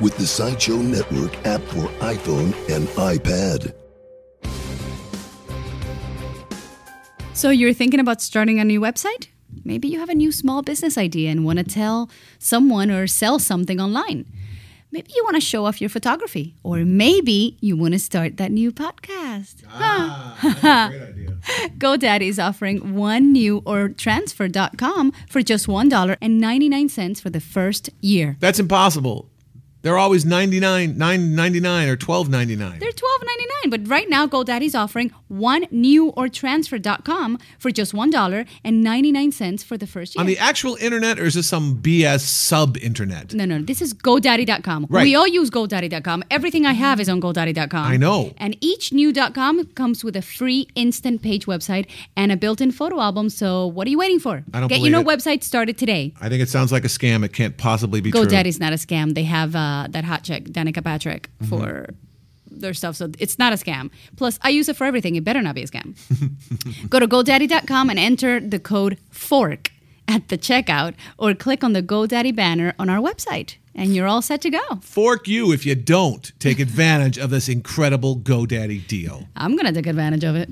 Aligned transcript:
with 0.00 0.16
the 0.16 0.26
Sideshow 0.26 0.76
Network 0.76 1.34
app 1.46 1.60
for 1.62 1.88
iPhone 2.00 2.52
and 2.74 2.88
iPad. 2.88 3.74
So 7.34 7.50
you're 7.50 7.74
thinking 7.74 8.00
about 8.00 8.22
starting 8.22 8.60
a 8.60 8.64
new 8.64 8.80
website? 8.80 9.28
Maybe 9.64 9.88
you 9.88 9.98
have 9.98 10.08
a 10.08 10.14
new 10.14 10.32
small 10.32 10.62
business 10.62 10.96
idea 10.96 11.30
and 11.30 11.44
want 11.44 11.58
to 11.58 11.64
tell 11.64 12.08
someone 12.38 12.90
or 12.90 13.06
sell 13.06 13.38
something 13.38 13.80
online. 13.80 14.24
Maybe 14.92 15.10
you 15.14 15.22
want 15.24 15.34
to 15.34 15.40
show 15.40 15.66
off 15.66 15.80
your 15.80 15.90
photography, 15.90 16.54
or 16.62 16.84
maybe 16.84 17.58
you 17.60 17.76
want 17.76 17.92
to 17.92 17.98
start 17.98 18.38
that 18.38 18.52
new 18.52 18.72
podcast. 18.72 19.64
Ah, 19.68 20.38
great 20.88 21.02
idea. 21.02 21.30
GoDaddy 21.78 22.28
is 22.28 22.38
offering 22.38 22.94
one 22.94 23.32
new 23.32 23.62
or 23.66 23.88
transfer.com 23.90 25.12
for 25.28 25.42
just 25.42 25.66
$1.99 25.66 27.20
for 27.20 27.28
the 27.28 27.40
first 27.40 27.90
year. 28.00 28.36
That's 28.40 28.58
impossible. 28.58 29.28
They're 29.86 29.98
always 29.98 30.26
99, 30.26 30.96
9.99 30.96 31.86
or 31.86 31.96
12.99. 31.96 32.80
They're 32.80 32.90
$12.99, 32.90 33.70
but 33.70 33.88
right 33.88 34.10
now 34.10 34.26
GoDaddy's 34.26 34.74
offering 34.74 35.12
one 35.28 35.68
new 35.70 36.08
or 36.08 36.28
transfer.com 36.28 37.38
for 37.60 37.70
just 37.70 37.92
$1.99 37.92 39.64
for 39.64 39.76
the 39.76 39.86
first 39.86 40.16
year. 40.16 40.20
On 40.20 40.26
the 40.26 40.38
actual 40.38 40.74
internet, 40.80 41.20
or 41.20 41.24
is 41.24 41.34
this 41.34 41.46
some 41.46 41.76
BS 41.80 42.22
sub 42.22 42.76
internet? 42.78 43.32
no, 43.32 43.44
no, 43.44 43.62
this 43.62 43.80
is 43.80 43.94
GoDaddy.com. 43.94 44.88
Right. 44.90 45.04
We 45.04 45.14
all 45.14 45.28
use 45.28 45.50
GoDaddy.com. 45.50 46.24
Everything 46.32 46.66
I 46.66 46.72
have 46.72 46.98
is 46.98 47.08
on 47.08 47.20
GoDaddy.com. 47.20 47.86
I 47.86 47.96
know. 47.96 48.34
And 48.38 48.56
each 48.60 48.92
new.com 48.92 49.66
comes 49.74 50.02
with 50.02 50.16
a 50.16 50.22
free 50.22 50.66
instant 50.74 51.22
page 51.22 51.46
website 51.46 51.86
and 52.16 52.32
a 52.32 52.36
built 52.36 52.60
in 52.60 52.72
photo 52.72 53.00
album. 53.00 53.30
So 53.30 53.68
what 53.68 53.86
are 53.86 53.90
you 53.90 53.98
waiting 53.98 54.18
for? 54.18 54.42
I 54.52 54.58
don't 54.58 54.68
Get 54.68 54.80
your 54.80 54.90
new 54.90 55.08
it. 55.08 55.18
website 55.18 55.44
started 55.44 55.78
today. 55.78 56.12
I 56.20 56.28
think 56.28 56.42
it 56.42 56.48
sounds 56.48 56.72
like 56.72 56.84
a 56.84 56.88
scam. 56.88 57.24
It 57.24 57.32
can't 57.32 57.56
possibly 57.56 58.00
be 58.00 58.10
true. 58.10 58.24
GoDaddy's 58.24 58.58
not 58.58 58.72
a 58.72 58.76
scam. 58.76 59.14
They 59.14 59.22
have 59.22 59.54
uh, 59.54 59.75
that 59.90 60.04
hot 60.04 60.22
chick, 60.24 60.44
Danica 60.56 60.82
Patrick, 60.82 61.28
Mm-hmm. 61.40 61.48
for 61.48 61.88
their 62.48 62.72
stuff. 62.74 62.96
So 62.96 63.10
it's 63.18 63.38
not 63.38 63.52
a 63.52 63.56
scam. 63.56 63.90
Plus, 64.16 64.38
I 64.42 64.48
use 64.48 64.68
it 64.70 64.76
for 64.76 64.84
everything. 64.84 65.14
It 65.16 65.24
better 65.24 65.42
not 65.42 65.54
be 65.54 65.62
a 65.62 65.66
scam. 65.66 65.94
Go 66.88 66.98
to 67.00 67.06
GoDaddy.com 67.06 67.90
and 67.90 67.98
enter 67.98 68.40
the 68.40 68.58
code 68.58 68.96
FORK 69.10 69.70
at 70.08 70.28
the 70.28 70.38
checkout 70.38 70.94
or 71.18 71.34
click 71.34 71.62
on 71.64 71.72
the 71.74 71.82
GoDaddy 71.82 72.34
banner 72.34 72.72
on 72.78 72.88
our 72.88 73.00
website. 73.00 73.56
And 73.74 73.94
you're 73.94 74.06
all 74.06 74.22
set 74.22 74.40
to 74.42 74.50
go. 74.50 74.62
Fork 74.80 75.28
you 75.28 75.52
if 75.52 75.66
you 75.66 75.74
don't 75.74 76.32
take 76.38 76.58
advantage 76.60 77.18
of 77.18 77.28
this 77.28 77.46
incredible 77.48 78.16
GoDaddy 78.16 78.86
deal. 78.86 79.28
I'm 79.36 79.54
going 79.54 79.66
to 79.66 79.72
take 79.72 79.86
advantage 79.86 80.24
of 80.24 80.34
it. 80.36 80.48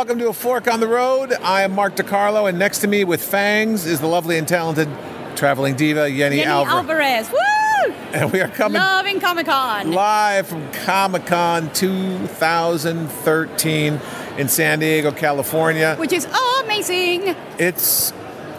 Welcome 0.00 0.18
to 0.20 0.28
A 0.28 0.32
Fork 0.32 0.66
on 0.66 0.80
the 0.80 0.88
Road. 0.88 1.34
I 1.42 1.60
am 1.60 1.72
Mark 1.72 1.94
DiCarlo, 1.94 2.48
and 2.48 2.58
next 2.58 2.78
to 2.78 2.88
me 2.88 3.04
with 3.04 3.22
fangs 3.22 3.84
is 3.84 4.00
the 4.00 4.06
lovely 4.06 4.38
and 4.38 4.48
talented 4.48 4.88
traveling 5.36 5.76
diva, 5.76 6.10
Yeni, 6.10 6.36
Jenny 6.36 6.48
Alvar. 6.48 6.76
Alvarez. 6.76 7.30
Woo! 7.30 7.92
And 8.14 8.32
we 8.32 8.40
are 8.40 8.48
coming 8.48 8.80
Loving 8.80 9.20
Comic 9.20 9.44
Con. 9.44 9.92
live 9.92 10.46
from 10.46 10.72
Comic 10.72 11.26
Con 11.26 11.70
2013 11.74 14.00
in 14.38 14.48
San 14.48 14.78
Diego, 14.78 15.12
California. 15.12 15.96
Which 15.96 16.14
is 16.14 16.26
amazing. 16.62 17.36
It's 17.58 18.14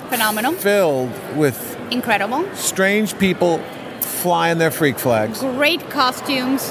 Phenomenal. 0.09 0.53
filled 0.53 1.09
with 1.35 1.75
Incredible. 1.89 2.47
strange 2.53 3.17
people 3.17 3.57
flying 3.99 4.59
their 4.59 4.69
freak 4.69 4.99
flags. 4.99 5.39
Great 5.39 5.89
costumes. 5.89 6.69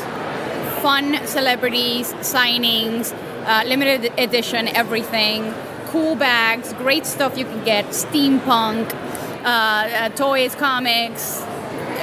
Fun 0.80 1.18
celebrities, 1.26 2.12
signings, 2.20 3.12
uh, 3.50 3.62
limited 3.66 4.12
edition 4.18 4.68
everything. 4.68 5.52
Cool 5.86 6.14
bags, 6.14 6.72
great 6.74 7.04
stuff 7.04 7.36
you 7.36 7.44
can 7.44 7.64
get. 7.64 7.84
Steampunk, 7.86 8.92
uh, 8.94 9.46
uh, 9.46 10.08
toys, 10.10 10.54
comics, 10.54 11.40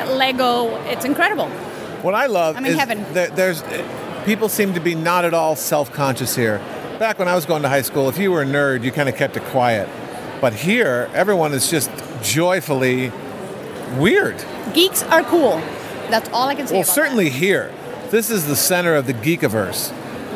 Lego. 0.10 0.76
It's 0.88 1.06
incredible. 1.06 1.48
What 2.04 2.14
I 2.14 2.26
love 2.26 2.58
I'm 2.58 2.66
in 2.66 2.72
is 2.74 2.78
heaven. 2.78 3.06
there- 3.14 3.30
there's 3.30 3.64
people 4.26 4.50
seem 4.50 4.74
to 4.74 4.80
be 4.82 4.94
not 4.94 5.24
at 5.26 5.34
all 5.34 5.56
self-conscious 5.56 6.36
here. 6.36 6.60
Back 7.00 7.18
when 7.18 7.28
I 7.28 7.36
was 7.36 7.46
going 7.46 7.62
to 7.64 7.70
high 7.70 7.84
school, 7.84 8.10
if 8.10 8.18
you 8.18 8.32
were 8.32 8.42
a 8.42 8.46
nerd, 8.46 8.84
you 8.84 8.92
kind 8.92 9.08
of 9.08 9.16
kept 9.16 9.38
it 9.38 9.44
quiet. 9.46 9.88
But 10.42 10.54
here, 10.54 11.10
everyone 11.14 11.54
is 11.54 11.70
just 11.72 11.90
joyfully 12.22 13.12
weird. 13.98 14.36
Geeks 14.74 15.04
are 15.04 15.24
cool. 15.24 15.62
That's 16.10 16.30
all 16.30 16.48
I 16.50 16.56
can 16.56 16.68
say. 16.68 16.76
Well, 16.76 16.84
certainly 16.84 17.30
here. 17.30 17.72
This 18.12 18.30
is 18.30 18.48
the 18.48 18.56
center 18.56 18.96
of 18.96 19.06
the 19.08 19.14
geekiverse, 19.14 19.92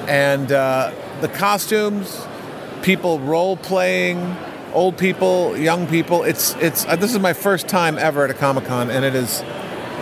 and 0.07 0.51
uh, 0.51 0.91
the 1.21 1.27
costumes, 1.27 2.25
people 2.81 3.19
role 3.19 3.57
playing, 3.57 4.35
old 4.73 4.97
people, 4.97 5.57
young 5.57 5.87
people. 5.87 6.23
It's 6.23 6.55
it's. 6.55 6.85
Uh, 6.85 6.95
this 6.95 7.13
is 7.13 7.19
my 7.19 7.33
first 7.33 7.67
time 7.67 7.97
ever 7.97 8.23
at 8.23 8.29
a 8.29 8.33
comic 8.33 8.65
con, 8.65 8.89
and 8.89 9.05
it 9.05 9.15
is. 9.15 9.43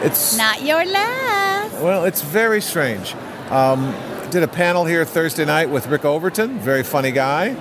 It's. 0.01 0.37
Not 0.37 0.61
your 0.63 0.85
last. 0.85 1.81
well, 1.81 2.05
it's 2.05 2.21
very 2.21 2.61
strange. 2.61 3.13
Um, 3.49 3.93
did 4.29 4.43
a 4.43 4.47
panel 4.47 4.85
here 4.85 5.05
Thursday 5.05 5.45
night 5.45 5.69
with 5.69 5.87
Rick 5.87 6.05
Overton, 6.05 6.59
very 6.59 6.83
funny 6.83 7.11
guy, 7.11 7.55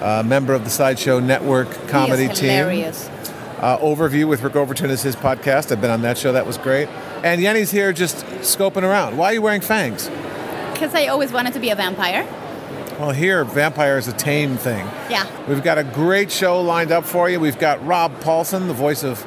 uh, 0.00 0.22
member 0.24 0.54
of 0.54 0.64
the 0.64 0.70
Sideshow 0.70 1.20
Network 1.20 1.70
comedy 1.88 2.28
team. 2.28 2.48
hilarious. 2.48 3.08
Uh, 3.58 3.78
Overview 3.78 4.28
with 4.28 4.42
Rick 4.42 4.56
Overton 4.56 4.90
is 4.90 5.02
his 5.02 5.16
podcast. 5.16 5.72
I've 5.72 5.80
been 5.80 5.90
on 5.90 6.02
that 6.02 6.18
show. 6.18 6.32
That 6.32 6.46
was 6.46 6.58
great. 6.58 6.88
And 7.22 7.40
Yeni's 7.40 7.70
here 7.70 7.92
just 7.92 8.24
scoping 8.42 8.82
around. 8.82 9.16
Why 9.16 9.30
are 9.30 9.32
you 9.34 9.42
wearing 9.42 9.62
fangs? 9.62 10.10
Because 10.76 10.94
I 10.94 11.06
always 11.06 11.32
wanted 11.32 11.54
to 11.54 11.58
be 11.60 11.70
a 11.70 11.74
vampire. 11.74 12.24
Well, 13.00 13.10
here, 13.10 13.44
vampire 13.44 13.96
is 13.96 14.08
a 14.08 14.12
tame 14.12 14.56
thing. 14.58 14.86
Yeah. 15.10 15.26
We've 15.48 15.62
got 15.62 15.78
a 15.78 15.84
great 15.84 16.30
show 16.30 16.60
lined 16.60 16.92
up 16.92 17.04
for 17.04 17.30
you. 17.30 17.40
We've 17.40 17.58
got 17.58 17.84
Rob 17.86 18.20
Paulsen, 18.20 18.66
the 18.66 18.74
voice 18.74 19.02
of 19.02 19.26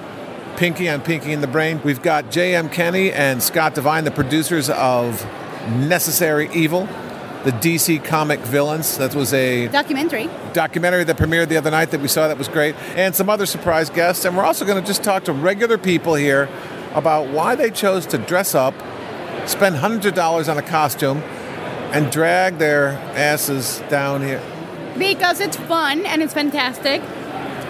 Pinky 0.57 0.87
on 0.89 1.01
Pinky 1.01 1.33
and 1.33 1.41
the 1.41 1.47
Brain. 1.47 1.81
We've 1.83 2.01
got 2.01 2.29
J.M. 2.29 2.69
Kenny 2.69 3.11
and 3.11 3.41
Scott 3.41 3.73
Devine, 3.73 4.03
the 4.03 4.11
producers 4.11 4.69
of 4.69 5.25
Necessary 5.69 6.49
Evil, 6.53 6.85
the 7.45 7.51
DC 7.51 8.03
comic 8.03 8.39
villains. 8.41 8.97
That 8.97 9.15
was 9.15 9.33
a 9.33 9.67
Documentary. 9.69 10.29
documentary 10.53 11.03
that 11.05 11.17
premiered 11.17 11.47
the 11.49 11.57
other 11.57 11.71
night 11.71 11.89
that 11.91 12.01
we 12.01 12.07
saw 12.07 12.27
that 12.27 12.37
was 12.37 12.47
great, 12.47 12.75
and 12.95 13.15
some 13.15 13.27
other 13.29 13.45
surprise 13.47 13.89
guests. 13.89 14.23
And 14.25 14.37
we're 14.37 14.43
also 14.45 14.65
going 14.65 14.79
to 14.81 14.87
just 14.87 15.03
talk 15.03 15.23
to 15.25 15.33
regular 15.33 15.77
people 15.79 16.13
here 16.15 16.47
about 16.93 17.27
why 17.29 17.55
they 17.55 17.69
chose 17.71 18.05
to 18.07 18.17
dress 18.19 18.53
up, 18.53 18.73
spend 19.47 19.77
hundreds 19.77 20.07
of 20.07 20.13
dollars 20.15 20.49
on 20.49 20.57
a 20.57 20.61
costume, 20.63 21.21
and 21.91 22.11
drag 22.11 22.57
their 22.57 22.89
asses 23.15 23.81
down 23.89 24.21
here. 24.21 24.41
Because 24.97 25.39
it's 25.39 25.57
fun 25.57 26.05
and 26.05 26.21
it's 26.21 26.33
fantastic. 26.33 27.01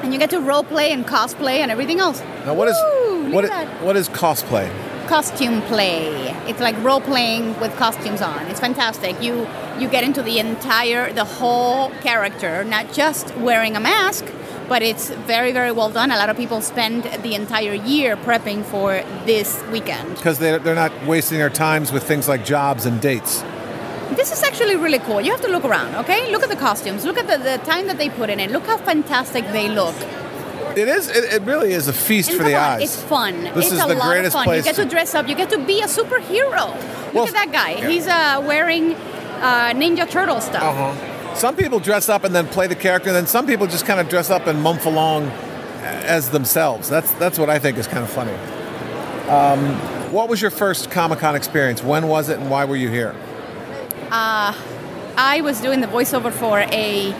And 0.03 0.13
you 0.13 0.19
get 0.19 0.29
to 0.31 0.39
role 0.39 0.63
play 0.63 0.91
and 0.91 1.05
cosplay 1.05 1.57
and 1.59 1.69
everything 1.71 1.99
else. 1.99 2.21
Now, 2.45 2.53
what 2.53 2.67
is 2.69 2.77
Woo, 3.07 3.23
look 3.25 3.33
what 3.33 3.45
at 3.45 3.51
i- 3.51 3.65
that. 3.65 3.83
what 3.83 3.95
is 3.97 4.09
cosplay? 4.09 4.69
costume 5.07 5.59
play. 5.63 6.05
It's 6.47 6.59
like 6.59 6.75
role 6.83 7.01
playing 7.01 7.59
with 7.59 7.75
costumes 7.77 8.21
on. 8.21 8.45
It's 8.45 8.59
fantastic. 8.59 9.19
You 9.23 9.47
you 9.79 9.87
get 9.87 10.03
into 10.03 10.21
the 10.21 10.37
entire 10.37 11.11
the 11.11 11.25
whole 11.25 11.89
character, 12.01 12.63
not 12.63 12.93
just 12.93 13.35
wearing 13.37 13.75
a 13.75 13.79
mask, 13.79 14.23
but 14.67 14.83
it's 14.83 15.09
very 15.09 15.51
very 15.51 15.71
well 15.71 15.89
done. 15.89 16.11
A 16.11 16.15
lot 16.17 16.29
of 16.29 16.37
people 16.37 16.61
spend 16.61 17.05
the 17.23 17.33
entire 17.33 17.73
year 17.73 18.17
prepping 18.17 18.63
for 18.63 19.01
this 19.25 19.59
weekend. 19.71 20.13
Because 20.15 20.37
they're, 20.37 20.59
they're 20.59 20.75
not 20.75 20.91
wasting 21.07 21.39
their 21.39 21.49
times 21.49 21.91
with 21.91 22.03
things 22.03 22.27
like 22.27 22.45
jobs 22.45 22.85
and 22.85 23.01
dates. 23.01 23.41
This 24.15 24.31
is 24.31 24.43
actually 24.43 24.75
really 24.75 24.99
cool. 24.99 25.21
You 25.21 25.31
have 25.31 25.41
to 25.41 25.47
look 25.49 25.65
around, 25.65 25.95
okay? 25.95 26.31
Look 26.31 26.43
at 26.43 26.49
the 26.49 26.55
costumes. 26.55 27.05
Look 27.05 27.17
at 27.17 27.27
the, 27.27 27.37
the 27.37 27.57
time 27.65 27.87
that 27.87 27.97
they 27.97 28.09
put 28.09 28.29
in 28.29 28.39
it. 28.39 28.51
Look 28.51 28.65
how 28.65 28.77
fantastic 28.77 29.45
they 29.47 29.69
look. 29.69 29.95
It 30.77 30.87
is. 30.87 31.09
It, 31.09 31.33
it 31.33 31.41
really 31.43 31.73
is 31.73 31.87
a 31.87 31.93
feast 31.93 32.29
And 32.29 32.37
for 32.37 32.43
the 32.43 32.55
on, 32.55 32.61
eyes. 32.63 32.81
It's 32.83 33.01
fun. 33.01 33.43
This 33.43 33.65
it's 33.65 33.71
is 33.73 33.83
a 33.83 33.87
the 33.87 33.95
lot 33.95 34.09
greatest 34.11 34.35
of 34.35 34.39
fun. 34.39 34.43
place 34.45 34.65
You 34.65 34.71
get 34.71 34.75
to 34.75 34.83
to- 34.83 34.89
dress 34.89 35.15
up. 35.15 35.27
You 35.27 35.35
get 35.35 35.49
to 35.49 35.57
be 35.65 35.81
a 35.81 35.85
superhero. 35.87 36.75
Look 37.07 37.13
Well, 37.13 37.27
at 37.27 37.33
that 37.33 37.51
guy. 37.51 37.71
yeah. 37.71 37.87
He's 37.89 38.07
uh, 38.07 38.43
wearing 38.45 38.93
uh, 38.93 39.71
Ninja 39.73 40.09
Turtle 40.09 40.39
stuff. 40.41 40.61
Uh-huh. 40.63 41.35
Some 41.35 41.55
people 41.55 41.79
dress 41.79 42.07
up 42.09 42.23
and 42.23 42.33
then 42.35 42.47
play 42.47 42.67
the 42.67 42.75
character, 42.75 43.09
and 43.09 43.15
then 43.15 43.27
some 43.27 43.45
people 43.47 43.65
just 43.67 43.85
kind 43.85 43.99
of 43.99 44.09
dress 44.09 44.29
up 44.29 44.45
and 44.47 44.61
mump 44.61 44.85
along 44.85 45.27
as 45.81 46.29
themselves. 46.31 46.89
That's 46.89 47.11
that's 47.13 47.39
what 47.39 47.49
I 47.49 47.57
think 47.59 47.77
is 47.77 47.87
kind 47.87 48.03
of 48.03 48.09
funny. 48.09 48.33
Um, 49.29 49.75
what 50.11 50.27
was 50.29 50.41
your 50.41 50.51
first 50.51 50.89
Comic 50.91 51.19
Con 51.19 51.35
experience? 51.35 51.83
When 51.83 52.07
was 52.07 52.29
it, 52.29 52.39
and 52.39 52.49
why 52.49 52.65
were 52.65 52.75
you 52.75 52.89
here? 52.89 53.15
I 54.11 55.41
was 55.41 55.61
doing 55.61 55.81
the 55.81 55.87
voiceover 55.87 56.31
for 56.31 56.59
a 56.59 57.13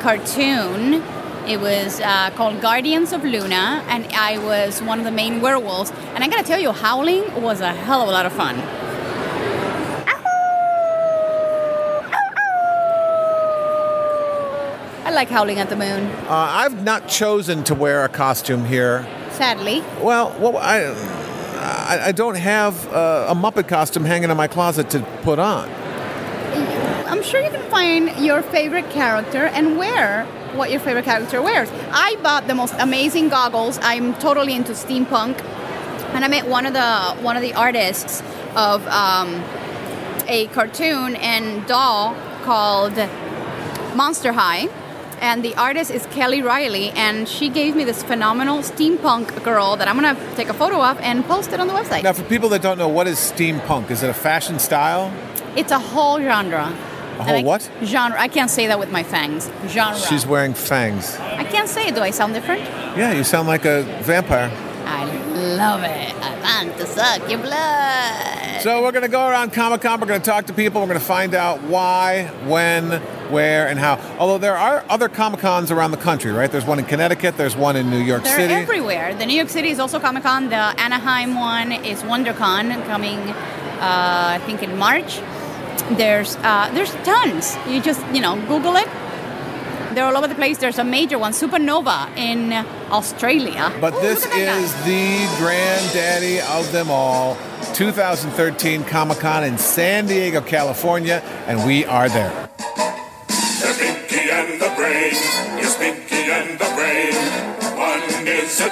cartoon. 0.00 1.02
It 1.48 1.60
was 1.60 2.00
uh, 2.00 2.30
called 2.30 2.60
Guardians 2.60 3.12
of 3.12 3.24
Luna, 3.24 3.84
and 3.88 4.06
I 4.12 4.38
was 4.38 4.82
one 4.82 4.98
of 4.98 5.04
the 5.04 5.10
main 5.10 5.40
werewolves. 5.40 5.92
And 6.14 6.22
I 6.22 6.28
gotta 6.28 6.42
tell 6.42 6.60
you, 6.60 6.72
howling 6.72 7.42
was 7.42 7.60
a 7.60 7.72
hell 7.72 8.02
of 8.02 8.08
a 8.08 8.12
lot 8.12 8.26
of 8.26 8.32
fun. 8.32 8.56
I 15.04 15.10
like 15.12 15.28
howling 15.28 15.58
at 15.58 15.68
the 15.68 15.76
moon. 15.76 16.06
Uh, 16.26 16.26
I've 16.28 16.82
not 16.82 17.08
chosen 17.08 17.62
to 17.64 17.74
wear 17.74 18.04
a 18.04 18.08
costume 18.08 18.64
here. 18.64 19.06
Sadly, 19.30 19.82
Well, 20.02 20.36
well 20.40 20.56
I, 20.56 20.82
I, 21.58 22.06
I 22.06 22.12
don't 22.12 22.36
have 22.36 22.86
uh, 22.92 23.26
a 23.28 23.34
Muppet 23.34 23.68
costume 23.68 24.04
hanging 24.04 24.30
in 24.30 24.36
my 24.36 24.48
closet 24.48 24.90
to 24.90 25.00
put 25.22 25.38
on. 25.38 25.85
I'm 27.06 27.22
sure 27.22 27.40
you 27.40 27.50
can 27.50 27.70
find 27.70 28.24
your 28.24 28.42
favorite 28.42 28.90
character 28.90 29.46
and 29.46 29.78
wear 29.78 30.24
what 30.54 30.70
your 30.70 30.80
favorite 30.80 31.04
character 31.04 31.40
wears. 31.40 31.70
I 31.92 32.16
bought 32.22 32.48
the 32.48 32.54
most 32.54 32.74
amazing 32.78 33.28
goggles. 33.28 33.78
I'm 33.82 34.14
totally 34.14 34.54
into 34.54 34.72
steampunk, 34.72 35.40
and 36.14 36.24
I 36.24 36.28
met 36.28 36.48
one 36.48 36.66
of 36.66 36.72
the 36.72 37.22
one 37.22 37.36
of 37.36 37.42
the 37.42 37.54
artists 37.54 38.22
of 38.56 38.86
um, 38.88 39.44
a 40.26 40.48
cartoon 40.48 41.14
and 41.16 41.64
doll 41.66 42.16
called 42.42 42.96
Monster 43.94 44.32
High. 44.32 44.68
And 45.20 45.42
the 45.42 45.54
artist 45.54 45.90
is 45.90 46.04
Kelly 46.06 46.42
Riley, 46.42 46.90
and 46.90 47.26
she 47.26 47.48
gave 47.48 47.74
me 47.74 47.84
this 47.84 48.02
phenomenal 48.02 48.58
steampunk 48.58 49.42
girl 49.44 49.76
that 49.76 49.88
I'm 49.88 49.94
gonna 49.94 50.18
take 50.34 50.48
a 50.48 50.54
photo 50.54 50.82
of 50.82 50.98
and 51.00 51.24
post 51.24 51.52
it 51.52 51.60
on 51.60 51.68
the 51.68 51.72
website. 51.72 52.02
Now, 52.02 52.12
for 52.12 52.24
people 52.24 52.50
that 52.50 52.60
don't 52.60 52.76
know, 52.76 52.88
what 52.88 53.06
is 53.06 53.18
steampunk? 53.18 53.90
Is 53.90 54.02
it 54.02 54.10
a 54.10 54.14
fashion 54.14 54.58
style? 54.58 55.10
It's 55.56 55.72
a 55.72 55.78
whole 55.78 56.20
genre. 56.20 56.70
A 57.18 57.22
whole 57.24 57.42
what? 57.44 57.70
Genre. 57.82 58.18
I 58.20 58.28
can't 58.28 58.50
say 58.50 58.66
that 58.66 58.78
with 58.78 58.90
my 58.90 59.02
fangs. 59.02 59.50
Genre. 59.68 59.98
She's 59.98 60.26
wearing 60.26 60.54
fangs. 60.54 61.16
I 61.16 61.44
can't 61.44 61.68
say. 61.68 61.90
Do 61.90 62.00
I 62.00 62.10
sound 62.10 62.34
different? 62.34 62.60
Yeah, 62.96 63.12
you 63.12 63.24
sound 63.24 63.48
like 63.48 63.64
a 63.64 63.82
vampire. 64.02 64.50
I 64.84 65.04
love 65.56 65.82
it. 65.82 66.14
I 66.14 66.64
want 66.64 66.76
to 66.78 66.86
suck 66.86 67.28
your 67.30 67.40
blood. 67.40 68.60
So 68.62 68.82
we're 68.82 68.92
going 68.92 69.02
to 69.02 69.08
go 69.08 69.28
around 69.28 69.52
Comic 69.52 69.80
Con. 69.82 70.00
We're 70.00 70.06
going 70.06 70.20
to 70.20 70.30
talk 70.30 70.46
to 70.46 70.52
people. 70.52 70.80
We're 70.80 70.86
going 70.88 70.98
to 70.98 71.04
find 71.04 71.34
out 71.34 71.62
why, 71.62 72.26
when, 72.46 73.00
where, 73.30 73.68
and 73.68 73.78
how. 73.78 73.98
Although 74.18 74.38
there 74.38 74.56
are 74.56 74.84
other 74.88 75.08
Comic 75.08 75.40
Cons 75.40 75.70
around 75.70 75.90
the 75.90 75.96
country, 75.96 76.32
right? 76.32 76.50
There's 76.50 76.64
one 76.64 76.78
in 76.78 76.84
Connecticut. 76.84 77.36
There's 77.36 77.56
one 77.56 77.76
in 77.76 77.90
New 77.90 77.98
York 77.98 78.22
They're 78.24 78.36
City. 78.36 78.54
everywhere. 78.54 79.14
The 79.14 79.26
New 79.26 79.36
York 79.36 79.48
City 79.48 79.70
is 79.70 79.78
also 79.78 79.98
Comic 79.98 80.22
Con. 80.22 80.48
The 80.48 80.56
Anaheim 80.56 81.34
one 81.34 81.72
is 81.72 82.02
WonderCon 82.02 82.84
coming, 82.86 83.18
uh, 83.18 84.38
I 84.38 84.40
think, 84.46 84.62
in 84.62 84.76
March. 84.78 85.20
There's 85.92 86.36
uh, 86.36 86.70
there's 86.74 86.92
tons. 87.04 87.56
You 87.68 87.80
just 87.80 88.04
you 88.14 88.20
know 88.20 88.36
Google 88.46 88.76
it. 88.76 88.88
They're 89.94 90.04
all 90.04 90.16
over 90.16 90.28
the 90.28 90.34
place. 90.34 90.58
There's 90.58 90.78
a 90.78 90.84
major 90.84 91.18
one, 91.18 91.32
Supanova, 91.32 92.14
in 92.18 92.52
Australia. 92.90 93.72
But 93.80 93.94
Ooh, 93.94 94.00
this 94.02 94.24
that 94.24 94.30
guy. 94.30 94.58
is 94.58 94.74
the 94.84 95.36
granddaddy 95.38 96.40
of 96.40 96.70
them 96.70 96.90
all, 96.90 97.38
2013 97.72 98.84
Comic 98.84 99.20
Con 99.20 99.42
in 99.44 99.56
San 99.56 100.06
Diego, 100.06 100.42
California, 100.42 101.22
and 101.46 101.64
we 101.64 101.86
are 101.86 102.10
there. 102.10 102.45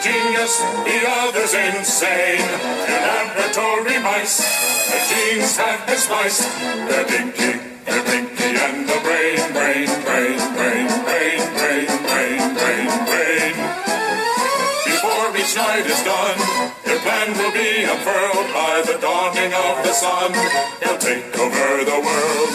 Genius, 0.04 0.60
the 0.84 1.00
other's 1.08 1.54
insane. 1.54 2.44
In 2.92 3.00
laboratory 3.08 3.98
mice, 4.04 4.36
the 4.92 5.00
genes 5.08 5.56
have 5.56 5.86
been 5.86 5.96
spliced. 5.96 6.44
They're 6.88 7.08
they're 7.88 8.04
Pinky 8.04 8.50
and 8.64 8.84
the 8.84 8.98
Brain. 9.00 9.40
Brain, 9.56 9.88
brain, 10.04 10.38
brain, 10.56 10.86
brain, 11.08 11.40
brain, 11.56 11.88
brain, 12.04 12.40
brain, 12.60 12.88
brain. 13.08 13.54
Before 14.84 15.28
each 15.40 15.56
night 15.56 15.86
is 15.88 16.02
done, 16.04 16.38
their 16.84 17.00
plan 17.00 17.32
will 17.40 17.54
be 17.56 17.84
unfurled 17.88 18.48
by 18.52 18.82
the 18.84 18.98
the 19.00 19.23
sun. 19.94 20.32
They'll 20.80 20.98
take 20.98 21.38
over 21.38 21.84
the 21.84 22.00
world. 22.00 22.50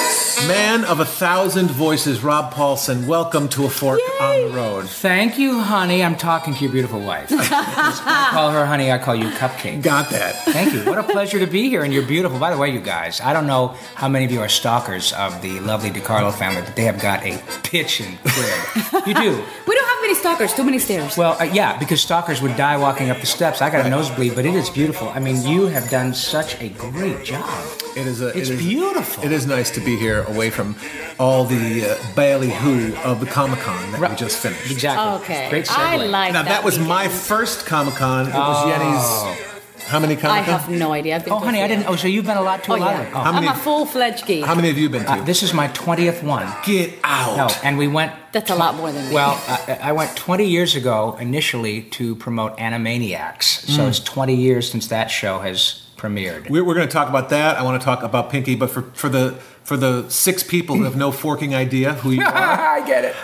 Man 0.48 0.84
of 0.86 1.00
a 1.00 1.06
thousand 1.06 1.70
voices, 1.72 2.22
Rob 2.24 2.54
Paulsen, 2.54 3.06
welcome 3.06 3.48
to 3.50 3.66
A 3.66 3.70
Fork 3.70 4.00
on 4.20 4.48
the 4.48 4.54
Road. 4.54 4.90
Thank 4.90 5.38
you, 5.38 5.60
honey. 5.60 6.04
I'm 6.04 6.16
talking 6.18 6.54
to 6.56 6.62
your 6.64 6.72
beautiful 6.72 7.00
wife. 7.00 7.28
I 7.32 8.30
call 8.32 8.52
her 8.52 8.66
honey. 8.66 8.92
I 8.92 8.98
call 8.98 9.16
you 9.16 9.30
cupcake. 9.30 9.82
Got 9.84 10.10
that. 10.10 10.36
Thank 10.46 10.74
you. 10.74 10.84
What 10.86 10.98
a 10.98 11.04
pleasure 11.04 11.40
to 11.40 11.48
be 11.48 11.70
here, 11.70 11.84
and 11.84 11.94
you're 11.94 12.06
beautiful. 12.06 12.40
By 12.40 12.52
the 12.52 12.58
way, 12.58 12.72
you 12.72 12.80
guys, 12.82 13.22
I 13.22 13.32
don't 13.32 13.48
know 13.48 13.76
how 13.96 14.10
many 14.10 14.26
of 14.26 14.32
you 14.32 14.40
are 14.42 14.50
stalkers 14.50 15.14
of 15.14 15.42
the 15.42 15.60
lovely 15.62 15.92
DiCarlo 15.92 16.34
family, 16.34 16.62
but 16.62 16.76
they 16.76 16.84
have 16.84 17.02
got 17.02 17.24
a 17.24 17.38
pitching 17.64 18.18
crib. 18.26 19.08
You 19.08 19.14
do. 19.14 19.44
We 19.70 19.76
don't 19.76 19.88
have 19.88 19.99
many 20.02 20.16
stalkers, 20.16 20.54
too 20.54 20.64
many 20.64 20.80
stairs. 20.80 21.18
Well, 21.18 21.38
uh, 21.40 21.44
yeah, 21.44 21.78
because 21.78 22.02
stalkers 22.02 22.42
would 22.42 22.56
die 22.56 22.78
walking 22.78 23.10
up 23.10 23.20
the 23.20 23.26
steps. 23.26 23.62
I 23.62 23.70
got 23.70 23.86
a 23.86 23.90
nosebleed, 23.90 24.36
but 24.36 24.46
it 24.46 24.56
is 24.56 24.70
beautiful. 24.70 25.10
I 25.10 25.20
mean, 25.20 25.42
you 25.48 25.68
have 25.68 25.90
done 25.90 26.14
such 26.14 26.60
a 26.62 26.70
great 26.70 27.24
job. 27.24 27.50
It 27.96 28.06
is 28.08 28.22
a. 28.22 28.28
It's 28.30 28.50
it 28.50 28.54
is- 28.54 28.60
beautiful. 28.60 29.24
It 29.24 29.32
is 29.32 29.46
nice 29.46 29.70
to 29.72 29.80
be 29.82 29.96
here, 29.98 30.24
away 30.24 30.50
from 30.50 30.76
all 31.20 31.44
the 31.46 31.86
uh, 31.86 31.98
ballyhoo 32.16 32.96
of 33.04 33.20
the 33.20 33.26
Comic 33.26 33.60
Con 33.60 33.92
that 33.92 34.10
we 34.10 34.16
just 34.16 34.38
finished. 34.40 34.72
Exactly. 34.72 35.22
okay. 35.24 35.50
Great 35.50 35.66
segue. 35.66 35.78
I 35.78 35.96
like 35.98 36.34
Now 36.34 36.44
that 36.44 36.64
was 36.64 36.80
my 36.80 37.08
first 37.08 37.66
Comic 37.66 37.96
Con. 37.96 38.28
It 38.28 38.34
was 38.34 38.66
Yeni's. 38.68 39.59
How 39.90 40.00
many 40.00 40.14
I 40.16 40.22
Comic 40.22 40.46
Con? 40.46 40.60
have 40.60 40.70
no 40.70 40.94
idea. 40.94 41.16
I've 41.16 41.24
been 41.26 41.34
Oh, 41.34 41.40
to 41.40 41.46
honey, 41.46 41.62
I 41.64 41.68
few. 41.68 41.76
didn't. 41.78 41.90
Oh, 41.90 41.96
so 41.96 42.08
you've 42.08 42.26
been 42.26 42.38
a 42.38 42.42
lot 42.42 42.64
to 42.66 42.72
Oh, 42.72 42.76
a 42.76 42.78
lot 42.78 42.92
yeah. 42.96 43.02
of 43.02 43.08
it. 43.08 43.14
Oh. 43.16 43.20
How 43.20 43.32
many- 43.34 43.48
I'm 43.48 43.56
a 43.56 43.60
full 43.60 43.86
fledged 43.86 44.26
geek. 44.28 44.46
How 44.46 44.56
many 44.56 44.68
have 44.68 44.78
you 44.78 44.90
been 44.90 45.04
to? 45.06 45.12
Uh, 45.14 45.24
this 45.24 45.42
is 45.44 45.54
my 45.54 45.68
20th 45.70 46.22
one. 46.24 46.48
Get 46.66 46.94
out. 47.04 47.38
No, 47.38 47.48
and 47.64 47.78
we 47.78 47.88
went. 47.88 48.12
That's 48.32 48.52
a 48.52 48.56
lot 48.56 48.76
more 48.76 48.92
than 48.92 49.08
me. 49.10 49.16
Well, 49.16 49.42
I, 49.48 49.80
I 49.90 49.92
went 49.92 50.16
20 50.16 50.46
years 50.46 50.76
ago 50.76 51.18
initially 51.20 51.82
to 51.98 52.16
promote 52.16 52.56
Animaniacs. 52.58 53.44
So 53.76 53.82
Mm. 53.84 53.90
it's 53.90 54.00
20 54.00 54.36
years 54.36 54.70
since 54.72 54.88
that 54.88 55.08
show 55.10 55.40
has 55.40 55.82
premiered. 55.98 56.50
We're, 56.50 56.64
we're 56.64 56.76
going 56.76 56.88
to 56.88 56.94
talk 56.94 57.10
about 57.10 57.30
that. 57.30 57.58
I 57.58 57.64
want 57.64 57.82
to 57.82 57.86
talk 57.86 58.04
about 58.04 58.30
Pinky, 58.30 58.56
but 58.56 58.70
for, 58.70 58.84
for 58.94 59.10
the 59.10 59.36
for 59.64 59.76
the 59.78 60.10
six 60.10 60.42
people 60.44 60.76
who 60.78 60.84
have 60.84 60.96
no 60.96 61.12
forking 61.12 61.54
idea 61.54 61.94
who 61.94 62.12
you 62.12 62.22
are, 62.26 62.32
I 62.32 62.82
get 62.88 63.06
it. 63.06 63.16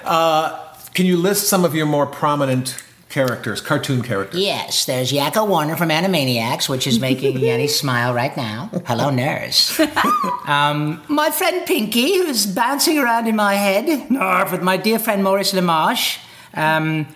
can 0.93 1.05
you 1.05 1.17
list 1.17 1.47
some 1.47 1.65
of 1.65 1.73
your 1.73 1.85
more 1.87 2.05
prominent 2.05 2.75
characters, 3.09 3.61
cartoon 3.61 4.01
characters? 4.01 4.39
Yes, 4.39 4.85
there's 4.85 5.11
Yakko 5.11 5.47
Warner 5.47 5.75
from 5.75 5.89
Animaniacs, 5.89 6.67
which 6.67 6.87
is 6.87 6.99
making 6.99 7.37
Yeni 7.39 7.67
smile 7.67 8.13
right 8.13 8.35
now. 8.35 8.69
Hello, 8.85 9.09
nurse. 9.09 9.79
um, 10.47 11.01
my 11.07 11.29
friend 11.29 11.65
Pinky, 11.65 12.17
who's 12.17 12.45
bouncing 12.45 12.97
around 12.97 13.27
in 13.27 13.35
my 13.35 13.55
head. 13.55 14.09
Narf, 14.09 14.51
with 14.51 14.61
my 14.61 14.77
dear 14.77 14.99
friend 14.99 15.23
Maurice 15.23 15.53
LaMarche. 15.53 16.19
Um, 16.53 17.07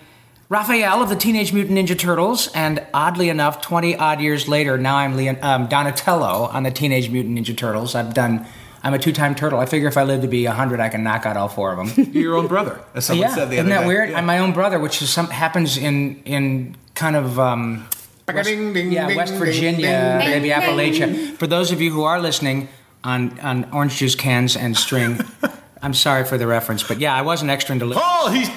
Raphael 0.48 1.00
of 1.00 1.08
the 1.08 1.14
Teenage 1.14 1.52
Mutant 1.52 1.78
Ninja 1.78 1.96
Turtles, 1.96 2.48
and 2.54 2.84
oddly 2.92 3.28
enough, 3.28 3.60
20 3.60 3.94
odd 3.94 4.20
years 4.20 4.48
later, 4.48 4.76
now 4.76 4.96
I'm 4.96 5.16
Leon, 5.16 5.38
um, 5.42 5.68
Donatello 5.68 6.48
on 6.52 6.64
the 6.64 6.72
Teenage 6.72 7.08
Mutant 7.08 7.38
Ninja 7.38 7.56
Turtles. 7.56 7.94
I've 7.94 8.14
done. 8.14 8.46
I'm 8.82 8.94
a 8.94 8.98
two-time 8.98 9.34
turtle. 9.34 9.58
I 9.58 9.66
figure 9.66 9.88
if 9.88 9.96
I 9.96 10.04
live 10.04 10.22
to 10.22 10.28
be 10.28 10.46
100, 10.46 10.80
I 10.80 10.88
can 10.88 11.02
knock 11.02 11.26
out 11.26 11.36
all 11.36 11.48
four 11.48 11.72
of 11.72 11.94
them. 11.94 12.06
You're 12.12 12.22
your 12.22 12.36
own 12.36 12.46
brother, 12.46 12.80
as 12.94 13.04
someone 13.04 13.28
yeah, 13.28 13.34
said 13.34 13.50
the 13.50 13.56
isn't 13.56 13.68
that 13.68 13.80
day. 13.82 13.86
weird? 13.86 14.10
Yeah. 14.10 14.18
I'm 14.18 14.26
my 14.26 14.38
own 14.38 14.52
brother, 14.52 14.78
which 14.78 15.02
is 15.02 15.10
some 15.10 15.28
happens 15.28 15.76
in 15.76 16.22
in 16.24 16.76
kind 16.94 17.16
of 17.16 17.38
um, 17.38 17.86
West, 18.26 18.48
Ding, 18.48 18.72
ding, 18.72 18.92
yeah, 18.92 19.08
ding, 19.08 19.16
West 19.16 19.34
Virginia, 19.34 20.18
ding, 20.20 20.30
maybe 20.30 20.48
ding. 20.48 20.58
Appalachia. 20.60 21.36
For 21.36 21.46
those 21.46 21.72
of 21.72 21.80
you 21.80 21.90
who 21.90 22.04
are 22.04 22.20
listening 22.20 22.68
on 23.04 23.38
on 23.40 23.68
orange 23.72 23.96
juice 23.96 24.14
cans 24.14 24.56
and 24.56 24.76
string, 24.76 25.20
I'm 25.82 25.94
sorry 25.94 26.24
for 26.24 26.38
the 26.38 26.46
reference, 26.46 26.82
but 26.82 27.00
yeah, 27.00 27.14
I 27.14 27.22
was 27.22 27.42
an 27.42 27.50
extra 27.50 27.72
in 27.74 27.78
Deliverance. 27.78 28.06
Paul, 28.06 28.30
he's 28.30 28.48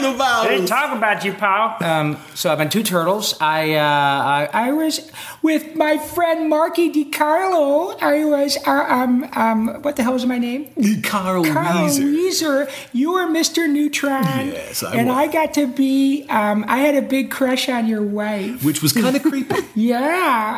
talking 0.00 0.14
about 0.14 0.48
They 0.48 0.64
talk 0.66 0.96
about 0.96 1.24
you, 1.24 1.32
pal. 1.34 1.76
Um, 1.80 2.18
so 2.34 2.50
I've 2.50 2.58
been 2.58 2.68
two 2.68 2.82
turtles. 2.82 3.34
I, 3.40 3.74
uh, 3.74 3.82
I 3.82 4.48
I 4.52 4.72
was 4.72 5.10
with 5.42 5.74
my 5.76 5.98
friend 5.98 6.48
Marky 6.48 6.90
DiCarlo. 6.90 8.00
I 8.02 8.24
was 8.24 8.56
uh, 8.66 8.70
um 8.88 9.28
um 9.34 9.82
what 9.82 9.96
the 9.96 10.02
hell 10.02 10.12
was 10.14 10.26
my 10.26 10.38
name? 10.38 10.68
Carl, 11.02 11.44
Carl 11.44 11.84
Wheezer. 11.84 12.04
Wheezer. 12.04 12.68
You 12.92 13.12
were 13.12 13.26
Mr. 13.26 13.68
Neutron. 13.68 14.48
Yes, 14.48 14.82
I 14.82 14.94
and 14.96 15.08
was. 15.08 15.16
I 15.16 15.26
got 15.32 15.54
to 15.54 15.66
be. 15.66 16.26
Um, 16.28 16.64
I 16.68 16.78
had 16.78 16.94
a 16.94 17.02
big 17.02 17.30
crush 17.30 17.68
on 17.68 17.86
your 17.86 18.02
wife. 18.02 18.64
Which 18.64 18.82
was 18.82 18.92
kind 18.92 19.14
of 19.16 19.22
creepy. 19.30 19.56
Yeah, 19.74 19.98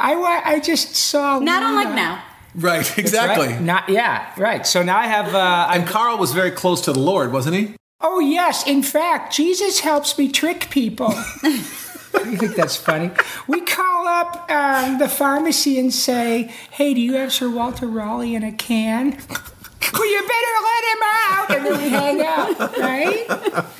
I 0.02 0.42
I 0.54 0.60
just 0.60 0.94
saw. 0.94 1.38
Not 1.38 1.62
Luna. 1.62 1.68
unlike 1.80 1.94
now. 1.96 2.22
Right, 2.56 2.98
exactly. 2.98 3.48
right. 3.48 3.60
Not 3.60 3.88
yeah, 3.88 4.30
right. 4.38 4.64
So 4.66 4.82
now 4.82 4.98
I 4.98 5.06
have. 5.06 5.34
Uh, 5.34 5.68
And 5.72 5.86
Carl 5.86 6.18
was 6.18 6.32
very 6.32 6.50
close 6.52 6.80
to 6.82 6.92
the 6.92 7.00
Lord, 7.00 7.32
wasn't 7.32 7.56
he? 7.56 7.74
Oh, 8.06 8.20
yes. 8.20 8.66
In 8.66 8.82
fact, 8.82 9.32
Jesus 9.34 9.80
helps 9.80 10.18
me 10.18 10.28
trick 10.30 10.68
people. 10.68 11.08
you 11.42 12.36
think 12.36 12.54
that's 12.54 12.76
funny? 12.76 13.10
We 13.48 13.62
call 13.62 14.06
up 14.06 14.50
um, 14.50 14.98
the 14.98 15.08
pharmacy 15.08 15.78
and 15.78 15.90
say, 15.92 16.52
hey, 16.70 16.92
do 16.92 17.00
you 17.00 17.14
have 17.14 17.32
Sir 17.32 17.48
Walter 17.50 17.86
Raleigh 17.86 18.34
in 18.34 18.42
a 18.42 18.52
can? 18.52 19.10
well, 19.92 20.12
you 20.12 20.20
better 20.20 20.56
let 20.70 20.84
him 20.92 21.02
out. 21.02 21.50
And 21.56 21.66
then 21.66 21.82
we 21.82 21.88
hang 21.88 22.20
out, 22.20 22.76
right? 22.78 23.24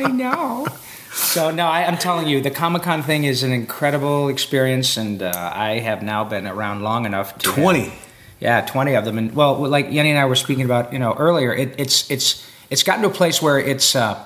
I 0.00 0.10
know. 0.10 0.66
So, 1.12 1.50
no, 1.50 1.66
I, 1.66 1.84
I'm 1.84 1.98
telling 1.98 2.26
you, 2.26 2.40
the 2.40 2.50
Comic 2.50 2.82
Con 2.82 3.02
thing 3.02 3.24
is 3.24 3.42
an 3.42 3.52
incredible 3.52 4.28
experience, 4.30 4.96
and 4.96 5.22
uh, 5.22 5.52
I 5.54 5.80
have 5.80 6.02
now 6.02 6.24
been 6.24 6.46
around 6.46 6.82
long 6.82 7.04
enough 7.04 7.36
to. 7.40 7.50
have- 7.50 7.58
20. 7.62 7.92
yeah, 8.40 8.62
twenty 8.62 8.94
of 8.94 9.04
them, 9.04 9.18
and 9.18 9.34
well, 9.34 9.54
like 9.68 9.92
Yeni 9.92 10.10
and 10.10 10.18
I 10.18 10.24
were 10.24 10.34
speaking 10.34 10.64
about, 10.64 10.92
you 10.92 10.98
know, 10.98 11.12
earlier, 11.14 11.54
it, 11.54 11.74
it's 11.78 12.10
it's 12.10 12.44
it's 12.74 12.82
gotten 12.82 13.02
to 13.02 13.08
a 13.08 13.12
place 13.12 13.40
where 13.40 13.56
it's 13.56 13.94
uh, 13.94 14.20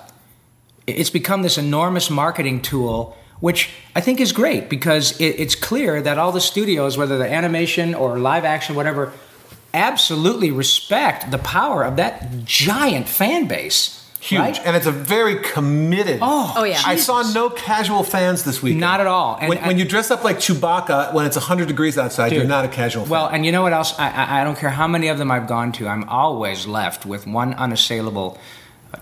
it's 0.86 1.10
become 1.10 1.42
this 1.42 1.58
enormous 1.58 2.08
marketing 2.08 2.62
tool, 2.62 3.14
which 3.40 3.68
I 3.94 4.00
think 4.00 4.22
is 4.22 4.32
great 4.32 4.70
because 4.70 5.20
it, 5.20 5.38
it's 5.38 5.54
clear 5.54 6.00
that 6.00 6.16
all 6.16 6.32
the 6.32 6.40
studios, 6.40 6.96
whether 6.96 7.18
they're 7.18 7.28
animation 7.28 7.94
or 7.94 8.18
live 8.18 8.46
action, 8.46 8.74
whatever, 8.74 9.12
absolutely 9.74 10.50
respect 10.50 11.30
the 11.30 11.36
power 11.36 11.84
of 11.84 11.96
that 11.96 12.46
giant 12.46 13.06
fan 13.06 13.48
base. 13.48 13.97
Huge. 14.20 14.40
right? 14.40 14.60
And 14.66 14.74
it's 14.76 14.86
a 14.86 14.92
very 14.92 15.36
committed. 15.36 16.18
Oh, 16.20 16.52
Oh, 16.56 16.64
yeah. 16.64 16.80
I 16.84 16.96
saw 16.96 17.22
no 17.32 17.48
casual 17.50 18.02
fans 18.02 18.42
this 18.42 18.60
week. 18.62 18.76
Not 18.76 19.00
at 19.00 19.06
all. 19.06 19.38
And- 19.40 19.48
when, 19.48 19.58
when 19.64 19.78
you 19.78 19.84
dress 19.84 20.10
up 20.10 20.24
like 20.24 20.38
Chewbacca 20.38 21.12
when 21.14 21.24
it's 21.24 21.36
100 21.36 21.68
degrees 21.68 21.96
outside, 21.96 22.32
you're 22.32 22.44
not 22.44 22.64
a 22.64 22.68
casual 22.68 23.04
fan. 23.04 23.10
Well, 23.10 23.26
and 23.28 23.46
you 23.46 23.52
know 23.52 23.62
what 23.62 23.72
else? 23.72 23.96
I, 23.98 24.10
I, 24.10 24.40
I 24.40 24.44
don't 24.44 24.58
care 24.58 24.70
how 24.70 24.88
many 24.88 25.06
of 25.08 25.18
them 25.18 25.30
I've 25.30 25.46
gone 25.46 25.70
to. 25.72 25.86
I'm 25.88 26.08
always 26.08 26.66
left 26.66 27.06
with 27.06 27.26
one 27.26 27.54
unassailable 27.54 28.38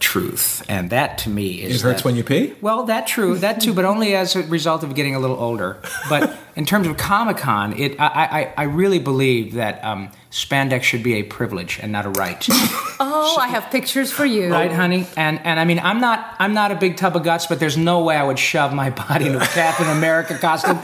truth, 0.01 0.65
and 0.69 0.91
that 0.91 1.19
to 1.19 1.31
me 1.31 1.63
is 1.63 1.77
it 1.83 1.87
hurts 1.87 2.03
that- 2.03 2.05
when 2.05 2.17
you 2.17 2.25
pee? 2.25 2.55
Well, 2.61 2.85
that 2.85 3.07
true, 3.07 3.39
that 3.39 3.61
too, 3.61 3.73
but 3.73 3.85
only 3.85 4.15
as 4.15 4.35
a 4.37 4.43
result 4.43 4.83
of 4.83 4.95
getting 4.95 5.15
a 5.15 5.19
little 5.19 5.39
older. 5.39 5.79
But 6.09 6.37
in 6.57 6.65
terms 6.67 6.87
of 6.87 6.97
Comic 6.97 7.37
Con, 7.39 7.73
it 7.79 7.99
I, 8.01 8.07
I, 8.07 8.55
I 8.57 8.63
really 8.65 8.99
believe 8.99 9.55
that 9.55 9.83
um, 9.85 10.11
spandex 10.31 10.83
should 10.83 11.03
be 11.03 11.15
a 11.15 11.23
privilege 11.23 11.79
and 11.83 11.93
not 11.93 12.05
a 12.07 12.11
right. 12.11 12.47
Oh, 12.99 13.37
I 13.39 13.49
have 13.49 13.71
pictures 13.71 14.11
for 14.11 14.25
you. 14.25 14.51
right, 14.51 14.73
honey? 14.73 15.07
And 15.19 15.39
and 15.45 15.61
I 15.61 15.65
mean, 15.67 15.79
I'm 15.79 16.01
not 16.01 16.35
I'm 16.39 16.55
not 16.55 16.71
a 16.73 16.75
big 16.77 16.97
tub 16.97 17.15
of 17.15 17.25
guts, 17.25 17.45
but 17.47 17.61
there's 17.61 17.77
no 17.77 18.01
way 18.03 18.17
I 18.17 18.25
would 18.25 18.39
shove 18.39 18.73
my 18.73 18.89
body 18.89 19.27
into 19.27 19.39
a 19.39 19.45
Captain 19.47 19.87
America 19.89 20.39
costume. 20.39 20.79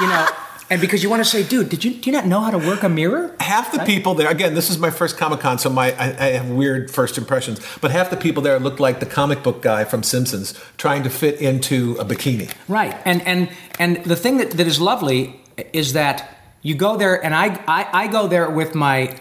You 0.00 0.08
know, 0.08 0.26
and 0.72 0.80
because 0.80 1.02
you 1.02 1.10
want 1.10 1.20
to 1.20 1.28
say, 1.28 1.42
dude, 1.42 1.68
did 1.68 1.84
you 1.84 1.92
do 1.92 2.08
you 2.08 2.16
not 2.16 2.24
know 2.24 2.40
how 2.40 2.50
to 2.50 2.56
work 2.56 2.82
a 2.82 2.88
mirror? 2.88 3.36
Half 3.40 3.72
the 3.72 3.80
people 3.80 4.14
there, 4.14 4.30
again, 4.30 4.54
this 4.54 4.70
is 4.70 4.78
my 4.78 4.88
first 4.88 5.18
Comic 5.18 5.40
Con, 5.40 5.58
so 5.58 5.68
my 5.68 5.92
I, 5.92 6.06
I 6.06 6.30
have 6.30 6.48
weird 6.48 6.90
first 6.90 7.18
impressions. 7.18 7.60
But 7.82 7.90
half 7.90 8.08
the 8.08 8.16
people 8.16 8.42
there 8.42 8.58
looked 8.58 8.80
like 8.80 8.98
the 8.98 9.04
comic 9.04 9.42
book 9.42 9.60
guy 9.60 9.84
from 9.84 10.02
Simpsons 10.02 10.58
trying 10.78 11.02
to 11.02 11.10
fit 11.10 11.42
into 11.42 11.96
a 12.00 12.06
bikini. 12.06 12.50
Right. 12.68 12.96
And 13.04 13.20
and 13.26 13.50
and 13.78 14.02
the 14.04 14.16
thing 14.16 14.38
that, 14.38 14.52
that 14.52 14.66
is 14.66 14.80
lovely 14.80 15.38
is 15.74 15.92
that 15.92 16.38
you 16.62 16.74
go 16.74 16.96
there 16.96 17.22
and 17.22 17.34
I, 17.34 17.62
I, 17.68 18.04
I 18.04 18.06
go 18.06 18.26
there 18.26 18.48
with 18.48 18.74
my 18.74 19.18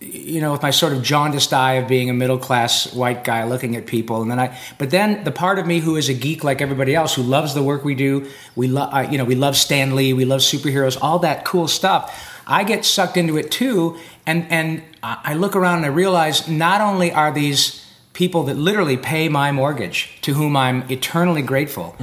you 0.00 0.40
know, 0.40 0.52
with 0.52 0.62
my 0.62 0.70
sort 0.70 0.92
of 0.92 1.02
jaundiced 1.02 1.52
eye 1.52 1.74
of 1.74 1.88
being 1.88 2.10
a 2.10 2.12
middle 2.12 2.38
class 2.38 2.92
white 2.92 3.24
guy 3.24 3.44
looking 3.44 3.76
at 3.76 3.86
people, 3.86 4.22
and 4.22 4.30
then 4.30 4.38
I, 4.38 4.58
but 4.78 4.90
then 4.90 5.24
the 5.24 5.32
part 5.32 5.58
of 5.58 5.66
me 5.66 5.80
who 5.80 5.96
is 5.96 6.08
a 6.08 6.14
geek 6.14 6.44
like 6.44 6.60
everybody 6.60 6.94
else, 6.94 7.14
who 7.14 7.22
loves 7.22 7.54
the 7.54 7.62
work 7.62 7.84
we 7.84 7.94
do, 7.94 8.28
we 8.54 8.68
love, 8.68 8.92
uh, 8.92 9.08
you 9.10 9.16
know, 9.16 9.24
we 9.24 9.34
love 9.34 9.56
Stan 9.56 9.96
Lee, 9.96 10.12
we 10.12 10.24
love 10.24 10.40
superheroes, 10.40 10.98
all 11.00 11.18
that 11.20 11.44
cool 11.44 11.66
stuff. 11.66 12.32
I 12.46 12.62
get 12.62 12.84
sucked 12.84 13.16
into 13.16 13.36
it 13.38 13.50
too, 13.50 13.98
and 14.26 14.46
and 14.50 14.82
I 15.02 15.34
look 15.34 15.56
around 15.56 15.78
and 15.78 15.86
I 15.86 15.90
realize 15.90 16.48
not 16.48 16.80
only 16.80 17.12
are 17.12 17.32
these 17.32 17.84
people 18.12 18.44
that 18.44 18.56
literally 18.56 18.96
pay 18.96 19.28
my 19.28 19.52
mortgage, 19.52 20.18
to 20.22 20.34
whom 20.34 20.56
I'm 20.56 20.84
eternally 20.90 21.42
grateful, 21.42 21.96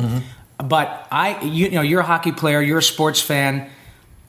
but 0.58 1.08
I, 1.12 1.42
you, 1.42 1.66
you 1.66 1.72
know, 1.72 1.82
you're 1.82 2.02
a 2.02 2.06
hockey 2.06 2.32
player, 2.32 2.62
you're 2.62 2.78
a 2.80 2.84
sports 2.84 3.22
fan. 3.22 3.70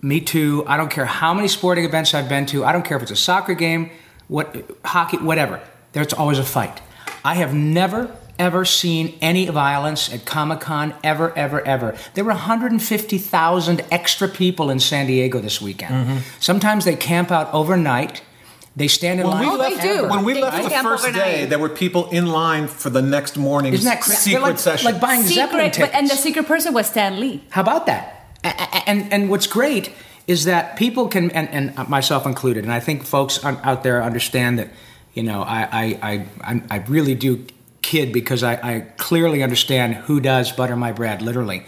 Me 0.04 0.20
too. 0.20 0.64
I 0.66 0.76
don't 0.76 0.90
care 0.90 1.06
how 1.06 1.32
many 1.32 1.48
sporting 1.48 1.84
events 1.86 2.12
I've 2.12 2.28
been 2.28 2.44
to. 2.46 2.62
I 2.64 2.72
don't 2.72 2.84
care 2.84 2.96
if 2.98 3.02
it's 3.02 3.10
a 3.12 3.16
soccer 3.16 3.54
game, 3.54 3.90
what 4.28 4.54
hockey, 4.84 5.16
whatever. 5.16 5.60
There's 5.92 6.12
always 6.12 6.38
a 6.38 6.44
fight. 6.44 6.82
I 7.24 7.34
have 7.36 7.54
never 7.54 8.14
ever 8.38 8.64
seen 8.64 9.16
any 9.20 9.46
violence 9.46 10.12
at 10.12 10.24
Comic 10.26 10.60
Con 10.60 10.92
ever, 11.04 11.32
ever, 11.38 11.60
ever. 11.66 11.96
There 12.14 12.24
were 12.24 12.32
150,000 12.32 13.80
extra 13.92 14.28
people 14.28 14.70
in 14.70 14.80
San 14.80 15.06
Diego 15.06 15.38
this 15.40 15.60
weekend. 15.62 15.94
Mm-hmm. 15.94 16.18
Sometimes 16.40 16.84
they 16.84 16.96
camp 16.96 17.30
out 17.30 17.52
overnight. 17.54 18.22
They 18.76 18.88
stand 18.88 19.20
in 19.20 19.26
When 19.28 19.36
line. 19.36 19.44
we 19.46 19.48
Oh, 19.54 19.76
they 19.76 19.80
do. 19.80 20.08
when 20.08 20.24
we 20.24 20.32
They 20.34 20.42
left 20.42 20.64
the 20.64 20.68
camp 20.68 20.86
first 20.88 21.04
overnight. 21.06 21.24
day, 21.24 21.44
there 21.46 21.60
were 21.60 21.68
people 21.68 22.10
in 22.10 22.26
line 22.26 22.66
for 22.66 22.90
the 22.90 23.02
next 23.02 23.36
morning's 23.36 23.76
Isn't 23.78 23.88
that 23.88 24.02
cra- 24.02 24.14
secret 24.14 24.42
like, 24.42 24.58
session. 24.58 24.90
Like 24.90 25.00
buying 25.00 25.22
Zeppelin 25.22 25.48
Secret, 25.48 25.72
tickets. 25.74 25.92
but, 25.92 25.98
and 25.98 26.10
the 26.10 26.16
secret 26.16 26.46
person 26.46 26.74
was 26.74 26.88
Stan 26.88 27.20
Lee. 27.20 27.44
How 27.50 27.60
about 27.62 27.86
that? 27.86 28.23
And 28.44 29.12
and 29.12 29.30
what's 29.30 29.46
great 29.46 29.90
is 30.26 30.44
that 30.44 30.76
people 30.76 31.08
can, 31.08 31.30
and, 31.32 31.76
and 31.76 31.88
myself 31.88 32.26
included, 32.26 32.64
and 32.64 32.72
I 32.72 32.80
think 32.80 33.04
folks 33.04 33.44
out 33.44 33.82
there 33.82 34.02
understand 34.02 34.58
that, 34.58 34.70
you 35.12 35.22
know, 35.22 35.42
I 35.42 35.98
I 36.02 36.26
I, 36.42 36.62
I- 36.70 36.84
really 36.88 37.14
do 37.14 37.46
kid 37.82 38.12
because 38.12 38.42
I, 38.42 38.54
I 38.54 38.80
clearly 38.96 39.42
understand 39.42 39.94
who 39.94 40.18
does 40.18 40.50
butter 40.52 40.76
my 40.76 40.92
bread, 40.92 41.20
literally. 41.20 41.64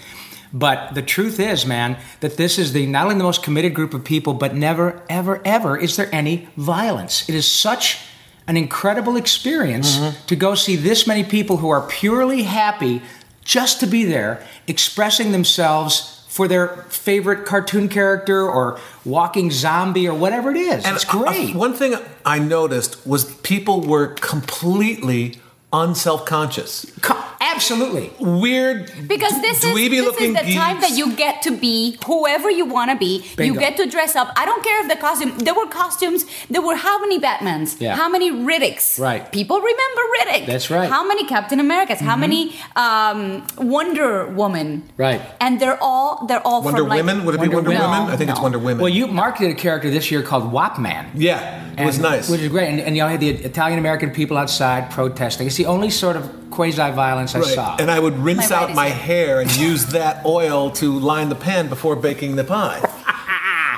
But 0.52 0.94
the 0.94 1.02
truth 1.02 1.38
is, 1.38 1.66
man, 1.66 1.98
that 2.20 2.38
this 2.38 2.58
is 2.58 2.72
the 2.72 2.86
not 2.86 3.04
only 3.04 3.16
the 3.16 3.24
most 3.24 3.42
committed 3.42 3.74
group 3.74 3.92
of 3.92 4.04
people, 4.04 4.32
but 4.32 4.54
never, 4.54 5.02
ever, 5.10 5.42
ever 5.44 5.76
is 5.76 5.96
there 5.96 6.08
any 6.12 6.48
violence. 6.56 7.28
It 7.28 7.34
is 7.34 7.50
such 7.50 7.98
an 8.46 8.56
incredible 8.56 9.16
experience 9.16 9.98
mm-hmm. 9.98 10.26
to 10.26 10.36
go 10.36 10.54
see 10.54 10.76
this 10.76 11.06
many 11.06 11.24
people 11.24 11.58
who 11.58 11.68
are 11.68 11.86
purely 11.86 12.44
happy 12.44 13.02
just 13.44 13.80
to 13.80 13.86
be 13.86 14.04
there, 14.04 14.44
expressing 14.66 15.32
themselves 15.32 16.15
for 16.36 16.46
their 16.46 16.68
favorite 16.90 17.46
cartoon 17.46 17.88
character 17.88 18.46
or 18.46 18.78
walking 19.06 19.50
zombie 19.50 20.06
or 20.06 20.14
whatever 20.14 20.50
it 20.50 20.58
is. 20.58 20.84
it's 20.86 21.06
uh, 21.14 21.18
uh, 21.18 21.24
great. 21.24 21.54
one 21.54 21.72
thing 21.72 21.94
I 22.26 22.38
noticed 22.38 23.06
was 23.06 23.24
people 23.36 23.80
were 23.80 24.08
completely 24.08 25.38
unself-conscious. 25.72 26.92
Co- 27.00 27.24
absolutely. 27.40 28.10
Weird, 28.20 28.90
Because 29.06 29.40
this 29.40 29.62
is 29.62 29.70
dweeby 29.70 29.90
this 29.90 29.98
is 30.00 30.04
looking 30.06 30.32
the 30.32 30.54
time 30.54 30.80
that 30.80 30.92
you 30.96 31.14
get 31.16 31.42
to 31.42 31.56
be 31.56 31.98
whoever 32.06 32.50
you 32.50 32.64
want 32.66 32.90
to 32.90 32.96
be. 32.96 33.24
Bingo. 33.36 33.54
You 33.54 33.60
get 33.60 33.76
to 33.78 33.86
dress 33.88 34.16
up. 34.16 34.28
I 34.36 34.44
don't 34.44 34.62
care 34.64 34.82
if 34.82 34.88
the 34.88 34.96
costume. 34.96 35.38
There 35.38 35.54
were 35.54 35.66
costumes. 35.66 36.24
There 36.50 36.62
were 36.62 36.76
how 36.76 36.98
many 37.00 37.18
Batmans? 37.20 37.80
Yeah. 37.80 37.96
How 37.96 38.08
many 38.08 38.30
Riddicks? 38.30 38.98
Right. 38.98 39.30
People 39.32 39.58
remember 39.58 40.02
Riddick. 40.20 40.46
That's 40.46 40.70
right. 40.70 40.84
Mm-hmm. 40.84 40.92
How 40.92 41.06
many 41.06 41.26
Captain 41.26 41.60
Americas? 41.60 42.00
How 42.00 42.16
many 42.16 42.54
um, 42.76 43.46
Wonder 43.58 44.26
Woman? 44.28 44.88
Right. 44.96 45.20
And 45.40 45.60
they're 45.60 45.78
all 45.82 46.26
they're 46.26 46.46
all 46.46 46.62
Wonder 46.62 46.80
from 46.80 46.88
like, 46.88 46.98
Women? 47.04 47.24
Would 47.24 47.34
it 47.34 47.40
be 47.40 47.48
Wonder 47.48 47.70
Wonder 47.70 47.70
Women? 47.70 47.90
Women? 48.00 48.14
I 48.14 48.16
think 48.16 48.30
it's 48.30 48.40
Wonder 48.40 48.58
Women. 48.58 48.82
Well, 48.82 48.92
you 48.92 49.06
marketed 49.06 49.50
a 49.52 49.54
character 49.54 49.90
this 49.90 50.10
year 50.10 50.22
called 50.22 50.52
Wapman. 50.52 51.06
yeah, 51.14 51.72
it 51.78 51.84
was 51.84 51.96
And- 51.96 52.02
nice. 52.04 52.28
Which 52.30 52.40
is 52.40 52.48
great. 52.48 52.68
And, 52.68 52.80
and 52.80 52.96
you 52.96 53.02
know, 53.02 53.08
had 53.08 53.20
the 53.20 53.30
Italian 53.30 53.78
American 53.78 54.10
people 54.10 54.36
outside 54.36 54.90
protesting. 54.90 55.46
It's 55.46 55.56
the 55.56 55.66
only 55.66 55.90
sort 55.90 56.16
of 56.16 56.45
quasi 56.50 56.90
violence 56.92 57.34
I 57.34 57.40
Right. 57.40 57.54
saw. 57.54 57.76
And 57.78 57.90
I 57.90 57.98
would 57.98 58.16
rinse 58.18 58.50
My 58.50 58.56
out 58.56 58.74
my 58.74 58.88
here. 58.90 58.96
hair 59.26 59.40
and 59.40 59.50
use 59.56 59.86
that 59.86 60.24
oil 60.24 60.70
to 60.80 60.98
line 60.98 61.28
the 61.28 61.34
pan 61.46 61.68
before 61.68 61.96
baking 61.96 62.36
the 62.36 62.44
pie. 62.44 62.80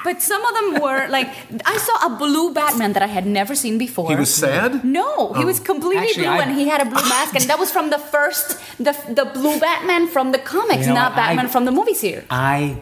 But 0.05 0.23
some 0.23 0.43
of 0.49 0.53
them 0.55 0.69
were 0.81 1.09
like 1.09 1.29
I 1.67 1.77
saw 1.77 2.07
a 2.07 2.11
blue 2.17 2.55
Batman 2.55 2.93
that 2.95 3.03
I 3.03 3.09
had 3.09 3.27
never 3.27 3.55
seen 3.55 3.77
before. 3.79 4.09
He 4.09 4.15
was 4.17 4.33
sad. 4.33 4.85
No, 4.85 5.35
he 5.35 5.45
was 5.45 5.59
oh. 5.61 5.65
completely 5.65 6.07
Actually, 6.07 6.29
blue, 6.31 6.39
I- 6.39 6.43
and 6.45 6.53
he 6.61 6.69
had 6.69 6.81
a 6.81 6.85
blue 6.93 7.03
mask, 7.15 7.35
and 7.35 7.45
that 7.51 7.59
was 7.59 7.71
from 7.77 7.91
the 7.91 7.99
first, 7.99 8.57
the 8.79 8.95
the 9.21 9.27
blue 9.27 9.59
Batman 9.59 10.07
from 10.07 10.31
the 10.33 10.39
comics, 10.39 10.87
You 10.87 10.95
know 10.95 11.03
not 11.03 11.11
what? 11.13 11.19
I- 11.19 11.27
Batman 11.35 11.49
from 11.49 11.65
the 11.69 11.73
movie 11.73 11.95
series. 11.95 12.25
I 12.31 12.77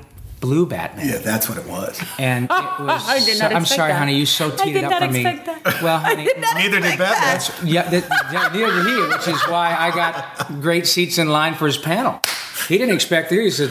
blew 0.47 0.65
Batman. 0.67 1.09
Yeah, 1.09 1.19
that's 1.19 1.49
what 1.49 1.59
it 1.59 1.67
was. 1.67 2.01
And 2.19 2.45
it 2.45 2.51
was. 2.81 3.03
I 3.09 3.19
did 3.25 3.39
not 3.41 3.51
so- 3.51 3.57
I'm 3.57 3.65
sorry, 3.67 3.93
that. 3.93 3.99
honey. 3.99 4.17
You 4.17 4.27
so 4.27 4.47
I 4.53 4.57
teed 4.57 4.73
did 4.75 4.77
it 4.77 4.85
up 4.85 4.91
not 4.91 5.03
for 5.07 5.13
me. 5.13 5.23
that. 5.25 5.83
Well, 5.83 5.99
honey. 6.07 6.25
did 6.25 6.39
Neither 6.41 6.81
did 6.81 6.99
Batman. 6.99 7.67
Yeah, 7.67 7.89
that, 7.91 8.05
yeah, 8.33 8.49
neither 8.53 8.73
did 8.73 8.87
he, 8.87 8.97
which 9.09 9.29
is 9.29 9.43
why 9.49 9.75
I 9.77 9.91
got 9.91 10.49
great 10.61 10.87
seats 10.87 11.19
in 11.19 11.29
line 11.29 11.55
for 11.55 11.67
his 11.67 11.77
panel. 11.79 12.21
He 12.69 12.79
didn't 12.79 12.95
expect 12.95 13.31
it. 13.33 13.43
He 13.43 13.51
said, 13.51 13.71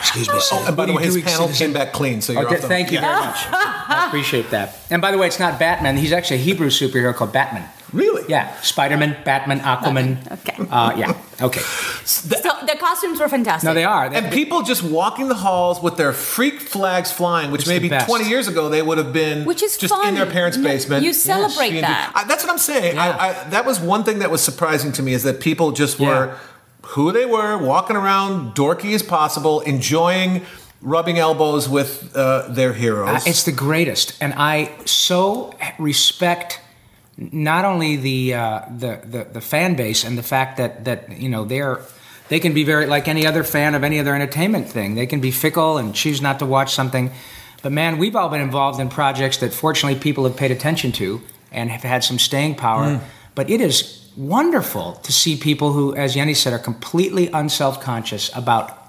"Excuse 0.00 0.28
me, 0.28 0.40
sir. 0.40 0.64
And 0.66 0.76
by 0.76 0.86
the 0.86 0.92
way, 0.92 1.04
his 1.04 1.20
panel 1.22 1.48
came 1.48 1.72
back 1.72 1.92
clean, 1.92 2.20
so 2.20 2.32
you're 2.32 2.46
Okay, 2.46 2.56
off 2.56 2.62
the 2.62 2.68
thank 2.68 2.90
you 2.92 2.98
Yeah. 2.98 3.12
very 3.12 3.26
much. 3.26 3.38
I 3.50 4.06
appreciate 4.08 4.50
that. 4.50 4.78
And 4.90 5.00
by 5.02 5.10
the 5.12 5.18
way, 5.18 5.26
it's 5.26 5.38
not 5.38 5.58
Batman. 5.58 5.96
He's 5.96 6.12
actually 6.12 6.36
a 6.38 6.44
Hebrew 6.44 6.68
superhero 6.70 7.14
called 7.14 7.32
Batman. 7.32 7.68
Really? 7.94 8.24
Yeah, 8.28 8.54
Spider-Man, 8.60 9.16
Batman, 9.24 9.60
Aquaman. 9.60 10.18
Okay. 10.40 10.56
Uh, 10.70 10.92
yeah. 10.96 11.16
Okay. 11.40 11.62
So 12.06 12.50
the 12.66 12.76
costumes 12.78 13.18
were 13.18 13.28
fantastic. 13.30 13.66
No, 13.66 13.72
they 13.72 13.84
are. 13.84 14.10
They- 14.10 14.16
And 14.16 14.30
people 14.30 14.60
just 14.62 14.82
walking 14.82 15.28
the 15.28 15.34
halls 15.36 15.80
with 15.82 15.96
their 15.96 16.12
freak 16.12 16.60
flags 16.60 17.10
flying, 17.10 17.50
which 17.50 17.62
It's 17.62 17.68
maybe 17.68 17.88
20 17.88 18.28
years 18.28 18.46
ago 18.46 18.68
they 18.68 18.82
would 18.82 18.98
have 18.98 19.12
been 19.12 19.46
Which 19.46 19.62
is 19.62 19.78
just 19.78 19.94
fun. 19.94 20.08
in 20.08 20.14
their 20.14 20.26
parents' 20.26 20.58
basement. 20.58 21.02
you 21.02 21.14
celebrate 21.14 21.72
Yes. 21.72 21.82
that. 21.88 22.12
I, 22.14 22.24
that's 22.24 22.42
what 22.44 22.52
I'm 22.52 22.58
saying. 22.58 22.96
Yeah. 22.96 23.16
I, 23.18 23.28
I, 23.30 23.48
that 23.50 23.64
was 23.64 23.80
one 23.80 24.04
thing 24.04 24.18
that 24.18 24.30
was 24.30 24.42
surprising 24.42 24.92
to 24.92 25.02
me 25.02 25.14
is 25.14 25.22
that 25.22 25.40
people 25.40 25.72
just 25.72 25.98
were 25.98 26.26
Yeah. 26.26 26.38
who 26.94 27.10
they 27.12 27.24
were, 27.24 27.56
walking 27.56 27.96
around 27.96 28.54
dorky 28.54 28.94
as 28.94 29.02
possible, 29.02 29.60
enjoying 29.62 30.42
rubbing 30.82 31.18
elbows 31.18 31.66
with 31.68 32.14
uh, 32.14 32.46
their 32.50 32.74
heroes. 32.74 33.08
Uh, 33.26 33.30
it's 33.30 33.44
the 33.44 33.52
greatest, 33.52 34.14
and 34.20 34.34
I 34.36 34.72
so 34.84 35.54
respect 35.78 36.60
not 37.16 37.64
only 37.64 37.96
the, 37.96 38.34
uh, 38.34 38.60
the 38.76 39.00
the 39.04 39.24
the 39.24 39.40
fan 39.40 39.76
base 39.76 40.04
and 40.04 40.18
the 40.18 40.22
fact 40.22 40.56
that 40.56 40.84
that 40.84 41.18
you 41.18 41.28
know 41.28 41.44
they're 41.44 41.80
they 42.28 42.40
can 42.40 42.54
be 42.54 42.64
very 42.64 42.86
like 42.86 43.06
any 43.08 43.26
other 43.26 43.44
fan 43.44 43.74
of 43.74 43.84
any 43.84 44.00
other 44.00 44.14
entertainment 44.14 44.68
thing. 44.68 44.94
They 44.94 45.06
can 45.06 45.20
be 45.20 45.30
fickle 45.30 45.78
and 45.78 45.94
choose 45.94 46.20
not 46.20 46.38
to 46.38 46.46
watch 46.46 46.74
something. 46.74 47.10
But 47.62 47.72
man, 47.72 47.98
we've 47.98 48.16
all 48.16 48.28
been 48.28 48.40
involved 48.40 48.80
in 48.80 48.88
projects 48.88 49.38
that 49.38 49.52
fortunately 49.52 49.98
people 49.98 50.24
have 50.24 50.36
paid 50.36 50.50
attention 50.50 50.92
to 50.92 51.22
and 51.52 51.70
have 51.70 51.82
had 51.82 52.04
some 52.04 52.18
staying 52.18 52.56
power. 52.56 52.84
Mm. 52.84 53.00
But 53.34 53.50
it 53.50 53.60
is 53.60 54.10
wonderful 54.16 54.94
to 55.02 55.12
see 55.12 55.36
people 55.36 55.72
who, 55.72 55.94
as 55.94 56.14
Yenny 56.14 56.36
said, 56.36 56.52
are 56.52 56.58
completely 56.58 57.28
unself-conscious 57.28 58.30
about 58.34 58.83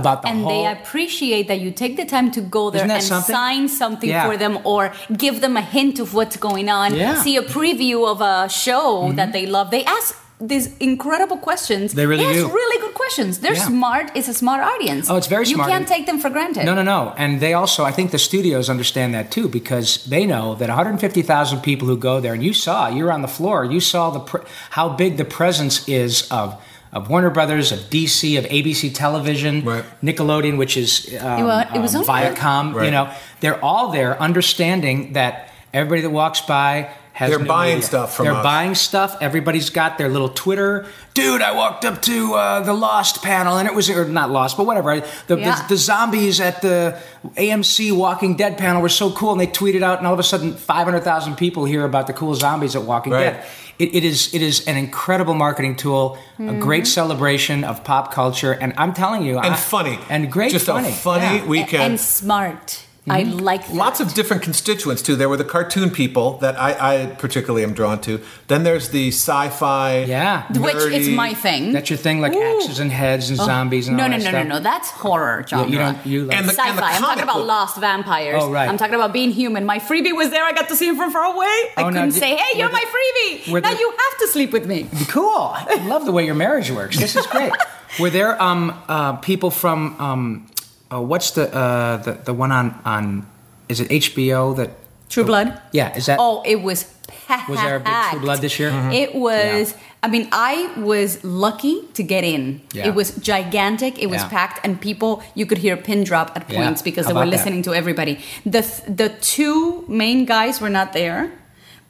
about 0.00 0.22
the 0.22 0.28
and 0.28 0.40
whole. 0.42 0.50
they 0.64 0.64
appreciate 0.78 1.46
that 1.50 1.60
you 1.64 1.70
take 1.70 1.94
the 1.96 2.04
time 2.16 2.28
to 2.36 2.40
go 2.40 2.62
there 2.70 2.88
and 2.90 3.02
something? 3.02 3.34
sign 3.34 3.62
something 3.68 4.10
Yeah. 4.10 4.26
for 4.28 4.36
them 4.36 4.54
or 4.64 4.82
give 5.24 5.36
them 5.44 5.54
a 5.56 5.64
hint 5.76 5.96
of 6.04 6.08
what's 6.16 6.36
going 6.48 6.68
on 6.68 6.88
Yeah. 6.94 7.00
Mm-hmm. 7.14 7.22
see 7.26 7.36
a 7.44 7.46
preview 7.58 7.98
of 8.12 8.18
a 8.20 8.48
show 8.64 9.12
that 9.20 9.30
they 9.36 9.44
love 9.56 9.66
they 9.70 9.84
ask 9.98 10.08
these 10.40 10.66
incredible 10.90 11.38
questions 11.48 11.86
They 11.94 12.06
really 12.12 12.24
ask 12.24 12.34
do. 12.34 12.48
really 12.60 12.78
good 12.84 12.94
questions 13.02 13.32
they're 13.42 13.54
Yeah. 13.62 13.68
smart 13.74 14.06
it's 14.18 14.28
a 14.28 14.34
smart 14.42 14.60
audience 14.72 15.04
Oh, 15.10 15.16
it's 15.20 15.28
very 15.36 15.46
you 15.50 15.54
smart. 15.54 15.70
can't 15.72 15.88
take 15.94 16.04
them 16.10 16.18
for 16.22 16.28
granted 16.36 16.64
No, 16.68 16.74
no, 16.80 16.82
no. 16.82 17.00
And 17.22 17.30
they 17.44 17.52
also, 17.60 17.80
I 17.90 17.92
think 17.96 18.10
the 18.10 18.18
studios 18.30 18.68
understand 18.68 19.10
that 19.16 19.26
too 19.36 19.46
because 19.58 19.88
they 20.14 20.24
know 20.32 20.46
that 20.60 20.68
150,000 20.68 21.60
people 21.70 21.86
who 21.90 21.96
go 22.10 22.14
there, 22.20 22.34
and 22.36 22.42
you 22.42 22.52
saw, 22.52 22.88
you 22.96 23.04
were 23.04 23.12
on 23.18 23.22
the 23.22 23.34
floor, 23.38 23.58
you 23.74 23.80
saw 23.92 24.10
the 24.10 24.20
pre- 24.30 24.46
how 24.78 24.86
big 25.02 25.12
the 25.22 25.24
presence 25.38 25.76
is 25.88 26.12
of 26.40 26.46
of 26.94 27.10
Warner 27.10 27.28
Brothers, 27.30 27.72
of 27.72 27.80
DC, 27.90 28.38
of 28.38 28.44
ABC 28.46 28.94
Television, 28.94 29.64
Right. 29.64 29.84
Nickelodeon, 30.02 30.56
which 30.56 30.76
is 30.76 31.14
um, 31.20 31.44
wa- 31.44 31.66
it 31.74 31.80
was 31.80 31.94
um, 31.94 32.08
on 32.08 32.20
there. 32.20 32.32
Viacom. 32.34 32.84
You 32.84 32.90
know, 32.90 33.12
they're 33.40 33.62
all 33.62 33.90
there, 33.90 34.18
understanding 34.22 35.12
that 35.14 35.50
everybody 35.72 36.00
that 36.02 36.10
walks 36.10 36.40
by. 36.40 36.88
Has 37.14 37.30
They're 37.30 37.38
new 37.38 37.46
buying 37.46 37.74
media. 37.76 37.86
stuff 37.86 38.16
from 38.16 38.24
They're 38.26 38.34
us. 38.34 38.42
buying 38.42 38.74
stuff. 38.74 39.16
Everybody's 39.20 39.70
got 39.70 39.98
their 39.98 40.08
little 40.08 40.28
Twitter. 40.30 40.84
Dude, 41.14 41.42
I 41.42 41.52
walked 41.52 41.84
up 41.84 42.02
to 42.02 42.34
uh, 42.34 42.60
the 42.60 42.72
Lost 42.74 43.22
panel, 43.22 43.56
and 43.56 43.68
it 43.68 43.74
was 43.74 43.88
or 43.88 44.04
not 44.08 44.32
Lost, 44.32 44.56
but 44.56 44.66
whatever. 44.66 44.98
The, 45.28 45.38
Yeah. 45.38 45.54
the, 45.62 45.68
the 45.68 45.76
zombies 45.76 46.40
at 46.40 46.60
the 46.60 46.98
AMC 47.36 47.92
Walking 47.96 48.36
Dead 48.36 48.58
panel 48.58 48.82
were 48.82 48.88
so 48.88 49.12
cool, 49.12 49.30
and 49.30 49.40
they 49.40 49.46
tweeted 49.46 49.82
out, 49.82 49.98
and 49.98 50.08
all 50.08 50.12
of 50.12 50.18
a 50.18 50.24
sudden, 50.24 50.54
five 50.54 50.84
hundred 50.86 51.04
thousand 51.04 51.36
people 51.36 51.64
hear 51.66 51.84
about 51.84 52.08
the 52.08 52.12
cool 52.12 52.34
zombies 52.34 52.74
at 52.74 52.82
Walking 52.82 53.12
Right. 53.12 53.34
Dead. 53.34 53.44
It, 53.78 53.94
it 53.94 54.04
is 54.04 54.34
it 54.34 54.42
is 54.42 54.66
an 54.66 54.76
incredible 54.76 55.34
marketing 55.34 55.76
tool, 55.76 56.18
Mm-hmm. 56.38 56.48
a 56.48 56.58
great 56.60 56.86
celebration 56.88 57.62
of 57.62 57.84
pop 57.84 58.12
culture, 58.12 58.50
and 58.52 58.72
I'm 58.76 58.92
telling 58.92 59.22
you, 59.22 59.38
and 59.38 59.54
I- 59.54 59.56
funny. 59.56 60.00
and 60.10 60.32
great 60.32 60.50
Just 60.50 60.66
funny, 60.66 60.88
a 60.88 60.92
funny 60.92 61.36
Yeah. 61.38 61.46
weekend. 61.46 61.82
and 61.84 62.00
smart 62.00 62.82
i 63.06 63.22
Mm-hmm. 63.22 63.38
like 63.38 63.66
that. 63.66 63.74
Lots 63.76 64.00
of 64.00 64.14
different 64.14 64.42
constituents 64.42 65.02
too. 65.02 65.14
There 65.14 65.28
were 65.28 65.36
the 65.36 65.44
cartoon 65.44 65.90
people 65.90 66.38
that 66.38 66.58
I, 66.58 67.02
I 67.02 67.06
particularly 67.06 67.62
am 67.62 67.74
drawn 67.74 68.00
to. 68.02 68.20
Then 68.48 68.62
there's 68.64 68.88
the 68.88 69.08
sci-fi. 69.08 70.04
Yeah. 70.04 70.46
which 70.52 70.76
is 70.76 71.08
my 71.10 71.34
thing 71.34 71.72
That's 71.72 71.90
your 71.90 71.96
thing, 71.98 72.20
like 72.20 72.32
Ooh. 72.34 72.42
axes 72.62 72.78
and 72.78 72.90
heads 72.90 73.28
and 73.30 73.38
zombies 73.38 73.88
and 73.88 73.96
no 73.96 74.04
all 74.04 74.08
no 74.10 74.16
that 74.18 74.24
no 74.24 74.30
stuff. 74.30 74.46
no 74.48 74.54
no 74.54 74.60
that's 74.60 74.90
horror 74.90 75.44
genre 75.48 75.68
you 75.70 75.78
don't- 75.78 76.06
you 76.06 76.24
like- 76.24 76.36
And 76.38 76.48
the- 76.48 76.52
sci-fi 76.52 76.68
and 76.70 76.78
the 76.78 76.84
i'm 76.84 77.02
talking 77.02 77.22
about 77.24 77.36
book- 77.36 77.46
lost 77.46 77.76
vampires 77.78 78.42
Oh, 78.42 78.50
right. 78.50 78.68
i'm 78.68 78.78
talking 78.78 78.94
about 78.94 79.12
being 79.12 79.30
human 79.30 79.64
my 79.66 79.78
freebie 79.78 80.14
was 80.16 80.30
there 80.30 80.44
i 80.44 80.52
got 80.52 80.68
to 80.68 80.76
see 80.76 80.88
him 80.88 80.96
from 80.96 81.10
far 81.12 81.24
away 81.34 81.46
i 81.46 81.82
Oh, 81.82 81.84
couldn't 81.90 82.10
did- 82.10 82.14
say 82.14 82.36
hey 82.36 82.58
you're 82.58 82.68
were 82.68 82.72
my 82.72 82.84
freebie 82.94 83.62
now 83.62 83.72
the- 83.72 83.78
you 83.78 83.90
have 83.90 84.18
to 84.20 84.28
sleep 84.28 84.50
with 84.52 84.66
me 84.66 84.88
Cool. 85.08 85.28
I 85.54 85.86
love 85.86 86.04
the 86.06 86.12
way 86.12 86.24
your 86.24 86.34
marriage 86.34 86.70
works. 86.70 86.98
This 86.98 87.16
is 87.16 87.26
great. 87.26 87.52
Were 88.00 88.10
there 88.10 88.40
um, 88.42 88.62
uh, 88.88 89.12
people 89.16 89.50
from 89.52 90.00
um, 90.00 90.46
uh, 90.92 91.00
what's 91.00 91.30
the 91.32 91.52
uh, 91.54 91.96
the 91.98 92.12
the 92.24 92.34
one 92.34 92.52
on 92.52 92.74
on 92.84 93.26
is 93.68 93.80
it 93.80 93.88
HBO 93.90 94.54
that 94.56 94.70
true 95.08 95.24
blood 95.24 95.60
yeah 95.72 95.96
is 95.96 96.06
that 96.06 96.18
oh 96.20 96.42
it 96.44 96.60
was 96.62 96.84
packed. 97.26 97.48
was 97.48 97.58
there 97.60 97.76
a 97.76 97.80
big 97.80 97.94
True 98.10 98.20
Blood 98.20 98.40
this 98.40 98.58
year? 98.58 98.70
It 98.92 99.14
was. 99.14 99.72
Yeah. 99.72 99.78
I 100.02 100.08
mean, 100.08 100.28
I 100.32 100.70
was 100.76 101.24
lucky 101.24 101.80
to 101.94 102.02
get 102.02 102.24
in. 102.24 102.60
Yeah. 102.74 102.88
It 102.88 102.94
was 102.94 103.16
gigantic. 103.16 103.98
It 103.98 104.08
was 104.10 104.20
Yeah. 104.22 104.28
packed, 104.28 104.60
and 104.64 104.78
people 104.80 105.22
you 105.34 105.46
could 105.46 105.58
hear 105.58 105.74
a 105.74 105.82
pin 105.88 106.04
drop 106.04 106.32
at 106.36 106.46
points 106.48 106.82
because 106.82 107.06
How 107.06 107.12
they 107.12 107.14
were 107.14 107.22
about 107.22 107.30
that? 107.30 107.36
listening 107.38 107.62
to 107.62 107.72
everybody. 107.74 108.18
The 108.44 108.62
the 108.88 109.08
two 109.20 109.84
main 109.88 110.24
guys 110.26 110.60
were 110.60 110.70
not 110.70 110.92
there. 110.92 111.30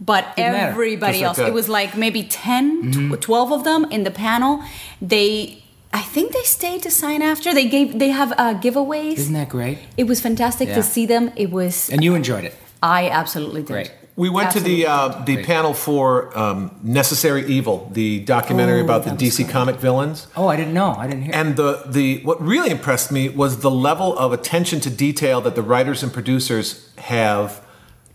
But 0.00 0.34
Didn't 0.36 0.54
everybody 0.56 1.22
else, 1.22 1.38
it 1.38 1.54
was 1.54 1.68
like 1.68 1.96
maybe 1.96 2.24
10, 2.24 2.92
Mm-hmm. 2.92 3.14
tw- 3.14 3.20
12 3.20 3.52
of 3.52 3.62
them 3.64 3.86
in 3.90 4.02
the 4.04 4.10
panel. 4.10 4.60
They, 5.00 5.62
I 5.94 6.02
think 6.02 6.32
they 6.32 6.42
stayed 6.42 6.82
to 6.82 6.90
sign 6.90 7.22
after. 7.22 7.54
They 7.54 7.68
gave, 7.68 7.98
they 8.00 8.08
have 8.10 8.32
uh, 8.32 8.54
giveaways. 8.64 9.16
Isn't 9.18 9.34
that 9.34 9.48
great? 9.48 9.78
it 9.96 10.04
was 10.04 10.20
fantastic 10.20 10.68
Yeah. 10.68 10.74
to 10.74 10.82
see 10.82 11.06
them. 11.06 11.30
It 11.36 11.50
was, 11.52 11.88
And 11.88 12.02
you 12.02 12.14
enjoyed 12.16 12.44
it. 12.44 12.54
I 12.82 13.08
absolutely 13.08 13.62
did. 13.62 13.72
Great. 13.72 13.92
We 14.16 14.28
went 14.28 14.50
to 14.52 14.60
the 14.60 14.86
uh, 14.86 15.08
the 15.24 15.34
Great. 15.34 15.46
panel 15.46 15.74
for 15.74 16.04
um, 16.38 16.70
Necessary 16.84 17.44
Evil, 17.46 17.88
the 17.92 18.20
documentary 18.20 18.80
Oh, 18.80 18.84
about 18.84 19.02
the 19.04 19.10
that 19.10 19.20
was 19.20 19.38
DC 19.38 19.48
comic 19.48 19.76
villains. 19.76 20.28
Oh, 20.36 20.46
I 20.46 20.56
didn't 20.56 20.74
know. 20.74 20.94
I 20.96 21.06
didn't 21.08 21.22
hear. 21.24 21.34
And 21.34 21.56
the, 21.56 21.82
the 21.86 22.20
what 22.22 22.40
really 22.40 22.70
impressed 22.70 23.10
me 23.10 23.28
was 23.28 23.58
the 23.60 23.70
level 23.72 24.16
of 24.16 24.32
attention 24.32 24.78
to 24.86 24.90
detail 24.90 25.40
that 25.40 25.54
the 25.56 25.62
writers 25.62 26.02
and 26.04 26.12
producers 26.12 26.90
have 26.98 27.60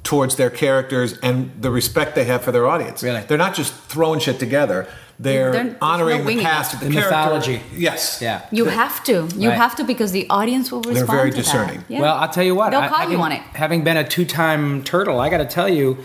towards 0.04 0.36
their 0.38 0.50
characters 0.50 1.18
and 1.20 1.52
the 1.62 1.70
respect 1.72 2.16
they 2.16 2.24
have 2.26 2.42
for 2.44 2.54
their 2.54 2.66
audience. 2.68 3.04
Really? 3.04 3.22
They're 3.28 3.38
not 3.48 3.54
just 3.54 3.74
throwing 3.74 4.20
shit 4.22 4.40
together. 4.40 4.88
They're, 5.22 5.52
They're- 5.52 5.78
honoring 5.82 6.24
no 6.24 6.30
the 6.30 6.42
past 6.42 6.76
it. 6.76 6.80
the, 6.80 6.86
The 6.86 6.92
mythology. 6.96 7.62
Yes. 7.76 8.20
yeah. 8.22 8.46
You 8.52 8.66
have 8.66 9.04
to. 9.04 9.28
You 9.36 9.50
Right. 9.50 9.58
have 9.58 9.76
to 9.76 9.84
because 9.84 10.14
the 10.14 10.26
audience 10.30 10.72
will 10.72 10.80
respond. 10.82 10.96
They're 10.98 11.06
very 11.18 11.30
to 11.32 11.36
that. 11.38 11.44
discerning. 11.44 11.84
Yeah. 11.90 12.00
Well, 12.02 12.16
I'll 12.16 12.30
tell 12.30 12.44
you 12.46 12.56
what. 12.56 12.70
They'll 12.72 12.80
I- 12.82 12.88
call 12.88 13.00
having, 13.00 13.18
you 13.18 13.22
on 13.24 13.32
it. 13.34 13.42
Having 13.54 13.84
been 13.84 13.98
a 13.98 14.08
two-time 14.08 14.84
turtle, 14.84 15.20
I 15.20 15.30
got 15.30 15.40
to 15.40 15.46
tell 15.46 15.68
you, 15.68 15.98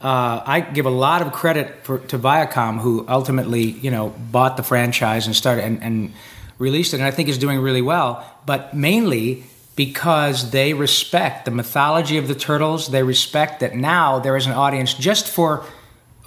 uh, 0.00 0.40
I 0.46 0.60
give 0.62 0.86
a 0.86 0.90
lot 0.90 1.20
of 1.20 1.32
credit 1.32 1.84
for, 1.84 1.98
to 1.98 2.18
Viacom, 2.18 2.80
who 2.80 3.04
ultimately, 3.08 3.62
you 3.62 3.90
know, 3.90 4.14
bought 4.32 4.56
the 4.56 4.62
franchise 4.62 5.26
and 5.26 5.36
started 5.36 5.64
and, 5.64 5.82
and 5.82 6.12
released 6.58 6.94
it, 6.94 6.96
and 6.96 7.04
I 7.06 7.10
think 7.10 7.28
is 7.28 7.38
doing 7.38 7.60
really 7.60 7.82
well. 7.82 8.24
But 8.46 8.74
mainly 8.74 9.44
because 9.76 10.50
they 10.50 10.72
respect 10.74 11.44
the 11.44 11.50
mythology 11.50 12.16
of 12.18 12.26
the 12.28 12.34
turtles. 12.34 12.88
They 12.88 13.02
respect 13.02 13.60
that 13.60 13.74
now 13.74 14.18
there 14.18 14.36
is 14.36 14.46
an 14.46 14.52
audience 14.52 14.92
just 14.94 15.28
for 15.28 15.64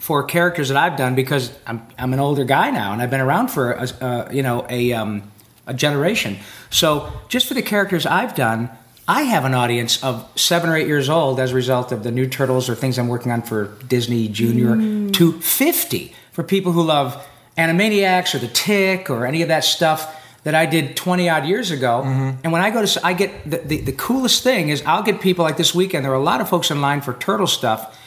for 0.06 0.22
characters 0.22 0.68
that 0.68 0.78
I've 0.78 0.98
done 0.98 1.16
because 1.16 1.52
I'm 1.66 1.82
I'm 1.98 2.14
an 2.14 2.20
older 2.20 2.44
guy 2.44 2.70
now 2.70 2.94
and 2.94 3.02
I've 3.02 3.10
been 3.10 3.22
around 3.22 3.48
for 3.48 3.72
a, 3.72 3.88
uh, 4.02 4.30
you 4.32 4.44
know 4.44 4.68
a 4.70 4.94
um, 4.94 5.24
a 5.66 5.74
generation. 5.74 6.38
So 6.70 7.12
just 7.28 7.48
for 7.48 7.56
the 7.56 7.64
characters 7.64 8.06
I've 8.06 8.36
done, 8.36 8.70
I 9.08 9.24
have 9.24 9.46
an 9.46 9.56
audience 9.56 10.04
of 10.04 10.30
seven 10.36 10.70
or 10.70 10.78
eight 10.78 10.86
years 10.86 11.10
old 11.10 11.40
as 11.40 11.54
a 11.54 11.56
result 11.56 11.92
of 11.92 12.04
the 12.04 12.12
new 12.12 12.28
Turtles 12.28 12.70
or 12.70 12.76
things 12.76 13.00
I'm 13.00 13.08
working 13.08 13.32
on 13.32 13.42
for 13.42 13.70
Disney 13.88 14.28
Junior 14.28 14.76
to 15.14 15.42
fifty 15.42 16.14
for 16.34 16.44
people 16.44 16.72
who 16.72 16.84
love 16.84 17.26
Animaniacs 17.58 18.36
or 18.36 18.38
The 18.38 18.50
Tick 18.50 19.10
or 19.10 19.26
any 19.26 19.42
of 19.42 19.48
that 19.48 19.64
stuff 19.64 20.22
that 20.44 20.54
I 20.54 20.68
did 20.68 20.96
20 20.96 21.28
odd 21.28 21.46
years 21.48 21.72
ago. 21.72 22.04
And 22.44 22.52
when 22.52 22.62
I 22.62 22.70
go 22.70 22.86
to, 22.86 23.04
I 23.04 23.14
get 23.14 23.50
the, 23.50 23.58
the, 23.58 23.82
the 23.82 23.92
coolest 23.94 24.44
thing 24.44 24.70
is 24.70 24.84
I'll 24.86 25.02
get 25.02 25.20
people 25.20 25.44
like 25.44 25.58
this 25.58 25.74
weekend. 25.74 26.06
There 26.06 26.12
are 26.12 26.22
a 26.22 26.30
lot 26.32 26.42
of 26.42 26.48
folks 26.48 26.70
in 26.70 26.80
line 26.80 27.02
for 27.02 27.14
turtle 27.16 27.48
stuff. 27.48 27.98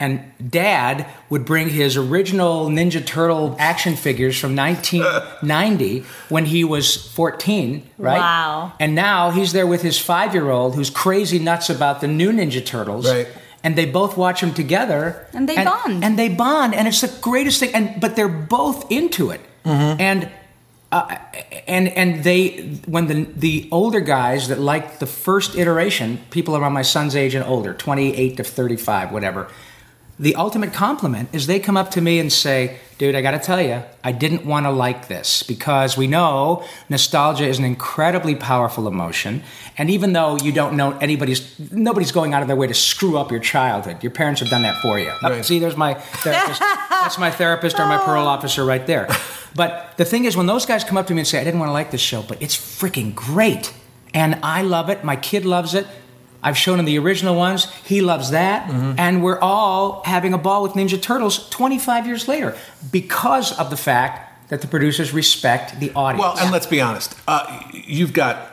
And 0.00 0.32
dad 0.50 1.06
would 1.28 1.44
bring 1.44 1.68
his 1.68 1.98
original 1.98 2.68
Ninja 2.68 3.04
Turtle 3.04 3.54
action 3.58 3.96
figures 3.96 4.38
from 4.38 4.56
1990 4.56 6.04
when 6.30 6.46
he 6.46 6.64
was 6.64 6.96
14, 6.96 7.88
right? 7.98 8.18
Wow. 8.18 8.72
And 8.80 8.94
now 8.94 9.30
he's 9.30 9.52
there 9.52 9.66
with 9.66 9.82
his 9.82 9.98
five 9.98 10.32
year 10.32 10.48
old 10.48 10.74
who's 10.74 10.88
crazy 10.88 11.38
nuts 11.38 11.68
about 11.68 12.00
the 12.00 12.08
new 12.08 12.32
Ninja 12.32 12.64
Turtles. 12.64 13.08
Right. 13.10 13.28
And 13.62 13.76
they 13.76 13.84
both 13.84 14.16
watch 14.16 14.40
them 14.40 14.54
together. 14.54 15.26
And 15.34 15.46
they 15.46 15.62
bond. 15.62 16.02
And 16.02 16.18
they 16.18 16.30
bond. 16.30 16.74
And 16.74 16.88
it's 16.88 17.02
the 17.02 17.14
greatest 17.20 17.60
thing. 17.60 17.74
And 17.74 18.00
But 18.00 18.16
they're 18.16 18.26
both 18.26 18.90
into 18.90 19.30
it. 19.30 19.42
And 19.66 20.30
uh, 20.92 21.16
and 21.68 21.88
and 21.88 22.24
they 22.24 22.78
when 22.86 23.06
the 23.06 23.24
the 23.36 23.68
older 23.70 24.00
guys 24.00 24.48
that 24.48 24.58
like 24.58 24.98
the 24.98 25.06
first 25.06 25.56
iteration, 25.56 26.18
people 26.30 26.56
around 26.56 26.72
my 26.72 26.82
son's 26.82 27.14
age 27.14 27.34
and 27.34 27.44
older, 27.44 27.74
28 27.74 28.38
to 28.38 28.44
35, 28.44 29.12
whatever. 29.12 29.48
The 30.20 30.34
ultimate 30.34 30.74
compliment 30.74 31.30
is 31.32 31.46
they 31.46 31.58
come 31.58 31.78
up 31.78 31.90
to 31.92 32.02
me 32.02 32.18
and 32.18 32.30
say, 32.30 32.76
"Dude, 32.98 33.14
I 33.14 33.22
got 33.22 33.30
to 33.30 33.38
tell 33.38 33.58
you, 33.58 33.82
I 34.04 34.12
didn't 34.12 34.44
want 34.44 34.66
to 34.66 34.70
like 34.70 35.08
this 35.08 35.42
because 35.42 35.96
we 35.96 36.06
know 36.06 36.62
nostalgia 36.90 37.46
is 37.46 37.58
an 37.58 37.64
incredibly 37.64 38.34
powerful 38.34 38.86
emotion, 38.86 39.42
and 39.78 39.88
even 39.88 40.12
though 40.12 40.36
you 40.36 40.52
don't 40.52 40.76
know 40.76 40.92
anybody's 40.98 41.58
nobody's 41.72 42.12
going 42.12 42.34
out 42.34 42.42
of 42.42 42.48
their 42.48 42.56
way 42.56 42.66
to 42.66 42.74
screw 42.74 43.16
up 43.16 43.30
your 43.30 43.40
childhood. 43.40 44.02
Your 44.02 44.12
parents 44.12 44.40
have 44.40 44.50
done 44.50 44.60
that 44.64 44.82
for 44.82 44.98
you. 44.98 45.10
Right. 45.22 45.42
See, 45.42 45.58
there's 45.58 45.78
my 45.78 45.94
therapist. 45.94 46.60
That's 46.60 47.18
my 47.18 47.30
therapist 47.30 47.80
or 47.80 47.86
my 47.86 47.96
parole 47.96 48.26
officer 48.36 48.62
right 48.62 48.86
there. 48.86 49.08
But 49.56 49.96
the 49.96 50.04
thing 50.04 50.26
is, 50.26 50.36
when 50.36 50.46
those 50.46 50.66
guys 50.66 50.84
come 50.84 50.98
up 50.98 51.06
to 51.06 51.14
me 51.14 51.20
and 51.20 51.26
say, 51.26 51.40
I 51.40 51.44
didn't 51.44 51.60
want 51.60 51.70
to 51.70 51.72
like 51.72 51.92
this 51.92 52.00
show, 52.02 52.22
but 52.22 52.42
it's 52.42 52.54
freaking 52.54 53.14
great. 53.14 53.72
And 54.12 54.38
I 54.42 54.60
love 54.60 54.90
it. 54.90 55.02
My 55.02 55.16
kid 55.16 55.46
loves 55.46 55.72
it. 55.74 55.86
I've 56.42 56.56
shown 56.56 56.78
him 56.78 56.86
the 56.86 56.98
original 56.98 57.34
ones. 57.36 57.64
He 57.84 58.00
loves 58.00 58.30
that. 58.30 58.68
Mm-hmm. 58.68 58.94
And 58.98 59.22
we're 59.22 59.38
all 59.40 60.02
having 60.04 60.32
a 60.34 60.38
ball 60.38 60.62
with 60.62 60.72
Ninja 60.72 61.00
Turtles 61.00 61.48
25 61.50 62.06
years 62.06 62.28
later 62.28 62.56
because 62.90 63.58
of 63.58 63.70
the 63.70 63.76
fact 63.76 64.48
that 64.48 64.60
the 64.62 64.66
producers 64.66 65.12
respect 65.12 65.78
the 65.80 65.92
audience. 65.94 66.20
Well, 66.22 66.38
and 66.38 66.50
let's 66.52 66.66
be 66.66 66.80
honest. 66.80 67.14
Uh, 67.28 67.62
you've 67.72 68.12
got 68.12 68.48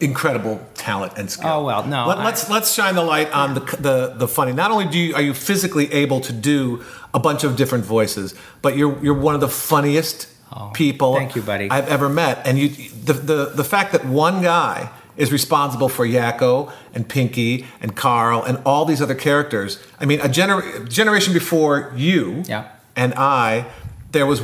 incredible 0.00 0.60
talent 0.74 1.12
and 1.16 1.30
skill. 1.30 1.48
Oh, 1.50 1.64
well, 1.64 1.86
no, 1.86 2.06
Let, 2.08 2.18
I- 2.18 2.24
let's 2.24 2.50
let's 2.50 2.74
shine 2.74 2.94
the 2.94 3.02
light 3.02 3.30
on 3.32 3.54
the 3.54 3.60
the 3.60 4.14
the 4.16 4.28
funny. 4.28 4.52
Not 4.52 4.70
only 4.70 4.86
do 4.86 4.98
you 4.98 5.14
are 5.14 5.22
you 5.22 5.34
physically 5.34 5.92
able 5.92 6.20
to 6.22 6.32
do 6.32 6.82
a 7.14 7.18
bunch 7.18 7.44
of 7.44 7.56
different 7.56 7.84
voices, 7.84 8.34
but 8.62 8.76
you're 8.76 9.02
you're 9.02 9.14
one 9.14 9.34
of 9.34 9.40
the 9.40 9.48
funniest 9.48 10.28
people 10.74 11.14
Oh, 11.14 11.16
thank 11.16 11.34
you, 11.36 11.42
buddy. 11.42 11.70
I've 11.70 11.88
ever 11.88 12.08
met. 12.08 12.46
And 12.46 12.58
you 12.58 12.68
the 13.04 13.12
the 13.14 13.44
the 13.54 13.64
fact 13.64 13.92
that 13.92 14.04
one 14.04 14.42
guy 14.42 14.90
is 15.16 15.32
responsible 15.32 15.88
for 15.88 16.06
Yakko 16.06 16.72
and 16.94 17.08
Pinky 17.08 17.66
and 17.80 17.96
Carl 17.96 18.42
and 18.42 18.58
all 18.66 18.84
these 18.84 19.00
other 19.00 19.14
characters. 19.14 19.82
I 20.00 20.04
mean, 20.04 20.20
a 20.20 20.28
gener- 20.28 20.88
generation 20.88 21.32
before 21.32 21.92
you 21.96 22.42
Yeah. 22.46 22.68
and 22.94 23.14
I, 23.14 23.66
there 24.12 24.26
was 24.26 24.42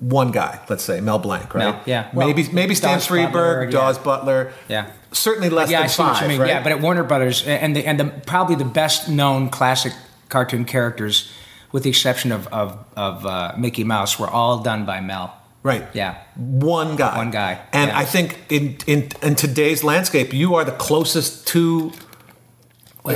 one 0.00 0.30
guy, 0.32 0.60
let's 0.68 0.82
say 0.84 1.00
Mel 1.00 1.18
Blanc, 1.18 1.54
right? 1.54 1.64
Mel, 1.64 1.80
yeah. 1.86 2.08
Well, 2.12 2.26
maybe 2.26 2.48
maybe 2.52 2.74
Stan 2.74 2.98
Daws 2.98 3.08
Butler, 3.08 3.28
Freberg, 3.30 3.64
yeah. 3.66 3.70
Daws 3.70 3.98
Butler. 3.98 4.52
Yeah. 4.68 4.90
Certainly 5.12 5.50
less 5.50 5.70
yeah, 5.70 5.78
than 5.78 5.84
I 5.84 5.88
see 5.88 5.96
five, 6.02 6.12
what 6.14 6.22
you 6.22 6.28
mean. 6.28 6.40
right? 6.40 6.48
Yeah, 6.48 6.62
but 6.62 6.72
at 6.72 6.80
Warner 6.80 7.04
Brothers, 7.04 7.46
and 7.46 7.76
the, 7.76 7.86
and 7.86 8.00
the 8.00 8.06
probably 8.26 8.56
the 8.56 8.64
best 8.64 9.08
known 9.08 9.48
classic 9.48 9.92
cartoon 10.28 10.64
characters, 10.64 11.30
with 11.70 11.84
the 11.84 11.90
exception 11.90 12.32
of 12.32 12.46
of, 12.48 12.76
of 12.96 13.24
uh, 13.24 13.54
Mickey 13.56 13.84
Mouse, 13.84 14.18
were 14.18 14.28
all 14.28 14.58
done 14.62 14.84
by 14.84 15.00
Mel. 15.00 15.32
Right. 15.64 15.84
Yeah. 15.94 16.18
One 16.36 16.94
guy. 16.94 17.16
One 17.16 17.30
guy, 17.32 17.58
And 17.72 17.88
yeah. 17.88 17.98
I 17.98 18.04
think 18.04 18.38
in, 18.50 18.76
in 18.86 19.08
in 19.22 19.34
today's 19.34 19.82
landscape, 19.82 20.32
you 20.34 20.54
are 20.54 20.64
the 20.64 20.72
closest 20.72 21.46
to. 21.48 21.90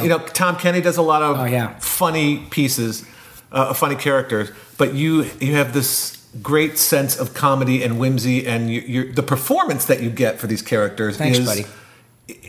you 0.02 0.08
know, 0.08 0.18
Tom 0.18 0.56
Kenny 0.56 0.80
does 0.80 0.96
a 0.96 1.02
lot 1.02 1.22
of 1.22 1.38
Oh, 1.38 1.44
yeah. 1.44 1.78
funny 1.78 2.38
pieces, 2.50 3.04
uh, 3.52 3.74
funny 3.74 3.96
characters, 3.96 4.50
but 4.78 4.94
you 4.94 5.24
you 5.40 5.54
have 5.56 5.72
this 5.74 6.16
great 6.42 6.78
sense 6.78 7.18
of 7.20 7.34
comedy 7.34 7.82
and 7.82 7.98
whimsy, 7.98 8.46
and 8.46 8.70
you, 8.72 8.80
you're, 8.80 9.12
the 9.12 9.22
performance 9.22 9.84
that 9.86 10.02
you 10.02 10.10
get 10.10 10.38
for 10.38 10.46
these 10.46 10.62
characters 10.62 11.16
Thanks, 11.18 11.38
is 11.38 11.46
buddy. 11.46 11.64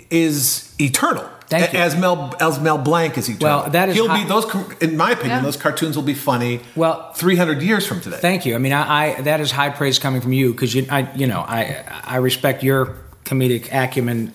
Is 0.10 0.74
eternal. 0.80 1.28
Thank 1.48 1.74
you. 1.74 1.80
As 1.80 1.96
Mel 1.96 2.36
as 2.39 2.60
Mel 2.60 2.78
Blanc 2.78 3.18
is 3.18 3.28
eternal. 3.28 3.62
Well, 3.62 3.70
that 3.72 3.89
is 3.89 3.96
he'll 3.96 4.08
high- 4.08 4.22
be 4.22 4.30
those. 4.30 4.46
In 4.82 4.96
my 4.98 5.12
opinion, 5.12 5.38
Yeah. 5.39 5.42
those 5.42 5.58
cartoons 5.58 5.96
will 5.96 6.04
be 6.04 6.13
funny. 6.13 6.62
Well- 6.76 7.12
three 7.13 7.36
hundred 7.38 7.62
years 7.63 7.88
from 7.88 8.02
today. 8.02 8.18
Thank 8.22 8.46
you. 8.46 8.54
I 8.54 8.60
mean, 8.60 8.74
I, 8.74 9.18
I 9.18 9.22
that 9.22 9.39
is 9.42 9.50
high 9.52 9.70
praise 9.72 9.98
coming 9.98 10.22
from 10.22 10.34
you 10.34 10.52
because 10.52 10.76
you, 10.76 10.86
I, 10.92 11.12
you 11.15 11.26
know, 11.26 11.39
I, 11.39 11.84
I 12.04 12.18
respect 12.18 12.62
your 12.63 12.98
comedic 13.26 13.70
acumen 13.74 14.32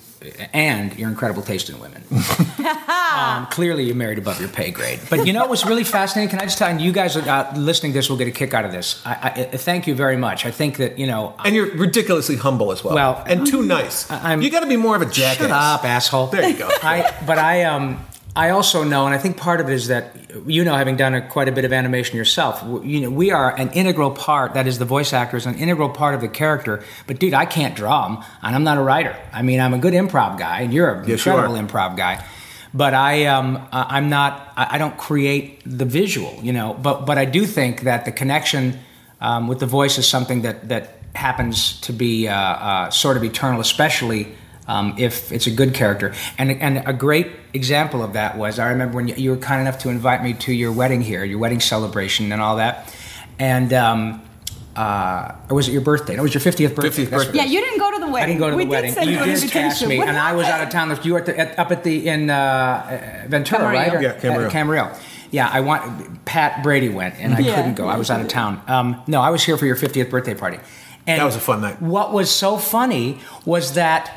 and 0.52 0.96
your 0.98 1.08
incredible 1.08 1.42
taste 1.42 1.68
in 1.70 1.78
women. 1.80 2.02
um, 3.14 3.46
clearly, 3.46 3.84
you're 3.84 3.94
married 3.96 4.18
above 4.18 4.40
your 4.40 4.48
pay 4.48 4.70
grade. 4.70 5.00
But 5.10 5.26
you 5.26 5.32
know 5.32 5.46
what's 5.46 5.64
really 5.66 5.84
fascinating? 5.84 6.30
Can 6.30 6.40
I 6.40 6.44
just 6.44 6.58
tell 6.58 6.72
you, 6.78 6.84
you 6.84 6.92
guys 6.92 7.16
are, 7.16 7.28
uh, 7.28 7.56
listening 7.56 7.92
to 7.92 7.98
this 7.98 8.08
will 8.10 8.16
get 8.16 8.28
a 8.28 8.30
kick 8.30 8.54
out 8.54 8.64
of 8.64 8.72
this. 8.72 9.04
I, 9.06 9.10
I, 9.12 9.30
I 9.52 9.56
thank 9.56 9.86
you 9.86 9.94
very 9.94 10.16
much. 10.16 10.46
I 10.46 10.50
think 10.50 10.76
that 10.78 10.98
you 10.98 11.06
know. 11.06 11.34
And 11.44 11.54
you're 11.54 11.70
ridiculously 11.76 12.36
humble 12.36 12.72
as 12.72 12.82
well. 12.84 12.94
Well, 12.94 13.22
and 13.26 13.46
too 13.46 13.62
nice. 13.62 14.10
I- 14.10 14.30
I'm- 14.30 14.42
you 14.42 14.50
got 14.50 14.60
to 14.60 14.66
be 14.66 14.76
more 14.76 14.96
of 14.96 15.02
a 15.02 15.06
jackass. 15.06 15.38
Shut 15.42 15.50
up, 15.50 15.84
asshole. 15.84 16.26
There 16.28 16.48
you 16.48 16.56
go. 16.56 16.68
I, 16.82 17.14
but 17.26 17.38
I, 17.38 17.64
um, 17.64 18.04
I 18.36 18.50
also 18.50 18.82
know, 18.82 19.06
and 19.06 19.14
I 19.14 19.18
think 19.18 19.36
part 19.36 19.60
of 19.60 19.68
it 19.68 19.74
is 19.74 19.86
that 19.88 20.16
you 20.46 20.64
know, 20.64 20.74
having 20.74 20.96
done 20.96 21.14
a, 21.14 21.22
quite 21.22 21.48
a 21.48 21.52
bit 21.52 21.64
of 21.64 21.72
animation 21.72 22.16
yourself, 22.16 22.62
you 22.84 23.00
know, 23.00 23.10
we 23.10 23.30
are 23.30 23.54
an 23.56 23.70
integral 23.70 24.10
part. 24.10 24.54
That 24.54 24.66
is, 24.66 24.78
the 24.78 24.84
voice 24.84 25.12
actor 25.12 25.36
is 25.36 25.46
an 25.46 25.54
integral 25.54 25.88
part 25.88 26.14
of 26.16 26.20
the 26.20 26.28
character. 26.28 26.82
But 27.06 27.20
dude, 27.20 27.34
I 27.34 27.46
can't 27.46 27.76
draw 27.76 28.08
them, 28.08 28.24
and 28.42 28.56
I'm 28.56 28.64
not 28.64 28.76
a 28.76 28.82
writer. 28.82 29.16
I 29.32 29.42
mean, 29.42 29.60
I'm 29.60 29.72
a 29.72 29.78
good 29.78 29.94
improv 29.94 30.38
guy, 30.38 30.62
and 30.62 30.74
you're 30.74 30.92
an 30.92 31.08
Yes, 31.08 31.24
you 31.24 31.32
incredible 31.32 31.56
are. 31.56 31.62
improv 31.62 31.96
guy. 31.96 32.24
But 32.72 32.92
I, 32.92 33.26
um, 33.26 33.64
I'm 33.70 34.08
not. 34.08 34.52
I 34.56 34.74
I 34.74 34.78
don't 34.78 34.98
create 34.98 35.62
the 35.64 35.84
visual, 35.84 36.36
you 36.42 36.52
know. 36.52 36.74
But 36.74 37.06
but 37.06 37.18
I 37.18 37.24
do 37.24 37.46
think 37.46 37.82
that 37.82 38.04
the 38.04 38.10
connection 38.10 38.80
um, 39.20 39.46
with 39.46 39.60
the 39.60 39.66
voice 39.66 39.96
is 39.96 40.08
something 40.08 40.42
that 40.42 40.68
that 40.68 40.98
happens 41.14 41.80
to 41.82 41.92
be 41.92 42.26
uh, 42.26 42.34
uh, 42.34 42.90
sort 42.90 43.16
of 43.16 43.22
eternal, 43.22 43.60
especially 43.60 44.34
um, 44.66 44.94
if 44.98 45.30
it's 45.32 45.46
a 45.46 45.50
good 45.50 45.74
character. 45.74 46.14
And 46.38 46.50
and 46.50 46.82
a 46.86 46.92
great 46.92 47.28
example 47.52 48.02
of 48.02 48.12
that 48.14 48.36
was 48.38 48.58
I 48.58 48.70
remember 48.70 48.96
when 48.96 49.08
you, 49.08 49.14
you 49.16 49.30
were 49.30 49.36
kind 49.36 49.60
enough 49.60 49.78
to 49.80 49.88
invite 49.88 50.22
me 50.22 50.32
to 50.34 50.52
your 50.52 50.72
wedding 50.72 51.00
here, 51.02 51.24
your 51.24 51.38
wedding 51.38 51.60
celebration, 51.60 52.32
and 52.32 52.40
all 52.40 52.56
that. 52.56 52.94
And 53.38 53.72
um, 53.72 54.22
uh, 54.76 55.32
or 55.50 55.56
was 55.56 55.68
it 55.68 55.72
your 55.72 55.82
birthday? 55.82 56.14
No, 56.16 56.20
it 56.22 56.24
was 56.24 56.34
your 56.34 56.40
50th 56.40 56.74
birthday. 56.74 57.04
50th 57.04 57.10
birthday. 57.10 57.36
Yeah, 57.38 57.44
you 57.44 57.60
didn't 57.60 57.78
go 57.78 57.90
to 57.92 58.00
the 58.00 58.08
wedding. 58.10 58.22
I 58.22 58.26
didn't 58.26 58.40
go 58.40 58.50
to 58.50 58.56
we 58.56 58.64
the 58.64 58.70
wedding. 58.70 58.90
Did 58.90 58.94
send 58.94 59.10
you 59.10 59.18
an 59.18 59.24
did 59.24 59.34
invitation. 59.34 59.60
cast 59.62 59.86
me, 59.86 59.98
What 59.98 60.08
and 60.08 60.16
I 60.16 60.32
was 60.34 60.46
out 60.46 60.62
of 60.62 60.70
town. 60.70 60.98
You 61.04 61.12
were 61.12 61.20
at 61.20 61.26
the, 61.26 61.38
at, 61.38 61.58
up 61.58 61.70
at 61.70 61.84
the 61.84 62.08
in 62.08 62.28
uh, 62.30 62.34
uh, 62.34 63.28
Ventura, 63.28 63.60
Camarillo. 63.60 63.72
right? 63.72 63.94
Or- 63.94 64.02
Yeah, 64.02 64.18
Camarillo. 64.18 64.46
at 64.46 64.52
Camarillo. 64.52 64.98
Yeah, 65.30 65.48
I 65.52 65.60
want 65.60 66.24
Pat 66.24 66.62
Brady 66.62 66.88
went, 66.88 67.16
and 67.18 67.34
I 67.34 67.38
Yeah. 67.40 67.54
couldn't 67.56 67.74
go. 67.74 67.86
I 67.88 67.96
was 67.98 68.10
out 68.10 68.20
of 68.20 68.28
town. 68.28 68.60
Um, 68.66 69.00
no, 69.06 69.20
I 69.20 69.30
was 69.30 69.44
here 69.44 69.56
for 69.56 69.66
your 69.66 69.76
50th 69.76 70.10
birthday 70.10 70.34
party. 70.34 70.58
And 71.06 71.20
That 71.20 71.24
was 71.24 71.36
a 71.36 71.40
fun 71.40 71.60
night. 71.60 71.80
What 71.82 72.12
was 72.12 72.30
so 72.30 72.56
funny 72.56 73.20
was 73.44 73.74
that. 73.74 74.10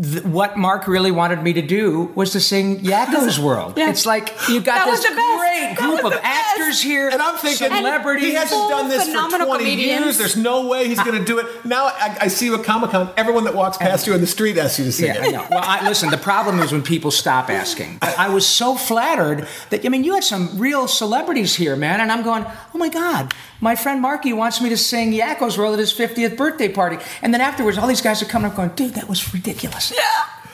Th- 0.00 0.24
what 0.24 0.56
Mark 0.56 0.86
really 0.88 1.10
wanted 1.10 1.42
me 1.42 1.52
to 1.52 1.60
do 1.60 2.10
was 2.14 2.32
to 2.32 2.40
sing 2.40 2.80
Yakko's 2.80 3.38
World. 3.48 3.74
Yeah. 3.76 3.90
It's 3.90 4.06
like 4.06 4.32
you 4.48 4.62
got 4.62 4.86
That 4.86 4.90
this 4.90 5.04
great 5.04 5.16
That 5.18 5.76
group 5.78 6.04
of 6.04 6.12
best. 6.12 6.24
actors 6.24 6.80
here, 6.80 7.10
And 7.10 7.20
I'm 7.20 7.36
thinking, 7.36 7.68
celebrities. 7.68 8.24
he 8.24 8.32
hasn't 8.32 8.70
done 8.70 8.88
this 8.88 9.04
for 9.04 9.28
20 9.28 9.46
comedians. 9.64 9.78
years. 10.06 10.18
There's 10.18 10.36
no 10.36 10.66
way 10.66 10.88
he's 10.88 11.02
going 11.02 11.18
to 11.18 11.24
do 11.24 11.38
it. 11.40 11.46
Now 11.66 11.86
I, 11.86 12.16
I 12.22 12.28
see 12.28 12.46
you 12.46 12.54
at 12.54 12.64
Comic 12.64 12.90
Con, 12.90 13.10
everyone 13.18 13.44
that 13.44 13.54
walks 13.54 13.76
past 13.76 14.06
you 14.06 14.14
in 14.14 14.22
the 14.22 14.26
street 14.26 14.56
asks 14.56 14.78
you 14.78 14.86
to 14.86 14.92
sing 14.92 15.14
Yeah, 15.14 15.20
I 15.24 15.28
know. 15.30 15.46
Well, 15.50 15.60
I, 15.62 15.86
listen, 15.86 16.10
the 16.10 16.16
problem 16.16 16.60
is 16.60 16.72
when 16.72 16.82
people 16.82 17.10
stop 17.10 17.50
asking. 17.50 17.98
But 17.98 18.18
I 18.18 18.30
was 18.30 18.46
so 18.46 18.76
flattered 18.76 19.46
that, 19.68 19.84
I 19.84 19.88
mean, 19.90 20.04
you 20.04 20.14
had 20.14 20.24
some 20.24 20.58
real 20.58 20.88
celebrities 20.88 21.54
here, 21.54 21.76
man, 21.76 22.00
and 22.00 22.10
I'm 22.10 22.22
going, 22.22 22.46
oh 22.74 22.78
my 22.78 22.88
God, 22.88 23.34
my 23.62 23.76
friend 23.76 24.02
Marky 24.02 24.32
wants 24.32 24.60
me 24.60 24.68
to 24.68 24.76
sing 24.76 25.12
Yakko's 25.12 25.56
World 25.56 25.74
at 25.74 25.78
his 25.78 25.94
50th 25.94 26.36
birthday 26.36 26.68
party. 26.68 26.98
And 27.22 27.32
then 27.32 27.40
afterwards, 27.40 27.78
all 27.78 27.86
these 27.86 28.02
guys 28.02 28.20
are 28.20 28.26
coming 28.26 28.50
up 28.50 28.56
going, 28.56 28.70
dude, 28.70 28.94
that 28.94 29.08
was 29.08 29.32
ridiculous. 29.32 29.92
Yeah. 29.96 30.02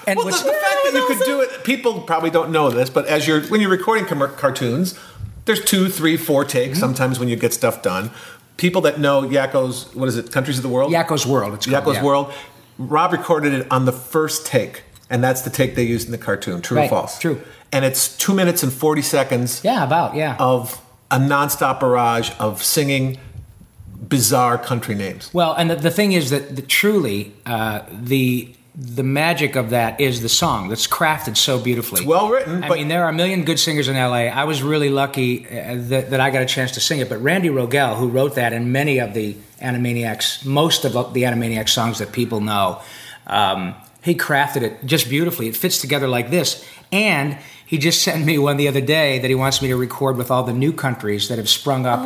And 0.07 0.17
Well, 0.19 0.27
the, 0.27 0.33
what's, 0.33 0.43
the 0.43 0.53
fact 0.53 0.77
that 0.85 0.93
you 0.95 1.07
could 1.07 1.25
do 1.25 1.41
it, 1.41 1.65
people 1.65 2.03
probably 2.03 2.31
don't 2.31 2.53
know 2.53 2.71
this, 2.71 2.91
but 2.91 3.07
as 3.07 3.27
you're 3.27 3.43
when 3.47 3.61
you're 3.61 3.71
recording 3.71 4.05
com- 4.05 4.35
cartoons, 4.37 4.99
there's 5.47 5.65
two, 5.65 5.89
three, 5.89 6.17
four 6.17 6.45
takes. 6.45 6.73
Mm-hmm. 6.73 6.81
Sometimes 6.81 7.19
when 7.19 7.29
you 7.29 7.37
get 7.37 7.53
stuff 7.53 7.83
done, 7.83 8.11
people 8.59 8.83
that 8.83 9.01
know 9.01 9.23
Yakko's, 9.23 9.95
what 9.95 10.09
is 10.09 10.17
it, 10.17 10.31
Countries 10.31 10.59
of 10.59 10.63
the 10.63 10.69
World? 10.69 10.93
Yakko's 10.93 11.27
World, 11.27 11.55
it's 11.55 11.67
called, 11.67 11.85
Yakko's 11.85 11.97
yeah. 11.97 12.05
World. 12.05 12.33
Rob 12.79 13.13
recorded 13.13 13.53
it 13.55 13.67
on 13.71 13.87
the 13.87 13.93
first 13.93 14.47
take, 14.47 14.85
and 15.11 15.25
that's 15.25 15.43
the 15.43 15.51
take 15.51 15.75
they 15.75 15.85
used 15.85 16.07
in 16.07 16.13
the 16.13 16.19
cartoon. 16.19 16.63
True 16.63 16.79
or 16.79 16.89
false? 16.89 17.19
true. 17.19 17.43
And 17.73 17.85
it's 17.85 18.17
two 18.17 18.35
minutes 18.35 18.63
and 18.63 18.73
forty 18.73 19.03
seconds 19.03 19.63
yeah, 19.65 19.85
about, 19.85 20.15
yeah. 20.15 20.37
of 20.39 20.81
a 21.11 21.19
nonstop 21.19 21.81
barrage 21.81 22.31
of 22.39 22.63
singing 22.63 23.19
bizarre 24.09 24.59
country 24.59 24.95
names. 24.95 25.33
Well, 25.33 25.55
and 25.55 25.71
the, 25.71 25.77
the 25.77 25.91
thing 25.91 26.13
is 26.13 26.31
that 26.31 26.57
the, 26.57 26.63
truly 26.63 27.33
uh, 27.47 27.83
the 27.91 28.55
the 28.81 29.03
magic 29.03 29.57
of 29.57 29.71
that 29.71 30.01
is 30.01 30.23
the 30.23 30.29
song 30.29 30.69
that's 30.69 30.87
crafted 30.87 31.37
so 31.37 31.59
beautifully. 31.59 32.03
It's 32.03 32.07
well 32.07 32.29
written, 32.29 32.63
I 32.63 32.69
but- 32.69 32.79
mean, 32.79 32.87
there 32.87 33.03
are 33.03 33.11
a 33.11 33.13
million 33.13 33.45
good 33.45 33.59
singers 33.59 33.89
in 33.89 33.97
LA. 33.97 34.29
I 34.29 34.45
was 34.45 34.63
really 34.63 34.89
lucky 34.89 35.47
uh, 35.49 35.75
that, 35.89 36.11
that 36.11 36.21
I 36.21 36.31
got 36.31 36.43
a 36.43 36.47
chance 36.47 36.71
to 36.73 36.81
sing 36.81 37.01
it. 37.01 37.09
But 37.09 37.21
Randy 37.21 37.49
Rogel, 37.49 37.97
who 37.97 38.07
wrote 38.09 38.37
that, 38.37 38.53
and 38.53 38.73
many 38.73 38.99
of 39.01 39.15
the 39.15 39.37
Animaniacs, 39.61 40.45
most 40.45 40.85
of 40.85 40.93
the 41.13 41.23
Animaniacs 41.25 41.71
songs 41.71 41.99
that 41.99 42.13
people 42.13 42.41
know, 42.41 42.81
um, 43.27 43.75
he 44.03 44.15
crafted 44.15 44.63
it 44.63 44.85
just 44.85 45.09
beautifully. 45.09 45.49
It 45.49 45.57
fits 45.57 45.79
together 45.81 46.07
like 46.09 46.31
this, 46.31 46.65
and. 46.93 47.39
He 47.69 47.77
just 47.77 48.03
sent 48.03 48.25
me 48.25 48.39
one 48.39 48.57
the 48.57 48.67
other 48.67 48.81
day 48.81 49.19
that 49.19 49.29
he 49.29 49.35
wants 49.35 49.61
me 49.61 49.69
to 49.69 49.77
record 49.77 50.17
with 50.17 50.31
all 50.31 50.43
the 50.43 50.55
new 50.55 50.73
countries 50.73 51.29
that 51.29 51.37
have 51.37 51.51
sprung 51.51 51.85
up 51.85 52.01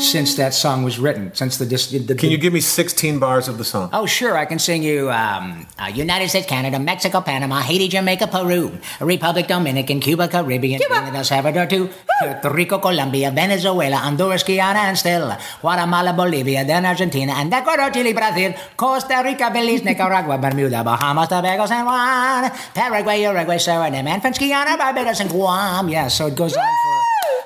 since 0.00 0.36
that 0.36 0.54
song 0.54 0.84
was 0.84 0.98
written. 0.98 1.34
Since 1.34 1.58
the, 1.58 1.66
dis- 1.66 1.90
the 1.92 2.14
Can 2.14 2.30
you 2.30 2.38
give 2.38 2.54
me 2.54 2.60
16 2.60 3.18
bars 3.18 3.46
of 3.46 3.58
the 3.58 3.64
song? 3.64 3.90
Oh, 3.92 4.06
sure. 4.06 4.38
I 4.38 4.46
can 4.46 4.58
sing 4.58 4.82
you. 4.82 5.10
Um, 5.12 5.66
Uh, 5.78 5.88
United 5.92 6.28
States, 6.30 6.46
Canada, 6.46 6.78
Mexico, 6.78 7.20
Panama, 7.20 7.60
Haiti, 7.60 7.88
Jamaica, 7.88 8.26
Peru, 8.28 8.72
Republic 9.00 9.46
Dominican, 9.48 10.00
Cuba, 10.00 10.28
Caribbean, 10.28 10.80
Trinidad, 10.80 11.14
El 11.14 11.24
Salvador, 11.24 11.66
too, 11.66 11.90
Puerto 12.22 12.48
Rico, 12.50 12.78
Colombia, 12.78 13.30
Venezuela, 13.32 13.96
Honduras, 14.06 14.44
Guyana, 14.44 14.88
and 14.88 14.96
still 14.96 15.36
Guatemala, 15.60 16.12
Bolivia, 16.14 16.64
then 16.64 16.86
Argentina, 16.86 17.32
and 17.36 17.52
Ecuador, 17.52 17.90
Chile, 17.90 18.12
Brazil, 18.14 18.54
Costa 18.76 19.20
Rica, 19.24 19.50
Belize, 19.50 19.82
Nicaragua, 19.84 20.38
Bermuda, 20.38 20.84
Bahamas, 20.84 21.28
Tobago, 21.28 21.66
San 21.66 21.84
Juan, 21.84 22.50
Paraguay, 22.74 23.20
Uruguay, 23.26 23.58
Suriname, 23.58 24.08
and 24.08 24.22
French 24.22 24.38
Guiana, 24.38 24.76
Barbados, 24.78 25.01
and 25.06 25.30
Guam. 25.30 25.88
yeah, 25.88 26.08
so 26.08 26.26
it 26.26 26.36
goes 26.36 26.56
on 26.56 26.64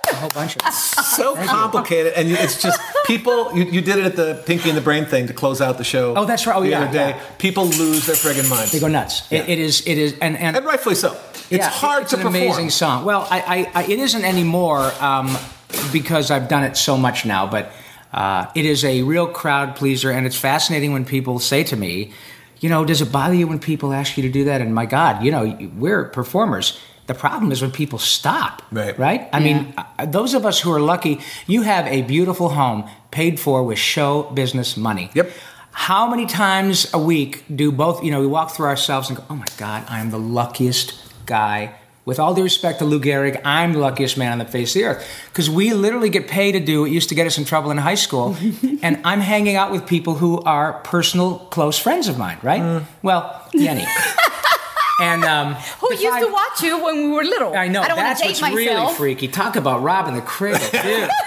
for 0.07 0.13
a 0.13 0.17
whole 0.17 0.31
bunch 0.31 0.57
of. 0.57 0.73
so 0.73 1.35
complicated, 1.37 2.13
and 2.15 2.31
it's 2.31 2.63
just 2.63 2.81
people. 3.07 3.57
You, 3.57 3.65
you 3.65 3.81
did 3.81 3.99
it 3.99 4.05
at 4.05 4.17
the 4.17 4.43
Pinky 4.47 4.69
and 4.69 4.77
the 4.77 4.83
Brain 4.83 5.07
thing 5.07 5.27
to 5.27 5.33
close 5.33 5.61
out 5.61 5.79
the 5.79 5.85
show. 5.85 6.15
Oh, 6.17 6.25
that's 6.25 6.47
right. 6.47 6.57
Oh, 6.57 6.63
the 6.63 6.71
yeah, 6.71 6.83
other 6.83 6.93
day, 6.93 7.09
yeah. 7.11 7.23
people 7.39 7.67
lose 7.67 8.07
their 8.07 8.17
friggin' 8.17 8.49
minds. 8.49 8.73
They 8.73 8.81
go 8.81 8.89
nuts. 8.89 9.31
It, 9.33 9.49
it 9.49 9.59
is. 9.59 9.87
It 9.87 9.99
is. 9.99 10.13
And 10.21 10.37
and, 10.37 10.57
and 10.57 10.67
rightfully 10.67 10.95
so. 10.95 11.19
It's 11.49 11.51
yeah, 11.51 11.69
hard 11.71 12.03
it's 12.03 12.11
to 12.11 12.17
an 12.17 12.23
perform. 12.23 12.43
amazing 12.43 12.71
song. 12.71 13.05
Well, 13.05 13.27
I, 13.31 13.69
I, 13.75 13.83
I 13.83 13.85
it 13.85 13.99
isn't 13.99 14.25
anymore 14.25 14.93
um, 15.01 15.37
because 15.93 16.31
I've 16.31 16.49
done 16.49 16.65
it 16.65 16.77
so 16.77 16.97
much 16.97 17.25
now. 17.25 17.47
But 17.47 17.73
uh, 18.13 18.47
it 18.55 18.65
is 18.65 18.85
a 18.85 19.03
real 19.03 19.27
crowd 19.27 19.77
pleaser, 19.77 20.11
and 20.11 20.27
it's 20.27 20.39
fascinating 20.39 20.93
when 20.93 21.05
people 21.05 21.39
say 21.39 21.63
to 21.65 21.77
me, 21.77 22.13
you 22.61 22.69
know, 22.69 22.85
does 22.85 23.03
it 23.03 23.13
bother 23.13 23.35
you 23.35 23.47
when 23.47 23.59
people 23.59 23.93
ask 23.93 24.17
you 24.17 24.23
to 24.23 24.31
do 24.31 24.45
that? 24.45 24.61
And 24.61 24.75
my 24.75 24.87
God, 24.87 25.23
you 25.23 25.31
know, 25.31 25.71
we're 25.77 26.05
performers. 26.05 26.79
The 27.07 27.15
problem 27.15 27.53
is 27.53 27.63
when 27.63 27.71
people 27.71 27.99
stop. 27.99 28.63
Right. 28.73 28.99
Right. 28.99 29.29
I 29.33 29.41
mean, 29.41 29.75
uh, 29.77 30.07
those 30.07 30.35
of 30.35 30.45
us 30.45 30.61
who 30.61 30.73
are 30.73 30.81
lucky, 30.81 31.21
you 31.47 31.63
have 31.63 31.87
a 31.87 32.03
beautiful 32.03 32.49
home 32.51 32.89
paid 33.11 33.39
for 33.39 33.63
with 33.63 33.79
show 33.79 34.25
business 34.35 34.77
money. 34.77 35.11
Yep. 35.15 35.31
How 35.71 36.09
many 36.09 36.27
times 36.27 36.93
a 36.93 36.99
week 36.99 37.45
do 37.55 37.71
both, 37.71 38.03
you 38.03 38.11
know, 38.11 38.21
we 38.21 38.27
walk 38.27 38.51
through 38.51 38.67
ourselves 38.67 39.09
and 39.09 39.19
go, 39.19 39.25
oh 39.31 39.37
my 39.37 39.47
God, 39.57 39.85
I'm 39.89 40.11
the 40.11 40.19
luckiest 40.19 40.95
guy. 41.27 41.75
With 42.07 42.21
all 42.21 42.35
due 42.35 42.45
respect 42.45 42.79
to 42.79 42.85
Lou 42.85 43.01
Gehrig, 43.01 43.41
I'm 43.45 43.73
the 43.73 43.81
luckiest 43.81 44.17
man 44.17 44.33
on 44.33 44.39
the 44.39 44.45
face 44.45 44.75
of 44.75 44.81
the 44.81 44.85
earth. 44.87 45.09
Because 45.27 45.51
we 45.51 45.75
literally 45.75 46.09
get 46.09 46.29
paid 46.29 46.53
to 46.53 46.61
do 46.61 46.83
what 46.83 46.91
used 46.91 47.09
to 47.09 47.15
get 47.15 47.27
us 47.27 47.37
in 47.37 47.45
trouble 47.45 47.71
in 47.73 47.79
high 47.79 47.97
school. 47.97 48.37
and 48.83 49.01
I'm 49.05 49.21
hanging 49.21 49.57
out 49.57 49.71
with 49.71 49.87
people 49.87 50.15
who 50.15 50.41
are 50.43 50.75
personal, 50.85 51.39
close 51.51 51.79
friends 51.79 52.09
of 52.09 52.17
mine, 52.17 52.39
right? 52.43 52.85
Well, 53.03 53.43
Yeni. 53.53 53.85
and 55.01 55.25
um, 55.25 55.55
Who 55.81 55.93
used 55.93 56.07
I- 56.07 56.21
to 56.21 56.33
watch 56.33 56.63
you 56.63 56.83
when 56.85 56.97
we 56.97 57.09
were 57.09 57.25
little? 57.25 57.55
I 57.55 57.69
know 57.69 57.83
I 57.83 57.89
don't 57.89 57.97
that's 57.97 58.21
want 58.21 58.31
what's 58.31 58.41
myself. 58.43 58.57
really 58.57 58.95
freaky. 58.95 59.29
Talk 59.29 59.57
about 59.57 59.83
robbing 59.83 60.15
the 60.15 60.23
cradle, 60.23 60.61
dude. 60.71 61.09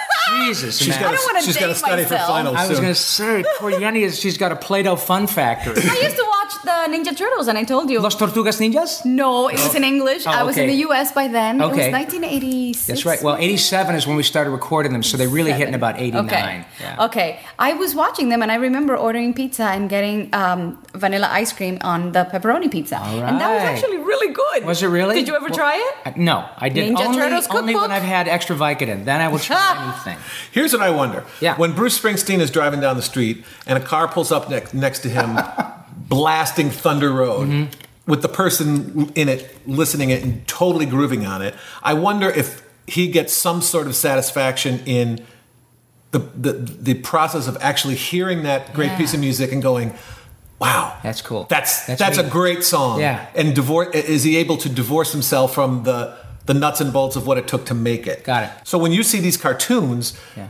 Jesus, 0.46 0.78
She's 0.78 0.90
man. 0.90 1.02
got 1.02 1.14
I 1.14 1.16
don't 1.16 1.26
wanna 1.26 1.42
she's 1.42 1.56
got 1.56 1.62
to 1.62 1.68
date 1.74 1.78
study 1.78 2.04
for 2.04 2.14
myself. 2.14 2.30
finals 2.30 2.56
I 2.56 2.68
was 2.68 2.80
going 2.80 2.92
to 2.92 2.96
say, 3.00 3.44
poor 3.58 3.72
Yeni, 3.72 4.04
is, 4.04 4.20
she's 4.20 4.38
got 4.38 4.52
a 4.52 4.56
Play-Doh 4.56 4.96
fun 4.96 5.26
factory. 5.26 5.74
I 5.82 6.00
used 6.04 6.16
to 6.18 6.26
watch 6.28 6.39
the 6.64 6.72
Ninja 6.90 7.16
Turtles, 7.16 7.48
and 7.48 7.58
I 7.58 7.64
told 7.64 7.90
you. 7.90 8.00
Los 8.00 8.16
Tortugas 8.16 8.60
Ninjas? 8.60 9.06
no, 9.06 9.48
it 9.50 9.54
was 9.60 9.76
in 9.76 9.84
English. 9.84 10.26
Oh, 10.28 10.32
I 10.32 10.44
was 10.44 10.58
in 10.58 10.68
the 10.68 10.76
U.S. 10.88 11.12
by 11.12 11.28
then. 11.28 11.62
It 11.62 11.64
Okay. 11.66 11.86
was 11.92 11.94
1986. 11.94 12.88
That's 12.88 13.06
right. 13.06 13.22
Well, 13.22 13.36
87 13.38 13.96
is 13.96 14.08
when 14.08 14.16
we 14.18 14.24
started 14.24 14.52
recording 14.52 14.92
them, 14.94 15.04
so 15.04 15.18
they 15.18 15.28
really 15.28 15.52
hit 15.52 15.68
in 15.68 15.74
about 15.76 16.00
89. 16.00 16.26
Okay. 16.26 16.66
Yeah. 16.82 17.06
Okay. 17.06 17.40
I 17.58 17.74
was 17.74 17.96
watching 17.96 18.30
them 18.30 18.42
and 18.42 18.52
I 18.52 18.56
remember 18.56 18.96
ordering 18.98 19.34
pizza 19.34 19.64
and 19.66 19.90
getting 19.90 20.34
um, 20.34 20.82
vanilla 20.94 21.28
ice 21.32 21.52
cream 21.54 21.78
on 21.82 22.12
the 22.14 22.26
pepperoni 22.26 22.70
pizza. 22.72 22.98
And 22.98 23.40
that 23.42 23.52
was 23.54 23.64
actually 23.64 23.98
really 23.98 24.34
good. 24.34 24.66
Was 24.66 24.82
it 24.84 24.88
really? 24.88 25.16
Did 25.16 25.28
you 25.28 25.36
ever 25.36 25.48
Well, 25.50 25.56
try 25.56 25.76
it? 26.06 26.18
No, 26.18 26.48
I 26.58 26.70
didn't. 26.70 26.96
Ninja 26.98 27.06
only, 27.06 27.18
Turtles 27.18 27.48
only 27.50 27.76
when? 27.76 27.92
I've 27.92 28.04
had 28.04 28.28
extra 28.28 28.56
Vicodin. 28.56 29.06
Then 29.06 29.22
I 29.22 29.28
will 29.28 29.40
try 29.40 29.76
anything. 30.06 30.18
Here's 30.52 30.74
what 30.74 30.82
I 30.82 30.90
wonder. 30.90 31.24
Yeah. 31.42 31.56
When 31.58 31.74
Bruce 31.74 32.00
Springsteen 32.00 32.40
is 32.40 32.50
driving 32.52 32.80
down 32.82 32.96
the 32.96 33.02
street 33.02 33.44
and 33.68 33.78
a 33.82 33.86
car 33.86 34.08
pulls 34.08 34.32
up 34.32 34.50
next, 34.50 34.74
next 34.74 35.00
to 35.00 35.10
him, 35.10 35.38
blasting 36.10 36.70
Thunder 36.72 37.12
Road, 37.12 37.48
Mm-hmm. 37.48 37.72
with 38.12 38.22
the 38.22 38.28
person 38.30 39.12
in 39.16 39.30
it 39.30 39.42
listening 39.68 40.10
it 40.10 40.24
and 40.24 40.46
totally 40.48 40.86
grooving 40.86 41.26
on 41.26 41.42
it, 41.42 41.54
I 41.84 41.94
wonder 41.94 42.30
if 42.30 42.64
he 42.88 43.08
gets 43.08 43.32
some 43.34 43.62
sort 43.62 43.86
of 43.88 43.96
satisfaction 43.96 44.82
in 44.86 45.24
the 46.12 46.20
the, 46.20 46.54
the 46.54 46.94
process 46.96 47.48
of 47.48 47.56
actually 47.62 47.96
hearing 47.96 48.44
that 48.44 48.74
great 48.74 48.88
Yeah. 48.92 48.98
piece 48.98 49.14
of 49.14 49.20
music 49.20 49.52
and 49.52 49.62
going, 49.62 49.94
"Wow, 50.58 50.98
That's 51.04 51.22
cool. 51.22 51.46
That's 51.50 51.86
That's 51.86 52.00
that's, 52.00 52.18
a 52.18 52.24
great 52.24 52.64
song." 52.64 53.00
Yeah. 53.00 53.28
And 53.36 53.54
divorce 53.56 53.90
is 53.94 54.24
he 54.24 54.38
able 54.38 54.58
to 54.58 54.70
divorce 54.70 55.12
himself 55.12 55.54
from 55.54 55.84
the 55.84 56.16
the 56.48 56.54
nuts 56.56 56.82
and 56.82 56.92
bolts 56.92 57.16
of 57.16 57.28
what 57.28 57.38
it 57.38 57.48
took 57.48 57.66
to 57.68 57.76
make 57.76 58.08
it? 58.08 58.24
Got 58.24 58.44
it. 58.46 58.50
So 58.64 58.80
when 58.80 58.92
you 58.92 59.04
see 59.04 59.20
these 59.20 59.38
cartoons, 59.38 60.14
Yeah. 60.36 60.48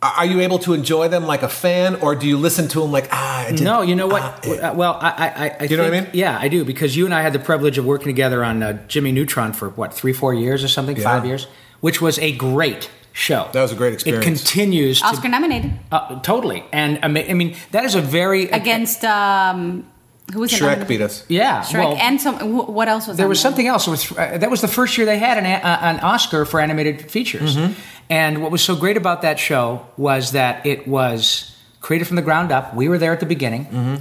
Are 0.00 0.12
are 0.18 0.26
you 0.26 0.40
able 0.40 0.58
to 0.60 0.74
enjoy 0.74 1.08
them 1.08 1.26
like 1.26 1.42
a 1.42 1.48
fan, 1.48 1.96
or 1.96 2.14
do 2.14 2.26
you 2.26 2.36
listen 2.38 2.68
to 2.68 2.80
them 2.80 2.92
like 2.92 3.08
ah? 3.10 3.40
I 3.46 3.50
didn't- 3.50 3.64
No, 3.64 3.82
you 3.82 3.96
know 3.96 4.06
what? 4.06 4.22
ah, 4.22 4.38
eh. 4.44 4.56
Uh, 4.60 4.74
well, 4.74 4.98
I, 5.00 5.08
I, 5.10 5.56
I 5.60 5.64
You 5.64 5.76
know 5.76 5.84
what 5.84 5.94
I 5.94 6.00
mean? 6.00 6.10
Yeah, 6.12 6.38
I 6.40 6.48
do 6.48 6.64
because 6.64 6.96
you 6.96 7.04
and 7.04 7.14
I 7.14 7.22
had 7.22 7.32
the 7.32 7.38
privilege 7.38 7.78
of 7.78 7.84
working 7.84 8.06
together 8.08 8.44
on 8.44 8.62
uh, 8.62 8.72
Jimmy 8.88 9.12
Neutron 9.12 9.52
for 9.52 9.70
what 9.70 9.92
three, 9.92 10.12
four 10.12 10.32
years 10.34 10.62
or 10.62 10.68
something, 10.68 10.96
Yeah. 10.96 11.02
five 11.04 11.26
years, 11.26 11.46
which 11.80 12.00
was 12.00 12.18
a 12.20 12.32
great 12.32 12.90
show. 13.12 13.48
That 13.52 13.62
was 13.62 13.72
a 13.72 13.74
great 13.74 13.92
experience. 13.94 14.24
It 14.24 14.28
continues 14.28 15.00
to 15.00 15.06
Oscar 15.06 15.28
nominated 15.28 15.72
uh, 15.90 16.20
totally, 16.20 16.64
and 16.72 16.98
I 17.02 17.08
mean, 17.08 17.26
I 17.30 17.34
mean 17.34 17.56
that 17.72 17.84
is 17.84 17.94
a 17.96 18.00
very 18.00 18.44
against 18.50 19.04
um, 19.04 19.84
who 20.32 20.40
was 20.40 20.52
it? 20.52 20.60
Shrek 20.60 20.86
beat 20.86 21.00
us. 21.00 21.24
Yeah, 21.28 21.62
Shrek 21.62 21.78
well, 21.78 21.96
and 21.96 22.20
some. 22.20 22.36
What 22.56 22.88
else 22.88 23.06
was 23.06 23.16
There 23.16 23.26
on 23.26 23.30
was 23.30 23.40
something 23.40 23.66
else. 23.66 23.86
Was, 23.86 24.12
uh, 24.12 24.38
that 24.38 24.50
was 24.50 24.60
the 24.60 24.68
first 24.68 24.96
year 24.98 25.06
they 25.06 25.18
had 25.18 25.38
an, 25.38 25.46
uh, 25.46 25.78
an 25.80 26.00
Oscar 26.00 26.44
for 26.44 26.60
animated 26.60 27.10
features. 27.10 27.56
Mm-hmm. 27.56 27.72
And 28.10 28.42
what 28.42 28.50
was 28.50 28.62
so 28.62 28.76
great 28.76 28.96
about 28.96 29.22
that 29.22 29.38
show 29.38 29.86
was 29.96 30.32
that 30.32 30.64
it 30.66 30.88
was 30.88 31.56
created 31.80 32.06
from 32.06 32.16
the 32.16 32.22
ground 32.22 32.52
up. 32.52 32.74
We 32.74 32.88
were 32.88 32.98
there 32.98 33.12
at 33.12 33.20
the 33.20 33.26
beginning. 33.26 33.66
Mm-hmm. 33.66 33.96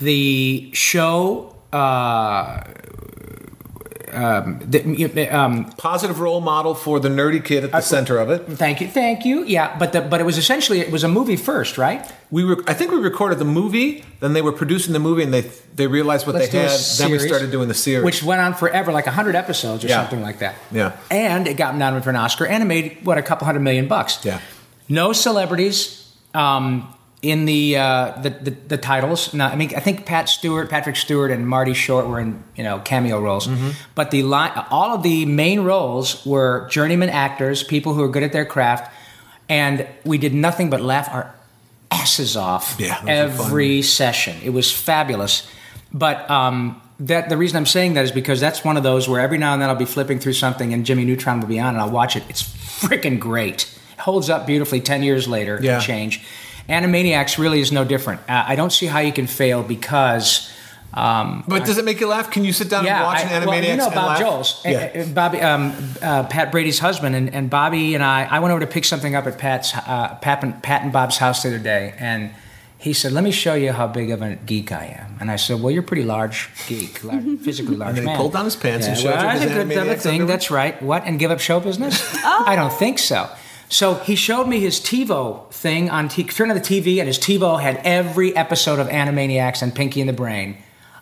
The 0.00 0.70
show. 0.74 1.56
Uh, 1.72 2.64
um, 4.12 4.58
the, 4.68 5.28
um, 5.28 5.64
Positive 5.76 6.20
role 6.20 6.40
model 6.40 6.74
for 6.74 7.00
the 7.00 7.08
nerdy 7.08 7.44
kid 7.44 7.64
at 7.64 7.72
the 7.72 7.80
center 7.80 8.18
of 8.18 8.30
it. 8.30 8.40
thank 8.58 8.80
you, 8.80 8.88
thank 8.88 9.24
you. 9.24 9.44
Yeah, 9.44 9.76
but 9.78 9.92
the, 9.92 10.00
but 10.00 10.20
it 10.20 10.24
was 10.24 10.38
essentially 10.38 10.80
it 10.80 10.90
was 10.92 11.04
a 11.04 11.08
movie 11.08 11.36
first, 11.36 11.78
right? 11.78 12.04
We 12.30 12.44
were, 12.44 12.62
I 12.66 12.74
think 12.74 12.90
we 12.92 12.98
recorded 12.98 13.38
the 13.38 13.44
movie, 13.44 14.04
then 14.20 14.32
they 14.32 14.42
were 14.42 14.52
producing 14.52 14.92
the 14.92 14.98
movie, 14.98 15.22
and 15.22 15.32
they 15.32 15.42
they 15.74 15.86
realized 15.86 16.26
what 16.26 16.34
Let's 16.36 16.50
they 16.52 16.58
had. 16.58 16.80
Then 16.98 17.10
we 17.10 17.18
started 17.18 17.50
doing 17.50 17.68
the 17.68 17.74
series. 17.74 18.04
which 18.04 18.22
went 18.22 18.40
on 18.40 18.54
forever, 18.54 18.92
like 18.92 19.06
hundred 19.06 19.34
episodes 19.34 19.84
or 19.84 19.88
Yeah. 19.88 20.00
something 20.02 20.22
like 20.22 20.38
that. 20.40 20.54
Yeah. 20.70 20.92
and 21.10 21.46
it 21.46 21.56
got 21.56 21.74
nominated 21.76 22.04
for 22.04 22.10
an 22.10 22.16
Oscar, 22.16 22.46
and 22.46 22.62
it 22.62 22.66
made 22.66 23.04
what 23.04 23.18
a 23.18 23.22
couple 23.22 23.44
hundred 23.46 23.60
million 23.60 23.88
bucks. 23.88 24.24
Yeah. 24.24 24.40
no 24.88 25.12
celebrities 25.12 25.98
um, 26.34 26.92
in 27.22 27.44
the, 27.44 27.76
uh, 27.76 28.20
the, 28.20 28.30
the 28.30 28.50
the 28.68 28.76
titles. 28.76 29.32
No, 29.32 29.46
I 29.46 29.54
mean 29.54 29.72
I 29.76 29.80
think 29.80 30.04
Pat 30.06 30.28
Stewart, 30.28 30.68
Patrick 30.68 30.96
Stewart, 30.96 31.30
and 31.30 31.46
Marty 31.48 31.72
Short 31.72 32.06
were 32.08 32.18
in 32.20 32.42
you 32.56 32.64
know 32.64 32.80
cameo 32.80 33.20
roles, 33.20 33.46
Mm-hmm. 33.46 33.70
but 33.94 34.10
the 34.10 34.22
all 34.24 34.94
of 34.94 35.02
the 35.04 35.24
main 35.26 35.60
roles 35.60 36.26
were 36.26 36.66
journeyman 36.68 37.08
actors, 37.10 37.62
people 37.62 37.94
who 37.94 38.02
are 38.02 38.08
good 38.08 38.24
at 38.24 38.32
their 38.32 38.44
craft, 38.44 38.92
and 39.48 39.86
we 40.04 40.18
did 40.18 40.34
nothing 40.34 40.68
but 40.68 40.80
laugh 40.80 41.08
our 41.12 41.32
asses 41.92 42.36
off 42.36 42.76
Yeah, 42.80 42.88
those 42.88 43.00
were 43.00 43.06
fun. 43.06 43.08
every 43.46 43.82
session. 43.82 44.36
It 44.42 44.50
was 44.50 44.72
fabulous. 44.72 45.46
But 45.92 46.28
um, 46.30 46.80
that 47.00 47.28
the 47.28 47.36
reason 47.36 47.56
I'm 47.58 47.66
saying 47.66 47.94
that 47.94 48.04
is 48.04 48.10
because 48.12 48.40
that's 48.40 48.64
one 48.64 48.76
of 48.78 48.82
those 48.82 49.08
where 49.08 49.20
every 49.20 49.36
now 49.38 49.52
and 49.52 49.60
then 49.60 49.68
I'll 49.68 49.76
be 49.76 49.84
flipping 49.84 50.18
through 50.18 50.32
something 50.32 50.72
and 50.72 50.86
Jimmy 50.86 51.04
Neutron 51.04 51.40
will 51.40 51.48
be 51.48 51.60
on 51.60 51.74
and 51.74 51.78
I'll 51.78 51.90
watch 51.90 52.16
it. 52.16 52.22
It's 52.30 52.42
freaking 52.42 53.18
great. 53.20 53.64
It 53.92 53.98
holds 54.00 54.30
up 54.30 54.46
beautifully 54.46 54.80
10 54.80 55.02
years 55.02 55.28
later 55.28 55.58
Yeah. 55.62 55.74
and 55.74 55.82
change. 55.82 56.24
Animaniacs 56.68 57.38
really 57.38 57.60
is 57.60 57.72
no 57.72 57.84
different. 57.84 58.20
Uh, 58.28 58.44
I 58.46 58.56
don't 58.56 58.72
see 58.72 58.86
how 58.86 59.00
you 59.00 59.12
can 59.12 59.26
fail 59.26 59.62
because. 59.62 60.50
Um, 60.94 61.42
but 61.48 61.64
does 61.64 61.78
it 61.78 61.86
make 61.86 62.00
you 62.00 62.06
laugh? 62.06 62.30
Can 62.30 62.44
you 62.44 62.52
sit 62.52 62.68
down 62.68 62.86
and 62.86 63.02
watch 63.02 63.20
I- 63.20 63.22
an 63.22 63.42
Animaniacs 63.42 63.46
well, 63.46 63.64
you 63.64 63.76
know 63.76 63.86
and 63.86 63.94
Bob 63.94 64.06
laugh? 64.08 64.18
Jones, 64.20 64.60
Yeah. 64.64 64.90
uh, 64.94 64.98
uh, 65.00 65.06
Bobby, 65.06 65.40
um, 65.40 65.72
uh, 66.02 66.24
Pat 66.24 66.52
Brady's 66.52 66.80
husband, 66.80 67.16
and, 67.16 67.34
and 67.34 67.48
Bobby 67.48 67.94
and 67.94 68.04
I. 68.04 68.24
I 68.30 68.40
went 68.40 68.52
over 68.52 68.60
to 68.60 68.66
pick 68.66 68.84
something 68.84 69.14
up 69.14 69.26
at 69.26 69.38
Pat's, 69.38 69.74
uh, 69.74 70.18
Pat, 70.20 70.42
and, 70.44 70.62
Pat 70.62 70.82
and 70.82 70.92
Bob's 70.92 71.16
house 71.16 71.42
the 71.44 71.48
other 71.48 71.58
day, 71.58 71.94
and 71.98 72.30
he 72.76 72.92
said, 72.92 73.12
"Let 73.12 73.24
me 73.24 73.30
show 73.30 73.54
you 73.54 73.72
how 73.72 73.86
big 73.86 74.10
of 74.10 74.20
a 74.20 74.34
geek 74.36 74.70
I 74.70 74.98
am." 75.00 75.16
And 75.18 75.30
I 75.30 75.36
said, 75.36 75.62
"Well, 75.62 75.70
you're 75.70 75.82
a 75.82 75.86
pretty 75.86 76.04
large 76.04 76.50
geek, 76.68 77.02
large, 77.02 77.22
physically 77.42 77.76
large 77.76 77.96
And 77.96 78.06
then 78.06 78.14
he 78.14 78.16
pulled 78.20 78.34
down 78.34 78.44
his 78.44 78.56
pants 78.56 78.86
and 78.86 78.94
showed 78.98 79.14
well, 79.14 79.16
you 79.16 79.22
that's 79.22 79.42
his 79.44 79.50
a 79.50 79.54
good 79.54 79.66
Animaniacs 79.68 80.02
thing. 80.02 80.12
underwear? 80.20 80.26
That's 80.36 80.50
right. 80.50 80.82
What 80.82 81.04
and 81.06 81.18
give 81.18 81.30
up 81.30 81.40
show 81.40 81.58
business? 81.58 82.04
I 82.24 82.54
don't 82.54 82.72
think 82.72 82.98
so. 82.98 83.30
So 83.72 83.94
he 83.94 84.16
showed 84.16 84.48
me 84.48 84.60
his 84.60 84.80
TiVo 84.80 85.50
thing 85.50 85.88
on 85.88 86.10
He 86.10 86.24
turned 86.24 86.50
on 86.52 86.58
the 86.58 86.62
TV, 86.62 86.98
and 86.98 87.06
his 87.06 87.18
TiVo 87.18 87.58
had 87.58 87.80
every 87.84 88.36
episode 88.36 88.78
of 88.78 88.88
Animaniacs 88.88 89.62
and 89.62 89.74
Pinky 89.74 90.00
and 90.00 90.08
the 90.08 90.12
Brain 90.12 90.58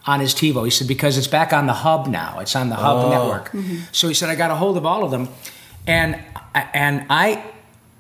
on 0.07 0.21
his 0.21 0.33
TiVo. 0.33 0.65
He 0.65 0.71
said 0.71 0.87
because 0.87 1.19
it's 1.19 1.27
back 1.27 1.53
on 1.53 1.67
the 1.67 1.73
Hub 1.73 2.07
now. 2.07 2.39
It's 2.39 2.55
on 2.55 2.69
the 2.69 2.77
Hub 2.77 3.11
network. 3.11 3.51
So 3.91 4.07
he 4.07 4.15
said 4.15 4.31
I 4.31 4.37
got 4.37 4.53
a 4.53 4.55
hold 4.55 4.77
of 4.77 4.87
all 4.87 5.03
of 5.03 5.11
them, 5.11 5.29
and 5.85 6.17
and 6.55 7.07
I 7.11 7.45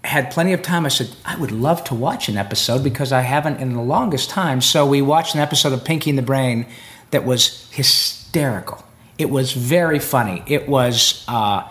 had 0.04 0.30
plenty 0.30 0.52
of 0.52 0.62
time. 0.62 0.86
I 0.86 0.88
said 0.88 1.16
I 1.24 1.36
would 1.36 1.50
love 1.50 1.82
to 1.84 1.96
watch 1.96 2.28
an 2.28 2.36
episode 2.36 2.84
because 2.84 3.10
I 3.10 3.22
haven't 3.22 3.58
in 3.58 3.74
the 3.74 3.82
longest 3.82 4.30
time. 4.30 4.60
So 4.60 4.86
we 4.86 5.02
watched 5.02 5.34
an 5.34 5.40
episode 5.40 5.72
of 5.72 5.84
Pinky 5.84 6.10
and 6.10 6.18
the 6.18 6.22
Brain 6.22 6.64
that 7.10 7.24
was 7.24 7.68
hysterical. 7.72 8.84
It 9.18 9.30
was 9.30 9.52
very 9.52 9.98
funny. 9.98 10.44
It 10.46 10.68
was 10.68 11.24
uh, 11.26 11.68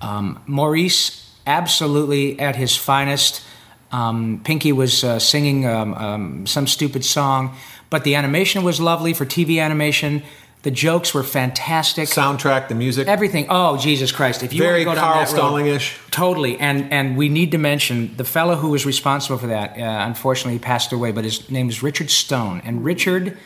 um, 0.00 0.42
Maurice 0.46 1.17
absolutely 1.48 2.38
at 2.38 2.54
his 2.56 2.76
finest. 2.76 3.42
Um, 3.90 4.40
Pinky 4.44 4.70
was 4.70 5.02
uh, 5.02 5.18
singing 5.18 5.66
um, 5.66 5.94
um, 5.94 6.46
some 6.46 6.66
stupid 6.66 7.04
song, 7.04 7.56
but 7.90 8.04
the 8.04 8.14
animation 8.14 8.62
was 8.62 8.80
lovely 8.80 9.14
for 9.14 9.24
TV 9.24 9.60
animation. 9.60 10.22
The 10.62 10.70
jokes 10.72 11.14
were 11.14 11.22
fantastic. 11.22 12.08
Soundtrack, 12.08 12.68
the 12.68 12.74
music. 12.74 13.08
Everything. 13.08 13.46
Oh 13.48 13.78
Jesus 13.78 14.12
Christ! 14.12 14.42
If 14.42 14.52
you 14.52 14.60
Very 14.60 14.84
want 14.84 14.98
to 14.98 15.00
go 15.00 15.06
Carl 15.06 15.14
down 15.14 15.24
that 15.24 15.30
road, 15.30 15.38
Stalling-ish. 15.38 15.98
totally. 16.10 16.58
And 16.58 16.92
and 16.92 17.16
we 17.16 17.28
need 17.28 17.52
to 17.52 17.58
mention 17.58 18.14
the 18.16 18.24
fellow 18.24 18.56
who 18.56 18.70
was 18.70 18.84
responsible 18.84 19.38
for 19.38 19.46
that. 19.46 19.78
Uh, 19.78 20.06
unfortunately, 20.06 20.54
he 20.54 20.58
passed 20.58 20.92
away, 20.92 21.12
but 21.12 21.24
his 21.24 21.48
name 21.50 21.68
is 21.70 21.82
Richard 21.82 22.10
Stone, 22.10 22.60
and 22.64 22.84
Richard 22.84 23.38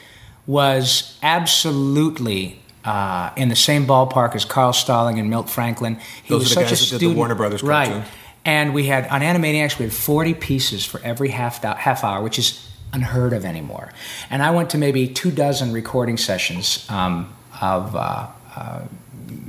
was 0.46 1.18
absolutely. 1.22 2.61
Uh, 2.84 3.30
in 3.36 3.48
the 3.48 3.56
same 3.56 3.86
ballpark 3.86 4.34
as 4.34 4.44
Carl 4.44 4.72
Stalling 4.72 5.18
and 5.20 5.30
Milt 5.30 5.48
Franklin, 5.48 5.98
he 6.24 6.28
Those 6.30 6.40
was 6.40 6.52
are 6.52 6.54
the 6.54 6.60
such 6.66 6.70
guys 6.70 6.88
a 6.90 6.94
that 6.94 6.98
did 7.00 7.10
the 7.10 7.14
Warner 7.16 7.34
Brothers 7.36 7.62
cartoon. 7.62 7.98
right? 8.00 8.08
And 8.44 8.74
we 8.74 8.86
had 8.86 9.06
on 9.06 9.20
Animaniacs, 9.20 9.78
we 9.78 9.84
had 9.84 9.94
forty 9.94 10.34
pieces 10.34 10.84
for 10.84 11.00
every 11.04 11.28
half 11.28 11.62
hou- 11.62 11.74
half 11.76 12.02
hour, 12.02 12.20
which 12.22 12.38
is 12.40 12.68
unheard 12.92 13.32
of 13.32 13.44
anymore. 13.44 13.92
And 14.30 14.42
I 14.42 14.50
went 14.50 14.70
to 14.70 14.78
maybe 14.78 15.06
two 15.06 15.30
dozen 15.30 15.72
recording 15.72 16.16
sessions 16.18 16.84
um, 16.90 17.32
of 17.60 17.94
uh, 17.94 18.26
uh, 18.56 18.80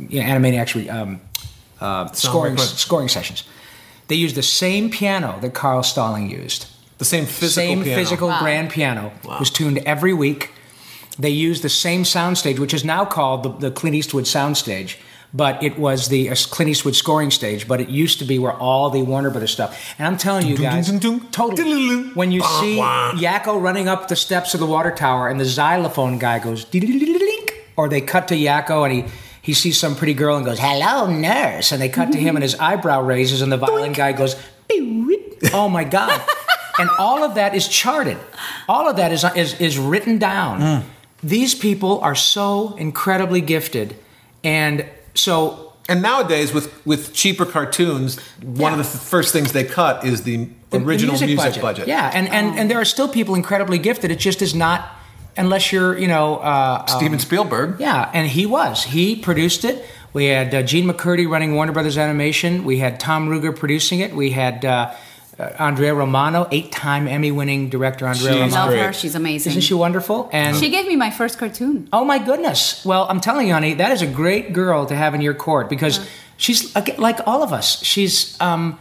you 0.10 0.22
know, 0.22 0.28
Animaniacs 0.28 0.76
re- 0.76 0.90
um, 0.90 1.20
uh, 1.82 2.12
scoring 2.12 2.54
record. 2.54 2.68
scoring 2.78 3.10
sessions. 3.10 3.44
They 4.10 4.16
used 4.16 4.36
the 4.36 4.44
same 4.44 4.92
piano 4.92 5.40
that 5.42 5.54
Carl 5.56 5.82
Stalling 5.82 6.30
used. 6.30 6.68
the 7.00 7.06
same 7.06 7.26
physical 7.26 7.50
same 7.50 7.84
piano. 7.84 8.00
physical 8.02 8.28
grand 8.40 8.70
piano 8.70 9.12
was 9.26 9.50
tuned 9.50 9.80
every 9.80 10.14
week. 10.14 10.52
They 11.20 11.30
used 11.30 11.62
the 11.64 11.70
same 11.70 12.04
soundstage, 12.04 12.58
which 12.60 12.74
is 12.74 12.84
now 12.84 13.06
called 13.06 13.44
the, 13.44 13.70
the 13.70 13.72
Clint 13.72 13.96
Eastwood 13.96 14.26
soundstage. 14.26 14.96
but 15.36 15.64
it 15.64 15.78
was 15.80 16.10
the 16.10 16.30
uh, 16.30 16.36
Clint 16.52 16.70
Eastwood 16.70 16.96
scoring 16.96 17.32
stage. 17.32 17.68
But 17.68 17.82
it 17.82 17.90
used 17.90 18.20
to 18.20 18.26
be 18.26 18.38
where 18.40 18.54
all 18.54 18.90
the 18.92 19.02
Warner 19.02 19.30
Brothers 19.32 19.52
stuff. 19.52 19.94
And 19.98 20.08
I'm 20.08 20.18
telling 20.18 20.46
you 20.48 20.56
guys, 20.58 20.88
totally. 21.32 22.10
When 22.14 22.32
you 22.32 22.42
see 22.62 22.78
Yakko 23.18 23.62
running 23.62 23.88
up 23.88 24.08
the 24.08 24.16
steps 24.16 24.54
of 24.54 24.60
the 24.60 24.66
water 24.68 24.92
tower 24.92 25.28
and 25.30 25.40
the 25.40 25.46
xylophone 25.46 26.20
guy 26.20 26.38
goes, 26.40 26.66
or 27.76 27.90
they 27.90 28.02
cut 28.02 28.28
to 28.30 28.36
Yakko 28.36 28.84
and 28.86 28.94
he. 28.94 29.04
He 29.44 29.54
sees 29.54 29.78
some 29.78 29.96
pretty 29.98 30.14
girl 30.14 30.38
and 30.38 30.46
goes, 30.46 30.58
"Hello, 30.58 31.06
nurse," 31.12 31.74
and 31.74 31.82
they 31.82 31.90
cut 31.90 32.14
to 32.14 32.18
him 32.18 32.38
and 32.38 32.44
his 32.44 32.56
eyebrow 32.56 33.02
raises, 33.02 33.42
and 33.42 33.52
the 33.52 33.58
violin 33.58 33.92
guy 33.92 34.14
goes, 34.14 34.38
"Oh 35.52 35.68
my 35.68 35.84
god!" 35.84 36.22
and 36.80 36.90
all 36.98 37.24
of 37.26 37.36
that 37.36 37.54
is 37.54 37.68
charted. 37.68 38.18
All 38.70 38.88
of 38.88 38.96
that 38.96 39.12
is 39.12 39.26
is, 39.36 39.60
is 39.60 39.78
written 39.78 40.18
down. 40.18 40.86
These 41.24 41.56
people 41.56 42.00
are 42.02 42.16
so 42.16 42.76
incredibly 42.78 43.42
gifted, 43.42 43.96
and 44.44 44.86
so 45.16 45.74
And 45.90 46.02
nowadays, 46.02 46.54
with 46.54 46.72
with 46.86 47.14
cheaper 47.14 47.46
cartoons, 47.46 48.18
one 48.42 48.72
of 48.72 48.78
the 48.78 48.84
first 48.86 49.34
things 49.34 49.52
they 49.52 49.64
cut 49.66 50.06
is 50.06 50.24
the, 50.24 50.38
the- 50.38 50.50
the 50.80 50.86
original 50.86 51.20
music, 51.20 51.62
budget. 51.62 51.88
Yeah, 51.88 52.10
and, 52.14 52.28
and 52.30 52.58
and 52.60 52.70
there 52.72 52.80
are 52.80 52.86
still 52.86 53.08
people 53.08 53.36
incredibly 53.36 53.78
gifted. 53.78 54.10
It 54.12 54.20
just 54.20 54.42
is 54.42 54.54
not 54.56 54.80
unless 55.38 55.72
you're 55.72 55.98
you 55.98 56.08
know 56.08 56.38
uh, 56.38 56.86
Steven 56.86 57.20
Spielberg. 57.20 57.80
Yeah, 57.80 58.10
and 58.14 58.28
he 58.28 58.46
was. 58.46 58.84
He 58.84 59.16
produced 59.16 59.66
it. 59.66 59.84
We 60.14 60.26
had 60.26 60.54
uh, 60.54 60.62
Jean 60.64 60.86
MacCurdy 60.88 61.28
running 61.30 61.54
Warner 61.56 61.72
Brothers 61.74 61.98
Animation. 61.98 62.64
We 62.66 62.78
had 62.80 63.00
Tom 63.00 63.28
Ruegger 63.30 63.54
producing 63.56 64.00
it. 64.00 64.14
We 64.16 64.32
had 64.32 64.64
uh, 64.66 64.94
Andrea 65.60 65.94
Romano, 65.94 66.48
eight-time 66.52 67.08
Emmy-winning 67.08 67.70
director 67.70 68.06
Andrea 68.08 68.34
She's 68.34 68.42
I 68.42 68.46
Romano. 68.46 68.78
love 68.78 68.86
her. 68.88 68.94
She's 68.94 69.16
amazing. 69.16 69.52
Isn't 69.52 69.62
she 69.62 69.74
wonderful? 69.74 70.30
And 70.32 70.56
She 70.58 70.70
gave 70.70 70.88
me 70.88 70.96
my 70.96 71.12
first 71.12 71.38
cartoon. 71.38 71.88
oh 71.94 72.06
my 72.06 72.20
goodness! 72.20 72.84
Well, 72.86 73.06
I'm 73.10 73.20
telling 73.22 73.48
you, 73.48 73.54
honey, 73.54 73.74
that 73.76 73.92
is 73.92 74.02
a 74.02 74.08
great 74.08 74.54
girl 74.54 74.86
to 74.86 74.96
have 74.96 75.14
in 75.16 75.22
your 75.22 75.34
court 75.34 75.70
because 75.70 76.00
she's 76.38 76.74
like- 76.76 76.98
like 76.98 77.20
all 77.28 77.42
of 77.44 77.52
us. 77.54 77.82
She's 77.84 78.40
um, 78.42 78.78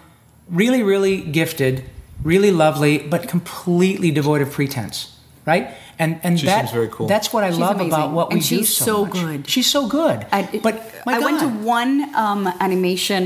really, 0.49 0.83
really 0.83 1.21
gifted, 1.23 1.85
really 2.23 2.51
lovely, 2.51 2.99
but 2.99 3.29
completely 3.29 4.11
devoid 4.11 4.43
of 4.43 4.51
pretense. 4.51 5.09
Right? 5.45 5.71
And 5.99 6.21
and 6.23 6.39
She 6.39 6.47
that, 6.47 6.59
seems 6.61 6.71
very 6.71 6.89
cool. 6.89 7.07
That's 7.09 7.33
what 7.33 7.43
I 7.45 7.51
She's 7.51 7.59
love 7.59 7.75
amazing. 7.77 7.93
about 7.93 8.13
what 8.13 8.29
we 8.29 8.35
And 8.35 8.43
do. 8.43 8.47
she's 8.57 8.69
so 8.75 9.05
much. 9.05 9.13
good. 9.13 9.49
She's 9.51 9.67
so 9.71 9.89
good. 9.89 10.25
I, 10.33 10.49
but 10.63 10.75
my 11.07 11.15
I 11.17 11.19
went 11.19 11.41
to 11.41 11.49
one 11.49 12.15
um, 12.15 12.47
animation 12.61 13.23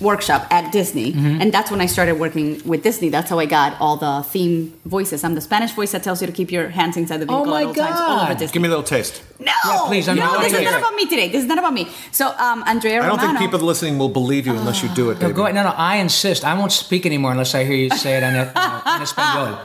workshop 0.00 0.46
at 0.50 0.70
Disney, 0.72 1.12
Mm-hmm. 1.12 1.40
and 1.40 1.52
that's 1.52 1.70
when 1.70 1.80
I 1.80 1.86
started 1.86 2.14
working 2.18 2.60
with 2.64 2.82
Disney. 2.82 3.08
That's 3.10 3.30
how 3.30 3.38
I 3.38 3.46
got 3.46 3.70
all 3.80 3.96
the 3.96 4.22
theme 4.32 4.72
voices. 4.84 5.24
I'm 5.24 5.34
the 5.34 5.40
Spanish 5.40 5.72
voice 5.72 5.92
that 5.92 6.02
tells 6.02 6.20
you 6.20 6.26
to 6.26 6.32
keep 6.32 6.50
your 6.52 6.68
hands 6.68 6.96
inside 6.96 7.18
the 7.18 7.26
vehicle 7.26 7.46
Oh 7.46 7.50
my 7.50 7.62
at 7.62 7.66
all 7.68 7.74
times, 7.74 8.00
all 8.00 8.20
over 8.20 8.32
God. 8.32 8.38
Disney. 8.38 8.52
Give 8.54 8.62
me 8.62 8.68
a 8.68 8.74
little 8.76 8.84
taste. 8.96 9.22
no, 9.40 9.52
Yeah, 9.64 9.78
please, 9.86 10.08
I'm 10.08 10.16
no, 10.16 10.24
not 10.24 10.42
this 10.42 10.52
gonna 10.52 10.64
is 10.64 10.70
not 10.72 10.78
about 10.80 10.94
me 10.94 11.06
today. 11.06 11.28
This 11.28 11.42
is 11.42 11.48
not 11.48 11.58
about 11.58 11.72
me. 11.74 11.88
So, 12.12 12.26
um, 12.46 12.62
Andrea 12.66 12.98
I 13.02 13.06
don't 13.06 13.16
Romano. 13.18 13.38
think 13.38 13.50
people 13.50 13.60
listening 13.66 13.98
will 13.98 14.08
believe 14.20 14.46
you 14.46 14.54
unless 14.54 14.82
you 14.82 14.88
do 14.94 15.10
it. 15.10 15.20
No, 15.20 15.32
go 15.32 15.42
ahead. 15.44 15.54
No, 15.54 15.62
no, 15.64 15.74
I 15.76 15.96
insist. 15.96 16.44
I 16.44 16.54
won't 16.58 16.72
speak 16.72 17.06
anymore 17.06 17.32
unless 17.32 17.54
I 17.54 17.64
hear 17.64 17.76
you 17.84 17.90
say 17.90 18.16
it 18.18 18.22
in, 18.22 18.34
in 18.34 19.02
español. 19.02 19.58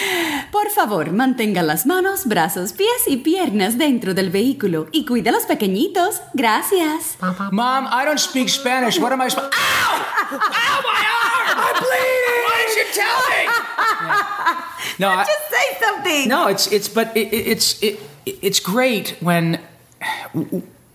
Por 0.52 0.70
favor, 0.70 1.12
mantenga 1.12 1.62
las 1.62 1.86
manos, 1.86 2.24
brazos, 2.26 2.72
pies 2.72 3.02
y 3.08 3.18
piernas 3.18 3.76
dentro 3.78 4.14
del 4.14 4.30
vehículo 4.30 4.86
y 4.92 5.04
cuide 5.04 5.30
a 5.30 5.32
los 5.32 5.44
pequeñitos. 5.44 6.20
Gracias. 6.34 7.05
Mom, 7.52 7.86
I 7.90 8.04
don't 8.04 8.20
speak 8.20 8.48
Spanish. 8.48 8.98
What 8.98 9.12
am 9.12 9.20
I 9.20 9.28
supposed? 9.28 9.52
Ow! 9.56 9.58
Ow, 10.32 10.82
my 10.84 11.02
arm! 11.22 11.58
I'm 11.58 11.76
bleeding. 11.82 12.42
Why 12.46 12.54
didn't 12.66 12.78
you 12.80 12.86
tell 12.94 13.18
me? 13.30 13.40
No, 14.98 15.08
I, 15.10 15.24
Just 15.24 15.48
say 15.50 15.84
something. 15.86 16.28
no, 16.28 16.48
it's 16.48 16.66
it's 16.72 16.88
but 16.88 17.16
it, 17.16 17.32
it, 17.32 17.46
it's 17.48 17.82
it, 17.82 18.00
it's 18.24 18.60
great 18.60 19.16
when 19.20 19.60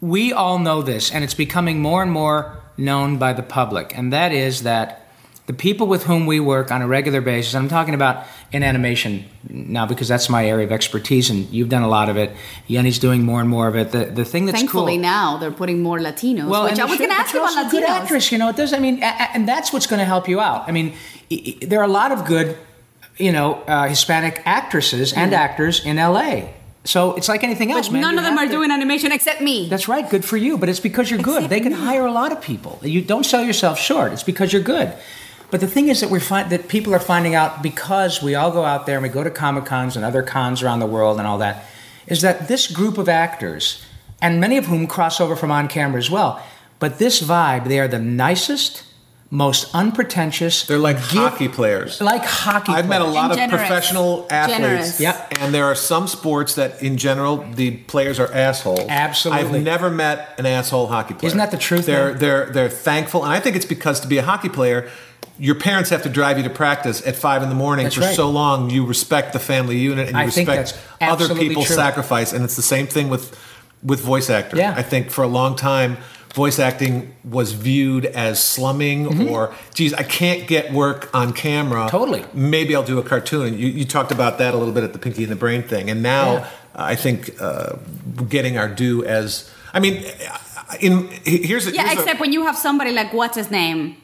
we 0.02 0.34
all 0.34 0.58
know 0.60 0.82
this, 0.82 1.12
and 1.12 1.24
it's 1.24 1.34
becoming 1.36 1.82
more 1.82 2.02
and 2.02 2.12
more 2.12 2.58
known 2.78 3.18
by 3.18 3.34
the 3.34 3.44
public, 3.44 3.96
and 3.98 4.12
that 4.12 4.32
is 4.32 4.64
that 4.64 5.06
the 5.48 5.54
people 5.54 5.88
with 5.88 6.04
whom 6.04 6.26
we 6.28 6.40
work 6.40 6.72
on 6.72 6.82
a 6.82 6.88
regular 6.88 7.20
basis, 7.20 7.56
I'm 7.56 7.68
talking 7.68 7.94
about 7.94 8.26
in 8.52 8.64
animation 8.64 9.26
now 9.50 9.86
because 9.86 10.08
that's 10.08 10.30
my 10.30 10.46
area 10.48 10.66
of 10.66 10.72
expertise, 10.72 11.30
and 11.30 11.50
you've 11.50 11.68
done 11.70 11.82
a 11.84 11.88
lot 11.90 12.10
of 12.10 12.16
it. 12.18 12.32
Yeni's 12.70 13.00
doing 13.00 13.24
more 13.24 13.42
and 13.42 13.50
more 13.50 13.68
of 13.68 13.76
it. 13.76 13.92
The 13.92 14.06
the 14.06 14.24
thing 14.24 14.46
that's 14.46 14.58
Thankfully, 14.60 14.94
cool. 14.96 15.02
now 15.02 15.38
they're 15.38 15.52
putting 15.52 15.82
more 15.82 16.00
Latinos, 16.00 16.48
which 16.64 16.72
and 16.74 16.80
I 16.80 16.86
was 16.86 16.98
going 17.00 17.10
to 17.10 17.16
ask 17.16 17.34
you 17.34 17.42
about 17.42 17.68
a 17.68 17.70
good 17.70 17.84
actress, 17.84 18.32
you 18.32 18.38
know. 18.38 18.50
It 18.50 18.56
does. 18.56 18.72
I 18.74 18.80
mean, 18.80 19.02
and 19.02 19.48
that's 19.48 19.74
what's 19.74 19.88
going 19.88 20.00
to 20.00 20.06
help 20.06 20.28
you 20.30 20.40
out. 20.40 20.70
I 20.70 20.72
mean, 20.72 20.94
there 21.62 21.80
are 21.80 21.86
a 21.86 21.96
lot 22.02 22.12
of 22.12 22.24
good, 22.26 22.56
you 23.18 23.32
know, 23.32 23.56
uh, 23.68 23.88
Hispanic 23.88 24.42
actresses 24.46 25.12
and 25.12 25.34
actors 25.34 25.84
in 25.86 25.98
L.A. 25.98 26.54
So 26.84 27.14
it's 27.16 27.28
like 27.28 27.44
anything 27.44 27.72
else, 27.72 27.88
But 27.88 27.94
man. 27.94 28.02
none 28.02 28.14
You 28.14 28.20
of 28.20 28.26
them 28.26 28.38
are 28.38 28.46
to- 28.46 28.52
doing 28.52 28.72
animation 28.72 29.12
except 29.12 29.40
me. 29.42 29.68
That's 29.70 29.88
right. 29.88 30.08
Good 30.10 30.24
for 30.26 30.38
you. 30.38 30.58
But 30.58 30.68
it's 30.70 30.80
because 30.80 31.12
you're 31.12 31.22
good. 31.22 31.44
Except 31.46 31.50
they 31.52 31.60
can 31.62 31.74
me. 31.74 31.80
hire 31.80 32.06
a 32.06 32.12
lot 32.12 32.32
of 32.32 32.42
people. 32.42 32.80
You 32.84 33.02
don't 33.02 33.26
sell 33.26 33.44
yourself 33.44 33.78
short. 33.80 34.14
It's 34.14 34.24
because 34.24 34.52
you're 34.54 34.64
good. 34.64 34.92
But 35.52 35.60
the 35.60 35.68
thing 35.68 35.90
is 35.90 36.00
that 36.00 36.10
we 36.10 36.20
find 36.20 36.50
that 36.50 36.68
people 36.70 36.96
are 36.96 37.00
finding 37.00 37.36
out 37.36 37.62
because 37.62 38.24
we 38.24 38.36
all 38.36 38.52
go 38.52 38.64
out 38.64 38.86
there 38.86 38.96
and 38.96 39.04
we 39.04 39.10
go 39.10 39.24
to 39.24 39.30
comic 39.30 39.66
cons 39.66 39.96
and 39.98 40.06
other 40.06 40.24
cons 40.24 40.64
around 40.64 40.80
the 40.80 40.86
world 40.88 41.18
and 41.20 41.28
all 41.28 41.38
that, 41.40 41.66
is 42.08 42.22
that 42.22 42.48
this 42.48 42.72
group 42.72 42.98
of 42.98 43.10
actors, 43.10 43.86
and 44.22 44.40
many 44.40 44.58
of 44.58 44.66
whom 44.66 44.88
cross 44.88 45.20
over 45.20 45.36
from 45.36 45.52
on 45.52 45.68
camera 45.68 46.00
as 46.00 46.10
well, 46.10 46.42
but 46.80 46.98
this 47.00 47.22
vibe, 47.22 47.68
they 47.68 47.80
are 47.80 47.88
the 47.88 48.00
nicest, 48.00 48.84
most 49.30 49.74
unpretentious. 49.76 50.66
They're 50.66 50.78
like 50.78 50.98
gift- 50.98 51.12
hockey 51.12 51.48
players. 51.48 52.02
Like 52.02 52.24
hockey. 52.26 52.72
I've 52.72 52.88
met 52.88 53.02
a 53.02 53.06
players. 53.06 53.16
lot 53.16 53.32
of 53.32 53.38
generous. 53.38 53.62
professional 53.62 54.28
athletes. 54.30 54.60
Generous. 54.60 55.00
Yep. 55.00 55.34
And 55.40 55.54
there 55.54 55.66
are 55.66 55.76
some 55.76 56.08
sports 56.08 56.56
that, 56.56 56.82
in 56.82 56.98
general, 56.98 57.38
the 57.38 57.78
players 57.78 58.20
are 58.20 58.32
assholes. 58.34 58.82
Absolutely. 58.90 59.60
I've 59.60 59.64
never 59.64 59.90
met 59.90 60.36
an 60.40 60.46
asshole 60.46 60.88
hockey 60.88 61.14
player. 61.14 61.28
Isn't 61.28 61.38
that 61.40 61.52
the 61.52 61.58
truth, 61.58 61.86
They're 61.86 62.14
though? 62.14 62.18
they're 62.20 62.46
they're 62.52 62.70
thankful, 62.70 63.24
and 63.24 63.32
I 63.32 63.40
think 63.40 63.56
it's 63.56 63.66
because 63.66 64.00
to 64.02 64.08
be 64.08 64.18
a 64.18 64.24
hockey 64.24 64.50
player, 64.50 64.90
your 65.40 65.56
parents 65.56 65.90
have 65.90 66.04
to 66.04 66.10
drive 66.10 66.38
you 66.38 66.44
to 66.44 66.50
practice 66.50 67.06
at 67.06 67.16
five 67.16 67.42
in 67.44 67.50
the 67.50 67.56
morning 67.56 67.86
That's 67.86 67.96
for 67.96 68.02
right. 68.02 68.16
so 68.16 68.30
long. 68.30 68.70
You 68.70 68.86
respect 68.86 69.34
the 69.34 69.40
family 69.40 69.78
unit, 69.78 70.08
and 70.08 70.16
you 70.16 70.22
I 70.22 70.26
respect 70.26 70.80
other 71.02 71.34
people's 71.36 71.68
true. 71.68 71.76
sacrifice. 71.76 72.34
And 72.34 72.44
it's 72.44 72.56
the 72.56 72.62
same 72.62 72.88
thing 72.88 73.10
with 73.10 73.38
with 73.84 74.00
voice 74.02 74.30
acting. 74.30 74.60
Yeah. 74.60 74.74
I 74.78 74.84
think 74.84 75.10
for 75.10 75.24
a 75.24 75.28
long 75.28 75.56
time. 75.56 75.98
Voice 76.34 76.60
acting 76.60 77.14
was 77.26 77.52
viewed 77.52 78.06
as 78.06 78.42
slumming, 78.42 79.28
or 79.30 79.54
geez, 79.74 79.94
I 79.94 80.04
can't 80.04 80.48
get 80.48 80.72
work 80.72 81.10
on 81.14 81.34
camera. 81.34 81.82
Mm-hmm. 81.82 81.90
Totally. 81.90 82.26
maybe 82.34 82.74
I'll 82.74 82.84
do 82.86 83.00
a 83.00 83.04
cartoon. 83.04 83.58
You, 83.58 83.68
you 83.68 83.84
talked 83.84 84.14
about 84.14 84.38
that 84.38 84.54
a 84.54 84.58
little 84.58 84.74
bit 84.74 84.86
at 84.86 84.94
the 84.94 85.00
Pinky 85.00 85.24
and 85.24 85.32
the 85.32 85.36
Brain 85.36 85.62
thing, 85.62 85.90
and 85.90 86.02
now 86.02 86.34
Yeah. 86.36 86.48
I 86.74 86.96
think 86.96 87.36
uh, 87.42 87.76
getting 88.30 88.58
our 88.58 88.70
due 88.70 89.04
as 89.04 89.52
I 89.74 89.82
mean, 89.82 90.06
in 90.80 91.10
here's 91.26 91.66
yeah, 91.70 91.84
here's 91.84 91.98
a- 91.98 92.02
except 92.02 92.22
when 92.22 92.32
you 92.32 92.46
have 92.46 92.58
somebody 92.58 92.92
like 92.94 93.12
what's 93.12 93.36
his 93.36 93.52
name? 93.52 93.98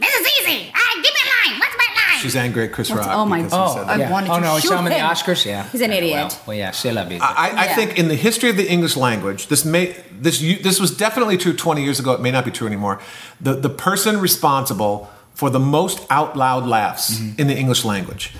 Man, 0.00 0.08
this 0.14 0.26
is 0.26 0.32
easy. 0.40 0.58
All 0.66 0.72
right, 0.72 0.94
give 1.04 1.12
me 1.14 1.20
a 1.26 1.50
line. 1.50 1.60
What's 1.60 1.76
my 1.76 1.84
line? 1.94 2.20
she's 2.22 2.36
angry 2.36 2.64
at 2.64 2.72
Chris 2.72 2.90
What's- 2.90 3.06
Rock. 3.06 3.16
oh 3.16 3.24
my 3.26 3.38
because 3.42 3.52
he 3.52 3.58
Oh, 3.58 3.74
said 3.74 3.84
I 3.84 3.96
that. 3.96 4.00
yeah. 4.00 4.10
wanted 4.10 4.30
oh 4.30 4.36
to 4.36 4.40
no, 4.40 4.54
we 4.56 4.60
shoot 4.60 4.68
saw 4.68 4.78
him 4.80 4.86
in 4.86 4.92
the. 4.92 4.98
Oscars. 4.98 5.44
Yeah, 5.44 5.64
He's 5.70 5.80
an 5.80 5.90
Yeah, 5.90 5.96
idiot. 5.98 6.14
Well, 6.32 6.42
well 6.48 6.56
yeah, 6.56 6.70
c'est 6.72 6.92
la 6.92 7.04
vie. 7.04 7.18
I, 7.20 7.50
I 7.50 7.64
Yeah. 7.66 7.74
think 7.76 7.98
in 7.98 8.08
the 8.08 8.16
history 8.16 8.50
of 8.50 8.56
the 8.56 8.68
English 8.68 8.96
language, 8.96 9.46
this 9.48 9.64
may 9.64 9.94
this 10.20 10.40
you- 10.40 10.58
this 10.62 10.78
was 10.80 10.90
definitely 10.96 11.36
true 11.36 11.52
20 11.54 11.82
years 11.84 11.98
ago. 12.00 12.12
It 12.12 12.20
may 12.20 12.30
not 12.32 12.44
be 12.44 12.50
true 12.50 12.66
anymore. 12.66 12.98
The 13.40 13.54
the 13.54 13.70
person 13.70 14.20
responsible 14.20 15.08
for 15.34 15.48
the 15.50 15.60
most 15.60 16.00
out 16.10 16.36
loud 16.36 16.66
laughs 16.66 17.10
Mm-hmm. 17.14 17.40
in 17.40 17.46
the 17.46 17.54
English 17.56 17.84
language, 17.84 18.32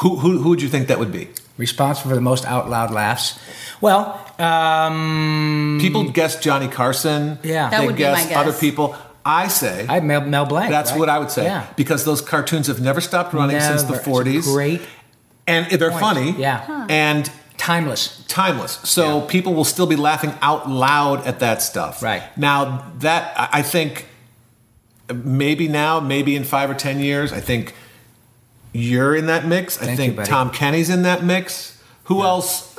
who, 0.00 0.16
who 0.16 0.38
who 0.42 0.48
would 0.50 0.62
you 0.62 0.68
think 0.68 0.88
that 0.88 0.98
would 0.98 1.12
be? 1.12 1.28
responsible 1.58 2.10
for 2.10 2.14
the 2.14 2.20
most 2.32 2.44
out 2.44 2.68
loud 2.68 2.90
laughs. 2.90 3.38
Well, 3.80 4.20
um, 4.38 5.78
People 5.80 6.04
guess 6.10 6.36
Johnny 6.38 6.68
Carson. 6.68 7.38
Yeah. 7.42 7.70
That 7.70 7.80
they 7.80 7.86
would 7.86 7.96
be 7.96 8.02
my 8.04 8.10
guess 8.10 8.28
guess. 8.28 8.36
other 8.36 8.52
people. 8.52 8.94
I 9.26 9.48
say 9.48 9.86
I 9.88 9.94
have 9.94 10.04
Mel, 10.04 10.20
Mel 10.22 10.46
Blanc. 10.46 10.70
that's 10.70 10.92
right? 10.92 11.00
what 11.00 11.08
I 11.08 11.18
would 11.18 11.30
say 11.30 11.44
Yeah. 11.44 11.66
because 11.76 12.04
those 12.04 12.20
cartoons 12.20 12.68
have 12.68 12.80
never 12.80 13.00
stopped 13.00 13.34
running 13.34 13.60
since 13.60 13.82
the 13.82 13.92
Never. 13.96 13.98
It's 13.98 14.08
40s. 14.08 14.44
Great, 14.44 14.82
and 15.46 15.66
they're 15.70 15.90
point. 15.90 16.00
funny. 16.00 16.30
Yeah. 16.38 16.58
Huh. 16.58 16.86
and 16.88 17.30
timeless. 17.56 18.24
timeless. 18.28 18.78
So 18.84 19.22
people 19.22 19.52
will 19.54 19.64
still 19.64 19.86
be 19.86 19.96
laughing 19.96 20.32
out 20.42 20.68
loud 20.70 21.26
at 21.26 21.40
that 21.40 21.60
stuff. 21.62 22.02
Right. 22.02 22.22
Now 22.36 22.84
that 23.00 23.32
I 23.36 23.58
I 23.60 23.62
think 23.62 24.06
maybe 25.12 25.66
now, 25.68 25.98
maybe 26.00 26.36
in 26.36 26.44
five 26.44 26.70
or 26.70 26.74
ten 26.74 27.00
years, 27.00 27.32
I 27.32 27.40
think 27.40 27.74
you're 28.72 29.14
in 29.16 29.26
that 29.26 29.46
mix. 29.46 29.80
I 29.80 29.86
Thank 29.86 29.96
think 29.98 30.10
you, 30.12 30.16
buddy. 30.18 30.28
Tom 30.30 30.50
Kenny's 30.50 30.90
in 30.90 31.02
that 31.02 31.24
mix. 31.24 31.80
Who 32.04 32.22
else? 32.22 32.75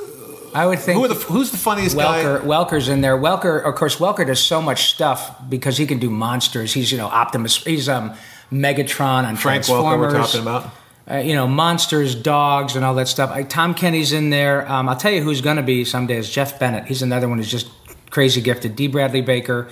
I 0.54 0.66
would 0.66 0.78
think. 0.78 0.98
Who 0.98 1.04
are 1.04 1.08
the 1.08 1.14
who's 1.14 1.50
the 1.50 1.56
funniest 1.56 1.96
Welker, 1.96 2.40
guy? 2.40 2.46
Welker's 2.46 2.88
in 2.88 3.00
there. 3.00 3.16
Welker, 3.16 3.64
of 3.64 3.74
course, 3.74 3.96
Welker 3.96 4.26
does 4.26 4.40
so 4.40 4.60
much 4.60 4.90
stuff 4.90 5.36
because 5.48 5.76
he 5.76 5.86
can 5.86 5.98
do 5.98 6.10
monsters. 6.10 6.72
He's 6.72 6.90
you 6.92 6.98
know 6.98 7.06
Optimus. 7.06 7.62
He's 7.64 7.88
um 7.88 8.14
Megatron 8.52 9.24
on 9.24 9.36
Frank 9.36 9.64
Welker 9.64 9.98
we're 9.98 10.12
talking 10.12 10.40
about. 10.40 10.70
Uh, 11.10 11.16
you 11.16 11.34
know, 11.34 11.46
monsters, 11.46 12.14
dogs, 12.14 12.76
and 12.76 12.84
all 12.84 12.94
that 12.94 13.08
stuff. 13.08 13.30
I, 13.30 13.42
Tom 13.42 13.72
Kenny's 13.72 14.12
in 14.12 14.28
there. 14.28 14.70
Um, 14.70 14.90
I'll 14.90 14.96
tell 14.96 15.10
you 15.10 15.22
who's 15.22 15.40
going 15.40 15.56
to 15.56 15.62
be 15.62 15.84
someday 15.86 16.18
is 16.18 16.28
Jeff 16.28 16.58
Bennett. 16.58 16.84
He's 16.84 17.00
another 17.00 17.28
one 17.30 17.38
who's 17.38 17.50
just 17.50 17.70
crazy 18.10 18.42
gifted. 18.42 18.76
D. 18.76 18.88
Bradley 18.88 19.22
Baker, 19.22 19.68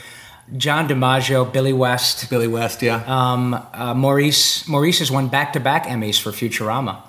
John 0.57 0.89
DiMaggio, 0.89 1.53
Billy 1.53 1.75
West, 1.75 2.31
Billy 2.31 2.49
West, 2.49 2.81
yeah. 2.81 3.03
um, 3.07 3.53
uh, 3.75 3.93
Maurice. 3.93 4.67
Maurice 4.67 5.01
has 5.01 5.11
won 5.11 5.29
back 5.29 5.53
to 5.53 5.61
back 5.61 5.85
Emmys 5.85 6.19
for 6.19 6.31
Futurama. 6.31 7.03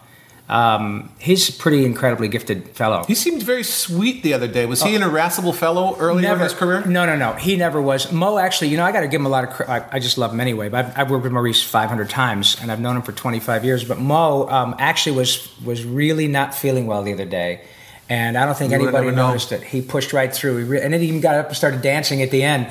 Um, 0.49 1.11
he's 1.19 1.49
a 1.49 1.53
pretty 1.53 1.83
incredibly 1.83 2.29
gifted 2.29 2.69
fellow. 2.69 3.03
He 3.03 3.15
seemed 3.15 3.43
very 3.43 3.63
sweet 3.63 4.23
the 4.23 4.33
other 4.33 4.47
day. 4.47 4.65
Was 4.65 4.81
he 4.81 4.95
an 4.95 5.03
irascible 5.03 5.51
fellow 5.51 5.97
earlier 5.99 6.33
in 6.33 6.39
his 6.39 6.53
career? 6.53 6.85
No, 6.85 7.05
no, 7.05 7.17
no. 7.17 7.33
He 7.33 7.57
never 7.57 7.81
was. 7.81 8.11
Mo, 8.13 8.37
actually, 8.37 8.69
you 8.69 8.77
know, 8.77 8.85
I 8.85 8.93
got 8.93 9.01
to 9.01 9.07
give 9.09 9.19
him 9.19 9.25
a 9.25 9.29
lot 9.29 9.43
of 9.43 9.49
credit. 9.49 9.71
I, 9.91 9.97
I 9.97 9.99
just 9.99 10.17
love 10.17 10.31
him 10.31 10.39
anyway. 10.39 10.69
But 10.69 10.85
I've, 10.85 10.97
I've 10.99 11.09
worked 11.11 11.23
with 11.23 11.33
Maurice 11.33 11.61
500 11.61 12.09
times, 12.09 12.55
and 12.61 12.71
I've 12.71 12.79
known 12.79 12.95
him 12.95 13.01
for 13.01 13.11
25 13.11 13.65
years. 13.65 13.83
But 13.83 13.99
Mo 13.99 14.47
um, 14.47 14.73
actually 14.79 15.17
was 15.17 15.53
was 15.65 15.83
really 15.83 16.29
not 16.29 16.55
feeling 16.55 16.87
well 16.87 17.03
the 17.03 17.11
other 17.11 17.25
day, 17.25 17.61
and 18.07 18.37
I 18.37 18.45
don't 18.45 18.57
think 18.57 18.71
You 18.71 18.75
anybody 18.77 19.07
never 19.07 19.15
know. 19.15 19.27
noticed 19.27 19.51
it. 19.51 19.63
He 19.63 19.81
pushed 19.81 20.13
right 20.13 20.33
through, 20.33 20.57
he 20.59 20.63
re- 20.63 20.81
and 20.81 20.93
then 20.93 21.01
he 21.01 21.07
even 21.09 21.19
got 21.19 21.35
up 21.35 21.47
and 21.47 21.57
started 21.57 21.81
dancing 21.81 22.21
at 22.21 22.31
the 22.31 22.43
end. 22.43 22.69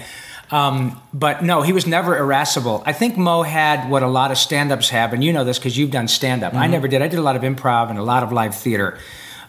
Um, 0.51 1.01
but 1.13 1.43
no, 1.43 1.63
he 1.63 1.73
was 1.73 1.87
never 1.87 2.17
irascible. 2.17 2.83
I 2.87 2.93
think 2.93 3.17
Mo 3.17 3.43
had 3.43 3.91
what 3.91 4.03
a 4.03 4.07
lot 4.09 4.31
of 4.31 4.39
stand-ups 4.39 4.91
have, 4.91 5.13
and 5.13 5.25
you 5.25 5.33
know 5.33 5.43
this 5.45 5.59
because 5.59 5.77
you've 5.77 5.91
done 5.91 6.07
stand-up. 6.09 6.55
I 6.55 6.67
Mhm. 6.69 6.71
never 6.71 6.89
did. 6.89 7.03
I 7.03 7.09
did 7.09 7.19
a 7.19 7.23
lot 7.23 7.35
of 7.37 7.43
improv 7.43 7.91
and 7.91 7.99
a 7.99 8.03
lot 8.03 8.23
of 8.23 8.31
live 8.33 8.55
theater. 8.55 8.97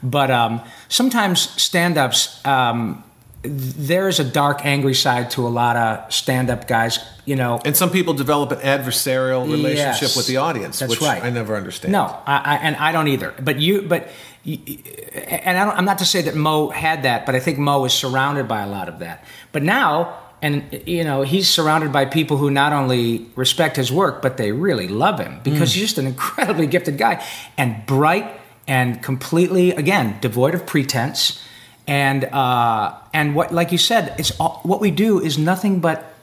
But 0.01 0.31
um, 0.31 0.61
sometimes 0.89 1.39
stand-ups, 1.61 2.39
um, 2.45 3.03
there 3.43 4.07
is 4.07 4.19
a 4.19 4.23
dark, 4.23 4.65
angry 4.65 4.93
side 4.95 5.29
to 5.31 5.45
a 5.45 5.49
lot 5.49 5.75
of 5.75 6.11
stand-up 6.11 6.67
guys. 6.67 6.99
You 7.25 7.35
know, 7.35 7.59
And 7.65 7.75
some 7.77 7.89
people 7.91 8.13
develop 8.13 8.51
an 8.51 8.59
adversarial 8.59 9.43
relationship 9.51 10.01
Yes. 10.01 10.15
with 10.17 10.27
the 10.27 10.37
audience, 10.37 10.79
That's 10.79 10.89
which 10.89 11.01
right. 11.01 11.23
I 11.23 11.29
never 11.29 11.55
understand. 11.55 11.91
No, 11.91 12.05
I, 12.25 12.37
I, 12.37 12.55
and 12.63 12.75
I 12.77 12.91
don't 12.91 13.07
either. 13.09 13.33
But 13.39 13.59
you, 13.59 13.81
but, 13.83 14.07
and 14.45 15.57
I 15.57 15.65
don't, 15.65 15.77
I'm 15.77 15.85
not 15.85 15.97
to 15.99 16.05
say 16.05 16.21
that 16.23 16.35
Mo 16.35 16.69
had 16.69 17.03
that, 17.03 17.25
but 17.25 17.35
I 17.35 17.39
think 17.39 17.57
Mo 17.59 17.83
is 17.85 17.93
surrounded 17.93 18.47
by 18.47 18.61
a 18.61 18.67
lot 18.67 18.87
of 18.89 18.99
that. 18.99 19.23
But 19.51 19.61
now, 19.63 20.13
and 20.41 20.63
you 20.85 21.03
know, 21.03 21.23
he's 21.23 21.47
surrounded 21.49 21.91
by 21.91 22.05
people 22.05 22.38
who 22.38 22.49
not 22.51 22.71
only 22.73 23.25
respect 23.35 23.75
his 23.75 23.91
work, 23.91 24.21
but 24.21 24.38
they 24.38 24.51
really 24.51 24.88
love 24.88 25.19
him 25.19 25.39
because 25.43 25.71
Mm. 25.71 25.75
he's 25.75 25.83
just 25.83 25.97
an 25.97 26.07
incredibly 26.07 26.67
gifted 26.67 26.97
guy 26.97 27.23
and 27.57 27.85
bright 27.85 28.25
and 28.67 29.01
completely, 29.01 29.71
again, 29.71 30.17
devoid 30.21 30.53
of 30.53 30.65
pretense. 30.65 31.41
And 31.88 32.25
uh, 32.25 32.93
and 33.13 33.33
what, 33.35 33.53
like 33.53 33.71
you 33.71 33.77
said, 33.77 34.13
it's 34.19 34.31
all, 34.39 34.59
what 34.63 34.81
we 34.81 34.91
do 34.91 35.21
is 35.21 35.38
nothing 35.38 35.79
but 35.79 36.13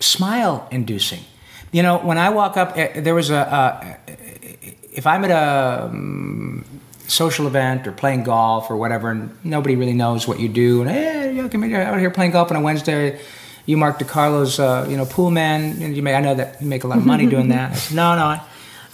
smile 0.00 0.66
inducing. 0.70 1.20
You 1.72 1.82
know, 1.82 1.98
when 1.98 2.16
I 2.18 2.30
walk 2.30 2.56
up, 2.56 2.72
eh, 2.76 3.00
there 3.00 3.14
was 3.14 3.28
a, 3.30 3.36
a 3.36 3.96
if 4.92 5.06
I'm 5.06 5.24
at 5.24 5.30
a 5.30 5.84
um, 5.90 6.64
social 7.08 7.46
event 7.46 7.86
or 7.86 7.92
playing 7.92 8.24
golf 8.24 8.70
or 8.70 8.76
whatever, 8.76 9.10
and 9.10 9.36
nobody 9.44 9.76
really 9.76 9.92
knows 9.92 10.26
what 10.26 10.40
you 10.40 10.48
do, 10.48 10.82
and 10.82 10.90
hey, 10.90 11.34
you 11.34 11.48
come 11.48 11.62
here, 11.62 11.80
out 11.80 11.98
here 11.98 12.10
playing 12.10 12.32
golf 12.32 12.50
on 12.50 12.56
a 12.56 12.60
Wednesday. 12.60 13.20
You 13.66 13.76
Mark 13.76 13.98
DeCarlo's, 13.98 14.60
uh, 14.60 14.86
you 14.88 14.96
know, 14.96 15.04
pool 15.04 15.30
man, 15.30 15.82
and 15.82 15.96
you 15.96 16.02
may 16.02 16.14
I 16.14 16.20
know 16.20 16.36
that 16.36 16.62
you 16.62 16.68
make 16.68 16.84
a 16.84 16.86
lot 16.86 16.98
of 16.98 17.06
money 17.06 17.26
doing 17.26 17.48
that. 17.48 17.72
I 17.72 17.74
said, 17.74 17.96
no, 17.96 18.14
no, 18.14 18.40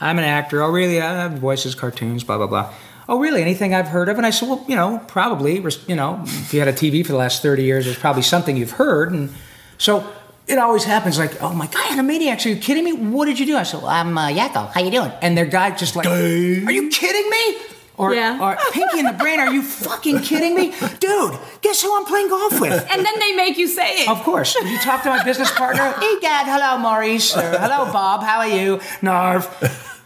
I'm 0.01 0.19
an 0.19 0.25
actor. 0.25 0.63
Oh, 0.63 0.71
really? 0.71 1.01
I 1.01 1.13
have 1.13 1.33
voices, 1.33 1.75
cartoons, 1.75 2.25
blah 2.25 2.39
blah 2.39 2.47
blah. 2.47 2.73
Oh, 3.09 3.19
really? 3.19 3.43
Anything 3.43 3.75
I've 3.75 3.89
heard 3.89 4.09
of? 4.09 4.17
And 4.17 4.25
I 4.25 4.31
said, 4.31 4.49
well, 4.49 4.65
you 4.69 4.77
know, 4.77 5.03
probably. 5.09 5.57
You 5.87 5.97
know, 5.97 6.23
if 6.25 6.55
you 6.55 6.61
had 6.61 6.69
a 6.69 6.73
TV 6.73 7.05
for 7.05 7.13
the 7.13 7.19
last 7.19 7.43
thirty 7.43 7.65
years, 7.65 7.85
there's 7.85 7.99
probably 7.99 8.23
something 8.23 8.57
you've 8.57 8.73
heard, 8.73 9.13
and 9.13 9.31
so 9.77 10.07
it 10.47 10.59
always 10.59 10.85
happens. 10.85 11.19
Like, 11.19 11.43
oh 11.43 11.53
my 11.53 11.67
god, 11.67 11.99
Animaniacs! 11.99 12.47
Are 12.47 12.49
you 12.49 12.57
kidding 12.57 12.85
me? 12.85 12.93
What 12.93 13.27
did 13.27 13.39
you 13.39 13.47
do? 13.47 13.57
I 13.57 13.65
said, 13.65 13.83
well, 13.83 13.91
I'm 13.91 14.17
uh, 14.17 14.29
Yakko. 14.29 14.73
How 14.73 14.81
you 14.81 14.91
doing? 14.91 15.13
And 15.21 15.37
their 15.37 15.47
guy 15.47 15.75
just 15.77 15.97
like, 15.97 16.07
are 16.07 16.11
you 16.17 16.89
kidding 16.89 17.31
me? 17.31 17.57
Or, 18.03 18.53
or 18.53 18.57
Pinky 18.73 18.99
and 19.01 19.09
the 19.09 19.13
Brain, 19.13 19.39
are 19.41 19.53
you 19.53 19.63
fucking 19.63 20.21
kidding 20.21 20.55
me? 20.55 20.73
Dude, 21.01 21.39
guess 21.61 21.83
who 21.83 21.97
I'm 21.97 22.05
playing 22.05 22.29
golf 22.29 22.61
with? 22.61 22.73
And 22.91 23.05
then 23.07 23.19
they 23.19 23.33
make 23.33 23.57
you 23.59 23.67
say 23.69 24.03
it. 24.03 24.09
Of 24.09 24.23
course. 24.23 24.55
You 24.55 24.79
talk 24.79 25.03
to 25.05 25.11
my 25.11 25.23
business 25.25 25.51
partner? 25.53 25.83
Egad, 26.03 26.47
hello, 26.47 26.79
Maurice. 26.79 27.37
Or, 27.37 27.43
hello, 27.43 27.91
Bob. 27.93 28.23
How 28.23 28.39
are 28.39 28.49
you? 28.49 28.81
Narf. 29.03 29.47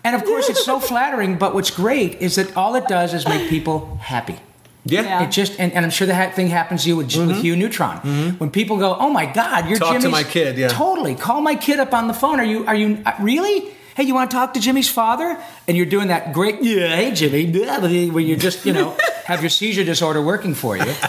And 0.05 0.14
of 0.14 0.24
course, 0.24 0.49
it's 0.49 0.64
so 0.64 0.78
flattering. 0.90 1.36
But 1.38 1.55
what's 1.55 1.70
great 1.70 2.20
is 2.20 2.36
that 2.36 2.57
all 2.57 2.74
it 2.76 2.86
does 2.88 3.12
is 3.14 3.26
make 3.26 3.49
people 3.51 3.97
happy. 3.97 4.38
Yeah. 4.84 5.03
Yeah. 5.03 5.24
It 5.24 5.32
just 5.32 5.59
and, 5.59 5.72
and 5.72 5.84
I'm 5.84 5.90
sure 5.90 6.07
that 6.07 6.36
thing 6.36 6.47
happens 6.47 6.84
to 6.84 6.88
you 6.90 6.97
with, 6.97 7.14
with 7.16 7.40
Hugh 7.42 7.57
Neutron. 7.57 8.36
When 8.38 8.51
people 8.51 8.76
go, 8.78 8.94
"Oh 8.97 9.11
my 9.11 9.26
God, 9.26 9.68
you're 9.68 9.78
Mm-hmm. 9.78 9.92
Talk 9.94 10.03
to 10.03 10.09
my 10.09 10.22
kid, 10.22 10.57
yeah. 10.57 10.68
Totally. 10.68 11.16
Call 11.16 11.40
my 11.40 11.57
kid 11.57 11.80
up 11.80 11.92
on 11.92 12.07
the 12.07 12.14
phone. 12.14 12.38
Are 12.38 12.44
you? 12.44 12.64
Are 12.66 12.74
you 12.76 13.03
uh, 13.05 13.12
really? 13.20 13.72
Hey, 13.97 14.03
you 14.03 14.12
want 14.12 14.30
to 14.30 14.36
talk 14.36 14.53
to 14.53 14.61
Jimmy's 14.61 14.90
father? 14.90 15.42
And 15.66 15.74
you're 15.74 15.86
doing 15.86 16.09
that 16.09 16.34
great, 16.34 16.62
yeah, 16.62 16.94
hey 16.94 17.12
Jimmy, 17.12 17.51
where 18.11 18.22
you 18.22 18.36
just, 18.36 18.66
you 18.66 18.74
know, 18.74 18.94
have 19.24 19.40
your 19.40 19.49
seizure 19.49 19.84
disorder 19.84 20.20
working 20.20 20.55
for 20.55 20.76
you. 20.76 20.94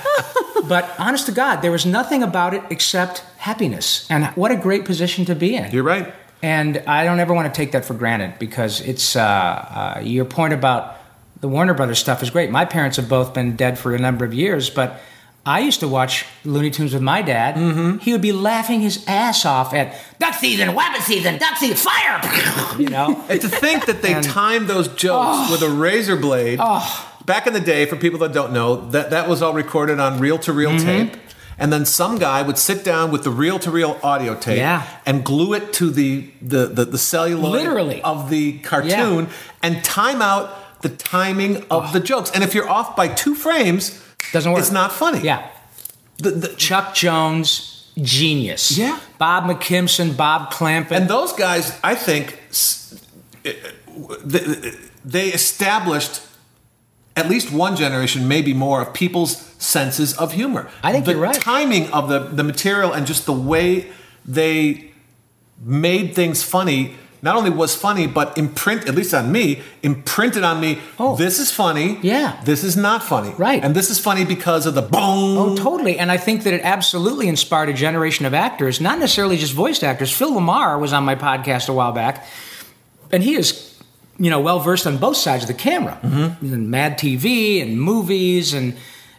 But 0.68 1.00
honest 1.00 1.28
to 1.28 1.32
God, 1.32 1.62
there 1.62 1.72
was 1.72 1.86
nothing 1.86 2.24
about 2.24 2.54
it 2.54 2.62
except 2.70 3.20
happiness. 3.38 4.06
And 4.10 4.26
what 4.36 4.52
a 4.52 4.58
great 4.58 4.84
position 4.84 5.24
to 5.26 5.36
be 5.36 5.56
in. 5.56 5.72
You're 5.72 5.84
right. 5.84 6.14
And 6.44 6.80
I 6.80 7.06
don't 7.06 7.22
ever 7.22 7.34
want 7.34 7.54
to 7.54 7.58
take 7.58 7.72
that 7.72 7.86
for 7.86 7.94
granted 7.94 8.38
because 8.38 8.82
it's 8.82 9.16
uh, 9.16 9.22
uh, 9.22 10.02
your 10.04 10.26
point 10.26 10.52
about 10.54 10.98
the 11.40 11.48
Warner 11.48 11.74
Brothers 11.74 12.00
stuff 12.00 12.22
is 12.22 12.32
great. 12.32 12.52
My 12.52 12.66
parents 12.66 12.98
have 12.98 13.08
both 13.08 13.34
been 13.34 13.56
dead 13.56 13.80
for 13.80 13.96
a 13.96 14.00
number 14.00 14.26
of 14.26 14.34
years, 14.34 14.70
but 14.70 15.00
I 15.48 15.60
used 15.60 15.80
to 15.80 15.88
watch 15.88 16.26
Looney 16.44 16.70
Tunes 16.70 16.94
with 16.94 17.02
my 17.02 17.22
dad. 17.22 17.56
Mm-hmm. 17.56 17.98
He 18.00 18.12
would 18.12 18.22
be 18.22 18.32
laughing 18.34 18.82
his 18.82 19.04
ass 19.08 19.46
off 19.46 19.74
at 19.74 19.96
duck 20.20 20.34
season, 20.36 20.70
wabbit 20.76 21.02
season, 21.02 21.38
duck 21.38 21.56
season, 21.58 21.78
fire! 21.78 22.20
You 22.78 22.90
know, 22.90 23.24
And 23.30 23.42
to 23.42 23.48
think 23.50 23.86
that 23.88 24.02
they 24.02 24.14
And- 24.18 24.24
timed 24.26 24.68
those 24.68 24.88
jokes 24.90 25.50
with 25.50 25.62
a 25.64 25.70
razor 25.70 26.16
blade. 26.18 26.60
Back 27.26 27.48
in 27.48 27.54
the 27.54 27.60
day, 27.60 27.86
for 27.86 27.96
people 27.96 28.20
that 28.20 28.34
don't 28.34 28.54
know, 28.54 28.90
that, 28.92 29.10
that 29.10 29.28
was 29.28 29.42
all 29.42 29.54
recorded 29.54 30.00
on 30.00 30.20
reel 30.20 30.38
to 30.40 30.54
reel 30.54 30.72
Mm-hmm. 30.72 30.86
tape. 31.10 31.18
And 31.60 31.74
then 31.74 31.86
some 31.86 32.20
guy 32.20 32.44
would 32.44 32.58
sit 32.60 32.84
down 32.84 33.10
with 33.12 33.24
the 33.24 33.32
reel 33.32 33.58
to 33.60 33.72
reel 33.72 34.00
audio 34.04 34.36
tape 34.36 34.60
Yeah. 34.60 34.86
and 35.08 35.24
glue 35.26 35.54
it 35.56 35.74
to 35.74 35.90
the, 35.90 36.30
the, 36.42 36.68
the, 36.68 36.86
the 36.86 36.98
celluloid 37.00 37.52
Literally. 37.54 38.02
of 38.04 38.30
the 38.30 38.60
cartoon 38.60 39.28
and 39.64 39.84
time 39.84 40.22
out 40.22 40.82
the 40.84 40.90
timing 40.90 41.66
of 41.72 41.94
the 41.94 42.00
jokes. 42.00 42.30
And 42.32 42.44
if 42.44 42.54
you're 42.54 42.70
off 42.70 42.96
by 42.96 43.08
two 43.08 43.34
frames, 43.34 44.04
doesn't 44.32 44.52
work. 44.52 44.62
it's 44.62 44.72
not 44.72 44.92
funny. 44.92 45.22
Yeah. 45.22 45.50
The, 46.18 46.32
the, 46.32 46.48
Chuck 46.56 46.96
Jones, 46.96 47.92
genius. 48.02 48.78
Yeah. 48.78 49.00
Bob 49.18 49.44
McKimson, 49.46 50.18
Bob 50.18 50.52
Clampett. 50.52 50.92
And 50.92 51.10
those 51.10 51.34
guys, 51.34 51.78
I 51.84 51.96
think, 51.96 52.40
eh, 53.46 53.54
th- 54.30 54.76
they 55.06 55.30
established 55.30 56.22
at 57.16 57.30
least 57.30 57.52
one 57.52 57.76
generation, 57.76 58.28
maybe 58.28 58.54
more, 58.54 58.82
of 58.82 58.94
people's 58.94 59.38
senses 59.58 60.16
of 60.18 60.34
humor. 60.34 60.70
I 60.84 60.92
think 60.92 61.06
the 61.06 61.12
you're 61.14 61.22
right. 61.22 61.34
The 61.34 61.42
timing 61.42 61.92
of 61.92 62.10
the, 62.10 62.20
the 62.20 62.44
material 62.44 62.94
and 62.94 63.08
just 63.08 63.26
the 63.26 63.34
way 63.34 63.92
they 64.26 64.92
made 65.60 66.14
things 66.14 66.44
funny 66.44 66.96
not 67.22 67.36
only 67.36 67.50
was 67.50 67.76
funny, 67.76 68.06
but 68.08 68.38
imprint, 68.38 68.88
at 68.88 68.96
least 68.96 69.14
on 69.14 69.32
me, 69.32 69.62
imprinted 69.84 70.44
on 70.44 70.60
me, 70.60 70.80
Oh. 71.00 71.16
this 71.16 71.40
is 71.40 71.52
funny. 71.52 71.98
Yeah. 72.02 72.40
This 72.46 72.64
is 72.64 72.78
not 72.78 73.04
funny. 73.04 73.34
Right. 73.38 73.64
And 73.64 73.76
this 73.76 73.90
is 73.90 74.00
funny 74.00 74.24
because 74.26 74.66
of 74.66 74.76
the 74.76 74.82
boom. 74.82 75.38
Oh, 75.38 75.56
totally. 75.56 75.98
And 75.98 76.12
I 76.12 76.18
think 76.18 76.44
that 76.44 76.54
it 76.54 76.62
absolutely 76.64 77.28
inspired 77.28 77.70
a 77.70 77.74
generation 77.74 78.26
of 78.26 78.34
actors, 78.34 78.80
not 78.80 79.00
necessarily 79.00 79.38
just 79.38 79.54
voiced 79.54 79.84
actors. 79.84 80.12
Phil 80.12 80.32
LaMarr 80.32 80.80
was 80.80 80.94
on 80.94 81.04
my 81.06 81.16
podcast 81.16 81.70
a 81.70 81.74
while 81.74 81.92
back, 81.92 82.26
and 83.12 83.24
he 83.24 83.36
is, 83.36 83.80
you 84.20 84.30
know, 84.30 84.40
well 84.40 84.60
versed 84.60 84.86
on 84.86 84.98
both 84.98 85.18
sides 85.18 85.44
of 85.44 85.48
the 85.48 85.54
camera. 85.54 86.00
Mm-hmm. 86.04 86.54
In 86.54 86.70
Mad 86.70 86.98
TV 87.00 87.62
and 87.62 87.82
movies, 87.82 88.54
and 88.54 88.76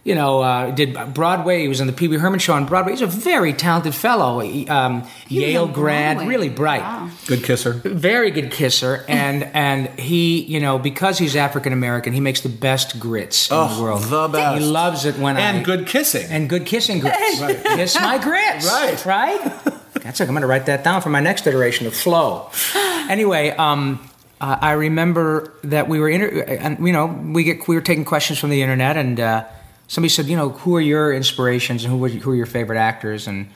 you 0.09 0.14
know, 0.14 0.40
uh, 0.40 0.70
did 0.70 0.96
Broadway. 1.14 1.61
He 1.62 1.68
was 1.68 1.80
on 1.80 1.86
the 1.86 1.92
Pee 1.92 2.09
Wee 2.09 2.16
Herman 2.16 2.40
show 2.40 2.54
on 2.54 2.64
Broadway. 2.66 2.92
He's 2.92 3.02
a 3.02 3.06
very 3.06 3.52
talented 3.52 3.94
fellow. 3.94 4.40
He, 4.40 4.66
um, 4.68 5.06
Yale 5.28 5.66
grad, 5.68 6.16
Broadway. 6.16 6.34
really 6.34 6.48
bright 6.48 6.80
Wow. 6.80 7.11
Good 7.26 7.44
kisser. 7.44 7.72
very 7.84 8.30
good 8.30 8.50
kisser 8.50 9.04
and 9.09 9.44
and 9.54 9.88
he 10.00 10.40
you 10.54 10.61
know 10.61 10.78
because 10.78 11.18
he's 11.18 11.36
african 11.36 11.72
american 11.74 12.12
he 12.14 12.20
makes 12.20 12.40
the 12.40 12.48
best 12.48 12.98
grits 12.98 13.50
in 13.50 13.56
Oh, 13.56 13.68
the 13.76 13.82
world 13.82 14.02
the 14.04 14.28
best. 14.28 14.59
he 14.59 14.64
loves 14.64 15.04
it 15.04 15.16
when 15.18 15.36
And 15.36 15.44
I, 15.44 15.50
and 15.59 15.64
good 15.64 15.86
kissing. 15.86 16.26
and 16.30 16.48
good 16.48 16.64
kissing 16.64 17.00
grits 17.00 17.38
kiss 17.76 17.94
my 18.00 18.16
grits 18.18 18.64
Right. 18.66 19.04
right 19.04 19.40
that's 20.02 20.20
like 20.20 20.28
i'm 20.28 20.34
gonna 20.34 20.46
write 20.46 20.66
that 20.66 20.82
down 20.84 21.02
for 21.02 21.11
my 21.11 21.20
next 21.20 21.46
iteration 21.46 21.86
of 21.86 21.94
flow 21.94 22.50
anyway 23.11 23.50
um 23.50 24.00
uh, 24.40 24.56
I 24.62 24.70
remember 24.72 25.52
that 25.64 25.88
we 25.88 25.98
were, 25.98 26.09
inter- 26.09 26.42
and 26.44 26.78
you 26.86 26.92
know, 26.92 27.06
we 27.06 27.42
get 27.42 27.66
we 27.66 27.74
were 27.74 27.82
taking 27.82 28.04
questions 28.04 28.38
from 28.38 28.50
the 28.50 28.62
internet, 28.62 28.96
and 28.96 29.18
uh, 29.18 29.42
somebody 29.89 30.09
said, 30.11 30.26
you 30.26 30.36
know, 30.36 30.51
who 30.51 30.76
are 30.76 30.80
your 30.80 31.12
inspirations 31.12 31.82
and 31.84 31.93
who 31.93 31.99
were, 31.99 32.09
who 32.09 32.30
are 32.30 32.36
your 32.36 32.47
favorite 32.47 32.78
actors, 32.78 33.26
and 33.26 33.49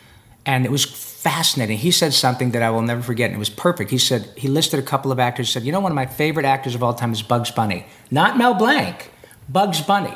and 0.44 0.64
it 0.66 0.72
was 0.72 0.84
fascinating. 0.84 1.78
He 1.78 1.92
said 1.92 2.12
something 2.12 2.50
that 2.50 2.62
I 2.62 2.70
will 2.70 2.82
never 2.82 3.00
forget, 3.02 3.26
and 3.26 3.36
it 3.36 3.38
was 3.38 3.50
perfect. 3.50 3.90
He 3.92 3.98
said 3.98 4.28
he 4.36 4.48
listed 4.48 4.80
a 4.80 4.82
couple 4.82 5.12
of 5.12 5.20
actors. 5.20 5.46
He 5.48 5.52
said, 5.52 5.62
you 5.62 5.70
know, 5.70 5.78
one 5.80 5.92
of 5.92 5.96
my 5.96 6.06
favorite 6.06 6.44
actors 6.46 6.74
of 6.74 6.82
all 6.82 6.94
time 6.94 7.12
is 7.12 7.22
Bugs 7.22 7.52
Bunny, 7.52 7.86
not 8.10 8.36
Mel 8.36 8.54
Blanc, 8.54 9.10
Bugs 9.48 9.80
Bunny, 9.80 10.14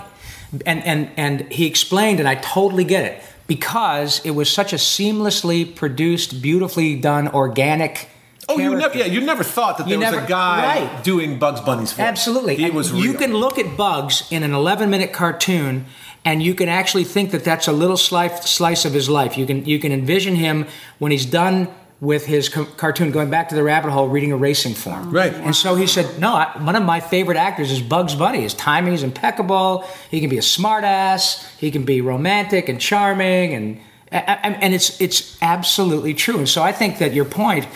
and 0.67 0.83
and 0.85 1.11
and 1.17 1.53
he 1.53 1.67
explained, 1.67 2.19
and 2.19 2.29
I 2.29 2.35
totally 2.37 2.85
get 2.85 3.05
it 3.05 3.23
because 3.47 4.21
it 4.25 4.33
was 4.33 4.51
such 4.51 4.73
a 4.73 4.77
seamlessly 4.77 5.77
produced, 5.77 6.43
beautifully 6.43 6.97
done, 6.97 7.29
organic. 7.29 8.09
Oh, 8.49 8.59
you 8.59 8.77
never, 8.77 8.97
yeah, 8.97 9.07
you 9.07 9.21
never 9.21 9.43
thought 9.43 9.79
that 9.79 9.89
You 9.89 9.99
there 9.99 10.07
was 10.07 10.13
never- 10.13 10.25
a 10.25 10.29
guy 10.29 10.87
right. 10.87 11.05
doing 11.05 11.39
Bugs 11.39 11.61
Bunny's 11.61 11.91
voice. 11.93 11.99
Absolutely. 12.07 12.63
And 12.65 12.75
was 12.75 12.93
You 12.93 13.15
can 13.15 13.35
look 13.35 13.59
at 13.59 13.77
Bugs 13.77 14.23
in 14.31 14.45
an 14.45 14.53
11 14.53 14.89
minute 14.89 15.13
cartoon 15.13 15.87
and 16.27 16.43
you 16.43 16.55
can 16.55 16.69
actually 16.69 17.05
think 17.05 17.31
that 17.31 17.45
that's 17.45 17.69
a 17.69 17.73
little 17.73 17.97
slice, 17.97 18.51
slice 18.51 18.85
of 18.85 18.93
his 18.93 19.09
life. 19.09 19.39
You 19.39 19.47
can, 19.47 19.65
you 19.65 19.79
can 19.79 19.93
envision 19.93 20.35
him 20.35 20.67
when 20.99 21.13
he's 21.13 21.25
done 21.25 21.69
with 22.01 22.27
his 22.27 22.49
co- 22.49 22.65
cartoon, 22.65 23.13
going 23.13 23.31
back 23.31 23.49
to 23.49 23.55
the 23.55 23.63
rabbit 23.63 23.91
hole, 23.93 24.09
reading 24.09 24.33
a 24.33 24.37
racing 24.37 24.75
form. 24.75 25.11
Right. 25.11 25.33
And 25.33 25.55
so 25.55 25.77
he 25.77 25.87
said, 25.87 26.19
no, 26.19 26.35
I, 26.35 26.63
one 26.63 26.75
of 26.75 26.83
my 26.83 26.99
favorite 26.99 27.39
actors 27.39 27.71
is 27.71 27.81
Bugs 27.81 28.17
Bunny. 28.17 28.43
His 28.43 28.55
timing 28.55 28.93
is 28.93 29.05
impeccable. 29.05 29.87
He 30.11 30.21
can 30.21 30.29
be 30.29 30.37
a 30.37 30.43
smartass. 30.43 31.47
He 31.59 31.71
can 31.71 31.85
be 31.85 32.01
romantic 32.01 32.69
and 32.69 32.81
charming, 32.81 33.55
and 33.55 33.81
and 34.11 34.63
and 34.63 34.75
it's 34.75 35.01
it's 35.01 35.41
absolutely 35.41 36.13
true. 36.13 36.39
And 36.39 36.49
so 36.49 36.63
I 36.63 36.73
think 36.73 36.99
that 36.99 37.15
your 37.15 37.25
point 37.25 37.67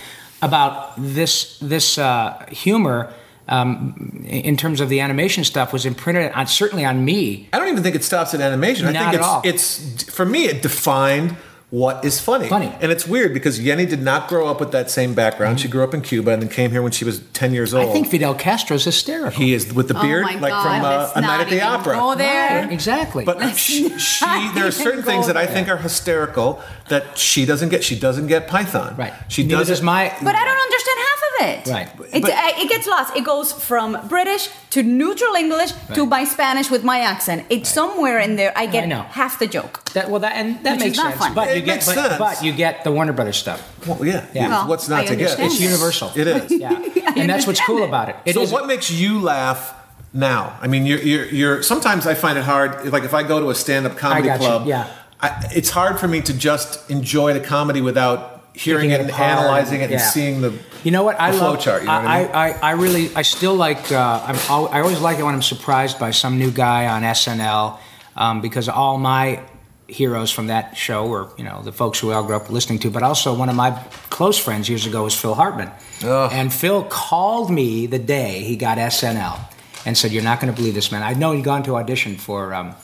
about 0.42 0.94
this 0.98 1.58
this 1.60 1.96
uh, 1.98 2.46
humor. 2.50 3.14
Um, 3.50 4.24
in 4.28 4.56
terms 4.56 4.80
of 4.80 4.88
the 4.88 5.00
animation 5.00 5.42
stuff, 5.44 5.72
was 5.72 5.84
imprinted 5.84 6.30
on 6.32 6.46
certainly 6.46 6.84
on 6.84 7.04
me. 7.04 7.48
I 7.52 7.58
don't 7.58 7.68
even 7.68 7.82
think 7.82 7.96
it 7.96 8.04
stops 8.04 8.32
at 8.32 8.40
animation. 8.40 8.86
I 8.86 8.92
Not 8.92 9.00
think 9.00 9.14
at 9.14 9.14
it's 9.20 9.26
all. 9.26 9.42
it's 9.44 10.02
for 10.04 10.24
me 10.24 10.44
it 10.44 10.62
defined 10.62 11.36
what 11.70 12.04
is 12.04 12.18
funny. 12.20 12.48
Funny. 12.48 12.72
And 12.80 12.90
it's 12.90 13.06
weird 13.06 13.32
because 13.32 13.60
Yeni 13.60 13.86
did 13.86 14.02
not 14.02 14.28
grow 14.28 14.48
up 14.48 14.58
with 14.58 14.72
that 14.72 14.90
same 14.90 15.14
background. 15.14 15.60
She 15.60 15.68
grew 15.68 15.84
up 15.84 15.94
in 15.94 16.00
Cuba 16.02 16.32
and 16.32 16.42
then 16.42 16.48
came 16.48 16.72
here 16.72 16.82
when 16.82 16.90
she 16.90 17.04
was 17.04 17.20
10 17.32 17.52
years 17.54 17.72
old. 17.72 17.88
I 17.88 17.92
think 17.92 18.08
Fidel 18.08 18.34
Castro's 18.34 18.84
hysterical. 18.84 19.30
he 19.40 19.54
is 19.54 19.72
with 19.72 19.86
the 19.86 19.96
Oh 19.96 20.02
beard 20.02 20.24
my 20.24 20.34
like 20.34 20.50
God, 20.50 20.62
from 20.64 20.84
uh, 20.84 21.12
A 21.14 21.20
Night 21.20 21.40
at 21.42 21.50
the 21.50 21.60
Opera. 21.62 21.94
go 21.94 22.14
there. 22.16 22.62
Right, 22.62 22.72
exactly. 22.72 23.24
But 23.24 23.54
she, 23.56 23.88
she 24.00 24.24
there 24.54 24.66
are 24.66 24.72
certain 24.72 25.02
things 25.04 25.26
go 25.26 25.32
that 25.32 25.36
I 25.36 25.46
think 25.46 25.68
are 25.68 25.76
hysterical 25.76 26.60
that 26.88 27.16
she 27.16 27.46
doesn't 27.46 27.68
get. 27.68 27.84
She 27.84 27.96
doesn't 27.96 28.26
get 28.26 28.48
Python. 28.48 28.96
right. 28.96 29.12
She 29.28 29.42
Neither 29.44 29.58
doesn't 29.58 29.72
does 29.74 29.82
my. 29.82 30.08
But 30.22 30.34
I 30.34 30.44
don't 30.44 30.58
understand 30.58 30.98
half 30.98 30.99
of 30.99 30.99
it. 31.40 31.66
Right. 31.68 31.88
It, 32.12 32.22
But- 32.22 32.30
uh, 32.30 32.62
it 32.62 32.68
gets 32.68 32.86
lost. 32.86 33.16
It 33.16 33.24
goes 33.24 33.52
from 33.52 33.98
British 34.08 34.48
to 34.70 34.82
neutral 34.82 35.34
English 35.34 35.72
to 35.94 36.00
Right. 36.02 36.08
my 36.08 36.24
Spanish 36.24 36.70
with 36.70 36.84
my 36.84 37.00
accent. 37.00 37.46
It's 37.50 37.68
somewhere 37.68 38.18
in 38.18 38.36
there. 38.36 38.52
I 38.56 38.66
get 38.66 38.86
know. 38.88 39.02
half 39.10 39.38
the 39.38 39.46
joke. 39.46 39.84
That, 39.94 40.10
well, 40.10 40.20
that 40.20 40.34
and 40.36 40.62
that 40.64 40.72
Which 40.76 40.80
is 40.80 40.84
makes 40.86 40.98
not 40.98 41.10
sense. 41.12 41.20
fun. 41.24 41.34
But 41.34 41.48
It 41.48 41.56
you 41.56 41.62
get, 41.62 41.74
makes 41.74 41.86
but, 41.86 41.94
sense. 41.94 42.18
but 42.18 42.44
you 42.44 42.52
get 42.52 42.84
the 42.84 42.92
Warner 42.92 43.12
Brothers 43.12 43.36
stuff. 43.36 43.60
Well, 43.86 44.04
yeah. 44.04 44.24
Yeah. 44.34 44.48
yeah. 44.48 44.66
What's 44.68 44.88
not 44.88 45.00
I 45.00 45.06
to 45.06 45.16
get? 45.16 45.38
It's 45.40 45.60
universal. 45.60 46.12
It 46.14 46.26
is. 46.26 46.50
Yeah, 46.60 47.12
and 47.16 47.28
that's 47.30 47.46
what's 47.46 47.60
cool 47.64 47.82
it. 47.82 47.88
about 47.88 48.08
it. 48.10 48.16
It 48.26 48.34
so 48.34 48.42
is- 48.42 48.52
what 48.52 48.66
makes 48.66 48.90
you 48.90 49.20
laugh 49.20 49.74
now? 50.12 50.58
I 50.60 50.66
mean, 50.66 50.84
you're, 50.86 50.98
you're, 51.00 51.26
you're 51.26 51.62
sometimes 51.62 52.06
I 52.06 52.14
find 52.14 52.36
it 52.38 52.44
hard. 52.44 52.70
Like 52.92 53.04
if 53.04 53.14
I 53.14 53.22
go 53.22 53.40
to 53.40 53.50
a 53.50 53.54
stand-up 53.54 53.96
comedy 53.96 54.28
got 54.28 54.40
you, 54.40 54.46
club, 54.46 54.66
yeah. 54.66 54.86
I, 55.22 55.28
it's 55.54 55.70
hard 55.70 55.98
for 56.00 56.08
me 56.08 56.20
to 56.22 56.32
just 56.32 56.90
enjoy 56.90 57.32
the 57.34 57.40
comedy 57.40 57.80
without 57.80 58.29
hearing 58.54 58.90
it 58.90 59.00
and 59.00 59.10
analyzing 59.10 59.80
it 59.80 59.84
and 59.84 59.92
yeah. 59.92 59.98
seeing 59.98 60.40
the 60.40 60.58
You 60.84 60.90
know 60.90 61.02
what? 61.02 61.20
I 61.20 61.30
love 61.30 61.60
chart. 61.60 61.82
You 61.82 61.88
know 61.88 61.94
what 61.94 62.06
I 62.06 62.22
mean? 62.22 62.30
I, 62.32 62.48
I, 62.48 62.58
I 62.60 62.70
really, 62.72 63.14
I 63.14 63.22
still 63.22 63.54
like. 63.54 63.90
Uh, 63.92 64.22
I'm, 64.24 64.36
I 64.72 64.80
always 64.80 65.00
like 65.00 65.18
it 65.18 65.22
when 65.22 65.34
I'm 65.34 65.42
surprised 65.42 65.98
by 65.98 66.10
some 66.10 66.38
new 66.38 66.50
guy 66.50 66.86
on 66.86 67.02
SNL 67.02 67.78
um, 68.16 68.40
because 68.40 68.68
all 68.68 68.98
my 68.98 69.42
heroes 69.88 70.30
from 70.30 70.46
that 70.46 70.76
show 70.76 71.06
were, 71.06 71.28
you 71.36 71.44
know, 71.44 71.62
the 71.62 71.72
folks 71.72 71.98
who 71.98 72.12
I 72.12 72.24
grew 72.24 72.36
up 72.36 72.50
listening 72.50 72.78
to. 72.80 72.90
But 72.90 73.02
also, 73.02 73.34
one 73.34 73.48
of 73.48 73.56
my 73.56 73.72
close 74.10 74.38
friends 74.38 74.68
years 74.68 74.86
ago 74.86 75.04
was 75.04 75.14
Phil 75.14 75.34
Hartman, 75.34 75.70
Ugh. 76.04 76.30
and 76.32 76.52
Phil 76.52 76.84
called 76.84 77.50
me 77.50 77.86
the 77.86 77.98
day 77.98 78.40
he 78.40 78.56
got 78.56 78.78
SNL 78.78 79.38
and 79.86 79.96
said, 79.96 80.12
"You're 80.12 80.24
not 80.24 80.40
going 80.40 80.52
to 80.52 80.56
believe 80.56 80.74
this, 80.74 80.92
man. 80.92 81.02
I 81.02 81.14
know 81.14 81.32
he'd 81.32 81.44
gone 81.44 81.62
to 81.64 81.76
audition 81.76 82.16
for." 82.16 82.54
Um, 82.54 82.74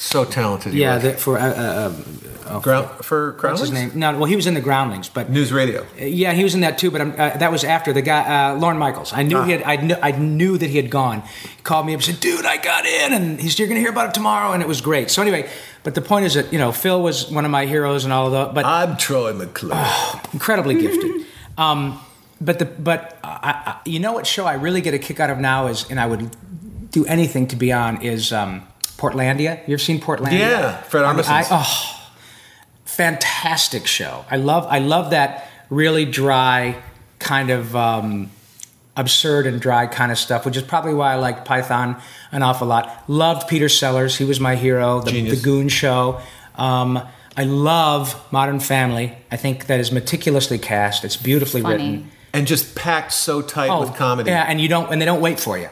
so 0.00 0.24
talented. 0.24 0.72
yeah, 0.74 0.98
the, 0.98 1.12
for 1.14 1.38
uh, 1.38 1.42
uh, 1.46 1.92
uh, 2.46 2.58
Ground, 2.60 2.88
for 3.04 3.36
what's 3.40 3.60
his 3.60 3.70
name? 3.70 3.92
No, 3.94 4.12
well, 4.16 4.24
he 4.24 4.34
was 4.34 4.46
in 4.46 4.54
the 4.54 4.60
Groundlings, 4.60 5.08
but 5.08 5.30
News 5.30 5.52
Radio. 5.52 5.86
yeah, 5.98 6.32
he 6.32 6.42
was 6.42 6.54
in 6.54 6.62
that 6.62 6.78
too, 6.78 6.90
but 6.90 7.00
I'm, 7.00 7.12
uh, 7.12 7.36
that 7.36 7.52
was 7.52 7.62
after 7.64 7.92
the 7.92 8.02
guy, 8.02 8.50
uh, 8.50 8.56
Lorne 8.56 8.78
Michaels. 8.78 9.12
I 9.12 9.22
knew 9.22 9.38
Ah. 9.38 9.44
he 9.44 9.52
had, 9.52 9.62
I 9.62 9.76
knew, 9.76 9.96
I 10.02 10.10
knew 10.12 10.58
that 10.58 10.68
he 10.70 10.76
had 10.76 10.90
gone. 10.90 11.22
He 11.42 11.62
called 11.62 11.86
me 11.86 11.92
up 11.94 11.98
and 11.98 12.04
said, 12.04 12.18
"Dude, 12.20 12.44
I 12.46 12.56
got 12.56 12.86
in," 12.86 13.12
and 13.12 13.40
he 13.40 13.48
said, 13.48 13.58
"You're 13.60 13.68
going 13.68 13.76
to 13.76 13.82
hear 13.82 13.90
about 13.90 14.08
it 14.08 14.14
tomorrow," 14.14 14.52
and 14.52 14.62
it 14.62 14.68
was 14.68 14.80
great. 14.80 15.10
So 15.10 15.22
anyway, 15.22 15.48
but 15.84 15.94
the 15.94 16.00
point 16.02 16.24
is 16.26 16.34
that 16.34 16.52
you 16.52 16.58
know 16.58 16.72
Phil 16.72 17.00
was 17.02 17.30
one 17.30 17.44
of 17.44 17.50
my 17.52 17.66
heroes 17.66 18.02
and 18.04 18.12
all 18.12 18.26
of 18.26 18.32
that, 18.32 18.54
but 18.54 18.64
I'm 18.64 18.96
Troy 18.96 19.32
McClure. 19.32 19.76
incredibly 20.32 20.74
gifted. 20.80 21.26
Um, 21.58 22.00
but 22.40 22.58
the 22.58 22.64
but 22.64 23.18
I, 23.22 23.52
I, 23.66 23.76
you 23.84 23.98
know 24.00 24.12
what 24.12 24.26
show 24.26 24.46
I 24.46 24.54
really 24.54 24.80
get 24.80 24.94
a 24.94 24.98
kick 24.98 25.20
out 25.20 25.28
of 25.28 25.38
now 25.38 25.66
is, 25.66 25.84
and 25.90 26.00
I 26.00 26.06
would 26.06 26.30
do 26.90 27.04
anything 27.04 27.46
to 27.48 27.56
be 27.56 27.70
on 27.70 28.00
is 28.00 28.32
um, 28.32 28.62
Portlandia. 29.00 29.66
You 29.66 29.74
ever 29.74 29.78
seen 29.78 30.00
Portlandia? 30.00 30.38
Yeah, 30.38 30.82
Fred 30.82 31.04
I 31.04 31.40
I- 31.40 31.46
oh, 31.50 32.10
fantastic 32.84 33.86
show. 33.86 34.24
I 34.30 34.36
love 34.36 34.66
I 34.68 34.78
love 34.78 35.10
that 35.10 35.48
really 35.70 36.04
dry 36.04 36.76
kind 37.18 37.50
of 37.50 37.74
um, 37.74 38.30
absurd 38.96 39.46
and 39.46 39.60
dry 39.60 39.86
kind 39.86 40.12
of 40.12 40.18
stuff, 40.18 40.44
which 40.44 40.56
is 40.56 40.62
probably 40.62 40.92
why 40.92 41.12
I 41.12 41.16
liked 41.16 41.44
Python 41.46 41.96
an 42.30 42.42
awful 42.42 42.66
lot. 42.66 43.04
Loved 43.08 43.48
Peter 43.48 43.68
Sellers; 43.68 44.16
he 44.18 44.24
was 44.24 44.38
my 44.38 44.54
hero. 44.56 45.00
The, 45.00 45.30
the 45.30 45.40
Goon 45.40 45.68
Show. 45.68 46.20
Um, 46.56 47.00
I 47.36 47.44
love 47.44 48.20
Modern 48.32 48.60
Family. 48.60 49.16
I 49.30 49.36
think 49.36 49.66
that 49.66 49.80
is 49.80 49.90
meticulously 49.90 50.58
cast. 50.58 51.04
It's 51.04 51.16
beautifully 51.16 51.62
Funny. 51.62 51.74
written. 51.74 52.10
and 52.34 52.46
just 52.46 52.74
packed 52.74 53.12
so 53.12 53.40
tight 53.40 53.76
with 53.80 53.94
comedy. 53.94 54.30
Oh, 54.30 54.34
Yeah, 54.34 54.44
and 54.46 54.60
you 54.60 54.68
don't 54.68 54.92
and 54.92 55.00
they 55.00 55.06
don't 55.06 55.22
wait 55.22 55.40
for 55.40 55.56
you. 55.56 55.70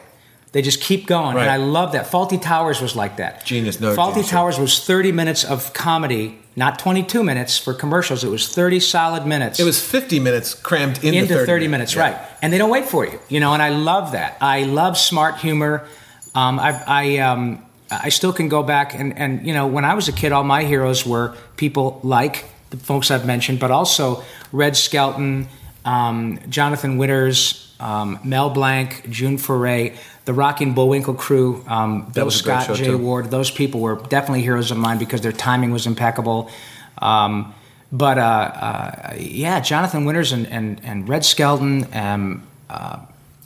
They 0.51 0.63
just 0.63 0.81
keep 0.81 1.05
going, 1.05 1.35
Right. 1.35 1.43
and 1.43 1.51
I 1.51 1.57
love 1.57 1.91
that. 1.91 2.09
Fawlty 2.09 2.41
Towers 2.41 2.81
was 2.81 2.95
like 2.95 3.17
that. 3.17 3.45
Genius, 3.45 3.79
no, 3.79 3.95
Fawlty 3.95 4.13
genius. 4.15 4.29
Towers 4.29 4.57
was 4.59 4.83
30 4.83 5.11
minutes 5.11 5.43
of 5.43 5.73
comedy, 5.73 6.39
not 6.55 6.79
22 6.79 7.23
minutes 7.23 7.57
for 7.59 7.71
commercials. 7.73 8.23
It 8.23 8.29
was 8.31 8.47
30 8.47 8.79
solid 8.79 9.27
minutes. 9.27 9.59
It 9.59 9.63
was 9.63 9.79
50 9.79 10.19
minutes 10.19 10.55
crammed 10.55 11.03
into, 11.03 11.19
into 11.19 11.45
30, 11.45 11.67
minutes, 11.67 11.93
Yeah. 11.93 12.01
right? 12.01 12.17
And 12.41 12.51
they 12.51 12.57
don't 12.57 12.71
wait 12.71 12.85
for 12.85 13.05
you, 13.05 13.19
you 13.29 13.39
know. 13.39 13.53
And 13.53 13.61
I 13.61 13.69
love 13.69 14.13
that. 14.13 14.37
I 14.41 14.63
love 14.63 14.97
smart 14.97 15.37
humor. 15.37 15.85
Um, 16.33 16.59
I, 16.59 16.81
I, 16.87 17.17
um, 17.19 17.63
I 17.91 18.09
still 18.09 18.33
can 18.33 18.49
go 18.49 18.63
back 18.63 18.95
and, 18.95 19.15
and 19.19 19.45
you 19.45 19.53
know, 19.53 19.67
when 19.67 19.85
I 19.85 19.93
was 19.93 20.07
a 20.07 20.11
kid, 20.11 20.31
all 20.31 20.43
my 20.43 20.63
heroes 20.63 21.05
were 21.05 21.35
people 21.57 21.99
like 22.03 22.45
the 22.71 22.77
folks 22.77 23.11
I've 23.11 23.25
mentioned, 23.25 23.59
but 23.59 23.69
also 23.71 24.23
Red 24.51 24.75
Skelton, 24.75 25.47
um, 25.85 26.39
Jonathan 26.49 26.97
Winters, 26.97 27.71
um, 27.79 28.19
Mel 28.23 28.49
Blanc, 28.49 29.05
June 29.09 29.37
Foray, 29.37 29.95
the 30.29 30.33
Rocky 30.35 30.63
and 30.63 30.75
Bullwinkle 30.75 31.15
crew, 31.15 31.65
um, 31.67 32.11
Bill 32.11 32.29
Scott, 32.29 32.75
Jay 32.75 32.85
too. 32.85 32.99
Ward. 32.99 33.31
Those 33.31 33.49
people 33.49 33.79
were 33.79 33.95
definitely 33.95 34.43
heroes 34.43 34.69
of 34.69 34.77
mine 34.77 34.99
because 34.99 35.21
their 35.21 35.31
timing 35.31 35.71
was 35.71 35.87
impeccable. 35.87 36.51
Um, 36.99 37.55
but 37.91 38.19
uh, 38.19 38.21
uh, 38.21 39.15
yeah, 39.17 39.59
Jonathan 39.59 40.05
Winters 40.05 40.31
and, 40.31 40.45
and, 40.45 40.81
and 40.83 41.09
Red 41.09 41.25
Skelton, 41.25 41.87
um, 41.95 42.43
uh, 42.69 42.99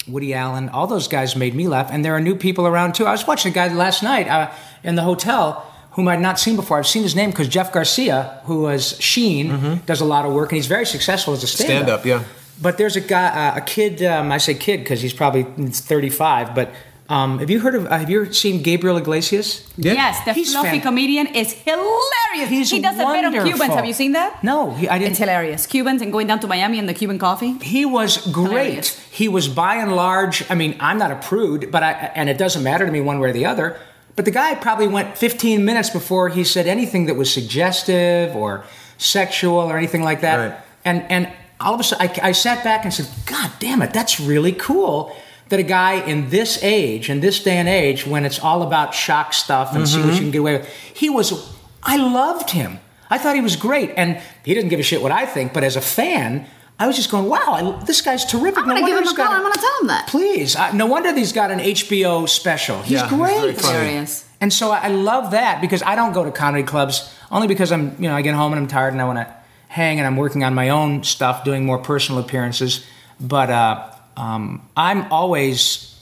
Woody 0.09 0.33
Allen, 0.33 0.67
all 0.67 0.85
those 0.85 1.07
guys 1.07 1.37
made 1.37 1.55
me 1.55 1.69
laugh. 1.69 1.87
And 1.89 2.03
there 2.03 2.13
are 2.17 2.19
new 2.19 2.35
people 2.35 2.67
around 2.67 2.95
too. 2.95 3.05
I 3.05 3.13
was 3.13 3.25
watching 3.25 3.53
a 3.53 3.55
guy 3.55 3.73
last 3.73 4.03
night 4.03 4.27
uh, 4.27 4.51
in 4.83 4.95
the 4.95 5.03
hotel 5.03 5.65
whom 5.91 6.09
I'd 6.09 6.19
not 6.19 6.37
seen 6.37 6.57
before. 6.57 6.79
I've 6.79 6.87
seen 6.87 7.03
his 7.03 7.15
name 7.15 7.29
because 7.29 7.47
Jeff 7.47 7.71
Garcia, 7.71 8.41
who 8.43 8.63
was 8.63 8.99
Sheen, 8.99 9.79
does 9.85 10.01
a 10.01 10.05
lot 10.05 10.25
of 10.25 10.33
work 10.33 10.51
and 10.51 10.57
he's 10.57 10.67
very 10.67 10.85
successful 10.85 11.33
as 11.33 11.43
a 11.43 11.47
stand 11.47 11.87
Mm-hmm. 11.87 12.05
Stand-up, 12.05 12.05
yeah. 12.05 12.42
But 12.61 12.77
there's 12.77 12.95
a 12.95 13.01
guy, 13.01 13.27
uh, 13.27 13.57
a 13.57 13.61
kid. 13.61 14.03
Um, 14.03 14.31
I 14.31 14.37
say 14.37 14.53
kid 14.53 14.77
because 14.79 15.01
he's 15.01 15.13
probably 15.13 15.43
35. 15.43 16.53
But 16.55 16.71
um, 17.09 17.39
have 17.39 17.49
you 17.49 17.59
heard 17.59 17.75
of? 17.75 17.85
Uh, 17.87 17.97
have 17.97 18.09
you 18.09 18.21
ever 18.21 18.33
seen 18.33 18.61
Gabriel 18.63 18.97
Iglesias? 18.97 19.67
Yeah. 19.77 19.93
Yes, 19.93 20.23
the 20.23 20.33
He's 20.33 20.51
fluffy 20.53 20.69
fan- 20.69 20.81
comedian 20.81 21.27
is 21.27 21.51
hilarious. 21.51 22.49
He's 22.49 22.71
he 22.71 22.79
does 22.79 22.95
a 22.95 23.05
bit 23.05 23.25
on. 23.25 23.33
Cubans. 23.33 23.73
Have 23.73 23.85
you 23.85 23.93
seen 23.93 24.13
that? 24.13 24.43
No, 24.43 24.73
he, 24.73 24.87
I 24.87 24.97
didn't. 24.99 25.11
It's 25.11 25.19
hilarious. 25.19 25.67
Cubans 25.67 26.01
and 26.01 26.11
going 26.11 26.27
down 26.27 26.39
to 26.39 26.47
Miami 26.47 26.79
and 26.79 26.87
the 26.87 26.93
Cuban 26.93 27.19
coffee. 27.19 27.57
He 27.61 27.85
was 27.85 28.17
great. 28.31 28.47
Hilarious. 28.47 28.99
He 29.11 29.27
was 29.27 29.47
by 29.49 29.75
and 29.75 29.95
large. 29.95 30.49
I 30.49 30.55
mean, 30.55 30.75
I'm 30.79 30.97
not 30.97 31.11
a 31.11 31.15
prude, 31.17 31.71
but 31.71 31.83
I 31.83 31.91
and 32.15 32.29
it 32.29 32.37
doesn't 32.37 32.63
matter 32.63 32.85
to 32.85 32.91
me 32.91 33.01
one 33.01 33.19
way 33.19 33.29
or 33.29 33.33
the 33.33 33.45
other. 33.45 33.77
But 34.15 34.25
the 34.25 34.31
guy 34.31 34.53
probably 34.55 34.87
went 34.87 35.17
15 35.17 35.65
minutes 35.65 35.89
before 35.89 36.29
he 36.29 36.43
said 36.43 36.67
anything 36.67 37.07
that 37.07 37.15
was 37.15 37.33
suggestive 37.33 38.35
or 38.35 38.63
sexual 38.97 39.57
or 39.57 39.77
anything 39.77 40.03
like 40.03 40.21
that. 40.21 40.37
Right. 40.37 40.59
And 40.85 41.03
and 41.11 41.33
all 41.63 41.73
of 41.73 41.79
a 41.79 41.83
sudden, 41.83 42.09
I, 42.09 42.29
I 42.29 42.31
sat 42.31 42.63
back 42.63 42.83
and 42.83 42.93
said, 42.93 43.07
"God 43.25 43.51
damn 43.59 43.81
it, 43.81 43.93
that's 43.93 44.19
really 44.19 44.51
cool." 44.51 45.15
That 45.49 45.59
a 45.59 45.63
guy 45.63 45.95
in 46.05 46.29
this 46.29 46.63
age, 46.63 47.09
in 47.09 47.19
this 47.19 47.43
day 47.43 47.57
and 47.57 47.69
age, 47.69 48.07
when 48.07 48.25
it's 48.25 48.39
all 48.39 48.63
about 48.63 48.95
shock 48.95 49.33
stuff 49.33 49.75
and 49.75 49.87
see 49.87 49.97
what 49.97 50.05
you 50.05 50.11
mm-hmm. 50.11 50.21
can 50.21 50.31
get 50.31 50.37
away 50.39 50.57
with, 50.57 50.69
he 50.93 51.09
was. 51.09 51.55
I 51.83 51.97
loved 51.97 52.51
him. 52.51 52.79
I 53.09 53.17
thought 53.17 53.35
he 53.35 53.41
was 53.41 53.55
great, 53.55 53.91
and 53.95 54.21
he 54.43 54.53
doesn't 54.53 54.69
give 54.69 54.79
a 54.79 54.83
shit 54.83 55.01
what 55.01 55.11
I 55.11 55.25
think. 55.25 55.53
But 55.53 55.63
as 55.63 55.75
a 55.75 55.81
fan, 55.81 56.47
I 56.79 56.87
was 56.87 56.95
just 56.95 57.11
going, 57.11 57.27
"Wow, 57.29 57.77
I, 57.79 57.83
this 57.85 58.01
guy's 58.01 58.25
terrific." 58.25 58.59
I'm 58.59 58.67
gonna 58.67 58.81
No 58.81 58.87
give 58.87 58.97
him 58.97 59.07
a 59.07 59.15
call. 59.15 59.27
I'm 59.27 59.41
gonna 59.41 59.55
tell 59.55 59.81
him 59.81 59.87
that. 59.87 60.07
Please, 60.07 60.55
I, 60.55 60.71
no 60.71 60.85
wonder 60.85 61.13
he's 61.13 61.33
got 61.33 61.51
an 61.51 61.59
HBO 61.59 62.27
special. 62.27 62.81
He's 62.81 62.91
Yeah, 62.91 63.09
he's 63.09 63.17
great. 63.17 63.39
very 63.39 63.53
funny. 63.53 63.77
Hilarious. 63.77 64.25
And 64.41 64.51
so 64.51 64.71
I 64.71 64.85
I 64.85 64.87
love 64.87 65.31
that 65.31 65.61
because 65.61 65.83
I 65.83 65.95
don't 65.95 66.13
go 66.13 66.25
to 66.25 66.31
comedy 66.31 66.63
clubs 66.63 67.13
only 67.31 67.47
because 67.47 67.71
I'm, 67.71 67.95
you 68.01 68.07
know, 68.09 68.15
I 68.15 68.21
get 68.21 68.35
home 68.35 68.53
and 68.53 68.61
I'm 68.61 68.67
tired 68.67 68.93
and 68.93 69.01
I 69.01 69.05
want 69.05 69.19
to 69.19 69.42
hang 69.73 69.97
and 69.97 70.05
I'm 70.05 70.17
working 70.17 70.43
on 70.43 70.53
my 70.53 70.69
own 70.69 71.03
stuff, 71.03 71.43
doing 71.43 71.65
more 71.65 71.79
personal 71.79 72.21
appearances. 72.21 72.85
But 73.19 73.49
uh, 73.49 73.89
um, 74.15 74.69
I'm 74.77 75.11
always 75.11 75.99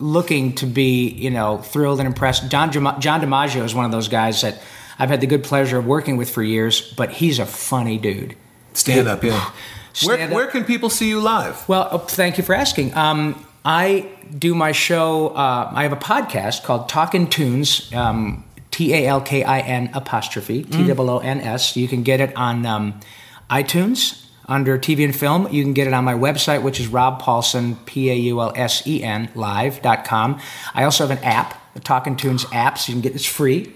looking 0.00 0.56
to 0.56 0.66
be, 0.66 1.10
you 1.10 1.30
know, 1.30 1.58
thrilled 1.58 2.00
and 2.00 2.08
impressed. 2.08 2.50
John, 2.50 2.72
John 2.72 3.20
DiMaggio 3.20 3.64
is 3.64 3.72
one 3.72 3.84
of 3.84 3.92
those 3.92 4.08
guys 4.08 4.40
that 4.40 4.60
I've 4.98 5.10
had 5.10 5.20
the 5.20 5.28
good 5.28 5.44
pleasure 5.44 5.78
of 5.78 5.86
working 5.86 6.16
with 6.16 6.28
for 6.28 6.42
years, 6.42 6.92
but 6.96 7.10
he's 7.10 7.38
a 7.38 7.46
funny 7.46 7.98
dude. 7.98 8.36
Stand 8.72 9.06
up, 9.06 9.22
yeah. 9.22 9.52
Where, 10.04 10.20
up. 10.20 10.30
where 10.32 10.48
can 10.48 10.64
people 10.64 10.90
see 10.90 11.08
you 11.08 11.20
live? 11.20 11.68
Well, 11.68 11.86
uh, 11.88 11.98
thank 11.98 12.36
you 12.36 12.42
for 12.42 12.52
asking. 12.52 12.96
Um, 12.96 13.46
I 13.64 14.08
do 14.36 14.56
my 14.56 14.72
show. 14.72 15.28
Uh, 15.28 15.70
I 15.72 15.84
have 15.84 15.92
a 15.92 15.96
podcast 15.96 16.64
called 16.64 16.88
Talkin' 16.88 17.28
Toons. 17.28 17.94
Um, 17.94 18.44
T 18.74 18.92
A 18.92 19.06
L 19.06 19.20
K 19.20 19.44
I 19.44 19.60
N 19.60 19.90
apostrophe 19.94 20.64
T 20.64 20.90
O 20.90 21.08
O 21.08 21.18
N 21.18 21.40
S. 21.40 21.76
You 21.76 21.86
can 21.86 22.02
get 22.02 22.18
it 22.20 22.36
on 22.36 22.66
um, 22.66 22.98
iTunes, 23.48 24.24
under 24.48 24.76
TV 24.78 25.04
and 25.04 25.14
film. 25.14 25.46
You 25.52 25.62
can 25.62 25.74
get 25.74 25.86
it 25.86 25.92
on 25.92 26.04
my 26.04 26.14
website, 26.14 26.62
which 26.64 26.80
is 26.80 26.88
Rob 26.88 27.20
Paulson 27.20 27.76
Paulsen, 27.76 27.86
P 27.86 28.10
A 28.10 28.14
U 28.14 28.40
L 28.40 28.52
S 28.56 28.84
E 28.84 29.00
N, 29.04 29.28
live.com. 29.36 30.40
I 30.74 30.82
also 30.82 31.06
have 31.06 31.16
an 31.16 31.22
app, 31.24 31.72
the 31.74 31.80
Talking 31.80 32.16
Toons 32.16 32.46
app, 32.52 32.76
so 32.78 32.90
you 32.90 32.94
can 32.96 33.02
get 33.02 33.14
it's 33.14 33.24
free. 33.24 33.72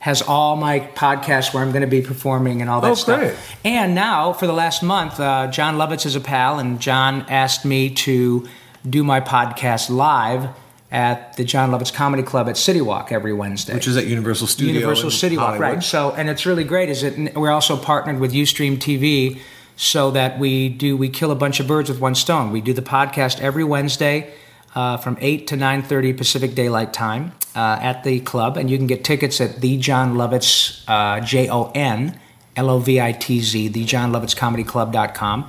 Has 0.00 0.20
all 0.20 0.56
my 0.56 0.80
podcasts 0.80 1.54
where 1.54 1.62
I'm 1.62 1.70
going 1.70 1.80
to 1.82 1.86
be 1.86 2.02
performing 2.02 2.60
and 2.60 2.68
all 2.68 2.80
that 2.82 2.90
Oh, 2.90 2.94
stuff. 2.94 3.20
great. 3.20 3.36
And 3.64 3.94
now, 3.94 4.32
for 4.34 4.46
the 4.46 4.52
last 4.52 4.82
month, 4.82 5.18
uh, 5.18 5.46
Jon 5.46 5.76
Lovitz 5.76 6.04
is 6.04 6.14
a 6.14 6.20
pal, 6.20 6.58
and 6.58 6.78
Jon 6.78 7.24
asked 7.30 7.64
me 7.64 7.88
to 7.94 8.46
do 8.88 9.02
my 9.02 9.20
podcast 9.20 9.88
live 9.88 10.50
at 10.92 11.36
the 11.38 11.42
Jon 11.44 11.70
Lovitz 11.70 11.92
Comedy 11.92 12.22
Club 12.22 12.48
at 12.48 12.56
City 12.56 12.82
Walk 12.82 13.10
every 13.10 13.32
Wednesday. 13.32 13.74
Which 13.74 13.88
is 13.88 13.96
at 13.96 14.06
Universal 14.06 14.46
Studio. 14.46 14.74
Universal 14.74 15.10
City 15.10 15.36
Walk, 15.36 15.46
Hollywood. 15.46 15.68
right? 15.76 15.82
So, 15.82 16.12
and 16.12 16.28
it's 16.28 16.44
really 16.46 16.64
great. 16.64 16.90
Is 16.90 17.02
it? 17.02 17.34
We're 17.34 17.50
also 17.50 17.76
partnered 17.76 18.20
with 18.20 18.32
UStream 18.32 18.76
TV, 18.76 19.40
so 19.74 20.10
that 20.12 20.38
we 20.38 20.68
do 20.68 20.96
we 20.96 21.08
kill 21.08 21.30
a 21.32 21.34
bunch 21.34 21.58
of 21.60 21.66
birds 21.66 21.88
with 21.88 21.98
one 21.98 22.14
stone. 22.14 22.52
We 22.52 22.60
do 22.60 22.72
the 22.74 22.82
podcast 22.82 23.40
every 23.40 23.64
Wednesday 23.64 24.34
uh, 24.74 24.98
from 24.98 25.16
eight 25.20 25.46
to 25.48 25.56
nine 25.56 25.82
thirty 25.82 26.12
Pacific 26.12 26.54
Daylight 26.54 26.92
Time 26.92 27.32
uh, 27.56 27.78
at 27.80 28.04
the 28.04 28.20
club, 28.20 28.58
and 28.58 28.70
you 28.70 28.76
can 28.76 28.86
get 28.86 29.02
tickets 29.02 29.40
at 29.40 29.62
the 29.62 29.78
Jon 29.78 30.14
Lovitz 30.14 30.84
uh, 30.88 31.20
J 31.24 31.48
O 31.48 31.72
N 31.74 32.20
L 32.54 32.68
O 32.68 32.78
V 32.78 33.00
I 33.00 33.12
T 33.12 33.40
Z 33.40 33.68
the 33.68 33.84
Jon 33.86 34.12
Lovitz 34.12 34.36
Comedy 34.36 34.62
Club.com. 34.62 35.48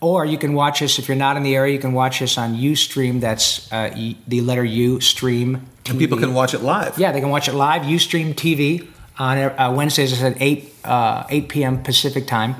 Or 0.00 0.24
you 0.24 0.38
can 0.38 0.54
watch 0.54 0.80
us 0.80 0.98
if 0.98 1.08
you're 1.08 1.16
not 1.16 1.36
in 1.36 1.42
the 1.42 1.54
area. 1.54 1.74
You 1.74 1.78
can 1.78 1.92
watch 1.92 2.22
us 2.22 2.38
on 2.38 2.56
UStream. 2.56 3.20
That's 3.20 3.70
uh, 3.70 3.94
the 4.26 4.40
letter 4.40 4.64
U 4.64 5.00
Stream. 5.00 5.66
And 5.86 5.98
people 5.98 6.18
can 6.18 6.32
watch 6.32 6.54
it 6.54 6.62
live. 6.62 6.98
Yeah, 6.98 7.12
they 7.12 7.20
can 7.20 7.28
watch 7.28 7.48
it 7.48 7.54
live. 7.54 7.82
UStream 7.82 8.34
TV 8.34 8.88
on 9.18 9.38
uh, 9.38 9.72
Wednesdays 9.76 10.22
at 10.22 10.40
eight 10.40 10.74
uh, 10.84 11.26
eight 11.28 11.48
p.m. 11.48 11.82
Pacific 11.82 12.26
time. 12.26 12.56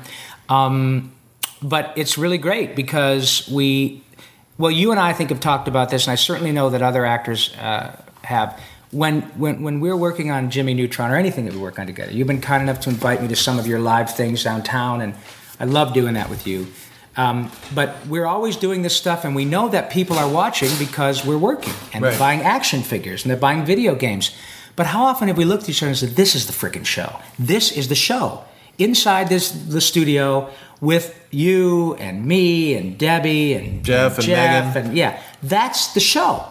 Um, 0.49 1.11
but 1.63 1.93
it's 1.95 2.17
really 2.17 2.37
great 2.37 2.75
because 2.75 3.47
we, 3.47 4.03
well, 4.57 4.71
you 4.71 4.91
and 4.91 4.99
I, 4.99 5.09
I 5.09 5.13
think 5.13 5.29
have 5.29 5.39
talked 5.39 5.67
about 5.67 5.89
this, 5.89 6.05
and 6.05 6.11
I 6.11 6.15
certainly 6.15 6.51
know 6.51 6.69
that 6.69 6.81
other 6.81 7.05
actors 7.05 7.55
uh, 7.55 7.95
have. 8.23 8.59
When, 8.91 9.21
when 9.39 9.63
when 9.63 9.79
we're 9.79 9.95
working 9.95 10.31
on 10.31 10.49
Jimmy 10.51 10.73
Neutron 10.73 11.11
or 11.11 11.15
anything 11.15 11.45
that 11.45 11.53
we 11.53 11.59
work 11.61 11.79
on 11.79 11.87
together, 11.87 12.11
you've 12.11 12.27
been 12.27 12.41
kind 12.41 12.61
enough 12.61 12.81
to 12.81 12.89
invite 12.89 13.21
me 13.21 13.29
to 13.29 13.37
some 13.37 13.57
of 13.57 13.65
your 13.65 13.79
live 13.79 14.13
things 14.13 14.43
downtown, 14.43 14.99
and 14.99 15.15
I 15.61 15.63
love 15.63 15.93
doing 15.93 16.15
that 16.15 16.29
with 16.29 16.45
you. 16.45 16.67
Um, 17.17 17.51
but 17.75 17.95
we're 18.07 18.25
always 18.25 18.55
doing 18.55 18.83
this 18.83 18.95
stuff, 18.95 19.25
and 19.25 19.35
we 19.35 19.43
know 19.45 19.67
that 19.69 19.89
people 19.91 20.17
are 20.17 20.29
watching 20.29 20.69
because 20.79 21.25
we're 21.25 21.37
working 21.37 21.73
and 21.93 22.01
Right. 22.03 22.11
they're 22.11 22.19
buying 22.19 22.41
action 22.41 22.81
figures 22.83 23.23
and 23.23 23.29
they're 23.29 23.37
buying 23.39 23.65
video 23.65 23.95
games. 23.95 24.31
But 24.77 24.87
how 24.87 25.03
often 25.03 25.27
have 25.27 25.37
we 25.37 25.43
looked 25.45 25.63
at 25.63 25.69
each 25.69 25.83
other 25.83 25.89
and 25.89 25.97
said, 25.97 26.15
"This 26.15 26.35
is 26.35 26.47
the 26.47 26.53
freaking 26.53 26.85
show. 26.85 27.17
This 27.37 27.71
is 27.71 27.87
the 27.89 27.95
show." 27.95 28.43
Inside 28.77 29.27
this 29.29 29.51
the 29.51 29.81
studio 29.81 30.49
with 30.79 31.13
you 31.29 31.95
and 31.95 32.25
me 32.25 32.73
and 32.75 32.97
Debbie 32.97 33.53
and 33.53 33.83
Jeff 33.83 34.17
and 34.17 34.25
Jeff 34.25 34.65
Megan. 34.75 34.85
and 34.89 34.97
yeah, 34.97 35.19
that's 35.43 35.87
the 35.93 35.99
show. 35.99 36.45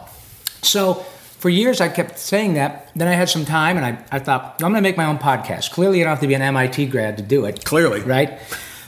So 0.62 1.04
for 1.38 1.48
years 1.48 1.80
I 1.80 1.88
kept 1.88 2.18
saying 2.18 2.54
that. 2.54 2.90
Then 2.94 3.08
I 3.08 3.14
had 3.14 3.28
some 3.30 3.44
time 3.46 3.76
and 3.78 3.86
I, 3.86 3.98
I 4.12 4.18
thought, 4.18 4.56
I'm 4.62 4.70
going 4.72 4.74
to 4.74 4.80
make 4.82 4.96
my 4.98 5.06
own 5.06 5.18
podcast. 5.18 5.70
Clearly, 5.70 5.98
you 5.98 6.04
don't 6.04 6.10
have 6.12 6.20
to 6.20 6.26
be 6.26 6.34
an 6.34 6.42
MIT 6.42 6.86
grad 6.86 7.16
to 7.16 7.22
do 7.22 7.46
it. 7.46 7.64
Clearly. 7.64 8.02
Right? 8.02 8.38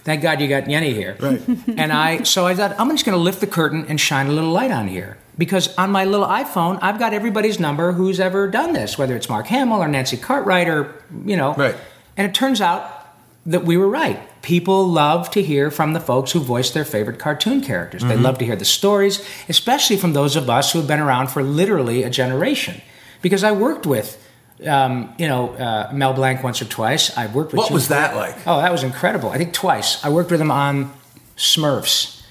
Thank 0.04 0.22
God 0.22 0.40
you 0.40 0.48
got 0.48 0.68
Yeni 0.68 0.92
here. 0.92 1.16
Right. 1.20 1.40
and 1.76 1.92
I, 1.92 2.24
so 2.24 2.46
I 2.46 2.54
thought, 2.54 2.74
I'm 2.78 2.90
just 2.90 3.04
going 3.04 3.16
to 3.16 3.22
lift 3.22 3.40
the 3.40 3.46
curtain 3.46 3.86
and 3.88 4.00
shine 4.00 4.26
a 4.26 4.32
little 4.32 4.50
light 4.50 4.70
on 4.70 4.88
here. 4.88 5.18
Because 5.38 5.74
on 5.78 5.90
my 5.90 6.04
little 6.04 6.26
iPhone, 6.26 6.78
I've 6.82 6.98
got 6.98 7.14
everybody's 7.14 7.58
number 7.58 7.92
who's 7.92 8.20
ever 8.20 8.48
done 8.48 8.72
this, 8.74 8.98
whether 8.98 9.16
it's 9.16 9.28
Mark 9.28 9.46
Hamill 9.46 9.82
or 9.82 9.88
Nancy 9.88 10.16
Cartwright 10.16 10.68
or, 10.68 11.02
you 11.24 11.36
know. 11.36 11.54
Right. 11.54 11.76
And 12.16 12.28
it 12.28 12.34
turns 12.34 12.60
out 12.60 13.02
that 13.46 13.64
we 13.64 13.76
were 13.76 13.88
right. 13.88 14.20
People 14.42 14.86
love 14.86 15.30
to 15.30 15.42
hear 15.42 15.70
from 15.70 15.94
the 15.94 16.00
folks 16.00 16.32
who 16.32 16.40
voice 16.40 16.70
their 16.70 16.84
favorite 16.84 17.18
cartoon 17.18 17.60
characters. 17.60 18.02
They 18.02 18.14
mm-hmm. 18.14 18.22
love 18.22 18.38
to 18.38 18.44
hear 18.44 18.56
the 18.56 18.64
stories, 18.64 19.26
especially 19.48 19.96
from 19.96 20.12
those 20.12 20.36
of 20.36 20.50
us 20.50 20.72
who 20.72 20.80
have 20.80 20.88
been 20.88 21.00
around 21.00 21.28
for 21.28 21.42
literally 21.42 22.02
a 22.02 22.10
generation. 22.10 22.80
Because 23.20 23.42
I 23.44 23.52
worked 23.52 23.86
with, 23.86 24.21
um, 24.66 25.14
you 25.18 25.28
know, 25.28 25.50
uh, 25.54 25.90
Mel 25.92 26.12
Blanc 26.14 26.42
once 26.42 26.60
or 26.62 26.66
twice. 26.66 27.16
I've 27.16 27.34
worked 27.34 27.52
with. 27.52 27.58
What 27.58 27.68
Jim 27.68 27.74
was 27.74 27.88
that 27.88 28.14
like? 28.16 28.34
Oh, 28.46 28.58
that 28.60 28.72
was 28.72 28.82
incredible. 28.82 29.30
I 29.30 29.38
think 29.38 29.52
twice. 29.52 30.04
I 30.04 30.08
worked 30.08 30.30
with 30.30 30.40
him 30.40 30.50
on 30.50 30.92
Smurfs, 31.36 32.22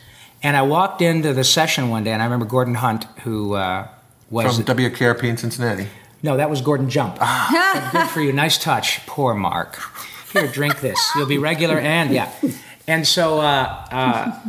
and 0.44 0.56
I 0.56 0.62
walked 0.62 1.02
into 1.02 1.34
the 1.34 1.44
session 1.44 1.90
one 1.90 2.04
day, 2.04 2.12
and 2.12 2.22
I 2.22 2.26
remember 2.26 2.46
Gordon 2.46 2.76
Hunt, 2.76 3.06
who 3.24 3.54
uh, 3.56 3.88
was 4.30 4.56
From 4.58 4.66
WKRP 4.78 5.24
in 5.26 5.38
Cincinnati. 5.38 5.88
no, 6.24 6.38
that 6.38 6.50
was 6.50 6.62
Gordon 6.62 6.90
Jump. 6.90 7.18
Ah, 7.20 7.90
good 7.92 8.08
for 8.10 8.22
you. 8.22 8.32
Nice 8.34 8.58
touch. 8.58 9.06
Poor 9.08 9.34
Mark. 9.34 9.78
Here, 10.34 10.48
drink 10.48 10.80
this. 10.80 10.98
You'll 11.16 11.28
be 11.28 11.38
regular 11.38 11.78
and 11.80 12.12
yeah. 12.12 12.32
And 12.88 13.06
so 13.08 13.40
uh, 13.42 13.86
uh, 13.92 14.40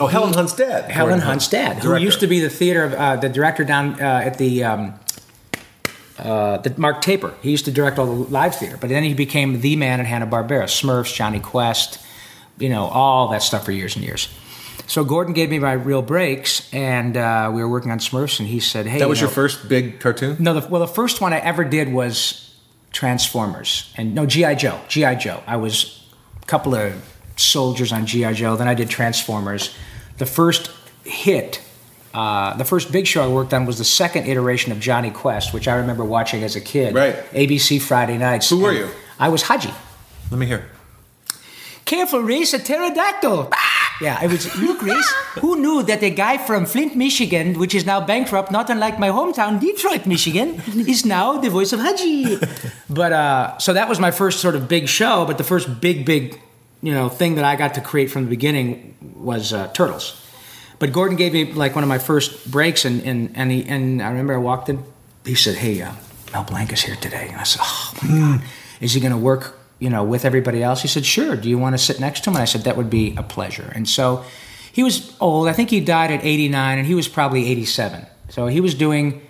Oh, 0.00 0.06
Helen 0.06 0.32
Hunt's 0.32 0.54
dad. 0.54 0.90
Helen 0.90 1.10
Gordon 1.10 1.26
Hunt's 1.26 1.48
dad, 1.48 1.76
who 1.76 1.82
Director. 1.88 2.04
used 2.04 2.20
to 2.20 2.26
be 2.26 2.40
the 2.40 2.48
theater, 2.48 2.94
uh, 2.96 3.16
the 3.16 3.28
director 3.28 3.64
down 3.64 4.00
uh, 4.00 4.22
at 4.24 4.38
the. 4.38 4.64
Um, 4.64 4.94
uh, 6.22 6.58
the 6.58 6.72
Mark 6.78 7.02
Taper. 7.02 7.34
He 7.42 7.50
used 7.50 7.64
to 7.66 7.70
direct 7.72 7.98
all 7.98 8.06
the 8.06 8.12
live 8.30 8.54
theater, 8.54 8.76
but 8.80 8.88
then 8.88 9.02
he 9.02 9.12
became 9.14 9.60
the 9.60 9.76
man 9.76 10.00
at 10.00 10.06
Hanna 10.06 10.26
Barbera, 10.26 10.64
Smurfs, 10.64 11.14
Jonny 11.14 11.40
Quest, 11.40 11.98
you 12.58 12.68
know, 12.68 12.84
all 12.86 13.28
that 13.28 13.42
stuff 13.42 13.64
for 13.64 13.72
years 13.72 13.96
and 13.96 14.04
years. 14.04 14.28
So 14.86 15.04
Gordon 15.04 15.32
gave 15.34 15.48
me 15.50 15.58
my 15.58 15.72
real 15.72 16.02
breaks, 16.02 16.72
and 16.72 17.16
uh, 17.16 17.50
we 17.54 17.62
were 17.62 17.68
working 17.68 17.90
on 17.90 17.98
Smurfs, 17.98 18.38
and 18.40 18.48
he 18.48 18.60
said, 18.60 18.86
"Hey, 18.86 18.98
That 18.98 19.04
you 19.04 19.08
was 19.10 19.20
know, 19.20 19.26
your 19.26 19.30
first 19.34 19.68
big 19.68 20.00
cartoon? 20.00 20.36
no, 20.38 20.58
the, 20.60 20.68
well, 20.68 20.80
the 20.80 20.86
first 20.88 21.20
one 21.20 21.32
I 21.32 21.38
ever 21.38 21.64
did 21.64 21.92
was 21.92 22.54
Transformers, 22.92 23.92
and 23.96 24.14
no 24.14 24.26
GI 24.26 24.56
Joe. 24.56 24.80
GI 24.88 25.16
Joe. 25.16 25.42
I 25.46 25.56
was 25.56 26.06
a 26.42 26.46
couple 26.46 26.74
of 26.74 26.94
soldiers 27.36 27.92
on 27.92 28.06
GI 28.06 28.34
Joe. 28.34 28.56
Then 28.56 28.68
I 28.68 28.74
did 28.74 28.88
Transformers. 28.90 29.74
The 30.18 30.26
first 30.26 30.70
hit, 31.04 31.60
uh, 32.14 32.54
the 32.56 32.64
first 32.64 32.92
big 32.92 33.06
show 33.06 33.22
I 33.22 33.28
worked 33.28 33.54
on 33.54 33.66
was 33.66 33.78
the 33.78 33.84
second 33.84 34.26
iteration 34.26 34.72
of 34.72 34.80
Jonny 34.80 35.10
Quest, 35.10 35.54
which 35.54 35.66
I 35.66 35.76
remember 35.76 36.04
watching 36.04 36.42
as 36.42 36.56
a 36.56 36.60
kid. 36.60 36.94
Right. 36.94 37.14
ABC 37.32 37.80
Friday 37.80 38.18
nights. 38.18 38.50
Who 38.50 38.60
were 38.60 38.72
you? 38.72 38.88
I 39.18 39.28
was 39.28 39.42
Haji. 39.42 39.72
Let 40.30 40.38
me 40.38 40.46
hear. 40.46 40.66
Careful, 41.84 42.20
Reese, 42.20 42.54
a 42.54 42.58
pterodactyl. 42.58 43.50
Yeah, 44.00 44.22
it 44.24 44.30
was. 44.30 44.54
Look, 44.58 44.82
Reese, 44.82 45.12
who 45.40 45.56
knew 45.60 45.82
that 45.84 46.02
a 46.02 46.10
guy 46.10 46.38
from 46.38 46.66
Flint, 46.66 46.96
Michigan, 46.96 47.58
which 47.58 47.74
is 47.74 47.86
now 47.86 48.00
bankrupt, 48.00 48.50
not 48.50 48.68
unlike 48.68 48.98
my 48.98 49.08
hometown, 49.08 49.60
Detroit, 49.60 50.06
Michigan, 50.06 50.60
is 50.66 51.04
now 51.04 51.38
the 51.38 51.50
voice 51.50 51.72
of 51.72 51.80
Haji. 51.80 52.38
But 52.90 53.12
uh, 53.12 53.58
so 53.58 53.72
that 53.72 53.88
was 53.88 54.00
my 54.00 54.10
first 54.10 54.40
sort 54.40 54.54
of 54.54 54.68
big 54.68 54.88
show. 54.88 55.24
But 55.24 55.38
the 55.38 55.44
first 55.44 55.80
big, 55.80 56.04
big, 56.04 56.40
you 56.82 56.92
know, 56.92 57.08
thing 57.08 57.36
that 57.36 57.44
I 57.44 57.56
got 57.56 57.74
to 57.74 57.80
create 57.80 58.10
from 58.10 58.24
the 58.24 58.30
beginning 58.30 58.96
was 59.16 59.52
uh, 59.52 59.68
Turtles. 59.68 60.20
But 60.82 60.90
Gordon 60.92 61.16
gave 61.16 61.32
me 61.32 61.44
like 61.44 61.76
one 61.76 61.84
of 61.84 61.88
my 61.88 61.98
first 61.98 62.50
breaks, 62.50 62.84
and 62.84 63.06
and 63.06 63.30
and, 63.36 63.52
he, 63.52 63.64
and 63.68 64.02
I 64.02 64.08
remember 64.08 64.34
I 64.34 64.38
walked 64.38 64.68
in. 64.68 64.82
He 65.24 65.36
said, 65.36 65.54
"Hey, 65.54 65.80
uh, 65.80 65.92
Mel 66.32 66.42
Blanc 66.42 66.72
is 66.72 66.82
here 66.82 66.96
today," 66.96 67.28
and 67.28 67.40
I 67.40 67.44
said, 67.44 67.60
"Oh 67.62 67.94
my 68.02 68.08
God, 68.18 68.42
is 68.80 68.92
he 68.92 69.00
going 69.00 69.12
to 69.12 69.16
work?" 69.16 69.56
You 69.78 69.90
know, 69.90 70.02
with 70.02 70.24
everybody 70.24 70.60
else. 70.60 70.82
He 70.82 70.88
said, 70.88 71.06
"Sure. 71.06 71.36
Do 71.36 71.48
you 71.48 71.56
want 71.56 71.74
to 71.74 71.78
sit 71.78 72.00
next 72.00 72.24
to 72.24 72.30
him?" 72.30 72.34
And 72.34 72.42
I 72.42 72.46
said, 72.46 72.62
"That 72.64 72.76
would 72.76 72.90
be 72.90 73.14
a 73.16 73.22
pleasure." 73.22 73.70
And 73.76 73.88
so, 73.88 74.24
he 74.72 74.82
was 74.82 75.14
old. 75.20 75.46
I 75.46 75.52
think 75.52 75.70
he 75.70 75.78
died 75.78 76.10
at 76.10 76.24
89, 76.24 76.78
and 76.78 76.86
he 76.88 76.96
was 76.96 77.06
probably 77.06 77.48
87. 77.48 78.04
So 78.28 78.48
he 78.48 78.60
was 78.60 78.74
doing 78.74 79.22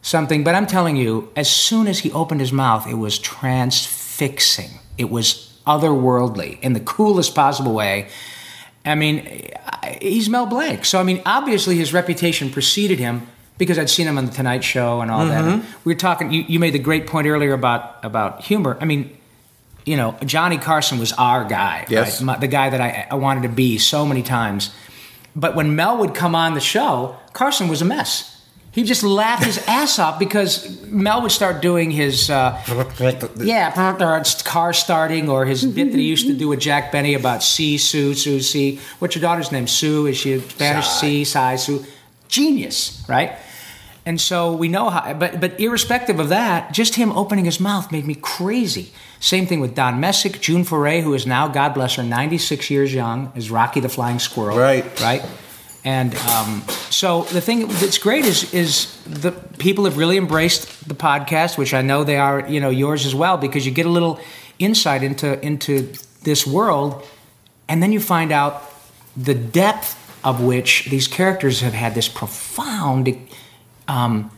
something. 0.00 0.42
But 0.42 0.54
I'm 0.54 0.66
telling 0.66 0.96
you, 0.96 1.28
as 1.36 1.50
soon 1.50 1.86
as 1.86 1.98
he 1.98 2.12
opened 2.12 2.40
his 2.40 2.50
mouth, 2.50 2.88
it 2.88 2.94
was 2.94 3.18
transfixing. 3.18 4.70
It 4.96 5.10
was 5.10 5.52
otherworldly 5.66 6.60
in 6.62 6.72
the 6.72 6.80
coolest 6.80 7.34
possible 7.34 7.74
way. 7.74 8.08
I 8.84 8.94
mean, 8.94 9.50
he's 10.00 10.28
Mel 10.28 10.46
Blanc. 10.46 10.84
So, 10.84 11.00
I 11.00 11.02
mean, 11.02 11.22
obviously 11.24 11.76
his 11.76 11.92
reputation 11.92 12.50
preceded 12.50 12.98
him 12.98 13.26
because 13.56 13.78
I'd 13.78 13.88
seen 13.88 14.06
him 14.06 14.18
on 14.18 14.26
The 14.26 14.32
Tonight 14.32 14.62
Show 14.64 15.00
and 15.00 15.10
all 15.10 15.26
that. 15.26 15.44
And 15.44 15.62
we 15.84 15.92
were 15.94 15.98
talking, 15.98 16.32
you, 16.32 16.42
you 16.48 16.58
made 16.58 16.74
the 16.74 16.78
great 16.78 17.06
point 17.06 17.26
earlier 17.26 17.52
about, 17.52 18.04
about 18.04 18.42
humor. 18.42 18.76
I 18.80 18.84
mean, 18.84 19.16
you 19.86 19.96
know, 19.96 20.16
Johnny 20.24 20.58
Carson 20.58 20.98
was 20.98 21.12
our 21.12 21.44
guy, 21.44 21.86
Yes. 21.88 22.20
right? 22.20 22.26
My- 22.26 22.36
the 22.38 22.46
guy 22.48 22.70
that 22.70 22.80
I, 22.80 23.06
I 23.10 23.14
wanted 23.14 23.42
to 23.44 23.48
be 23.48 23.78
so 23.78 24.04
many 24.04 24.22
times. 24.22 24.74
But 25.36 25.54
when 25.54 25.76
Mel 25.76 25.98
would 25.98 26.14
come 26.14 26.34
on 26.34 26.54
the 26.54 26.60
show, 26.60 27.16
Carson 27.32 27.68
was 27.68 27.80
a 27.82 27.84
mess. 27.84 28.33
He 28.74 28.82
just 28.82 29.04
laughed 29.04 29.44
his 29.44 29.58
ass 29.68 29.98
off 30.00 30.18
because 30.18 30.82
Mel 30.86 31.22
would 31.22 31.30
start 31.30 31.62
doing 31.62 31.92
his, 31.92 32.28
uh, 32.28 32.60
yeah, 33.36 33.70
car 34.44 34.72
starting, 34.72 35.28
or 35.28 35.46
his 35.46 35.64
bit 35.64 35.92
that 35.92 35.98
he 35.98 36.04
used 36.04 36.26
to 36.26 36.34
do 36.34 36.48
with 36.48 36.58
Jack 36.58 36.90
Benny 36.90 37.14
about 37.14 37.42
C, 37.42 37.78
Sue, 37.78 38.14
Sue, 38.14 38.40
C. 38.40 38.80
What's 38.98 39.14
your 39.14 39.22
daughter's 39.22 39.52
name? 39.52 39.68
Sue? 39.68 40.06
Is 40.06 40.16
she 40.16 40.40
Spanish? 40.40 40.88
C, 40.88 41.24
Sai, 41.24 41.56
Sue. 41.56 41.84
Genius, 42.26 43.04
right? 43.08 43.38
And 44.06 44.20
so 44.20 44.52
we 44.54 44.68
know 44.68 44.90
how, 44.90 45.14
but 45.14 45.40
but 45.40 45.58
irrespective 45.58 46.18
of 46.18 46.28
that, 46.28 46.72
just 46.72 46.96
him 46.96 47.12
opening 47.12 47.44
his 47.44 47.58
mouth 47.60 47.90
made 47.90 48.06
me 48.06 48.14
crazy. 48.14 48.92
Same 49.20 49.46
thing 49.46 49.60
with 49.60 49.74
Don 49.74 50.00
Messick, 50.00 50.40
June 50.40 50.64
Foray, 50.64 51.00
who 51.00 51.14
is 51.14 51.26
now, 51.26 51.48
God 51.48 51.72
bless 51.72 51.94
her, 51.94 52.02
96 52.02 52.68
years 52.70 52.92
young, 52.92 53.32
is 53.34 53.50
Rocky 53.50 53.80
the 53.80 53.88
Flying 53.88 54.18
Squirrel. 54.18 54.58
Right. 54.58 54.84
Right. 55.00 55.24
And 55.84 56.14
um, 56.14 56.62
so 56.90 57.24
the 57.24 57.40
thing 57.42 57.68
that's 57.68 57.98
great 57.98 58.24
is 58.24 58.52
is 58.54 58.96
the 59.04 59.32
people 59.58 59.84
have 59.84 59.98
really 59.98 60.16
embraced 60.16 60.88
the 60.88 60.94
podcast, 60.94 61.58
which 61.58 61.74
I 61.74 61.82
know 61.82 62.04
they 62.04 62.16
are, 62.16 62.48
you 62.48 62.58
know, 62.60 62.70
yours 62.70 63.04
as 63.06 63.14
well, 63.14 63.36
because 63.36 63.66
you 63.66 63.72
get 63.72 63.86
a 63.86 63.90
little 63.90 64.18
insight 64.58 65.02
into 65.02 65.38
into 65.44 65.92
this 66.22 66.46
world, 66.46 67.02
and 67.68 67.82
then 67.82 67.92
you 67.92 68.00
find 68.00 68.32
out 68.32 68.62
the 69.24 69.34
depth 69.34 69.94
of 70.24 70.40
which 70.40 70.86
these 70.90 71.06
characters 71.06 71.60
have 71.60 71.74
had 71.74 71.94
this 71.94 72.08
profound 72.08 73.14
um, 73.86 74.30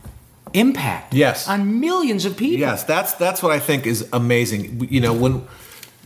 impact 0.53 1.13
Yes. 1.13 1.47
on 1.47 1.79
millions 1.79 2.25
of 2.25 2.35
people. 2.35 2.59
Yes, 2.59 2.83
that's 2.83 3.13
that's 3.13 3.41
what 3.41 3.53
I 3.53 3.59
think 3.59 3.85
is 3.87 4.05
amazing. 4.11 4.85
You 4.91 4.99
know, 4.99 5.13
when 5.13 5.47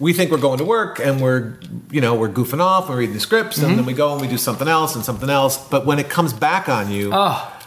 we 0.01 0.13
think 0.13 0.31
we're 0.31 0.37
going 0.39 0.57
to 0.57 0.65
work 0.65 0.99
and 0.99 1.21
we're 1.21 1.53
you 1.91 2.01
know 2.01 2.15
we're 2.15 2.27
goofing 2.27 2.59
off 2.59 2.89
We're 2.89 2.97
reading 2.97 3.13
the 3.13 3.21
scripts 3.21 3.59
and 3.59 3.67
mm-hmm. 3.67 3.75
then 3.77 3.85
we 3.85 3.93
go 3.93 4.11
and 4.11 4.19
we 4.19 4.27
do 4.27 4.37
something 4.37 4.67
else 4.67 4.95
and 4.95 5.05
something 5.05 5.29
else 5.29 5.57
but 5.69 5.85
when 5.85 5.99
it 5.99 6.09
comes 6.09 6.33
back 6.33 6.67
on 6.67 6.91
you 6.91 7.11
oh 7.13 7.57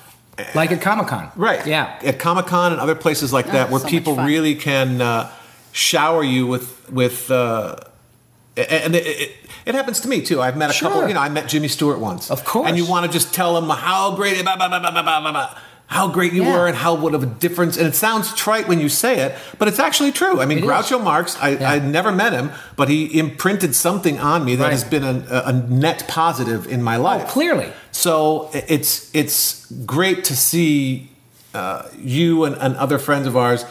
like 0.54 0.72
at 0.72 0.82
comic-con 0.82 1.30
right 1.36 1.64
yeah 1.64 1.98
at 2.02 2.18
comic-con 2.18 2.72
and 2.72 2.80
other 2.80 2.96
places 2.96 3.32
like 3.32 3.46
oh, 3.46 3.52
that 3.52 3.70
where 3.70 3.80
so 3.80 3.88
people 3.88 4.16
really 4.16 4.56
can 4.56 5.00
uh, 5.00 5.30
shower 5.70 6.24
you 6.24 6.46
with 6.46 6.90
with 6.90 7.30
uh, 7.30 7.76
and 8.56 8.94
it, 8.94 9.06
it, 9.06 9.36
it, 9.66 9.74
happens 9.74 9.98
to 10.00 10.08
me 10.08 10.22
too. 10.22 10.40
I've 10.40 10.56
met 10.56 10.70
a 10.70 10.72
sure. 10.72 10.88
couple, 10.88 11.08
you 11.08 11.14
know, 11.14 11.20
I 11.20 11.28
met 11.28 11.48
Jimmy 11.48 11.66
Stewart 11.66 11.98
once. 11.98 12.30
Of 12.30 12.44
course. 12.44 12.68
And 12.68 12.76
you 12.76 12.86
want 12.86 13.04
to 13.04 13.10
just 13.10 13.34
tell 13.34 13.58
him 13.58 13.68
how 13.68 14.14
great, 14.14 14.40
blah, 14.44 14.54
blah, 14.56 14.68
blah, 14.68 14.78
blah, 14.78 14.92
blah, 14.92 15.02
blah, 15.02 15.32
blah 15.32 15.58
how 15.86 16.08
great 16.08 16.32
you 16.32 16.42
Yeah. 16.44 16.52
were, 16.52 16.66
and 16.66 16.76
how 16.76 16.94
what 16.94 17.14
of 17.14 17.22
a 17.22 17.26
difference. 17.26 17.76
And 17.76 17.86
it 17.86 17.94
sounds 17.94 18.34
trite 18.34 18.66
when 18.68 18.80
you 18.80 18.88
say 18.88 19.18
it, 19.20 19.34
but 19.58 19.68
it's 19.68 19.78
actually 19.78 20.12
true. 20.12 20.40
I 20.40 20.46
mean, 20.46 20.58
It 20.58 20.64
is. 20.64 20.70
Groucho 20.70 21.02
Marx. 21.02 21.36
I, 21.40 21.50
Yeah. 21.50 21.70
I 21.72 21.78
never 21.78 22.10
met 22.10 22.32
him, 22.32 22.50
but 22.76 22.88
he 22.88 23.18
imprinted 23.18 23.74
something 23.76 24.18
on 24.18 24.44
me 24.44 24.56
that 24.56 24.64
Right. 24.64 24.72
has 24.72 24.82
been 24.84 25.04
a, 25.04 25.42
a 25.46 25.52
net 25.52 26.04
positive 26.08 26.66
in 26.66 26.82
my 26.82 26.96
life. 26.96 27.24
Oh, 27.26 27.30
clearly. 27.30 27.68
So 27.92 28.50
it's 28.52 29.08
it's 29.12 29.66
great 29.86 30.24
to 30.24 30.34
see 30.36 31.10
uh, 31.54 31.82
you 31.98 32.44
and, 32.44 32.56
and 32.56 32.76
other 32.76 32.98
friends 32.98 33.26
of 33.28 33.36
ours 33.36 33.64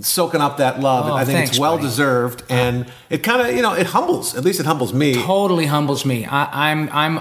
soaking 0.00 0.40
up 0.40 0.56
that 0.56 0.80
love. 0.80 1.06
Oh, 1.08 1.14
I 1.14 1.24
think 1.24 1.36
thanks, 1.36 1.50
it's 1.50 1.58
well 1.58 1.76
buddy. 1.76 1.86
deserved, 1.88 2.42
and 2.48 2.86
it 3.10 3.18
kind 3.22 3.40
of 3.42 3.54
you 3.54 3.62
know 3.62 3.74
it 3.74 3.86
humbles. 3.88 4.34
At 4.36 4.44
least 4.44 4.58
it 4.60 4.66
humbles 4.66 4.92
me. 4.92 5.14
totally 5.14 5.66
humbles 5.66 6.04
me. 6.04 6.26
I, 6.26 6.70
I'm 6.70 6.88
I'm 6.92 7.20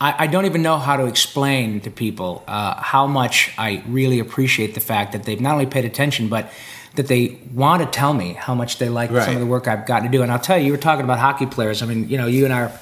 I, 0.00 0.24
I 0.24 0.26
don't 0.28 0.46
even 0.46 0.62
know 0.62 0.78
how 0.78 0.96
to 0.96 1.04
explain 1.06 1.80
to 1.82 1.90
people 1.90 2.42
uh, 2.48 2.80
how 2.80 3.06
much 3.06 3.52
I 3.58 3.82
really 3.86 4.18
appreciate 4.18 4.74
the 4.74 4.80
fact 4.80 5.12
that 5.12 5.24
they've 5.24 5.40
not 5.40 5.52
only 5.52 5.66
paid 5.66 5.84
attention 5.84 6.28
but 6.28 6.50
that 6.96 7.06
they 7.06 7.38
want 7.54 7.82
to 7.82 7.88
tell 7.88 8.12
me 8.14 8.32
how 8.32 8.54
much 8.54 8.78
they 8.78 8.88
like 8.88 9.10
Right. 9.10 9.24
some 9.24 9.34
of 9.34 9.40
the 9.40 9.46
work 9.46 9.68
I've 9.68 9.86
gotten 9.86 10.10
to 10.10 10.16
do. 10.16 10.22
And 10.22 10.32
I'll 10.32 10.38
tell 10.40 10.58
you, 10.58 10.66
you 10.66 10.72
were 10.72 10.78
talking 10.78 11.04
about 11.04 11.18
hockey 11.18 11.46
players. 11.46 11.82
I 11.82 11.86
mean, 11.86 12.08
you 12.08 12.18
know, 12.18 12.26
you 12.26 12.44
and 12.46 12.52
I 12.52 12.60
are 12.62 12.72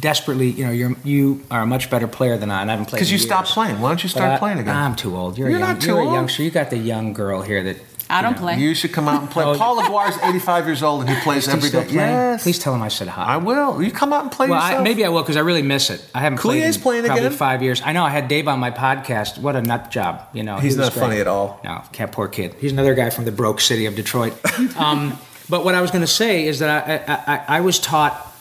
desperately, 0.00 0.48
you 0.50 0.64
know, 0.64 0.72
you're 0.72 0.94
you 1.04 1.42
are 1.50 1.62
a 1.62 1.66
much 1.66 1.88
better 1.90 2.06
player 2.08 2.36
than 2.36 2.50
I, 2.50 2.60
and 2.62 2.70
I 2.70 2.74
haven't 2.74 2.86
played 2.86 2.98
Because 2.98 3.10
you 3.12 3.16
in 3.18 3.22
stopped 3.22 3.48
playing. 3.48 3.80
Why 3.80 3.88
don't 3.90 4.02
you 4.02 4.08
start 4.08 4.32
I- 4.32 4.38
playing 4.38 4.58
again? 4.58 4.76
I'm 4.76 4.96
too 4.96 5.16
old. 5.16 5.38
You're, 5.38 5.48
You're 5.50 5.58
a 5.58 5.60
young, 5.60 5.70
not 5.74 5.80
too 5.80 5.88
you're 5.88 6.00
a 6.00 6.04
old. 6.04 6.14
youngster. 6.14 6.42
You 6.42 6.50
got 6.50 6.70
the 6.70 6.76
young 6.78 7.12
girl 7.12 7.42
here 7.42 7.62
that 7.62 7.76
I 8.14 8.22
don't 8.22 8.32
know. 8.32 8.38
play. 8.38 8.58
you 8.58 8.74
should 8.74 8.92
come 8.92 9.08
out 9.08 9.20
and 9.20 9.30
play. 9.30 9.44
Oh, 9.54 9.58
Paul 9.58 9.76
LeGuire's 9.76 10.16
85 10.22 10.66
years 10.66 10.82
old 10.82 11.02
and 11.02 11.10
he 11.10 11.16
plays 11.22 11.46
every 11.48 11.68
day. 11.68 11.68
he 11.68 11.68
every 11.68 11.68
still 11.68 11.80
day. 11.82 11.86
playing? 11.88 12.10
Yes. 12.10 12.42
Please 12.42 12.58
tell 12.58 12.74
him 12.74 12.82
I 12.82 12.88
said 12.88 13.08
hi. 13.08 13.24
I 13.24 13.36
will. 13.36 13.82
You 13.82 13.90
come 13.90 14.12
out 14.12 14.22
and 14.22 14.32
play 14.32 14.48
Well, 14.48 14.60
I, 14.60 14.82
maybe 14.82 15.04
I 15.04 15.08
will 15.10 15.22
because 15.22 15.36
I 15.36 15.40
really 15.40 15.62
miss 15.62 15.90
it. 15.90 16.04
I 16.14 16.20
haven't 16.20 16.38
played 16.38 16.58
Coulier's 16.58 16.76
in 16.76 16.82
playing 16.82 17.04
probably 17.04 17.26
again? 17.26 17.36
five 17.36 17.62
years. 17.62 17.82
I 17.84 17.92
know 17.92 18.04
I 18.04 18.10
had 18.10 18.28
Dave 18.28 18.48
on 18.48 18.58
my 18.58 18.70
podcast. 18.70 19.38
What 19.38 19.56
a 19.56 19.62
nut 19.62 19.90
job, 19.90 20.26
you 20.32 20.42
know. 20.42 20.56
He's 20.56 20.74
he 20.74 20.78
was 20.80 20.88
not 20.88 20.92
funny 20.94 21.20
at 21.20 21.26
all. 21.26 21.60
No, 21.64 21.82
cat 21.92 22.12
poor 22.12 22.28
kid. 22.28 22.54
He's 22.60 22.72
another 22.72 22.94
guy 22.94 23.10
from 23.10 23.24
the 23.26 23.32
broke 23.32 23.60
city 23.60 23.86
of 23.86 23.94
Detroit. 23.96 24.34
um, 24.76 25.18
but 25.48 25.64
what 25.64 25.74
I 25.74 25.80
was 25.82 25.90
going 25.90 26.02
to 26.02 26.06
say 26.06 26.46
is 26.46 26.60
that 26.60 26.88
I, 26.88 27.12
I, 27.12 27.34
I, 27.34 27.58
I 27.58 27.60
was 27.60 27.78
taught 27.78 28.33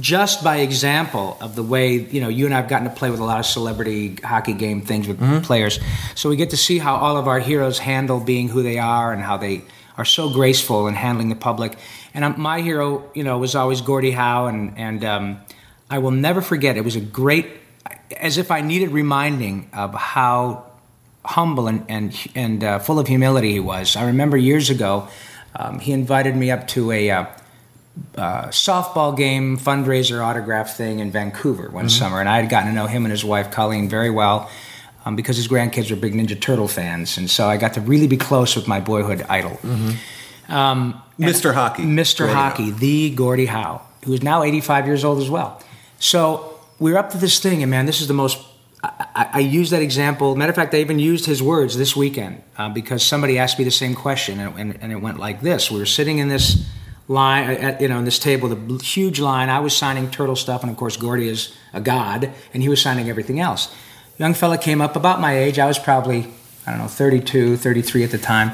just 0.00 0.42
by 0.42 0.56
example 0.58 1.36
of 1.40 1.54
the 1.54 1.62
way 1.62 1.92
you 1.92 2.20
know 2.20 2.28
you 2.28 2.46
and 2.46 2.54
I've 2.54 2.68
gotten 2.68 2.88
to 2.88 2.94
play 2.94 3.10
with 3.10 3.20
a 3.20 3.24
lot 3.24 3.38
of 3.38 3.46
celebrity 3.46 4.16
hockey 4.24 4.52
game 4.52 4.80
things 4.80 5.06
with 5.08 5.20
Mm-hmm. 5.20 5.40
players, 5.42 5.78
so 6.14 6.28
we 6.28 6.36
get 6.36 6.50
to 6.50 6.56
see 6.56 6.78
how 6.78 6.96
all 6.96 7.16
of 7.16 7.28
our 7.28 7.38
heroes 7.40 7.78
handle 7.78 8.20
being 8.20 8.48
who 8.48 8.62
they 8.62 8.78
are 8.78 9.12
and 9.12 9.22
how 9.22 9.36
they 9.36 9.62
are 9.96 10.04
so 10.04 10.28
graceful 10.28 10.88
in 10.88 10.94
handling 10.94 11.28
the 11.28 11.36
public. 11.36 11.76
And 12.14 12.24
um, 12.24 12.34
my 12.40 12.60
hero, 12.60 13.08
you 13.14 13.22
know, 13.22 13.38
was 13.38 13.54
always 13.54 13.80
Gordie 13.80 14.10
Howe, 14.10 14.46
and 14.46 14.76
and 14.76 15.04
um, 15.04 15.40
I 15.88 15.98
will 15.98 16.10
never 16.10 16.40
forget. 16.42 16.76
It 16.76 16.84
was 16.84 16.96
a 16.96 17.00
great, 17.00 17.46
as 18.16 18.36
if 18.38 18.50
I 18.50 18.60
needed 18.60 18.90
reminding 18.90 19.70
of 19.72 19.94
how 19.94 20.64
humble 21.24 21.68
and 21.68 21.84
and 21.88 22.12
and 22.34 22.64
uh, 22.64 22.78
full 22.80 22.98
of 22.98 23.06
humility 23.06 23.52
he 23.52 23.60
was. 23.60 23.96
I 23.96 24.04
remember 24.06 24.36
years 24.36 24.68
ago, 24.70 25.08
um, 25.54 25.78
he 25.78 25.92
invited 25.92 26.34
me 26.36 26.50
up 26.50 26.66
to 26.68 26.90
a. 26.90 27.10
Uh, 27.10 27.26
uh, 28.16 28.46
softball 28.48 29.16
game 29.16 29.56
fundraiser 29.56 30.24
autograph 30.24 30.76
thing 30.76 30.98
in 30.98 31.10
Vancouver 31.10 31.70
one 31.70 31.88
summer, 31.88 32.20
and 32.20 32.28
I 32.28 32.40
had 32.40 32.50
gotten 32.50 32.68
to 32.68 32.74
know 32.74 32.86
him 32.86 33.04
and 33.04 33.12
his 33.12 33.24
wife 33.24 33.50
Colleen 33.50 33.88
very 33.88 34.10
well 34.10 34.50
um, 35.04 35.16
because 35.16 35.36
his 35.36 35.48
grandkids 35.48 35.90
were 35.90 35.96
big 35.96 36.14
Ninja 36.14 36.40
Turtle 36.40 36.68
fans, 36.68 37.18
and 37.18 37.30
so 37.30 37.46
I 37.48 37.56
got 37.56 37.74
to 37.74 37.80
really 37.80 38.06
be 38.06 38.16
close 38.16 38.56
with 38.56 38.66
my 38.66 38.80
boyhood 38.80 39.24
idol, 39.28 39.58
um, 40.48 41.00
Mr. 41.18 41.54
Hockey. 41.54 41.82
Mr. 41.82 42.18
Gordie 42.18 42.32
Hockey, 42.32 42.70
the 42.70 43.10
Gordie 43.10 43.46
Howe, 43.46 43.82
who 44.04 44.12
is 44.12 44.22
now 44.22 44.42
85 44.42 44.86
years 44.86 45.04
old 45.04 45.20
as 45.20 45.30
well. 45.30 45.62
So 46.00 46.58
we're 46.78 46.98
up 46.98 47.10
to 47.10 47.18
this 47.18 47.38
thing, 47.38 47.62
and 47.62 47.70
man, 47.70 47.86
this 47.86 48.00
is 48.00 48.08
the 48.08 48.14
most. 48.14 48.38
I, 48.82 49.06
I, 49.14 49.30
I 49.34 49.38
use 49.38 49.70
that 49.70 49.82
example. 49.82 50.34
Matter 50.36 50.50
of 50.50 50.56
fact, 50.56 50.74
I 50.74 50.78
even 50.78 50.98
used 50.98 51.26
his 51.26 51.42
words 51.42 51.76
this 51.78 51.94
weekend 51.94 52.42
uh, 52.58 52.68
because 52.68 53.02
somebody 53.02 53.38
asked 53.38 53.58
me 53.58 53.64
the 53.64 53.70
same 53.70 53.94
question, 53.94 54.40
and, 54.40 54.58
and, 54.58 54.78
and 54.82 54.92
it 54.92 54.96
went 54.96 55.18
like 55.18 55.40
this: 55.42 55.70
We 55.70 55.78
were 55.78 55.86
sitting 55.86 56.18
in 56.18 56.28
this 56.28 56.68
line, 57.08 57.50
at, 57.50 57.80
you 57.80 57.88
know, 57.88 57.98
in 57.98 58.04
this 58.04 58.18
table, 58.18 58.48
the 58.48 58.82
huge 58.82 59.20
line. 59.20 59.48
I 59.48 59.60
was 59.60 59.76
signing 59.76 60.10
turtle 60.10 60.36
stuff, 60.36 60.62
and 60.62 60.70
of 60.70 60.76
course, 60.76 60.96
Gordie 60.96 61.28
is 61.28 61.54
a 61.72 61.80
god, 61.80 62.30
and 62.52 62.62
he 62.62 62.68
was 62.68 62.80
signing 62.80 63.08
everything 63.10 63.40
else. 63.40 63.74
Young 64.18 64.34
fella 64.34 64.58
came 64.58 64.80
up 64.80 64.96
about 64.96 65.20
my 65.20 65.36
age. 65.36 65.58
I 65.58 65.66
was 65.66 65.78
probably, 65.78 66.28
I 66.66 66.70
don't 66.70 66.78
know, 66.78 66.86
32, 66.86 67.56
33 67.56 68.04
at 68.04 68.10
the 68.10 68.18
time. 68.18 68.52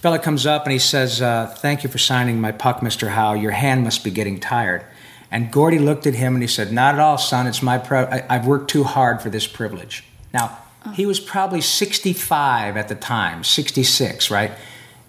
Fella 0.00 0.18
comes 0.18 0.44
up 0.44 0.64
and 0.64 0.72
he 0.72 0.78
says, 0.78 1.22
uh, 1.22 1.46
"Thank 1.58 1.82
you 1.82 1.88
for 1.88 1.96
signing 1.96 2.38
my 2.38 2.52
puck, 2.52 2.82
Mister 2.82 3.08
Howe. 3.10 3.32
Your 3.32 3.52
hand 3.52 3.84
must 3.84 4.04
be 4.04 4.10
getting 4.10 4.38
tired." 4.38 4.84
And 5.30 5.50
Gordie 5.50 5.78
looked 5.78 6.06
at 6.06 6.14
him 6.14 6.34
and 6.34 6.42
he 6.42 6.46
said, 6.46 6.70
"Not 6.70 6.94
at 6.94 7.00
all, 7.00 7.16
son. 7.16 7.46
It's 7.46 7.62
my 7.62 7.78
pri- 7.78 8.04
I- 8.04 8.24
I've 8.28 8.46
worked 8.46 8.68
too 8.68 8.84
hard 8.84 9.22
for 9.22 9.30
this 9.30 9.46
privilege." 9.46 10.04
Now, 10.34 10.58
he 10.92 11.06
was 11.06 11.18
probably 11.18 11.62
65 11.62 12.76
at 12.76 12.88
the 12.88 12.94
time, 12.94 13.42
66, 13.44 14.30
right? 14.30 14.52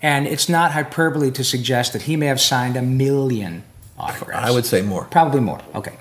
And 0.02 0.28
it's 0.28 0.50
not 0.50 0.72
hyperbole 0.72 1.32
to 1.32 1.44
suggest 1.44 1.94
that 1.94 2.04
he 2.04 2.16
may 2.16 2.28
have 2.28 2.42
signed 2.42 2.76
a 2.78 2.82
million 2.82 3.64
autographs. 3.98 4.48
I 4.48 4.52
would 4.52 4.66
say 4.66 4.82
more. 4.82 5.06
Probably 5.06 5.40
more. 5.40 5.62
Okay. 5.74 5.98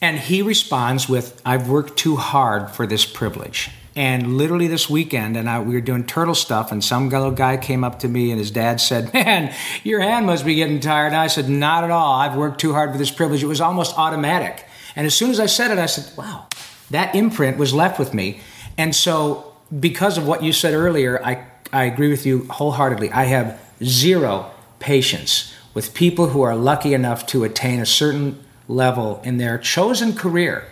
And 0.00 0.18
he 0.18 0.42
responds 0.42 1.08
with, 1.08 1.40
I've 1.44 1.68
worked 1.68 1.96
too 1.96 2.16
hard 2.16 2.70
for 2.70 2.86
this 2.86 3.04
privilege. 3.04 3.70
And 3.94 4.38
literally 4.38 4.66
this 4.66 4.88
weekend, 4.88 5.36
and 5.36 5.48
I, 5.48 5.60
we 5.60 5.74
were 5.74 5.80
doing 5.80 6.04
turtle 6.04 6.34
stuff, 6.34 6.72
and 6.72 6.82
some 6.82 7.10
little 7.10 7.30
guy 7.30 7.58
came 7.58 7.84
up 7.84 7.98
to 8.00 8.08
me, 8.08 8.30
and 8.30 8.38
his 8.38 8.50
dad 8.50 8.80
said, 8.80 9.12
Man, 9.14 9.54
your 9.84 10.00
hand 10.00 10.26
must 10.26 10.44
be 10.44 10.54
getting 10.54 10.80
tired. 10.80 11.08
And 11.08 11.16
I 11.16 11.26
said, 11.26 11.48
Not 11.48 11.84
at 11.84 11.90
all. 11.90 12.14
I've 12.14 12.36
worked 12.36 12.60
too 12.60 12.72
hard 12.72 12.92
for 12.92 12.98
this 12.98 13.10
privilege. 13.10 13.42
It 13.42 13.46
was 13.46 13.60
almost 13.60 13.96
automatic. 13.98 14.66
And 14.96 15.06
as 15.06 15.14
soon 15.14 15.30
as 15.30 15.38
I 15.38 15.46
said 15.46 15.70
it, 15.70 15.78
I 15.78 15.86
said, 15.86 16.16
Wow, 16.16 16.46
that 16.90 17.14
imprint 17.14 17.58
was 17.58 17.74
left 17.74 17.98
with 17.98 18.14
me. 18.14 18.40
And 18.78 18.94
so, 18.94 19.54
because 19.78 20.16
of 20.16 20.26
what 20.26 20.42
you 20.42 20.52
said 20.52 20.72
earlier, 20.72 21.22
I, 21.22 21.46
I 21.72 21.84
agree 21.84 22.10
with 22.10 22.26
you 22.26 22.46
wholeheartedly. 22.50 23.10
I 23.10 23.24
have 23.24 23.58
zero 23.82 24.50
patience 24.78 25.54
with 25.74 25.94
people 25.94 26.28
who 26.28 26.42
are 26.42 26.54
lucky 26.54 26.92
enough 26.92 27.26
to 27.26 27.44
attain 27.44 27.80
a 27.80 27.86
certain 27.86 28.38
level 28.68 29.20
in 29.24 29.38
their 29.38 29.58
chosen 29.58 30.14
career. 30.14 30.64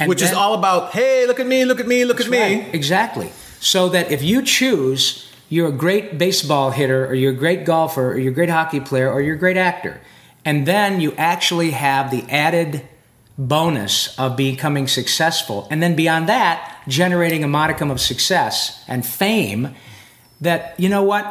And 0.00 0.08
Which 0.08 0.22
is 0.22 0.32
all 0.32 0.54
about, 0.54 0.92
hey, 0.92 1.26
look 1.26 1.40
at 1.40 1.46
me, 1.46 1.64
look 1.64 1.80
at 1.80 1.86
me, 1.86 2.04
look 2.04 2.20
at 2.20 2.28
me. 2.28 2.38
Right, 2.38 2.74
exactly. 2.74 3.30
So 3.60 3.88
that 3.88 4.10
if 4.12 4.22
you 4.22 4.42
choose, 4.42 5.28
you're 5.48 5.68
a 5.68 5.72
great 5.72 6.18
baseball 6.18 6.70
hitter, 6.70 7.06
or 7.06 7.14
you're 7.14 7.32
a 7.32 7.36
great 7.36 7.64
golfer, 7.64 8.12
or 8.12 8.18
you're 8.18 8.32
a 8.32 8.34
great 8.34 8.50
hockey 8.50 8.80
player, 8.80 9.10
or 9.10 9.20
you're 9.20 9.34
a 9.34 9.38
great 9.38 9.56
actor, 9.56 10.00
and 10.44 10.66
then 10.66 11.00
you 11.00 11.14
actually 11.16 11.72
have 11.72 12.10
the 12.10 12.22
added 12.30 12.86
bonus 13.36 14.18
of 14.18 14.36
becoming 14.36 14.86
successful, 14.86 15.66
and 15.70 15.82
then 15.82 15.96
beyond 15.96 16.28
that, 16.28 16.82
generating 16.86 17.42
a 17.42 17.48
modicum 17.48 17.90
of 17.90 18.00
success 18.00 18.84
and 18.88 19.04
fame. 19.06 19.74
That 20.40 20.78
you 20.78 20.88
know 20.88 21.02
what, 21.02 21.24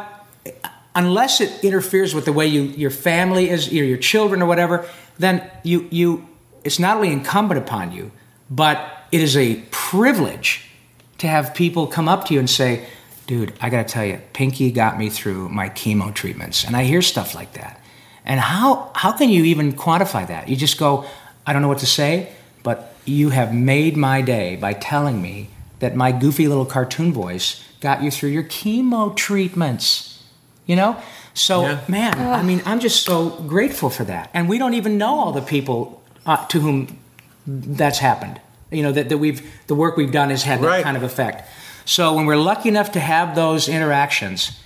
unless 0.94 1.40
it 1.40 1.64
interferes 1.64 2.14
with 2.14 2.24
the 2.24 2.32
way 2.32 2.46
you 2.46 2.62
your 2.62 2.90
family 2.90 3.48
is, 3.48 3.72
your, 3.72 3.86
your 3.86 3.98
children 3.98 4.42
or 4.42 4.46
whatever, 4.46 4.88
then 5.18 5.48
you 5.62 5.88
you 5.90 6.26
it's 6.64 6.78
not 6.78 6.96
only 6.96 7.12
incumbent 7.12 7.58
upon 7.58 7.92
you, 7.92 8.10
but 8.50 9.06
it 9.10 9.20
is 9.20 9.36
a 9.36 9.62
privilege 9.70 10.70
to 11.18 11.26
have 11.26 11.54
people 11.54 11.86
come 11.86 12.08
up 12.08 12.26
to 12.26 12.34
you 12.34 12.40
and 12.40 12.50
say, 12.50 12.86
"Dude, 13.26 13.52
I 13.60 13.70
got 13.70 13.86
to 13.86 13.92
tell 13.92 14.04
you, 14.04 14.20
Pinky 14.32 14.70
got 14.70 14.98
me 14.98 15.08
through 15.08 15.48
my 15.48 15.68
chemo 15.70 16.14
treatments," 16.14 16.64
and 16.64 16.76
I 16.76 16.84
hear 16.84 17.02
stuff 17.02 17.34
like 17.34 17.54
that. 17.54 17.80
And 18.24 18.40
how 18.40 18.90
how 18.94 19.12
can 19.12 19.30
you 19.30 19.44
even 19.44 19.72
quantify 19.72 20.26
that? 20.28 20.48
You 20.48 20.56
just 20.56 20.78
go, 20.78 21.06
"I 21.46 21.52
don't 21.52 21.62
know 21.62 21.68
what 21.68 21.78
to 21.78 21.86
say," 21.86 22.32
but 22.62 22.94
you 23.04 23.30
have 23.30 23.54
made 23.54 23.96
my 23.96 24.20
day 24.20 24.56
by 24.56 24.74
telling 24.74 25.22
me 25.22 25.48
that 25.78 25.96
my 25.96 26.12
goofy 26.12 26.46
little 26.48 26.66
cartoon 26.66 27.12
voice 27.12 27.64
got 27.80 28.02
you 28.02 28.10
through 28.10 28.30
your 28.30 28.42
chemo 28.44 29.14
treatments. 29.16 30.22
You 30.66 30.76
know? 30.76 30.96
So, 31.34 31.62
Yeah. 31.62 31.80
man, 31.88 32.18
I 32.18 32.42
mean, 32.42 32.62
I'm 32.66 32.80
just 32.80 33.04
so 33.04 33.30
grateful 33.46 33.90
for 33.90 34.04
that. 34.04 34.30
And 34.34 34.48
we 34.48 34.58
don't 34.58 34.74
even 34.74 34.98
know 34.98 35.14
all 35.18 35.32
the 35.32 35.40
people 35.42 36.02
uh, 36.26 36.44
to 36.46 36.60
whom 36.60 36.98
that's 37.46 37.98
happened. 37.98 38.40
You 38.70 38.82
know, 38.82 38.92
that, 38.92 39.08
that 39.08 39.18
we've, 39.18 39.40
the 39.66 39.74
work 39.74 39.96
we've 39.96 40.12
done 40.12 40.30
has 40.30 40.42
had 40.42 40.60
that 40.60 40.82
kind 40.82 40.96
of 40.96 41.02
effect. 41.02 41.48
So 41.84 42.12
when 42.14 42.26
we're 42.26 42.36
lucky 42.36 42.68
enough 42.68 42.92
to 42.92 43.00
have 43.00 43.34
those 43.34 43.68
interactions, 43.68 44.60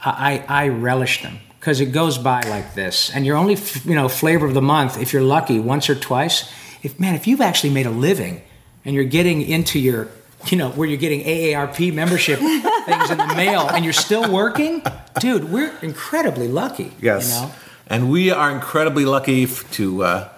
I, 0.00 0.44
I 0.46 0.68
relish 0.68 1.22
them 1.22 1.38
because 1.58 1.80
it 1.80 1.86
goes 1.86 2.18
by 2.18 2.42
like 2.42 2.74
this, 2.74 3.10
and 3.14 3.24
you're 3.24 3.38
only 3.38 3.54
f- 3.54 3.86
you 3.86 3.94
know 3.94 4.06
flavor 4.08 4.44
of 4.46 4.52
the 4.52 4.60
month 4.62 5.00
if 5.00 5.12
you're 5.14 5.22
lucky 5.22 5.58
once 5.58 5.88
or 5.88 5.94
twice. 5.94 6.52
If 6.82 7.00
man, 7.00 7.14
if 7.14 7.26
you've 7.26 7.40
actually 7.40 7.70
made 7.72 7.86
a 7.86 7.90
living 7.90 8.42
and 8.84 8.94
you're 8.94 9.04
getting 9.04 9.40
into 9.40 9.78
your 9.78 10.08
you 10.50 10.58
know 10.58 10.70
where 10.70 10.88
you're 10.88 10.98
getting 10.98 11.22
AARP 11.22 11.92
membership 11.92 12.38
things 12.38 13.10
in 13.10 13.18
the 13.18 13.34
mail 13.36 13.68
and 13.70 13.84
you're 13.84 13.92
still 13.92 14.30
working, 14.32 14.82
dude, 15.20 15.44
we're 15.50 15.72
incredibly 15.82 16.48
lucky. 16.48 16.92
Yes. 17.00 17.34
You 17.34 17.46
know? 17.46 17.52
And 17.86 18.10
we 18.10 18.30
are 18.30 18.50
incredibly 18.50 19.04
lucky 19.04 19.46
to 19.46 20.02
uh, 20.04 20.28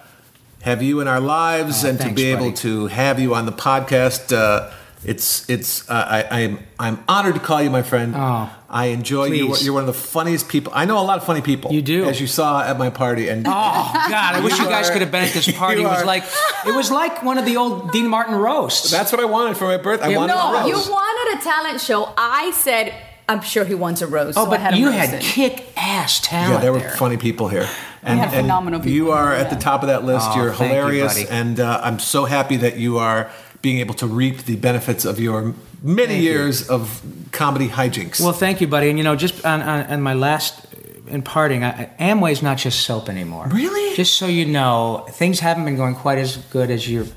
have 0.61 0.81
you 0.81 0.99
in 0.99 1.07
our 1.07 1.19
lives 1.21 1.85
Oh, 1.85 1.89
and 1.89 1.97
to 1.97 2.03
thanks, 2.05 2.21
be 2.21 2.27
able 2.27 2.51
to 2.53 2.87
have 2.87 3.19
you 3.19 3.33
on 3.35 3.45
the 3.45 3.51
podcast. 3.51 4.35
Uh, 4.35 4.71
it's 5.03 5.47
it's 5.49 5.89
uh, 5.89 5.93
I, 5.93 6.41
I'm 6.41 6.59
I'm 6.79 7.03
honored 7.07 7.35
to 7.35 7.39
call 7.39 7.61
you 7.61 7.69
my 7.69 7.83
friend. 7.83 8.13
Oh, 8.15 8.49
I 8.69 8.87
enjoy 8.87 9.25
you. 9.25 9.47
please. 9.47 9.63
You're 9.63 9.73
one 9.73 9.83
of 9.83 9.87
the 9.87 9.93
funniest 9.93 10.49
people. 10.49 10.73
I 10.75 10.85
know 10.85 10.99
a 10.99 11.05
lot 11.05 11.17
of 11.19 11.23
funny 11.25 11.41
people. 11.41 11.71
You 11.71 11.81
do. 11.81 12.05
as 12.05 12.19
you 12.19 12.27
saw 12.27 12.61
at 12.63 12.77
my 12.77 12.89
party. 12.89 13.29
And 13.29 13.45
Oh 13.47 13.51
God! 13.51 14.35
I 14.35 14.39
wish 14.43 14.57
you, 14.57 14.65
You 14.65 14.69
guys 14.69 14.89
are- 14.89 14.93
could 14.93 15.01
have 15.03 15.11
been 15.11 15.23
at 15.23 15.33
this 15.33 15.51
party. 15.57 15.81
It 15.81 15.85
was 15.85 16.01
are- 16.01 16.05
like 16.05 16.23
it 16.65 16.75
was 16.75 16.89
like 16.91 17.23
one 17.23 17.37
of 17.37 17.45
the 17.45 17.57
old 17.57 17.91
Dean 17.91 18.07
Martin 18.07 18.35
roasts. 18.35 18.89
that's 18.91 19.11
what 19.11 19.21
I 19.21 19.25
wanted 19.25 19.55
for 19.57 19.65
my 19.65 19.77
birthday. 19.77 20.15
I 20.15 20.17
wanted 20.17 20.33
No, 20.33 20.55
a 20.55 20.67
you 20.67 20.75
wanted 20.75 21.39
a 21.39 21.43
talent 21.43 21.79
show. 21.79 22.11
I 22.17 22.51
said, 22.51 22.93
I'm 23.29 23.41
sure 23.41 23.65
he 23.65 23.75
wants 23.75 24.01
a 24.01 24.07
rose. 24.07 24.35
oh, 24.35 24.43
so 24.45 24.47
I 24.47 24.49
but 24.51 24.59
had 24.61 24.77
you 24.77 24.89
had 24.89 25.21
kick-ass 25.21 26.21
talent. 26.21 26.53
Yeah, 26.55 26.59
there 26.59 26.73
were 26.73 26.79
there. 26.79 26.91
funny 26.91 27.17
people 27.17 27.47
here. 27.49 27.67
And, 28.03 28.19
had 28.19 28.31
phenomenal 28.31 28.79
and 28.79 28.89
you 28.89 29.03
people, 29.05 29.13
are 29.17 29.33
at 29.33 29.49
the 29.49 29.57
top 29.57 29.81
of 29.81 29.87
that 29.87 30.05
list. 30.05 30.27
Oh, 30.29 30.35
You're 30.37 30.53
thank 30.53 30.71
you, 30.71 30.77
hilarious, 30.79 31.13
buddy. 31.23 31.27
and 31.29 31.59
uh, 31.59 31.81
I'm 31.83 31.99
so 31.99 32.23
happy 32.23 32.55
that 32.57 32.77
you 32.77 32.99
are 32.99 33.29
being 33.61 33.79
able 33.79 33.95
to 33.95 34.07
reap 34.07 34.43
the 34.45 34.55
benefits 34.55 35.05
of 35.05 35.19
your 35.19 35.53
many 35.81 36.19
years 36.19 36.67
of 36.69 37.01
comedy 37.31 37.67
hijinks. 37.67 38.19
Well, 38.21 38.33
thank 38.33 38.61
you, 38.61 38.67
buddy. 38.67 38.89
And 38.89 38.97
you 38.97 39.03
know, 39.03 39.15
just 39.15 39.45
on, 39.45 39.61
on, 39.61 39.85
on 39.87 40.01
my 40.01 40.13
last 40.13 40.65
in 41.07 41.21
parting, 41.21 41.63
I- 41.63 41.89
Amway's 41.99 42.41
not 42.41 42.57
just 42.57 42.81
soap 42.81 43.09
anymore. 43.09 43.47
Really? 43.49 43.95
Just 43.95 44.17
so 44.17 44.27
you 44.27 44.45
know, 44.45 45.05
things 45.11 45.39
haven't 45.39 45.65
been 45.65 45.75
going 45.77 45.95
quite 45.95 46.17
as 46.17 46.37
good 46.37 46.69
as 46.69 46.89
you're 46.89 47.07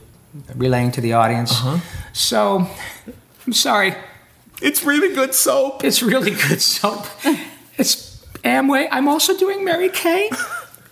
relaying 0.54 0.92
to 0.92 1.00
the 1.00 1.12
audience. 1.14 1.52
Uh-huh. 1.52 1.78
So, 2.12 2.68
I'm 3.46 3.52
sorry. 3.52 3.94
it's 4.62 4.84
really 4.84 5.14
good 5.14 5.34
soap. 5.34 5.82
It's 5.84 6.02
really 6.02 6.30
good 6.32 6.60
soap. 6.62 7.06
It's 7.76 8.24
Amway. 8.44 8.88
I'm 8.90 9.08
also 9.08 9.36
doing 9.36 9.64
Mary 9.64 9.88
Kay. 9.88 10.30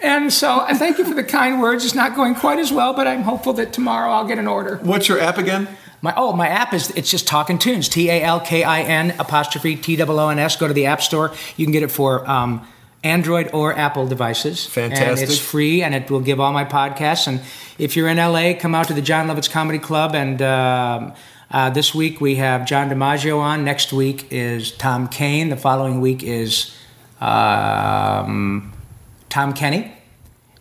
And 0.00 0.32
so 0.32 0.60
I 0.60 0.74
thank 0.74 0.98
you 0.98 1.04
for 1.04 1.14
the 1.14 1.24
kind 1.24 1.60
words. 1.60 1.84
It's 1.84 1.94
not 1.94 2.14
going 2.14 2.34
quite 2.34 2.58
as 2.58 2.72
well, 2.72 2.92
but 2.94 3.06
I'm 3.06 3.22
hopeful 3.22 3.52
that 3.54 3.72
tomorrow 3.72 4.10
I'll 4.10 4.26
get 4.26 4.38
an 4.38 4.46
order. 4.46 4.76
What's 4.82 5.08
your 5.08 5.20
app 5.20 5.38
again? 5.38 5.68
My 6.00 6.14
oh, 6.16 6.32
my 6.32 6.46
app 6.46 6.72
is 6.72 6.90
it's 6.90 7.10
just 7.10 7.26
Talking 7.26 7.58
Toons. 7.58 7.88
T 7.88 8.08
A 8.08 8.22
L 8.22 8.40
K 8.40 8.62
I 8.62 8.82
N 8.82 9.14
apostrophe 9.18 9.74
T 9.74 10.00
O 10.00 10.06
O 10.06 10.28
N 10.28 10.38
S. 10.38 10.54
Go 10.54 10.68
to 10.68 10.74
the 10.74 10.86
App 10.86 11.02
Store. 11.02 11.32
You 11.56 11.66
can 11.66 11.72
get 11.72 11.82
it 11.82 11.90
for 11.90 12.28
um, 12.30 12.64
Android 13.02 13.50
or 13.52 13.76
Apple 13.76 14.06
devices. 14.06 14.64
And 14.66 14.92
Fantastic. 14.92 15.28
it's 15.28 15.38
free, 15.38 15.82
and 15.82 15.94
it 15.94 16.08
will 16.08 16.20
give 16.20 16.38
all 16.38 16.52
my 16.52 16.64
podcasts. 16.64 17.26
And 17.26 17.40
if 17.78 17.96
you're 17.96 18.08
in 18.08 18.18
LA, 18.18 18.54
come 18.54 18.76
out 18.76 18.86
to 18.88 18.94
the 18.94 19.02
Jon 19.02 19.26
Lovitz 19.26 19.50
Comedy 19.50 19.80
Club. 19.80 20.14
And 20.14 20.40
um, 20.40 21.14
uh, 21.50 21.70
this 21.70 21.92
week 21.92 22.20
we 22.20 22.36
have 22.36 22.64
John 22.64 22.88
DiMaggio 22.90 23.38
on. 23.38 23.64
Next 23.64 23.92
week 23.92 24.28
is 24.30 24.70
Tom 24.70 25.08
Kane. 25.08 25.48
The 25.48 25.56
following 25.56 26.00
week 26.00 26.22
is 26.22 26.76
um, 27.20 28.72
Tom 29.28 29.52
Kenny. 29.52 29.92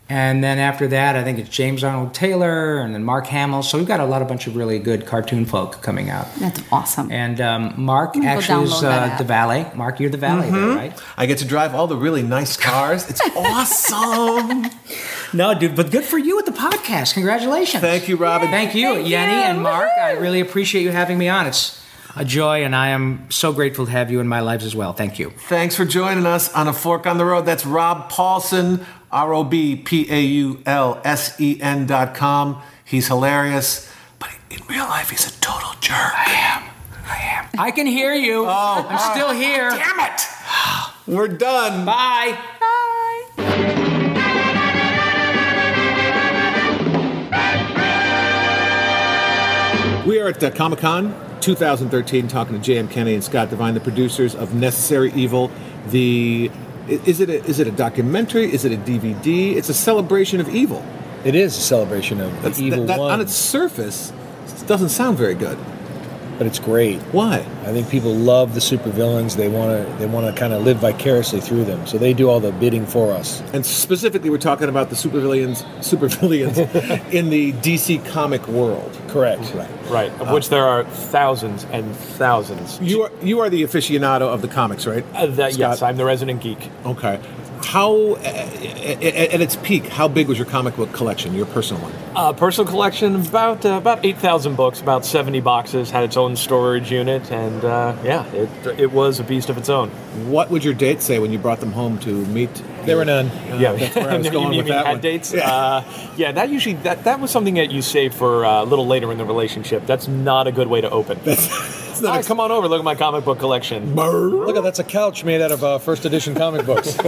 And 0.09 0.41
then 0.41 0.57
after 0.57 0.87
that, 0.87 1.17
I 1.17 1.23
think 1.25 1.37
it's 1.37 1.49
James 1.49 1.83
Arnold 1.83 2.13
Taylor 2.13 2.79
and 2.79 2.93
then 2.95 3.03
Mark 3.03 3.27
Hamill. 3.27 3.61
So 3.61 3.77
we've 3.77 3.87
got 3.87 3.99
a 3.99 4.05
lot 4.05 4.21
of 4.21 4.29
bunch 4.29 4.47
of 4.47 4.55
really 4.55 4.79
good 4.79 5.05
cartoon 5.05 5.45
folk 5.45 5.81
coming 5.81 6.09
out. 6.09 6.33
That's 6.35 6.61
awesome. 6.71 7.11
And 7.11 7.41
um, 7.41 7.73
Mark 7.75 8.11
I'm 8.15 8.21
gonna 8.21 8.35
go 8.35 8.39
actually 8.39 8.63
is 8.63 8.83
uh, 8.83 9.17
the 9.17 9.25
valet. 9.25 9.69
Mark, 9.75 9.99
you're 9.99 10.09
the 10.09 10.15
valet 10.17 10.49
there, 10.49 10.67
right? 10.69 11.03
I 11.17 11.25
get 11.25 11.39
to 11.39 11.45
drive 11.45 11.75
all 11.75 11.87
the 11.87 11.97
really 11.97 12.23
nice 12.23 12.55
cars. 12.55 13.09
It's 13.09 13.19
awesome. 13.35 14.71
No, 15.33 15.53
dude, 15.59 15.75
but 15.75 15.91
good 15.91 16.05
for 16.05 16.17
you 16.17 16.37
with 16.37 16.45
the 16.45 16.53
podcast. 16.53 17.13
Congratulations. 17.13 17.81
Thank 17.81 18.07
you, 18.07 18.15
Robin. 18.15 18.47
Thank 18.49 18.75
you, 18.75 18.93
Thank 18.93 19.09
Yeni 19.09 19.31
you. 19.33 19.37
and 19.39 19.61
Mark. 19.61 19.89
I 19.99 20.11
really 20.11 20.39
appreciate 20.39 20.83
you 20.83 20.91
having 20.91 21.17
me 21.17 21.27
on. 21.27 21.47
It's 21.47 21.83
a 22.17 22.25
joy, 22.25 22.63
and 22.63 22.75
I 22.75 22.89
am 22.89 23.29
so 23.29 23.53
grateful 23.53 23.85
to 23.85 23.91
have 23.91 24.09
you 24.09 24.19
in 24.19 24.27
my 24.27 24.39
lives 24.39 24.65
as 24.65 24.75
well. 24.75 24.91
Thank 24.91 25.19
you. 25.19 25.29
Thanks 25.29 25.75
for 25.75 25.85
joining 25.85 26.25
us 26.25 26.51
on 26.53 26.67
A 26.67 26.73
Fork 26.73 27.05
on 27.05 27.19
the 27.19 27.25
Road. 27.25 27.45
That's 27.45 27.65
Rob 27.65 28.11
Paulsen, 28.11 28.83
R 29.11 29.33
O 29.33 29.43
B 29.43 29.75
P 29.75 30.07
A 30.09 30.19
U 30.19 30.61
L 30.65 30.99
S 31.05 31.39
E 31.39 31.59
N 31.61 31.85
dot 31.85 32.15
com. 32.15 32.61
He's 32.83 33.07
hilarious, 33.07 33.91
but 34.17 34.29
in 34.49 34.59
real 34.67 34.85
life, 34.85 35.11
he's 35.11 35.27
a 35.27 35.39
total 35.41 35.73
jerk. 35.79 35.95
I 35.95 36.31
am. 36.31 36.63
I 37.05 37.17
am. 37.17 37.49
I 37.59 37.71
can 37.71 37.85
hear 37.85 38.13
you. 38.13 38.45
Oh, 38.47 38.87
I'm 38.89 39.15
still 39.15 39.31
here. 39.31 39.69
Damn 39.69 39.99
it! 39.99 40.21
We're 41.05 41.27
done. 41.27 41.85
Bye. 41.85 42.37
Bye. 42.59 43.83
We 50.07 50.19
are 50.19 50.29
at 50.29 50.41
uh, 50.41 50.51
Comic 50.51 50.79
Con 50.79 51.26
2013 51.47 52.27
talking 52.27 52.61
to 52.61 52.71
JM 52.71 52.91
Kenny 52.91 53.13
and 53.13 53.23
Scott 53.23 53.49
Devine, 53.49 53.73
the 53.73 53.79
producers 53.79 54.35
of 54.35 54.53
Necessary 54.53 55.13
Evil. 55.13 55.49
The 55.87 56.51
is 56.89 57.21
it 57.21 57.29
a, 57.29 57.41
is 57.45 57.61
it 57.61 57.67
a 57.67 57.71
documentary? 57.71 58.53
Is 58.53 58.65
it 58.65 58.73
a 58.73 58.75
DVD? 58.75 59.55
It's 59.55 59.69
a 59.69 59.73
celebration 59.73 60.41
of 60.41 60.53
evil. 60.53 60.85
It 61.23 61.35
is 61.35 61.57
a 61.57 61.61
celebration 61.61 62.19
of 62.19 62.41
That's, 62.41 62.57
the 62.57 62.65
evil 62.65 62.79
that, 62.81 62.87
that 62.87 62.99
one, 62.99 63.11
on 63.11 63.21
its 63.21 63.33
surface 63.33 64.11
doesn't 64.65 64.89
sound 64.89 65.17
very 65.17 65.35
good. 65.35 65.57
But 66.37 66.47
it's 66.47 66.59
great. 66.59 66.99
Why? 67.13 67.37
I 67.63 67.71
think 67.73 67.89
people 67.89 68.13
love 68.13 68.53
the 68.53 68.59
supervillains. 68.59 69.35
They 69.35 69.47
want 69.49 69.87
to 69.87 69.93
they 69.97 70.05
want 70.05 70.27
to 70.33 70.39
kind 70.39 70.53
of 70.53 70.63
live 70.63 70.77
vicariously 70.77 71.41
through 71.41 71.65
them. 71.65 71.85
So 71.87 71.97
they 71.97 72.13
do 72.13 72.29
all 72.29 72.39
the 72.39 72.51
bidding 72.51 72.85
for 72.85 73.11
us. 73.11 73.41
And 73.53 73.65
specifically, 73.65 74.29
we're 74.29 74.37
talking 74.37 74.69
about 74.69 74.89
the 74.89 74.95
supervillains, 74.95 75.63
supervillains 75.79 76.57
in 77.13 77.29
the 77.29 77.53
DC 77.53 78.05
comic 78.07 78.47
world. 78.47 78.97
Correct. 79.07 79.41
Right, 79.53 79.69
Right. 79.89 80.11
of 80.21 80.31
which 80.31 80.49
there 80.49 80.65
are 80.65 80.83
thousands 80.85 81.65
and 81.71 81.95
thousands. 81.95 82.79
You 82.81 83.03
are 83.03 83.11
you 83.21 83.39
are 83.39 83.49
the 83.49 83.63
aficionado 83.63 84.21
of 84.33 84.41
the 84.41 84.47
comics, 84.47 84.85
right? 84.85 85.05
Uh, 85.13 85.27
that, 85.27 85.57
yes, 85.57 85.81
I'm 85.81 85.97
the 85.97 86.05
resident 86.05 86.41
geek. 86.41 86.69
Okay. 86.85 87.19
How 87.67 88.13
uh, 88.13 88.17
at, 88.19 89.03
at 89.03 89.41
its 89.41 89.57
peak? 89.57 89.87
How 89.87 90.07
big 90.07 90.29
was 90.29 90.37
your 90.37 90.47
comic 90.47 90.77
book 90.77 90.93
collection? 90.93 91.33
Your 91.33 91.45
personal 91.47 91.81
one? 91.83 91.91
Uh, 92.15 92.31
personal 92.31 92.69
collection, 92.69 93.15
about 93.17 93.65
uh, 93.65 93.71
about 93.73 94.05
eight 94.05 94.17
thousand 94.17 94.55
books, 94.55 94.79
about 94.79 95.05
seventy 95.05 95.41
boxes, 95.41 95.91
had 95.91 96.05
its 96.05 96.15
own 96.15 96.37
storage 96.37 96.89
unit, 96.91 97.29
and 97.29 97.65
uh, 97.65 97.93
yeah, 98.05 98.25
it 98.27 98.79
it 98.79 98.91
was 98.93 99.19
a 99.19 99.23
beast 99.23 99.49
of 99.49 99.57
its 99.57 99.67
own. 99.67 99.89
What 100.31 100.49
would 100.49 100.63
your 100.63 100.73
date 100.73 101.01
say 101.01 101.19
when 101.19 101.31
you 101.33 101.39
brought 101.39 101.59
them 101.59 101.73
home 101.73 101.99
to 101.99 102.25
meet? 102.27 102.49
There 102.85 102.95
were 102.95 103.03
none. 103.05 103.27
yeah, 103.59 103.73
that's 103.73 103.95
where 103.97 104.09
I 104.11 104.17
was 104.17 104.25
You 104.27 104.31
going 104.31 104.49
mean 104.49 104.57
with 104.59 104.67
that 104.69 104.85
had 104.85 104.91
one. 104.93 105.01
dates. 105.01 105.33
Yeah. 105.33 105.51
Uh, 105.53 105.83
yeah, 106.15 106.31
that 106.31 106.49
usually 106.49 106.75
that 106.83 107.03
that 107.03 107.19
was 107.19 107.31
something 107.31 107.55
that 107.55 107.69
you 107.71 107.81
save 107.81 108.13
for 108.15 108.45
uh, 108.45 108.63
a 108.63 108.65
little 108.65 108.87
later 108.87 109.11
in 109.11 109.17
the 109.17 109.25
relationship. 109.25 109.85
That's 109.85 110.07
not 110.07 110.47
a 110.47 110.53
good 110.53 110.67
way 110.69 110.79
to 110.79 110.89
open. 110.89 111.19
It's 111.25 111.49
not 112.01 112.11
Hi, 112.13 112.17
ex- 112.19 112.27
come 112.27 112.39
on 112.39 112.49
over, 112.51 112.67
look 112.69 112.79
at 112.79 112.85
my 112.85 112.95
comic 112.95 113.25
book 113.25 113.39
collection. 113.39 113.93
Look 113.93 114.55
at 114.55 114.63
that's 114.63 114.79
a 114.79 114.83
couch 114.85 115.25
made 115.25 115.41
out 115.41 115.51
of 115.51 115.63
uh, 115.65 115.79
first 115.79 116.05
edition 116.05 116.33
comic 116.33 116.65
books. 116.65 116.97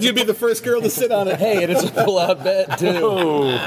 You'd 0.00 0.14
be 0.14 0.24
the 0.24 0.34
first 0.34 0.64
girl 0.64 0.80
to 0.80 0.90
sit 0.90 1.10
on 1.12 1.28
it. 1.28 1.38
hey, 1.38 1.62
and 1.62 1.72
it's 1.72 1.82
a 1.84 1.90
pull-out 1.90 2.42
bed 2.44 2.78
too. 2.78 3.58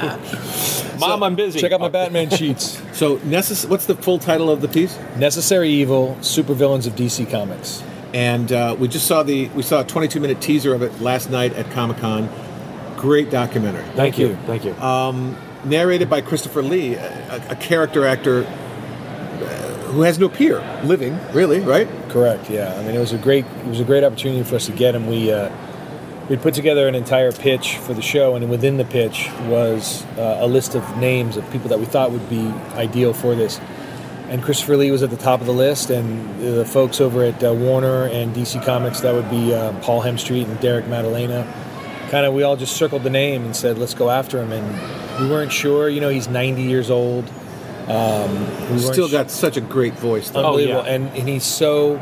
Oh, 1.00 1.00
mom, 1.00 1.22
I'm 1.22 1.36
busy. 1.36 1.60
Check 1.60 1.72
out 1.72 1.80
my 1.80 1.90
Batman 1.90 2.32
sheets. 2.32 2.82
So, 2.92 3.18
necess- 3.18 3.70
what's 3.70 3.86
the 3.86 3.94
full 3.94 4.18
title 4.18 4.50
of 4.50 4.62
the 4.62 4.68
piece? 4.68 4.98
Necessary 5.16 5.70
Evil: 5.70 6.18
Supervillains 6.22 6.88
of 6.88 6.94
DC 6.96 7.30
Comics. 7.30 7.84
And 8.16 8.52
uh, 8.52 8.76
we 8.80 8.88
just 8.88 9.06
saw 9.06 9.22
the 9.22 9.48
we 9.50 9.62
saw 9.62 9.82
a 9.82 9.84
22 9.84 10.20
minute 10.20 10.42
teaser 10.42 10.74
of 10.74 10.82
it 10.82 11.00
last 11.00 11.30
night 11.30 11.54
at 11.54 11.70
Comic 11.70 11.98
Con. 11.98 12.28
Great 12.98 13.30
documentary. 13.30 13.84
Thank 13.96 14.18
you, 14.18 14.36
thank 14.48 14.66
you. 14.66 14.74
narrated 15.66 16.10
by 16.10 16.22
Christopher 16.22 16.64
Lee, 16.64 16.96
a, 16.96 17.52
a 17.52 17.56
character 17.58 18.08
actor 18.08 18.46
uh, 18.46 18.48
who 19.92 20.02
has 20.02 20.18
no 20.18 20.30
peer, 20.30 20.62
living, 20.84 21.20
really, 21.32 21.60
right? 21.60 21.88
Correct. 22.10 22.50
Yeah. 22.50 22.74
I 22.76 22.82
mean, 22.84 22.96
it 22.96 23.00
was 23.00 23.14
a 23.14 23.20
great 23.20 23.46
it 23.46 23.68
was 23.68 23.80
a 23.80 23.86
great 23.86 24.04
opportunity 24.04 24.42
for 24.44 24.56
us 24.56 24.66
to 24.66 24.72
get 24.72 24.96
him. 24.96 25.06
We 25.06 25.32
uh, 25.32 25.50
we 26.30 26.38
put 26.38 26.54
together 26.54 26.88
an 26.88 26.96
entire 26.96 27.32
pitch 27.32 27.78
for 27.78 27.94
the 27.94 28.02
show, 28.02 28.36
and 28.36 28.50
within 28.50 28.78
the 28.78 28.86
pitch 28.86 29.30
was 29.48 30.04
uh, 30.18 30.38
a 30.42 30.48
list 30.48 30.76
of 30.76 30.98
names 30.98 31.38
of 31.38 31.50
people 31.52 31.70
that 31.70 31.80
we 31.80 31.86
thought 31.86 32.12
would 32.12 32.30
be 32.30 32.48
ideal 32.74 33.14
for 33.14 33.36
this. 33.36 33.60
And 34.30 34.44
Christopher 34.44 34.76
Lee 34.76 34.92
was 34.92 35.04
at 35.04 35.10
the 35.10 35.16
top 35.18 35.40
of 35.40 35.48
the 35.48 35.54
list, 35.54 35.90
and 35.90 36.40
the 36.42 36.66
folks 36.66 37.00
over 37.00 37.24
at 37.24 37.42
uh, 37.42 37.54
Warner 37.54 38.08
and 38.08 38.36
DC 38.36 38.64
Comics 38.66 39.00
that 39.02 39.14
would 39.14 39.30
be 39.30 39.54
uh, 39.54 39.72
Paul 39.80 40.02
Hemstreet 40.02 40.44
and 40.46 40.60
Derek 40.60 40.86
Madalena. 40.88 41.46
Kind 42.10 42.26
of, 42.26 42.34
we 42.34 42.44
all 42.44 42.58
just 42.58 42.76
circled 42.76 43.04
the 43.04 43.10
name 43.10 43.46
and 43.46 43.56
said, 43.56 43.78
"Let's 43.78 43.94
go 43.94 44.10
after 44.10 44.42
him." 44.42 44.52
And 44.52 45.22
we 45.22 45.30
weren't 45.30 45.52
sure. 45.54 45.88
You 45.88 46.02
know, 46.02 46.10
he's 46.10 46.28
90 46.28 46.62
years 46.64 46.90
old. 46.90 47.30
Um, 47.88 48.74
we 48.74 48.80
Still 48.80 49.08
su- 49.08 49.12
got 49.12 49.32
such 49.32 49.56
a 49.56 49.62
great 49.62 49.94
voice, 49.94 50.30
though. 50.30 50.46
unbelievable. 50.46 50.82
Oh, 50.82 50.86
yeah. 50.86 50.92
And 50.94 51.08
and 51.18 51.30
he's 51.30 51.46
so, 51.46 51.98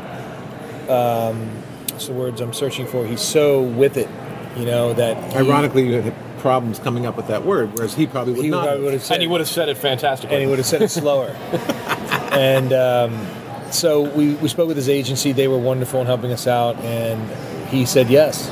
um, 0.88 1.48
what's 1.96 2.08
the 2.08 2.12
words 2.12 2.42
I'm 2.42 2.52
searching 2.52 2.86
for? 2.86 3.06
He's 3.06 3.22
so 3.22 3.62
with 3.62 3.96
it, 3.96 4.06
you 4.54 4.66
know 4.66 4.92
that. 4.92 5.32
he- 5.32 5.38
Ironically, 5.38 5.86
you 5.86 6.02
had 6.02 6.14
problems 6.40 6.78
coming 6.78 7.06
up 7.06 7.16
with 7.16 7.28
that 7.28 7.42
word, 7.42 7.72
whereas 7.74 7.94
he 7.94 8.06
probably 8.06 8.34
would 8.34 8.44
he 8.44 8.50
not. 8.50 8.66
probably 8.66 8.84
would 8.84 8.92
have 8.92 9.02
said, 9.02 9.14
and 9.14 9.22
he 9.22 9.26
would 9.28 9.40
have 9.40 9.48
said 9.48 9.70
it 9.70 9.78
fantastically. 9.78 10.36
and 10.36 10.44
he 10.44 10.46
would 10.46 10.58
have 10.58 10.66
said 10.66 10.82
it 10.82 10.90
slower. 10.90 11.28
and 12.32 12.74
um, 12.74 13.26
so 13.72 14.02
we, 14.14 14.34
we 14.34 14.48
spoke 14.48 14.68
with 14.68 14.76
his 14.76 14.90
agency. 14.90 15.32
They 15.32 15.48
were 15.48 15.56
wonderful 15.56 16.02
in 16.02 16.06
helping 16.06 16.32
us 16.32 16.46
out, 16.46 16.76
and 16.80 17.30
he 17.68 17.86
said 17.86 18.10
yes. 18.10 18.46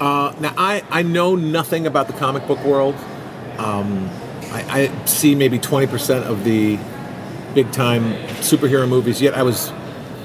Uh, 0.00 0.32
now, 0.38 0.54
I, 0.56 0.84
I 0.88 1.02
know 1.02 1.34
nothing 1.34 1.88
about 1.88 2.06
the 2.06 2.12
comic 2.12 2.46
book 2.46 2.64
world. 2.64 2.94
Um, 3.58 4.08
I, 4.52 4.88
I 4.92 5.04
see 5.06 5.34
maybe 5.34 5.58
20% 5.58 6.22
of 6.22 6.44
the 6.44 6.78
big 7.56 7.72
time 7.72 8.14
superhero 8.38 8.88
movies, 8.88 9.20
yet 9.20 9.34
I 9.34 9.42
was 9.42 9.72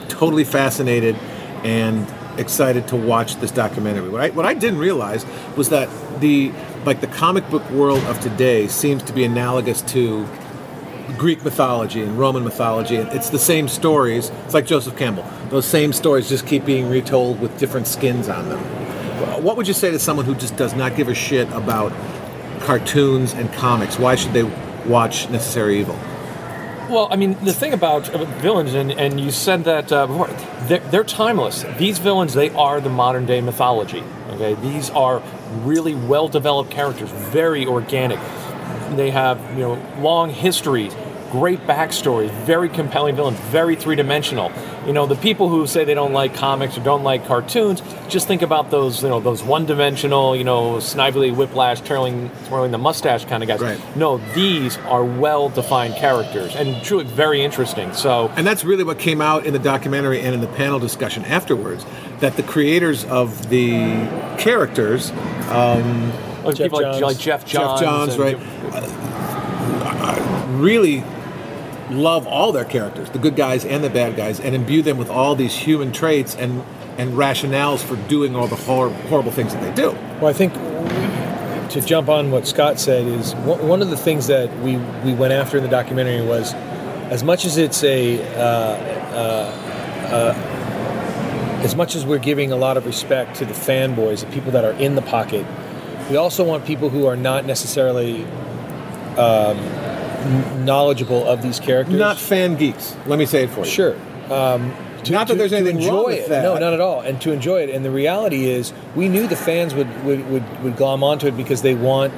totally 0.07 0.43
fascinated 0.43 1.15
and 1.63 2.07
excited 2.39 2.87
to 2.89 2.95
watch 2.95 3.37
this 3.37 3.51
documentary. 3.51 4.09
What 4.09 4.21
I, 4.21 4.29
what 4.29 4.45
I 4.45 4.53
didn't 4.53 4.79
realize 4.79 5.25
was 5.55 5.69
that 5.69 5.89
the 6.19 6.51
like 6.85 7.01
the 7.01 7.07
comic 7.07 7.49
book 7.49 7.67
world 7.71 8.03
of 8.03 8.19
today 8.19 8.67
seems 8.67 9.01
to 9.03 9.13
be 9.13 9.23
analogous 9.23 9.81
to 9.81 10.27
Greek 11.17 11.43
mythology 11.43 12.01
and 12.01 12.17
Roman 12.17 12.43
mythology. 12.43 12.95
It's 12.97 13.29
the 13.29 13.39
same 13.39 13.67
stories. 13.67 14.29
It's 14.45 14.53
like 14.53 14.65
Joseph 14.65 14.97
Campbell. 14.97 15.25
Those 15.49 15.65
same 15.65 15.93
stories 15.93 16.29
just 16.29 16.45
keep 16.45 16.65
being 16.65 16.89
retold 16.89 17.39
with 17.39 17.57
different 17.57 17.87
skins 17.87 18.27
on 18.27 18.49
them. 18.49 18.59
What 19.43 19.57
would 19.57 19.67
you 19.67 19.73
say 19.73 19.91
to 19.91 19.99
someone 19.99 20.25
who 20.25 20.35
just 20.35 20.55
does 20.57 20.75
not 20.75 20.95
give 20.95 21.07
a 21.07 21.15
shit 21.15 21.49
about 21.53 21.93
cartoons 22.61 23.33
and 23.33 23.51
comics? 23.53 23.97
Why 23.97 24.15
should 24.15 24.33
they 24.33 24.43
watch 24.87 25.29
Necessary 25.29 25.79
Evil? 25.79 25.97
Well, 26.89 27.07
I 27.09 27.15
mean, 27.15 27.33
the 27.43 27.53
thing 27.53 27.73
about 27.73 28.09
uh, 28.09 28.25
villains, 28.41 28.75
and, 28.75 28.91
and 28.91 29.19
you 29.19 29.31
said 29.31 29.63
that 29.63 29.91
uh, 29.91 30.05
before, 30.05 30.27
they're, 30.67 30.79
they're 30.91 31.03
timeless. 31.03 31.65
These 31.77 31.97
villains, 31.97 32.35
they 32.35 32.51
are 32.51 32.79
the 32.79 32.89
modern 32.89 33.25
day 33.25 33.41
mythology. 33.41 34.03
Okay, 34.29 34.53
these 34.55 34.91
are 34.91 35.23
really 35.63 35.95
well 35.95 36.27
developed 36.27 36.69
characters, 36.69 37.09
very 37.09 37.65
organic. 37.65 38.19
They 38.95 39.09
have 39.09 39.39
you 39.51 39.61
know 39.61 39.95
long 39.99 40.29
histories, 40.29 40.93
great 41.39 41.59
backstories, 41.67 42.29
very 42.45 42.69
compelling 42.69 43.13
villains, 43.13 43.37
very 43.51 43.75
three 43.75 43.97
dimensional. 43.97 44.49
You 44.87 44.93
know, 44.93 45.05
the 45.05 45.17
people 45.17 45.49
who 45.49 45.67
say 45.67 45.83
they 45.83 45.93
don't 45.93 46.13
like 46.13 46.33
comics 46.33 46.77
or 46.77 46.81
don't 46.81 47.03
like 47.03 47.25
cartoons, 47.25 47.81
just 48.07 48.25
think 48.25 48.41
about 48.41 48.71
those 48.71 49.03
you 49.03 49.09
know 49.09 49.19
those 49.19 49.43
one 49.43 49.65
dimensional, 49.65 50.33
you 50.35 50.45
know, 50.45 50.75
Snidely 50.77 51.35
Whiplash, 51.35 51.81
twirling 51.81 52.31
twirling 52.47 52.71
the 52.71 52.77
mustache 52.77 53.25
kind 53.25 53.43
of 53.43 53.47
guys. 53.49 53.59
Right. 53.59 53.79
No, 53.97 54.17
these 54.33 54.77
are 54.87 55.03
well 55.03 55.49
defined 55.49 55.95
characters 55.95 56.55
and 56.55 56.81
truly 56.83 57.03
very 57.03 57.43
interesting. 57.43 57.91
So 57.93 58.31
And 58.37 58.47
that's 58.47 58.63
really 58.63 58.85
what 58.85 58.97
came 58.97 59.21
out 59.21 59.45
in 59.45 59.51
the 59.51 59.59
documentary 59.59 60.21
and 60.21 60.33
in 60.33 60.39
the 60.39 60.47
panel 60.47 60.79
discussion 60.79 61.25
afterwards. 61.25 61.85
That 62.21 62.37
the 62.37 62.43
creators 62.43 63.03
of 63.05 63.49
the 63.49 63.71
characters, 64.37 65.11
um, 65.49 66.13
like 66.45 66.55
people 66.55 66.81
like, 66.81 67.01
like 67.01 67.17
Geoff 67.17 67.45
Johns, 67.45 67.81
Geoff 67.81 67.81
Johns, 67.81 68.13
and- 68.13 68.23
right, 68.23 68.37
uh, 68.71 70.57
really 70.57 71.03
love 71.89 72.27
all 72.27 72.51
their 72.51 72.65
characters, 72.65 73.09
the 73.09 73.19
good 73.19 73.35
guys 73.35 73.65
and 73.65 73.83
the 73.83 73.89
bad 73.89 74.15
guys, 74.15 74.39
and 74.39 74.55
imbue 74.55 74.81
them 74.81 74.97
with 74.97 75.09
all 75.09 75.35
these 75.35 75.55
human 75.55 75.91
traits 75.91 76.35
and 76.35 76.63
and 76.97 77.13
rationales 77.13 77.79
for 77.79 77.97
doing 78.07 78.35
all 78.35 78.47
the 78.47 78.55
hor- 78.55 78.89
horrible 78.89 79.31
things 79.31 79.53
that 79.53 79.61
they 79.61 79.73
do. 79.73 79.91
Well, 80.21 80.27
I 80.27 80.33
think 80.33 80.53
to 81.71 81.81
jump 81.81 82.07
on 82.07 82.31
what 82.31 82.47
Scott 82.47 82.79
said 82.79 83.05
is 83.05 83.33
one 83.35 83.81
of 83.81 83.89
the 83.89 83.97
things 83.97 84.27
that 84.27 84.49
we, 84.61 84.77
we 85.03 85.13
went 85.13 85.33
after 85.33 85.57
in 85.57 85.63
the 85.63 85.69
documentary 85.69 86.25
was 86.25 86.53
as 87.11 87.21
much 87.23 87.43
as 87.43 87.57
it's 87.57 87.83
a 87.83 88.23
uh, 88.35 88.39
uh, 88.39 89.65
uh, 90.11 91.61
as 91.63 91.75
much 91.75 91.95
as 91.95 92.05
we're 92.05 92.19
giving 92.19 92.51
a 92.51 92.55
lot 92.55 92.77
of 92.77 92.85
respect 92.85 93.35
to 93.37 93.45
the 93.45 93.53
fanboys, 93.53 94.21
the 94.23 94.31
people 94.31 94.51
that 94.51 94.63
are 94.63 94.73
in 94.73 94.95
the 94.95 95.01
pocket, 95.01 95.45
we 96.09 96.15
also 96.15 96.43
want 96.43 96.65
people 96.65 96.89
who 96.89 97.07
are 97.07 97.15
not 97.15 97.45
necessarily 97.45 98.23
um, 99.17 99.57
knowledgeable 100.63 101.25
of 101.27 101.41
these 101.41 101.59
characters. 101.59 101.95
Not 101.97 102.17
fan 102.17 102.55
geeks. 102.55 102.95
Let 103.05 103.19
me 103.19 103.25
say 103.25 103.43
it 103.43 103.49
for 103.49 103.61
you. 103.61 103.65
Sure. 103.71 103.95
Um, 104.31 104.73
to, 105.03 105.11
Not 105.11 105.27
that 105.27 105.33
to- 105.33 105.37
there's 105.37 105.51
to 105.51 105.57
anything 105.57 105.77
enjoy 105.77 105.91
wrong 105.93 106.05
with 106.05 106.25
it. 106.25 106.29
that. 106.29 106.41
No, 106.43 106.57
not 106.57 106.73
at 106.73 106.81
all. 106.81 107.01
And 107.01 107.21
to 107.21 107.31
enjoy 107.31 107.61
it. 107.61 107.69
And 107.69 107.85
the 107.85 107.91
reality 107.91 108.47
is, 108.49 108.73
we 108.95 109.07
knew 109.07 109.27
the 109.27 109.35
fans 109.35 109.75
would, 109.75 110.03
would, 110.03 110.27
would, 110.29 110.63
would 110.63 110.75
glom 110.77 111.03
onto 111.03 111.27
it 111.27 111.37
because 111.37 111.61
they 111.61 111.75
want 111.75 112.11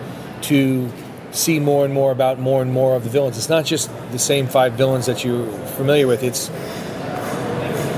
to 0.44 0.90
see 1.32 1.60
more 1.60 1.84
and 1.84 1.94
more 1.94 2.12
about 2.12 2.40
more 2.40 2.62
and 2.62 2.72
more 2.72 2.96
of 2.96 3.04
the 3.04 3.10
villains. 3.10 3.38
It's 3.38 3.50
not 3.50 3.66
just 3.66 3.92
the 4.12 4.20
same 4.20 4.48
five 4.48 4.74
villains 4.74 5.06
that 5.08 5.26
you're 5.26 5.46
familiar 5.76 6.08
with. 6.08 6.24
It's 6.24 6.48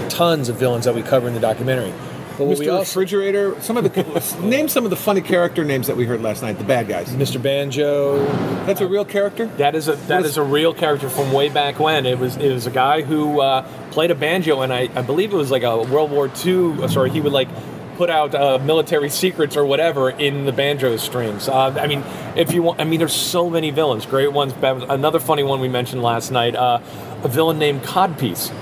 tons 0.09 0.49
of 0.49 0.55
villains 0.57 0.85
that 0.85 0.95
we 0.95 1.01
cover 1.03 1.27
in 1.27 1.33
the 1.35 1.39
documentary. 1.39 1.93
But 2.39 2.45
what 2.45 2.57
Mr. 2.57 2.73
also 2.73 2.99
Refrigerator. 2.99 3.61
Some 3.61 3.75
of 3.75 3.83
the 3.83 4.39
name 4.41 4.69
some 4.69 4.85
of 4.85 4.89
the 4.89 4.95
funny 4.95 5.19
character 5.19 5.65
names 5.65 5.87
that 5.87 5.97
we 5.97 6.05
heard 6.05 6.21
last 6.21 6.41
night. 6.41 6.57
The 6.57 6.63
bad 6.63 6.87
guys. 6.87 7.09
Mr. 7.09 7.41
Banjo. 7.41 8.25
That's 8.65 8.79
a 8.79 8.87
real 8.87 9.03
character. 9.03 9.45
That 9.57 9.75
is 9.75 9.89
a 9.89 9.95
that 10.07 10.23
is 10.23 10.37
a 10.37 10.43
real 10.43 10.73
character 10.73 11.09
from 11.09 11.33
way 11.33 11.49
back 11.49 11.79
when. 11.79 12.05
It 12.05 12.17
was 12.17 12.37
it 12.37 12.51
was 12.51 12.65
a 12.65 12.71
guy 12.71 13.01
who 13.01 13.41
uh, 13.41 13.67
played 13.91 14.09
a 14.09 14.15
banjo, 14.15 14.61
and 14.61 14.71
I, 14.73 14.89
I 14.95 15.01
believe 15.01 15.33
it 15.33 15.35
was 15.35 15.51
like 15.51 15.63
a 15.63 15.81
World 15.83 16.11
War 16.11 16.31
II. 16.45 16.81
uh, 16.83 16.87
Sorry, 16.87 17.09
he 17.09 17.19
would 17.19 17.33
like 17.33 17.49
put 17.97 18.09
out 18.09 18.33
uh, 18.33 18.57
military 18.59 19.09
secrets 19.23 19.57
or 19.57 19.65
whatever 19.65 20.09
in 20.09 20.45
the 20.45 20.53
banjo 20.53 20.95
strings. 20.95 21.49
Uh, 21.49 21.77
I 21.77 21.87
mean, 21.87 22.05
if 22.37 22.53
you 22.53 22.63
want, 22.63 22.79
I 22.79 22.85
mean, 22.85 22.99
there's 22.99 23.13
so 23.13 23.49
many 23.49 23.71
villains, 23.71 24.05
great 24.05 24.31
ones. 24.31 24.53
bad 24.53 24.79
ones. 24.79 24.85
Another 24.87 25.19
funny 25.19 25.43
one 25.43 25.59
we 25.59 25.67
mentioned 25.67 26.01
last 26.01 26.31
night, 26.31 26.55
uh, 26.55 26.79
a 27.21 27.27
villain 27.27 27.59
named 27.59 27.81
Codpiece. 27.81 28.53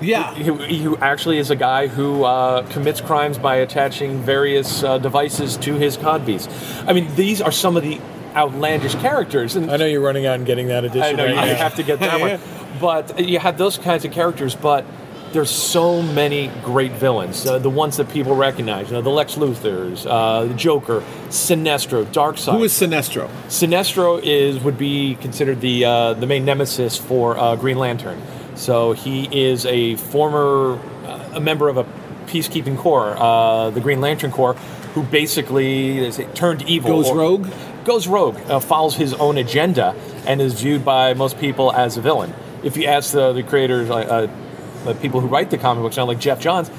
Yeah. 0.00 0.34
Who, 0.34 0.54
who 0.54 0.96
actually 0.98 1.38
is 1.38 1.50
a 1.50 1.56
guy 1.56 1.86
who 1.86 2.24
uh, 2.24 2.62
commits 2.70 3.00
crimes 3.00 3.38
by 3.38 3.56
attaching 3.56 4.20
various 4.20 4.82
uh, 4.82 4.98
devices 4.98 5.56
to 5.58 5.74
his 5.74 5.96
codpiece. 5.96 6.48
I 6.86 6.92
mean, 6.92 7.14
these 7.14 7.40
are 7.40 7.52
some 7.52 7.76
of 7.76 7.82
the 7.82 8.00
outlandish 8.34 8.94
characters. 8.96 9.56
And 9.56 9.70
I 9.70 9.76
know 9.76 9.86
you're 9.86 10.00
running 10.00 10.26
out 10.26 10.36
and 10.36 10.46
getting 10.46 10.68
that 10.68 10.84
edition. 10.84 11.02
I 11.02 11.12
know 11.12 11.24
right 11.24 11.46
you 11.46 11.52
now. 11.52 11.58
have 11.58 11.74
to 11.76 11.82
get 11.82 12.00
that 12.00 12.20
one. 12.20 12.40
But 12.80 13.20
you 13.20 13.38
have 13.38 13.58
those 13.58 13.76
kinds 13.76 14.06
of 14.06 14.12
characters, 14.12 14.54
but 14.54 14.86
there's 15.32 15.50
so 15.50 16.02
many 16.02 16.48
great 16.64 16.92
villains. 16.92 17.46
Uh, 17.46 17.58
the 17.58 17.68
ones 17.68 17.98
that 17.98 18.08
people 18.08 18.34
recognize, 18.34 18.88
you 18.88 18.94
know, 18.94 19.02
the 19.02 19.10
Lex 19.10 19.34
Luthors, 19.34 20.06
uh, 20.08 20.46
the 20.46 20.54
Joker, 20.54 21.02
Sinestro, 21.28 22.04
Darkseid. 22.06 22.56
Who 22.56 22.64
is 22.64 22.72
Sinestro? 22.72 23.28
Sinestro 23.48 24.20
is 24.22 24.60
would 24.60 24.78
be 24.78 25.16
considered 25.16 25.60
the 25.60 25.84
uh, 25.84 26.14
the 26.14 26.26
main 26.26 26.44
nemesis 26.44 26.96
for 26.96 27.38
uh, 27.38 27.56
Green 27.56 27.78
Lantern. 27.78 28.20
So 28.60 28.92
he 28.92 29.26
is 29.48 29.64
a 29.64 29.96
former 29.96 30.78
uh, 31.06 31.30
a 31.32 31.40
member 31.40 31.70
of 31.70 31.78
a 31.78 31.84
peacekeeping 32.26 32.76
corps, 32.76 33.16
uh, 33.16 33.70
the 33.70 33.80
Green 33.80 34.02
Lantern 34.02 34.30
Corps, 34.30 34.52
who 34.94 35.02
basically 35.02 35.98
is 35.98 36.20
turned 36.34 36.62
evil. 36.68 37.02
Goes 37.02 37.10
rogue? 37.10 37.48
Goes 37.86 38.06
rogue, 38.06 38.36
uh, 38.50 38.60
follows 38.60 38.96
his 38.96 39.14
own 39.14 39.38
agenda, 39.38 39.96
and 40.26 40.42
is 40.42 40.60
viewed 40.60 40.84
by 40.84 41.14
most 41.14 41.38
people 41.38 41.72
as 41.72 41.96
a 41.96 42.02
villain. 42.02 42.34
If 42.62 42.76
you 42.76 42.84
ask 42.84 43.12
the, 43.12 43.32
the 43.32 43.42
creators, 43.42 43.88
uh, 43.88 43.94
uh, 43.94 44.84
the 44.84 44.94
people 44.94 45.20
who 45.20 45.28
write 45.28 45.48
the 45.48 45.56
comic 45.56 45.82
books 45.82 45.96
now, 45.96 46.04
like 46.04 46.20
Geoff 46.20 46.40
Johns, 46.40 46.70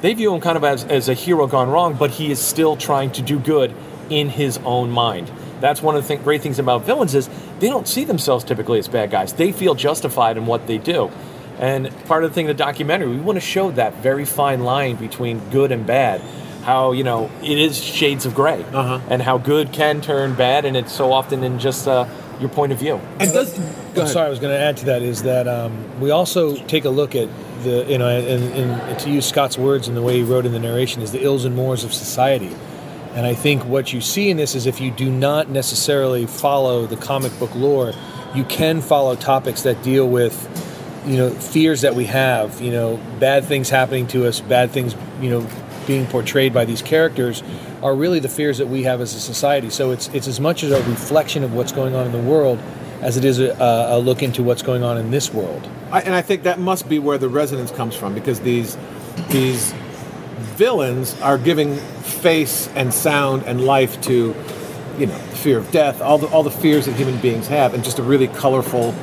they 0.00 0.14
view 0.14 0.34
him 0.34 0.40
kind 0.40 0.56
of 0.56 0.64
as, 0.64 0.84
as 0.84 1.10
a 1.10 1.14
hero 1.14 1.46
gone 1.46 1.68
wrong, 1.68 1.94
but 1.94 2.12
he 2.12 2.30
is 2.30 2.38
still 2.38 2.76
trying 2.76 3.12
to 3.12 3.20
do 3.20 3.38
good 3.38 3.74
in 4.08 4.30
his 4.30 4.56
own 4.64 4.90
mind. 4.90 5.30
That's 5.60 5.82
one 5.82 5.96
of 5.96 6.02
the 6.02 6.08
th- 6.08 6.24
great 6.24 6.42
things 6.42 6.58
about 6.58 6.84
villains 6.84 7.14
is 7.14 7.28
they 7.60 7.68
don't 7.68 7.88
see 7.88 8.04
themselves 8.04 8.44
typically 8.44 8.78
as 8.78 8.88
bad 8.88 9.10
guys. 9.10 9.32
They 9.32 9.52
feel 9.52 9.74
justified 9.74 10.36
in 10.36 10.46
what 10.46 10.66
they 10.66 10.78
do. 10.78 11.10
And 11.58 11.90
part 12.04 12.24
of 12.24 12.30
the 12.30 12.34
thing 12.34 12.46
in 12.46 12.48
the 12.48 12.54
documentary, 12.54 13.08
we 13.08 13.20
want 13.20 13.36
to 13.36 13.40
show 13.40 13.70
that 13.72 13.94
very 13.94 14.24
fine 14.24 14.62
line 14.62 14.96
between 14.96 15.38
good 15.50 15.72
and 15.72 15.86
bad. 15.86 16.20
How, 16.62 16.92
you 16.92 17.04
know, 17.04 17.30
it 17.42 17.58
is 17.58 17.82
shades 17.82 18.26
of 18.26 18.34
gray. 18.34 18.62
Uh-huh. 18.64 19.00
And 19.08 19.22
how 19.22 19.38
good 19.38 19.72
can 19.72 20.00
turn 20.00 20.34
bad, 20.34 20.64
and 20.64 20.76
it's 20.76 20.92
so 20.92 21.12
often 21.12 21.44
in 21.44 21.58
just 21.58 21.86
uh, 21.88 22.06
your 22.40 22.50
point 22.50 22.72
of 22.72 22.78
view. 22.78 23.00
And 23.20 23.32
does 23.32 23.58
I'm 23.96 24.08
sorry, 24.08 24.26
I 24.26 24.30
was 24.30 24.40
going 24.40 24.52
to 24.52 24.60
add 24.60 24.76
to 24.78 24.86
that 24.86 25.02
is 25.02 25.22
that 25.22 25.48
um, 25.48 26.00
we 26.00 26.10
also 26.10 26.56
take 26.66 26.84
a 26.84 26.90
look 26.90 27.14
at 27.14 27.28
the, 27.62 27.86
you 27.88 27.98
know, 27.98 28.08
and, 28.08 28.52
and 28.52 28.98
to 29.00 29.10
use 29.10 29.26
Scott's 29.26 29.56
words 29.56 29.88
and 29.88 29.96
the 29.96 30.02
way 30.02 30.16
he 30.16 30.22
wrote 30.22 30.44
in 30.44 30.52
the 30.52 30.58
narration, 30.58 31.02
is 31.02 31.12
the 31.12 31.22
ills 31.22 31.44
and 31.44 31.56
mores 31.56 31.84
of 31.84 31.94
society. 31.94 32.54
And 33.16 33.24
I 33.24 33.34
think 33.34 33.64
what 33.64 33.94
you 33.94 34.02
see 34.02 34.28
in 34.28 34.36
this 34.36 34.54
is 34.54 34.66
if 34.66 34.78
you 34.78 34.90
do 34.90 35.10
not 35.10 35.48
necessarily 35.48 36.26
follow 36.26 36.86
the 36.86 36.96
comic 36.96 37.36
book 37.38 37.54
lore, 37.54 37.94
you 38.34 38.44
can 38.44 38.82
follow 38.82 39.16
topics 39.16 39.62
that 39.62 39.82
deal 39.82 40.06
with, 40.06 40.34
you 41.06 41.16
know, 41.16 41.30
fears 41.30 41.80
that 41.80 41.94
we 41.94 42.04
have, 42.04 42.60
you 42.60 42.70
know, 42.70 43.00
bad 43.18 43.44
things 43.44 43.70
happening 43.70 44.06
to 44.08 44.26
us, 44.26 44.40
bad 44.40 44.70
things, 44.70 44.94
you 45.22 45.30
know, 45.30 45.48
being 45.86 46.06
portrayed 46.06 46.52
by 46.52 46.66
these 46.66 46.82
characters 46.82 47.42
are 47.82 47.94
really 47.94 48.18
the 48.20 48.28
fears 48.28 48.58
that 48.58 48.66
we 48.66 48.82
have 48.82 49.00
as 49.00 49.14
a 49.14 49.20
society. 49.20 49.70
So 49.70 49.92
it's 49.92 50.08
it's 50.08 50.28
as 50.28 50.38
much 50.38 50.62
as 50.62 50.72
a 50.72 50.82
reflection 50.82 51.42
of 51.42 51.54
what's 51.54 51.72
going 51.72 51.94
on 51.94 52.04
in 52.04 52.12
the 52.12 52.18
world 52.18 52.58
as 53.00 53.16
it 53.16 53.24
is 53.24 53.38
a, 53.38 53.56
a 53.58 53.98
look 53.98 54.22
into 54.22 54.42
what's 54.42 54.62
going 54.62 54.82
on 54.82 54.98
in 54.98 55.10
this 55.10 55.32
world. 55.32 55.66
I, 55.90 56.00
and 56.00 56.14
I 56.14 56.22
think 56.22 56.42
that 56.42 56.58
must 56.58 56.88
be 56.88 56.98
where 56.98 57.18
the 57.18 57.28
resonance 57.28 57.70
comes 57.70 57.94
from 57.94 58.14
because 58.14 58.40
these 58.40 58.76
these 59.30 59.72
villains 60.56 61.20
are 61.20 61.38
giving 61.38 61.76
face 61.76 62.68
and 62.74 62.92
sound 62.92 63.42
and 63.44 63.64
life 63.64 64.00
to 64.02 64.34
you 64.98 65.06
know 65.06 65.14
fear 65.14 65.58
of 65.58 65.70
death, 65.70 66.00
all 66.00 66.18
the 66.18 66.26
all 66.28 66.42
the 66.42 66.50
fears 66.50 66.86
that 66.86 66.94
human 66.94 67.18
beings 67.20 67.46
have, 67.48 67.74
in 67.74 67.82
just 67.82 67.98
a 67.98 68.02
really 68.02 68.28
colorful, 68.28 68.94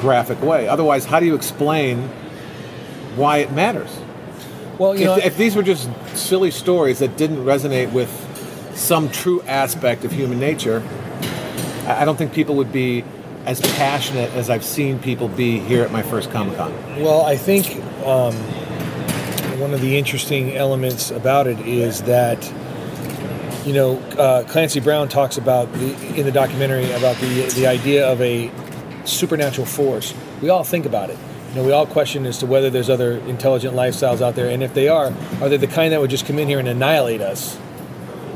graphic 0.00 0.40
way. 0.42 0.68
Otherwise, 0.68 1.04
how 1.04 1.20
do 1.20 1.26
you 1.26 1.34
explain 1.34 2.08
why 3.16 3.38
it 3.38 3.52
matters? 3.52 3.96
Well, 4.78 4.94
you 4.96 5.02
if, 5.02 5.06
know, 5.06 5.16
if 5.16 5.36
these 5.36 5.54
were 5.54 5.62
just 5.62 5.88
silly 6.16 6.50
stories 6.50 6.98
that 6.98 7.16
didn't 7.16 7.44
resonate 7.44 7.92
with 7.92 8.10
some 8.74 9.08
true 9.08 9.40
aspect 9.42 10.04
of 10.04 10.10
human 10.10 10.40
nature, 10.40 10.82
I 11.86 12.02
I 12.02 12.04
don't 12.04 12.16
think 12.16 12.32
people 12.32 12.56
would 12.56 12.72
be 12.72 13.04
as 13.46 13.60
passionate 13.76 14.30
as 14.32 14.48
I've 14.48 14.64
seen 14.64 14.98
people 14.98 15.28
be 15.28 15.58
here 15.58 15.84
at 15.84 15.92
my 15.92 16.02
first 16.02 16.30
Comic 16.30 16.56
Con. 16.56 16.72
Well, 17.00 17.20
I 17.20 17.36
think 17.36 17.76
um, 18.04 18.34
one 19.58 19.72
of 19.72 19.80
the 19.80 19.96
interesting 19.96 20.56
elements 20.56 21.10
about 21.10 21.46
it 21.46 21.58
is 21.60 22.02
that 22.02 22.52
you 23.64 23.72
know 23.72 23.98
uh, 24.18 24.44
Clancy 24.44 24.80
Brown 24.80 25.08
talks 25.08 25.36
about 25.38 25.72
the 25.72 26.18
in 26.18 26.26
the 26.26 26.32
documentary 26.32 26.90
about 26.92 27.16
the 27.16 27.42
the 27.54 27.66
idea 27.66 28.06
of 28.06 28.20
a 28.20 28.50
supernatural 29.04 29.66
force. 29.66 30.14
We 30.40 30.48
all 30.48 30.64
think 30.64 30.86
about 30.86 31.10
it. 31.10 31.18
You 31.50 31.56
know, 31.56 31.66
we 31.66 31.72
all 31.72 31.86
question 31.86 32.26
as 32.26 32.38
to 32.38 32.46
whether 32.46 32.68
there's 32.68 32.90
other 32.90 33.18
intelligent 33.18 33.74
lifestyles 33.74 34.20
out 34.20 34.34
there, 34.34 34.48
and 34.48 34.62
if 34.62 34.74
they 34.74 34.88
are, 34.88 35.12
are 35.40 35.48
they 35.48 35.56
the 35.56 35.68
kind 35.68 35.92
that 35.92 36.00
would 36.00 36.10
just 36.10 36.26
come 36.26 36.38
in 36.38 36.48
here 36.48 36.58
and 36.58 36.66
annihilate 36.66 37.20
us, 37.20 37.56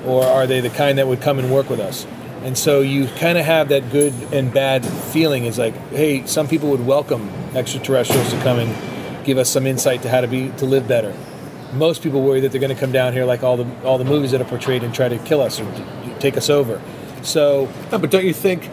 or 0.07 0.25
are 0.25 0.47
they 0.47 0.61
the 0.61 0.71
kind 0.71 0.99
that 0.99 1.09
would 1.09 1.21
come 1.21 1.39
and 1.39 1.53
work 1.53 1.69
with 1.69 1.81
us? 1.81 2.07
And 2.43 2.57
so 2.57 2.81
you 2.81 3.09
kind 3.19 3.37
of 3.37 3.45
have 3.45 3.71
that 3.71 3.91
good 3.91 4.15
and 4.33 4.55
bad 4.55 4.87
feeling. 4.87 5.47
Is 5.47 5.59
like, 5.59 5.75
hey, 5.89 6.25
some 6.27 6.47
people 6.47 6.71
would 6.71 6.87
welcome 6.87 7.29
extraterrestrials 7.57 8.31
to 8.31 8.41
come 8.43 8.61
and 8.61 8.98
give 9.29 9.37
us 9.37 9.51
some 9.51 9.67
insight 9.67 10.01
to 10.03 10.09
how 10.09 10.23
to 10.23 10.27
be 10.27 10.49
to 10.57 10.65
live 10.65 10.89
better. 10.89 11.15
Most 11.75 12.03
people 12.03 12.23
worry 12.23 12.41
that 12.41 12.51
they're 12.51 12.63
going 12.63 12.75
to 12.75 12.81
come 12.81 12.93
down 12.93 13.13
here 13.13 13.27
like 13.27 13.43
all 13.43 13.59
the 13.59 13.67
all 13.85 13.99
the 13.99 14.05
movies 14.05 14.31
that 14.31 14.41
are 14.41 14.51
portrayed 14.57 14.83
and 14.83 14.95
try 14.95 15.09
to 15.09 15.19
kill 15.19 15.43
us 15.43 15.61
or 15.61 15.67
take 16.19 16.39
us 16.39 16.49
over. 16.49 16.81
So, 17.23 17.69
No, 17.93 17.99
but 17.99 18.11
don't 18.11 18.25
you 18.25 18.33
think 18.33 18.65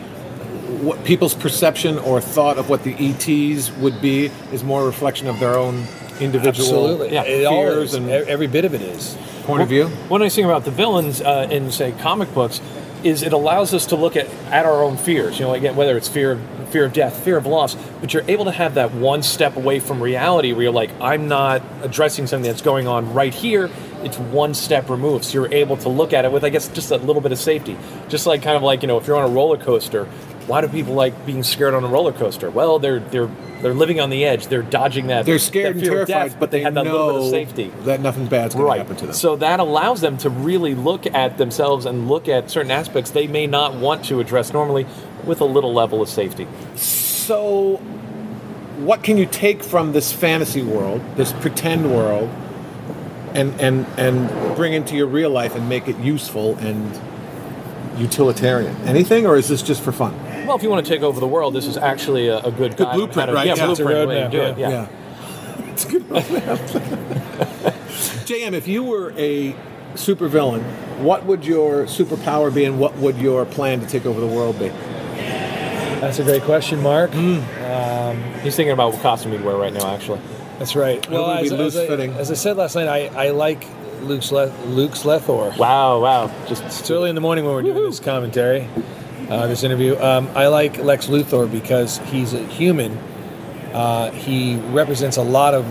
what 0.81 1.03
people's 1.03 1.33
perception 1.33 1.99
or 1.99 2.21
thought 2.21 2.57
of 2.57 2.69
what 2.69 2.83
the 2.83 2.95
ETs 2.97 3.69
would 3.77 4.01
be 4.01 4.27
is 4.53 4.63
more 4.63 4.83
a 4.83 4.85
reflection 4.85 5.27
of 5.27 5.39
their 5.39 5.57
own 5.57 5.85
individual 6.21 6.87
absolutely, 6.87 7.13
yeah, 7.13 7.23
it 7.23 7.49
fears 7.49 7.93
and 7.93 8.09
every 8.09 8.47
bit 8.47 8.63
of 8.63 8.73
it 8.73 8.81
is. 8.81 9.17
point 9.43 9.61
of 9.61 9.67
view? 9.67 9.87
One 10.07 10.21
nice 10.21 10.35
thing 10.35 10.45
about 10.45 10.63
the 10.63 10.71
villains 10.71 11.19
uh, 11.21 11.47
in, 11.51 11.71
say, 11.71 11.91
comic 11.99 12.33
books 12.33 12.61
is 13.03 13.23
it 13.23 13.33
allows 13.33 13.73
us 13.73 13.87
to 13.87 13.95
look 13.95 14.15
at, 14.15 14.27
at 14.51 14.65
our 14.65 14.83
own 14.83 14.95
fears. 14.95 15.37
You 15.37 15.45
know, 15.45 15.53
again, 15.53 15.75
whether 15.75 15.97
it's 15.97 16.07
fear 16.07 16.31
of 16.31 16.54
fear 16.65 16.85
of 16.85 16.93
death, 16.93 17.23
fear 17.23 17.37
of 17.37 17.45
loss, 17.45 17.75
but 18.01 18.13
you're 18.13 18.23
able 18.27 18.45
to 18.45 18.51
have 18.51 18.75
that 18.75 18.93
one 18.93 19.23
step 19.23 19.55
away 19.55 19.79
from 19.79 20.01
reality 20.01 20.53
where 20.53 20.63
you're 20.63 20.71
like, 20.71 20.91
I'm 21.01 21.27
not 21.27 21.61
addressing 21.81 22.27
something 22.27 22.49
that's 22.49 22.61
going 22.61 22.87
on 22.87 23.13
right 23.13 23.33
here. 23.33 23.69
It's 24.03 24.17
one 24.17 24.53
step 24.53 24.89
removed, 24.89 25.25
so 25.25 25.33
you're 25.33 25.53
able 25.53 25.77
to 25.77 25.89
look 25.89 26.13
at 26.13 26.25
it 26.25 26.31
with, 26.31 26.43
I 26.43 26.49
guess, 26.49 26.67
just 26.69 26.91
a 26.91 26.97
little 26.97 27.21
bit 27.21 27.31
of 27.31 27.39
safety. 27.39 27.77
Just 28.07 28.27
like 28.27 28.43
kind 28.43 28.55
of 28.55 28.63
like 28.63 28.81
you 28.83 28.87
know, 28.87 28.97
if 28.97 29.07
you're 29.07 29.17
on 29.17 29.29
a 29.29 29.33
roller 29.33 29.57
coaster, 29.57 30.07
why 30.47 30.61
do 30.61 30.67
people 30.67 30.93
like 30.93 31.25
being 31.25 31.43
scared 31.43 31.73
on 31.73 31.83
a 31.83 31.87
roller 31.87 32.13
coaster? 32.13 32.49
Well, 32.49 32.79
they're 32.79 32.99
they're 32.99 33.29
they're 33.61 33.73
living 33.73 33.99
on 33.99 34.09
the 34.09 34.25
edge. 34.25 34.47
They're 34.47 34.61
dodging 34.61 35.07
that. 35.07 35.25
They're 35.25 35.39
scared 35.39 35.75
that 35.75 35.79
and 35.79 35.85
terrified, 35.85 36.29
death, 36.29 36.39
but 36.39 36.51
they 36.51 36.61
have 36.61 36.75
that 36.75 36.85
know 36.85 37.07
little 37.07 37.13
bit 37.13 37.25
of 37.25 37.31
safety. 37.31 37.71
that 37.85 37.99
nothing 37.99 38.27
bad's 38.27 38.53
going 38.53 38.71
to 38.71 38.77
happen 38.77 38.95
to 38.97 39.05
them. 39.07 39.15
So 39.15 39.35
that 39.37 39.59
allows 39.59 40.01
them 40.01 40.17
to 40.19 40.29
really 40.29 40.75
look 40.75 41.07
at 41.07 41.37
themselves 41.37 41.85
and 41.85 42.07
look 42.07 42.27
at 42.27 42.51
certain 42.51 42.71
aspects 42.71 43.11
they 43.11 43.27
may 43.27 43.47
not 43.47 43.73
want 43.75 44.05
to 44.05 44.19
address 44.19 44.53
normally 44.53 44.85
with 45.25 45.41
a 45.41 45.45
little 45.45 45.73
level 45.73 46.01
of 46.01 46.09
safety. 46.09 46.47
So, 46.75 47.77
what 48.77 49.03
can 49.03 49.17
you 49.17 49.25
take 49.25 49.63
from 49.63 49.93
this 49.93 50.11
fantasy 50.11 50.61
world, 50.61 51.01
this 51.15 51.33
pretend 51.33 51.91
world, 51.91 52.29
and 53.33 53.59
and 53.59 53.85
and 53.97 54.55
bring 54.55 54.73
into 54.73 54.95
your 54.95 55.07
real 55.07 55.29
life 55.29 55.55
and 55.55 55.67
make 55.67 55.87
it 55.87 55.97
useful 55.97 56.55
and 56.57 56.99
utilitarian? 57.97 58.75
Anything, 58.83 59.25
or 59.25 59.37
is 59.37 59.47
this 59.47 59.61
just 59.61 59.81
for 59.81 59.91
fun? 59.91 60.13
Well, 60.45 60.55
if 60.55 60.63
you 60.63 60.69
want 60.69 60.85
to 60.85 60.91
take 60.91 61.01
over 61.01 61.19
the 61.19 61.27
world, 61.27 61.53
this 61.53 61.65
is 61.65 61.77
actually 61.77 62.27
a, 62.27 62.37
a 62.39 62.51
good, 62.51 62.77
guide 62.77 62.87
on 62.87 62.95
blueprint, 62.97 63.29
to, 63.29 63.33
right? 63.35 63.47
Yeah, 63.47 63.55
Yeah, 63.55 63.65
blueprint 63.65 64.07
way 64.07 64.19
to 64.21 64.29
do 64.29 64.41
it. 64.41 64.57
yeah. 64.57 64.69
Yeah. 64.69 64.87
It's 65.75 65.83
a 65.83 65.89
good 65.89 66.03
roadmap. 66.03 66.57
JM, 68.25 68.53
if 68.53 68.65
you 68.65 68.81
were 68.83 69.11
a 69.17 69.53
supervillain, 69.95 70.63
what 71.01 71.25
would 71.25 71.45
your 71.45 71.83
superpower 71.83 72.53
be, 72.53 72.63
and 72.63 72.79
what 72.79 72.95
would 72.97 73.17
your 73.17 73.43
plan 73.45 73.81
to 73.81 73.85
take 73.87 74.05
over 74.05 74.21
the 74.21 74.27
world 74.27 74.57
be? 74.57 74.69
That's 74.69 76.19
a 76.19 76.23
great 76.23 76.43
question, 76.43 76.81
Mark. 76.81 77.11
Hmm. 77.11 77.39
Um, 77.63 78.23
He's 78.41 78.55
thinking 78.55 78.71
about 78.71 78.93
what 78.93 79.01
costume 79.01 79.33
he'd 79.33 79.43
wear 79.43 79.57
right 79.57 79.73
now. 79.73 79.93
Actually, 79.93 80.21
That's 80.59 80.75
right. 80.77 81.05
Well, 81.09 81.27
would 81.27 81.41
be 81.41 81.45
as, 81.47 81.51
as, 81.51 81.59
I, 81.59 81.63
loose-fitting. 81.63 82.13
as 82.13 82.31
I 82.31 82.35
said 82.35 82.55
last 82.57 82.75
night, 82.75 82.87
I, 82.87 83.27
I 83.27 83.29
like 83.31 83.65
Luke's 84.01 84.31
Le- 84.31 84.53
Luke's 84.67 85.03
Lethor. 85.03 85.57
wow, 85.57 85.99
wow, 86.01 86.31
just 86.47 86.63
It's 86.63 86.89
early 86.89 87.09
in 87.09 87.15
the 87.15 87.21
morning 87.21 87.43
when 87.43 87.53
we're 87.53 87.63
doing 87.63 87.83
this 87.83 87.99
commentary, 87.99 88.69
uh, 89.29 89.47
this 89.47 89.63
interview. 89.63 89.97
Um, 89.99 90.29
I 90.35 90.47
like 90.47 90.77
Lex 90.77 91.07
Luthor 91.07 91.51
because 91.51 91.97
he's 92.09 92.33
a 92.33 92.45
human. 92.45 92.97
Uh, 93.73 94.11
he 94.11 94.55
represents 94.55 95.17
a 95.17 95.23
lot 95.23 95.53
of 95.53 95.65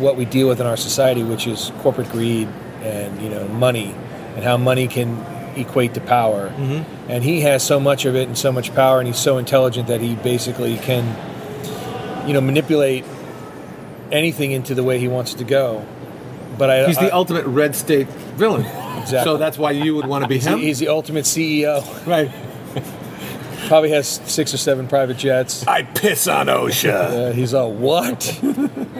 what 0.00 0.16
we 0.16 0.24
deal 0.24 0.48
with 0.48 0.60
in 0.60 0.66
our 0.66 0.76
society, 0.76 1.22
which 1.22 1.46
is 1.46 1.72
corporate 1.80 2.10
greed 2.10 2.48
and 2.82 3.20
you 3.22 3.28
know 3.28 3.46
money, 3.48 3.94
and 4.34 4.44
how 4.44 4.56
money 4.56 4.88
can 4.88 5.16
equate 5.56 5.94
to 5.94 6.00
power. 6.00 6.50
Mm-hmm. 6.50 7.10
And 7.10 7.22
he 7.22 7.40
has 7.42 7.62
so 7.62 7.78
much 7.78 8.04
of 8.04 8.16
it 8.16 8.26
and 8.28 8.36
so 8.36 8.50
much 8.52 8.74
power, 8.74 8.98
and 8.98 9.06
he's 9.06 9.18
so 9.18 9.38
intelligent 9.38 9.88
that 9.88 10.00
he 10.00 10.16
basically 10.16 10.76
can, 10.78 11.04
you 12.26 12.32
know, 12.32 12.40
manipulate 12.40 13.04
anything 14.10 14.52
into 14.52 14.74
the 14.74 14.82
way 14.82 14.98
he 14.98 15.08
wants 15.08 15.34
it 15.34 15.38
to 15.38 15.44
go. 15.44 15.86
But 16.58 16.70
I, 16.70 16.86
He's 16.86 16.98
I- 16.98 17.06
the 17.06 17.14
ultimate 17.14 17.46
red 17.46 17.74
state 17.74 18.06
villain. 18.36 18.64
Exactly. 19.00 19.24
So 19.32 19.36
that's 19.36 19.58
why 19.58 19.72
you 19.72 19.96
would 19.96 20.06
want 20.06 20.22
to 20.22 20.28
be 20.28 20.36
he's, 20.36 20.46
him, 20.46 20.58
he's 20.60 20.78
the 20.78 20.88
ultimate 20.88 21.24
CEO. 21.24 21.82
right? 22.06 22.30
Probably 23.68 23.90
has 23.90 24.08
six 24.08 24.52
or 24.52 24.56
seven 24.58 24.86
private 24.88 25.16
jets. 25.16 25.66
I 25.66 25.82
piss 25.82 26.28
on 26.28 26.46
OSHA. 26.46 26.92
Uh, 27.30 27.32
he's 27.32 27.54
all 27.54 27.72
what? 27.72 28.38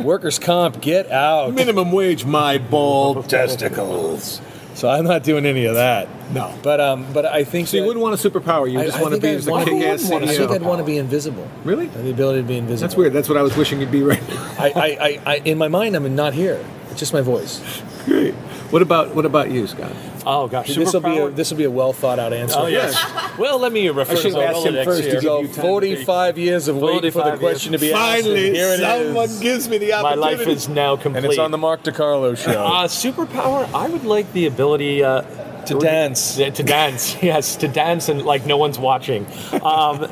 Workers' 0.02 0.38
comp, 0.38 0.80
get 0.80 1.10
out. 1.10 1.52
Minimum 1.54 1.92
wage, 1.92 2.24
my 2.24 2.58
bald 2.58 3.28
testicles. 3.28 4.40
So 4.74 4.88
I'm 4.88 5.04
not 5.04 5.22
doing 5.22 5.46
any 5.46 5.66
of 5.66 5.74
that. 5.74 6.08
No. 6.32 6.52
But 6.62 6.80
um, 6.80 7.06
but 7.12 7.24
I 7.24 7.44
think 7.44 7.68
So 7.68 7.76
you 7.76 7.84
wouldn't 7.84 8.02
want 8.02 8.14
a 8.22 8.30
superpower. 8.30 8.70
You 8.70 8.80
I- 8.80 8.86
just 8.86 8.98
I 8.98 9.02
want 9.02 9.14
to 9.14 9.20
be 9.20 9.28
I'd 9.28 9.40
the 9.42 9.50
want- 9.50 9.68
kick-ass 9.68 10.10
I 10.10 10.26
think 10.26 10.50
I'd 10.50 10.62
want 10.62 10.78
to 10.80 10.84
be 10.84 10.98
invisible. 10.98 11.48
Really? 11.62 11.86
The 11.86 12.10
ability 12.10 12.40
to 12.42 12.48
be 12.48 12.56
invisible. 12.56 12.88
That's 12.88 12.96
weird. 12.96 13.12
That's 13.12 13.28
what 13.28 13.38
I 13.38 13.42
was 13.42 13.56
wishing 13.56 13.80
you'd 13.80 13.92
be 13.92 14.02
right 14.02 14.28
now. 14.28 14.54
I, 14.58 14.70
I, 14.74 14.86
I, 14.86 15.20
I, 15.26 15.36
in 15.44 15.58
my 15.58 15.68
mind, 15.68 15.94
I'm 15.94 16.16
not 16.16 16.34
here. 16.34 16.64
It's 16.90 16.98
just 16.98 17.12
my 17.12 17.20
voice. 17.20 17.60
Great. 18.06 18.34
What 18.70 18.82
about 18.82 19.14
what 19.14 19.24
about 19.26 19.50
you, 19.52 19.66
Scott? 19.68 19.92
Oh 20.26 20.48
gosh, 20.48 20.74
This 20.74 20.92
will 20.92 21.00
be 21.00 21.18
a, 21.18 21.30
this 21.30 21.50
will 21.50 21.58
be 21.58 21.64
a 21.64 21.70
well 21.70 21.92
thought 21.92 22.18
out 22.18 22.32
answer. 22.32 22.58
Oh 22.58 22.66
yes. 22.66 22.94
well, 23.38 23.58
let 23.58 23.72
me 23.72 23.88
refer 23.88 24.12
I 24.12 24.14
should 24.16 24.32
to 24.32 24.46
have 24.46 24.64
him 24.64 24.84
first 24.84 25.02
to 25.04 25.10
give 25.10 25.22
So 25.22 25.40
you 25.40 25.46
time 25.48 25.54
to 25.56 25.60
45 25.62 26.38
years 26.38 26.68
of 26.68 26.76
waiting 26.76 27.10
for 27.10 27.18
the 27.18 27.36
45 27.36 27.38
question 27.38 27.72
to 27.72 27.78
be 27.78 27.92
asked. 27.92 28.16
and 28.18 28.24
Finally, 28.24 28.50
here 28.54 28.68
it 28.68 28.80
someone 28.80 29.24
is. 29.24 29.40
gives 29.40 29.68
me 29.68 29.78
the 29.78 29.92
opportunity. 29.92 30.20
My 30.20 30.36
life 30.36 30.46
is 30.48 30.68
now 30.68 30.96
complete. 30.96 31.24
And 31.24 31.26
it's 31.26 31.38
on 31.38 31.50
the 31.50 31.58
Mark 31.58 31.82
DeCarlo 31.82 32.36
show. 32.36 32.64
Uh, 32.74 32.86
superpower, 32.88 33.72
I 33.74 33.88
would 33.88 34.04
like 34.04 34.32
the 34.32 34.46
ability 34.46 35.04
uh, 35.04 35.22
To 35.66 35.78
dance. 35.78 36.38
Yeah, 36.38 36.50
to 36.50 36.62
dance, 36.62 37.16
yes, 37.22 37.56
to 37.56 37.68
dance 37.68 38.08
and 38.08 38.22
like 38.24 38.46
no 38.46 38.56
one's 38.56 38.78
watching. 38.78 39.26
Um, 39.62 40.02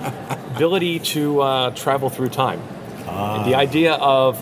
ability 0.54 0.98
to 1.14 1.40
uh, 1.40 1.70
travel 1.70 2.08
through 2.10 2.28
time. 2.28 2.60
Ah. 3.06 3.44
The 3.44 3.54
idea 3.54 3.94
of 3.94 4.38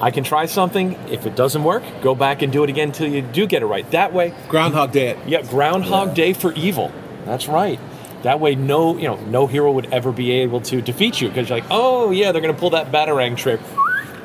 I 0.00 0.10
can 0.10 0.24
try 0.24 0.46
something. 0.46 0.94
If 1.10 1.26
it 1.26 1.36
doesn't 1.36 1.62
work, 1.62 1.82
go 2.00 2.14
back 2.14 2.40
and 2.42 2.52
do 2.52 2.64
it 2.64 2.70
again 2.70 2.88
until 2.88 3.08
you 3.08 3.20
do 3.20 3.46
get 3.46 3.62
it 3.62 3.66
right. 3.66 3.88
That 3.90 4.12
way, 4.12 4.34
Groundhog 4.48 4.92
Day. 4.92 5.18
yeah, 5.26 5.42
Groundhog 5.42 6.14
Day 6.14 6.32
for 6.32 6.52
evil. 6.54 6.90
That's 7.26 7.48
right. 7.48 7.78
That 8.22 8.40
way, 8.40 8.54
no, 8.54 8.96
you 8.96 9.04
know, 9.04 9.16
no 9.16 9.46
hero 9.46 9.72
would 9.72 9.92
ever 9.92 10.12
be 10.12 10.30
able 10.32 10.60
to 10.62 10.80
defeat 10.82 11.20
you 11.20 11.28
because 11.28 11.48
you're 11.48 11.58
like, 11.58 11.68
oh 11.70 12.10
yeah, 12.10 12.32
they're 12.32 12.42
gonna 12.42 12.54
pull 12.54 12.70
that 12.70 12.90
batarang 12.90 13.36
trick. 13.36 13.60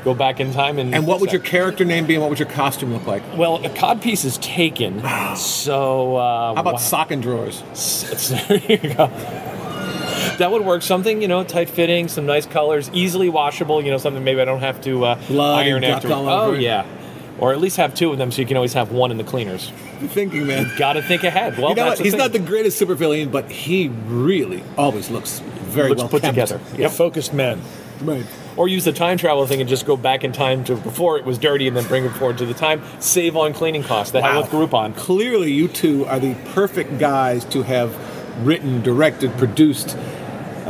Go 0.04 0.14
back 0.14 0.40
in 0.40 0.54
time 0.54 0.78
and. 0.78 0.94
And 0.94 1.08
what 1.08 1.20
would 1.20 1.30
that. 1.30 1.34
your 1.34 1.42
character 1.42 1.84
name 1.84 2.06
be, 2.06 2.14
and 2.14 2.22
what 2.22 2.30
would 2.30 2.40
your 2.40 2.48
costume 2.50 2.94
look 2.94 3.08
like? 3.08 3.24
Well, 3.36 3.66
a 3.66 3.70
cod 3.70 4.02
piece 4.02 4.24
is 4.24 4.38
taken, 4.38 5.02
so 5.36 6.18
uh, 6.18 6.54
How 6.54 6.62
about 6.62 6.74
wow. 6.74 6.80
sock 6.80 7.12
and 7.12 7.24
drawers? 7.24 7.64
there 8.48 8.58
you 8.58 8.94
go. 8.94 9.08
That 10.40 10.52
would 10.52 10.64
work. 10.66 10.82
Something 10.82 11.22
you 11.22 11.28
know, 11.28 11.44
tight 11.44 11.70
fitting, 11.70 12.08
some 12.08 12.26
nice 12.26 12.46
colors, 12.46 12.90
easily 12.94 13.30
washable. 13.30 13.82
You 13.84 13.92
know, 13.92 13.98
something 13.98 14.24
maybe 14.24 14.42
I 14.42 14.46
don't 14.46 14.60
have 14.62 14.82
to 14.82 15.06
uh, 15.06 15.28
Blood 15.28 15.66
iron 15.66 15.84
after. 15.84 16.12
all 16.12 16.28
Oh 16.30 16.46
over 16.48 16.56
it. 16.56 16.62
yeah, 16.62 16.86
or 17.40 17.52
at 17.54 17.60
least 17.62 17.78
have 17.78 17.94
two 17.96 18.12
of 18.12 18.18
them, 18.18 18.32
so 18.32 18.42
you 18.42 18.48
can 18.48 18.58
always 18.58 18.74
have 18.74 18.92
one 18.92 19.12
in 19.12 19.18
the 19.18 19.24
cleaners. 19.24 19.72
You're 20.00 20.10
thinking, 20.10 20.46
man. 20.48 20.70
Got 20.78 20.94
to 20.94 21.02
think 21.02 21.24
ahead. 21.24 21.58
Well, 21.58 21.70
you 21.70 21.76
know 21.76 21.86
that's 21.86 22.00
what? 22.00 22.06
He's 22.06 22.14
the 22.14 22.18
not 22.20 22.32
the 22.34 22.40
thing. 22.40 22.48
greatest 22.48 22.82
supervillain, 22.82 23.32
but 23.32 23.50
he 23.50 23.88
really 24.08 24.64
always 24.78 25.10
looks 25.10 25.40
very 25.40 25.90
Looks 25.90 26.02
well 26.02 26.10
put 26.10 26.22
kept. 26.22 26.34
together. 26.36 26.60
A 26.84 26.90
focused 26.90 27.34
man. 27.34 27.62
Right. 28.02 28.26
Or 28.58 28.68
use 28.68 28.84
the 28.84 28.92
time 28.94 29.18
travel 29.18 29.46
thing 29.48 29.62
and 29.62 29.70
just 29.70 29.86
go 29.86 29.96
back 29.98 30.24
in 30.26 30.32
time 30.34 30.64
to 30.66 30.76
before 30.76 31.18
it 31.18 31.24
was 31.26 31.38
dirty, 31.38 31.68
and 31.68 31.76
then 31.78 31.86
bring 31.88 32.04
it 32.06 32.10
forward 32.12 32.38
to 32.40 32.46
the 32.46 32.54
time. 32.54 32.82
Save 33.00 33.38
on 33.38 33.54
cleaning 33.54 33.84
costs. 33.84 34.12
The 34.12 34.22
hell 34.22 34.42
with 34.42 34.52
Groupon. 34.52 34.96
Clearly, 34.98 35.52
you 35.54 35.68
two 35.70 36.06
are 36.06 36.20
the 36.20 36.36
perfect 36.54 36.98
guys 37.00 37.46
to 37.46 37.64
have 37.64 37.96
written, 38.46 38.82
directed, 38.82 39.32
produced 39.38 39.98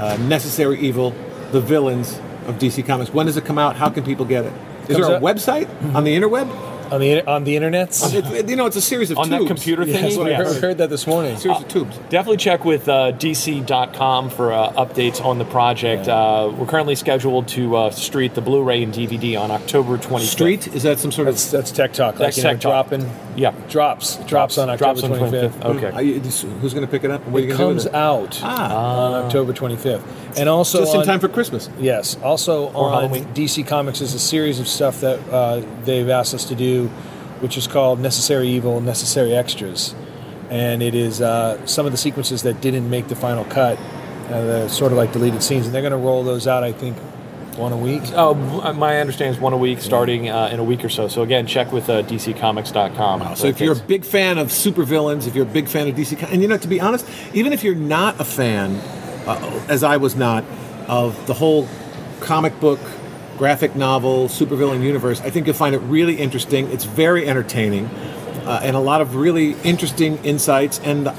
uh, 0.05 0.17
Necessary 0.17 0.79
Evil, 0.79 1.13
the 1.51 1.61
villains 1.61 2.19
of 2.47 2.55
DC 2.59 2.85
Comics. 2.85 3.13
When 3.13 3.25
does 3.25 3.37
it 3.37 3.45
come 3.45 3.57
out? 3.57 3.75
How 3.75 3.89
can 3.89 4.03
people 4.03 4.25
get 4.25 4.45
it? 4.45 4.53
Is 4.87 4.95
Comes 4.95 5.07
there 5.07 5.15
a 5.15 5.17
out- 5.17 5.21
website 5.21 5.95
on 5.95 6.03
the 6.03 6.15
interweb? 6.15 6.47
On 6.91 6.99
the 6.99 7.27
on 7.27 7.43
the 7.43 7.55
internet. 7.55 7.89
It, 8.13 8.49
you 8.49 8.55
know, 8.55 8.65
it's 8.67 8.75
a 8.75 8.81
series 8.81 9.09
of 9.11 9.17
On 9.17 9.29
that 9.29 9.39
tubes. 9.39 9.47
computer 9.49 9.83
Yes, 9.85 10.15
thingy? 10.15 10.25
I 10.25 10.29
Yeah. 10.29 10.37
heard, 10.43 10.61
heard 10.61 10.77
that 10.77 10.89
this 10.89 11.07
morning. 11.07 11.35
series 11.37 11.57
of 11.61 11.67
tubes. 11.67 11.97
Definitely 12.09 12.37
check 12.37 12.63
with 12.63 12.87
uh, 12.87 13.11
DC.com 13.13 14.29
for 14.29 14.53
uh, 14.53 14.71
updates 14.73 15.23
on 15.23 15.37
the 15.39 15.45
project. 15.45 16.07
Uh, 16.07 16.51
we're 16.57 16.65
currently 16.67 16.95
scheduled 16.95 17.47
to 17.49 17.75
uh, 17.75 17.89
street 17.89 18.35
the 18.35 18.41
Blu-ray 18.41 18.83
and 18.83 18.93
DVD 18.93 19.39
on 19.39 19.51
October 19.51 19.97
25th. 19.97 20.19
Street? 20.21 20.67
Is 20.75 20.83
that 20.83 20.99
some 20.99 21.11
sort 21.11 21.27
of? 21.27 21.33
That's 21.35 21.51
that's 21.51 21.71
Tech 21.71 21.93
Talk. 21.93 22.15
That's 22.15 22.37
like, 22.37 22.37
you 22.37 22.43
know, 22.43 22.49
Tech 22.51 22.61
Talk. 22.61 22.89
dropping. 22.89 23.11
Yeah. 23.35 23.53
Drops. 23.69 24.17
Drops 24.27 24.57
on 24.57 24.69
October 24.69 25.01
Drops 25.01 25.03
on 25.03 25.29
25th. 25.31 25.65
Okay. 25.65 25.91
Are 25.91 26.01
you, 26.01 26.19
who's 26.19 26.73
going 26.73 26.85
to 26.85 26.91
pick 26.91 27.03
it 27.03 27.11
up? 27.11 27.23
and 27.25 27.33
What 27.33 27.43
It 27.43 27.47
you 27.49 27.57
going 27.57 27.59
to 27.59 27.65
comes 27.65 27.83
do 27.83 27.89
it? 27.89 27.95
out 27.95 28.39
Ah. 28.43 29.05
on 29.07 29.25
October 29.25 29.53
25th, 29.53 30.01
and 30.37 30.47
also 30.47 30.79
Just 30.79 30.93
in 30.93 30.99
on- 31.01 31.05
time 31.05 31.19
for 31.19 31.27
Christmas. 31.29 31.69
Yes. 31.79 32.15
Also 32.23 32.67
on 32.69 32.93
Halloween. 32.93 33.25
DC 33.33 33.65
Comics 33.67 34.01
is 34.01 34.13
a 34.13 34.19
series 34.19 34.59
of 34.59 34.67
stuff 34.67 35.01
that 35.01 35.19
uh, 35.29 35.61
they've 35.83 36.09
asked 36.09 36.33
us 36.33 36.45
to 36.45 36.55
do 36.55 36.74
do, 36.75 36.87
which 37.39 37.57
is 37.57 37.67
called 37.67 37.99
Necessary 37.99 38.47
Evil, 38.49 38.77
and 38.77 38.85
Necessary 38.85 39.35
Extras, 39.35 39.95
and 40.49 40.81
it 40.81 40.95
is 40.95 41.21
uh, 41.21 41.65
some 41.65 41.85
of 41.85 41.91
the 41.91 41.97
sequences 41.97 42.43
that 42.43 42.61
didn't 42.61 42.89
make 42.89 43.07
the 43.07 43.15
final 43.15 43.45
cut, 43.45 43.77
uh, 44.29 44.41
the 44.41 44.67
sort 44.67 44.91
of 44.91 44.97
like 44.97 45.11
deleted 45.11 45.43
scenes, 45.43 45.65
and 45.65 45.73
they're 45.73 45.81
going 45.81 45.91
to 45.91 45.97
roll 45.97 46.23
those 46.23 46.47
out. 46.47 46.63
I 46.63 46.71
think 46.71 46.97
one 47.57 47.71
a 47.71 47.77
week. 47.77 48.03
Oh, 48.13 48.33
my 48.73 48.99
understanding 48.99 49.33
is 49.35 49.39
one 49.39 49.53
a 49.53 49.57
week, 49.57 49.79
starting 49.79 50.29
uh, 50.29 50.49
in 50.51 50.59
a 50.59 50.63
week 50.63 50.83
or 50.83 50.89
so. 50.89 51.07
So 51.07 51.21
again, 51.21 51.47
check 51.47 51.71
with 51.71 51.89
uh, 51.89 52.03
DCComics.com. 52.03 53.35
So 53.35 53.47
if 53.47 53.59
you're 53.59 53.73
a 53.73 53.79
big 53.79 54.03
fan 54.03 54.37
of 54.37 54.47
supervillains, 54.47 55.27
if 55.27 55.35
you're 55.35 55.45
a 55.45 55.49
big 55.49 55.67
fan 55.67 55.87
of 55.87 55.95
DC, 55.95 56.21
and 56.31 56.41
you 56.41 56.47
know, 56.47 56.57
to 56.57 56.67
be 56.67 56.79
honest, 56.79 57.07
even 57.33 57.53
if 57.53 57.63
you're 57.63 57.75
not 57.75 58.19
a 58.19 58.25
fan, 58.25 58.75
uh, 59.27 59.65
as 59.69 59.83
I 59.83 59.97
was 59.97 60.15
not, 60.15 60.43
of 60.87 61.27
the 61.27 61.33
whole 61.33 61.67
comic 62.19 62.59
book, 62.59 62.79
graphic 63.37 63.75
novel, 63.75 64.27
supervillain 64.27 64.83
universe, 64.83 65.21
I 65.21 65.29
think 65.29 65.45
you'll 65.47 65.55
find 65.55 65.75
it 65.75 65.79
really 65.79 66.15
interesting. 66.17 66.71
It's 66.71 66.85
very 66.85 67.27
entertaining, 67.27 67.85
uh, 68.45 68.61
and 68.63 68.75
a 68.75 68.79
lot 68.79 69.01
of 69.01 69.15
really 69.15 69.53
interesting 69.63 70.17
insights 70.23 70.79
and 70.79 71.11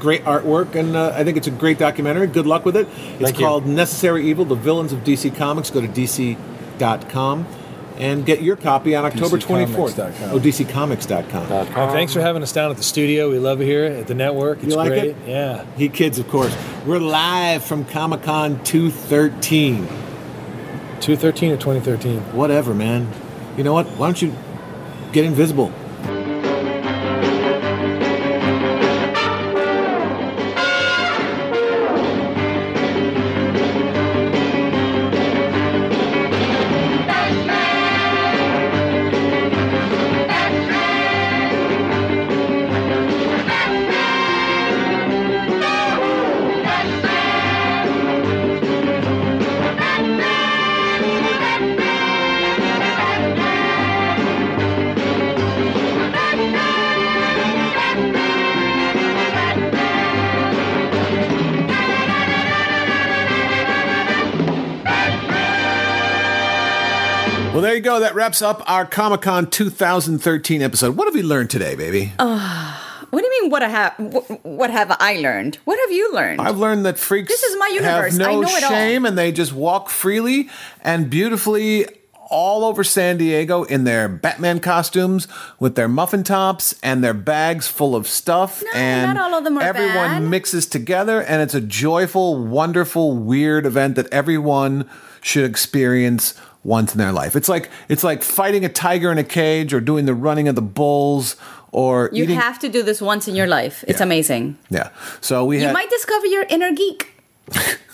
great 0.00 0.24
artwork. 0.24 0.74
And 0.74 0.96
uh, 0.96 1.12
I 1.14 1.24
think 1.24 1.36
it's 1.36 1.46
a 1.46 1.50
great 1.52 1.78
documentary. 1.78 2.26
Good 2.26 2.46
luck 2.46 2.64
with 2.64 2.76
it. 2.76 2.86
It's 2.88 3.22
Thank 3.22 3.38
you. 3.38 3.46
called 3.46 3.66
Necessary 3.66 4.28
Evil: 4.28 4.44
The 4.44 4.54
Villains 4.54 4.92
of 4.92 5.00
DC 5.00 5.34
Comics. 5.36 5.70
Go 5.70 5.80
to 5.80 5.88
DC.com. 5.88 7.46
And 7.96 8.26
get 8.26 8.42
your 8.42 8.56
copy 8.56 8.96
on 8.96 9.04
October 9.04 9.38
24th. 9.38 9.94
DCcomics.com. 9.94 10.30
Oh, 10.32 10.40
DCComics.com. 10.40 11.52
And 11.52 11.92
thanks 11.92 12.12
for 12.12 12.20
having 12.20 12.42
us 12.42 12.50
down 12.50 12.72
at 12.72 12.76
the 12.76 12.82
studio. 12.82 13.30
We 13.30 13.38
love 13.38 13.60
it 13.60 13.66
here 13.66 13.84
at 13.84 14.08
the 14.08 14.14
network. 14.16 14.64
It's 14.64 14.72
You 14.72 14.76
like 14.76 14.88
great. 14.88 15.04
it? 15.04 15.16
Yeah. 15.28 15.64
He 15.76 15.88
kids, 15.88 16.18
of 16.18 16.28
course. 16.28 16.52
We're 16.84 16.98
live 16.98 17.62
from 17.64 17.84
Comic 17.84 18.24
Con 18.24 18.64
213. 18.64 19.86
213 21.04 21.52
or 21.52 21.56
2013? 21.58 22.18
Whatever, 22.34 22.72
man. 22.72 23.06
You 23.58 23.62
know 23.62 23.74
what? 23.74 23.86
Why 23.98 24.06
don't 24.06 24.22
you 24.22 24.34
get 25.12 25.26
invisible? 25.26 25.70
That 68.14 68.18
wraps 68.18 68.42
up 68.42 68.62
our 68.70 68.86
Comic 68.86 69.22
Con 69.22 69.50
2013 69.50 70.62
episode. 70.62 70.96
What 70.96 71.08
have 71.08 71.14
we 71.16 71.22
learned 71.24 71.50
today, 71.50 71.74
baby? 71.74 72.12
What 72.16 73.10
do 73.10 73.24
you 73.26 73.42
mean? 73.42 73.50
What 73.50 73.64
I 73.64 73.68
have? 73.68 73.94
What, 73.98 74.44
what 74.44 74.70
have 74.70 74.96
I 75.00 75.16
learned? 75.16 75.56
What 75.64 75.80
have 75.80 75.90
you 75.90 76.14
learned? 76.14 76.40
I've 76.40 76.56
learned 76.56 76.86
that 76.86 76.96
freaks 76.96 77.32
This 77.32 77.42
is 77.42 77.58
my 77.58 77.66
universe. 77.74 78.12
have 78.12 78.20
no 78.20 78.26
I 78.26 78.34
know 78.34 78.42
it 78.56 78.62
all. 78.62 78.70
shame 78.70 79.04
and 79.04 79.18
they 79.18 79.32
just 79.32 79.52
walk 79.52 79.90
freely 79.90 80.48
and 80.82 81.10
beautifully 81.10 81.86
all 82.30 82.64
over 82.64 82.82
San 82.84 83.16
Diego 83.16 83.64
in 83.64 83.84
their 83.84 84.08
Batman 84.08 84.60
costumes 84.60 85.28
with 85.58 85.74
their 85.74 85.88
muffin 85.88 86.22
tops 86.24 86.74
and 86.82 87.02
their 87.04 87.14
bags 87.14 87.66
full 87.68 87.94
of 87.94 88.06
stuff. 88.06 88.62
No, 88.62 88.70
and 88.74 89.14
not 89.14 89.22
all 89.32 89.38
of 89.38 89.44
them 89.44 89.58
are 89.58 89.62
everyone 89.62 89.94
bad. 89.94 90.22
mixes 90.22 90.66
together 90.66 91.22
and 91.22 91.42
it's 91.42 91.54
a 91.54 91.60
joyful, 91.60 92.44
wonderful, 92.44 93.16
weird 93.16 93.66
event 93.66 93.96
that 93.96 94.06
everyone 94.12 94.88
should 95.20 95.44
experience 95.48 96.34
once 96.62 96.92
in 96.94 96.98
their 96.98 97.12
life. 97.12 97.36
It's 97.36 97.48
like 97.48 97.70
it's 97.88 98.02
like 98.04 98.22
fighting 98.22 98.64
a 98.64 98.68
tiger 98.68 99.12
in 99.12 99.18
a 99.18 99.24
cage 99.24 99.74
or 99.74 99.80
doing 99.80 100.06
the 100.06 100.14
running 100.14 100.48
of 100.48 100.54
the 100.54 100.62
bulls 100.62 101.36
or 101.72 102.08
you 102.12 102.24
eating 102.24 102.36
have 102.36 102.58
to 102.60 102.68
do 102.68 102.82
this 102.82 103.02
once 103.02 103.26
in 103.28 103.34
your 103.34 103.46
life. 103.46 103.84
It's 103.86 103.98
Yeah. 104.00 104.04
amazing. 104.04 104.56
Yeah. 104.70 104.88
So 105.20 105.44
we 105.44 105.58
You 105.58 105.64
had 105.66 105.72
might 105.74 105.90
discover 105.90 106.26
your 106.26 106.44
inner 106.48 106.72
geek. 106.72 107.10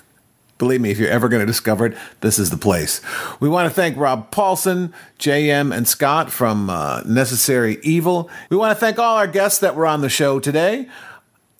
Believe 0.60 0.82
me, 0.82 0.90
if 0.90 0.98
you're 0.98 1.08
ever 1.08 1.30
going 1.30 1.40
to 1.40 1.46
discover 1.46 1.86
it, 1.86 1.96
this 2.20 2.38
is 2.38 2.50
the 2.50 2.58
place. 2.58 3.00
We 3.40 3.48
want 3.48 3.66
to 3.66 3.74
thank 3.74 3.96
Rob 3.96 4.30
Paulsen, 4.30 4.92
JM, 5.18 5.74
and 5.74 5.88
Scott 5.88 6.30
from 6.30 6.68
uh, 6.68 7.00
Necessary 7.06 7.78
Evil. 7.82 8.28
We 8.50 8.58
want 8.58 8.76
to 8.76 8.78
thank 8.78 8.98
all 8.98 9.16
our 9.16 9.26
guests 9.26 9.58
that 9.60 9.74
were 9.74 9.86
on 9.86 10.02
the 10.02 10.10
show 10.10 10.38
today. 10.38 10.86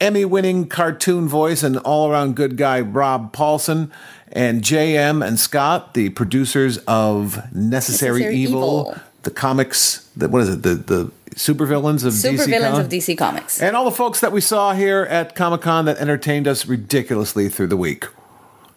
Emmy 0.03 0.27
winning 0.27 0.67
cartoon 0.67 1.29
voice 1.29 1.63
and 1.63 1.79
all 1.79 2.11
around 2.11 2.37
good 2.37 2.59
guy 2.59 2.83
Rob 2.83 3.33
Paulsen, 3.35 3.91
and 4.33 4.61
JM 4.63 5.27
and 5.27 5.41
Scott, 5.41 5.95
the 5.95 6.11
producers 6.11 6.77
of 6.87 7.37
Necessary, 7.55 8.21
Necessary 8.21 8.37
Evil, 8.37 8.61
Evil. 8.91 8.99
the 9.23 9.31
comics, 9.31 10.11
the, 10.15 10.29
what 10.29 10.43
is 10.43 10.51
it, 10.51 10.63
the, 10.63 10.75
the 10.75 11.13
supervillains 11.37 12.05
of 12.05 12.13
Super 12.13 12.43
DC 12.43 12.47
villains 12.49 12.73
Com- 12.75 12.81
of 12.83 12.89
DC 12.91 13.17
Comics. 13.17 13.63
and 13.63 13.75
all 13.75 13.87
the 13.87 13.91
folks 13.97 14.21
that 14.21 14.31
we 14.31 14.43
saw 14.43 14.75
here 14.75 15.05
at 15.05 15.35
Comic 15.35 15.63
Con 15.63 15.87
that 15.87 15.97
entertained 15.97 16.47
us 16.47 16.67
ridiculously 16.67 17.49
through 17.49 17.69
the 17.69 17.79
week. 17.79 18.05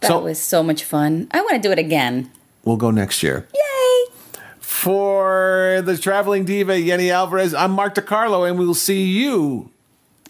That 0.03 0.09
so 0.09 0.19
was 0.21 0.39
so 0.39 0.61
much 0.63 0.83
fun. 0.83 1.27
I 1.31 1.41
want 1.41 1.53
to 1.55 1.59
do 1.59 1.71
it 1.71 1.79
again. 1.79 2.29
we'll 2.63 2.77
go 2.77 2.91
next 2.91 3.23
year. 3.23 3.47
Yay! 3.53 4.13
For 4.59 5.81
the 5.85 5.97
traveling 5.97 6.45
diva 6.45 6.79
Yeni 6.79 7.09
Alvarez, 7.09 7.53
I'm 7.53 7.71
Mark 7.71 7.95
DeCarlo, 7.95 8.47
and 8.47 8.59
we 8.59 8.65
will 8.65 8.73
see 8.73 9.03
you, 9.03 9.71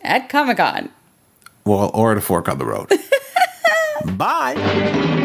At 0.02 0.30
Comic 0.30 0.58
Con. 0.58 0.90
well, 1.66 1.90
or 1.94 2.12
at 2.12 2.18
a 2.18 2.22
fork 2.22 2.48
on 2.50 2.58
the 2.60 2.66
road. 2.66 2.90
Bye. 4.18 5.20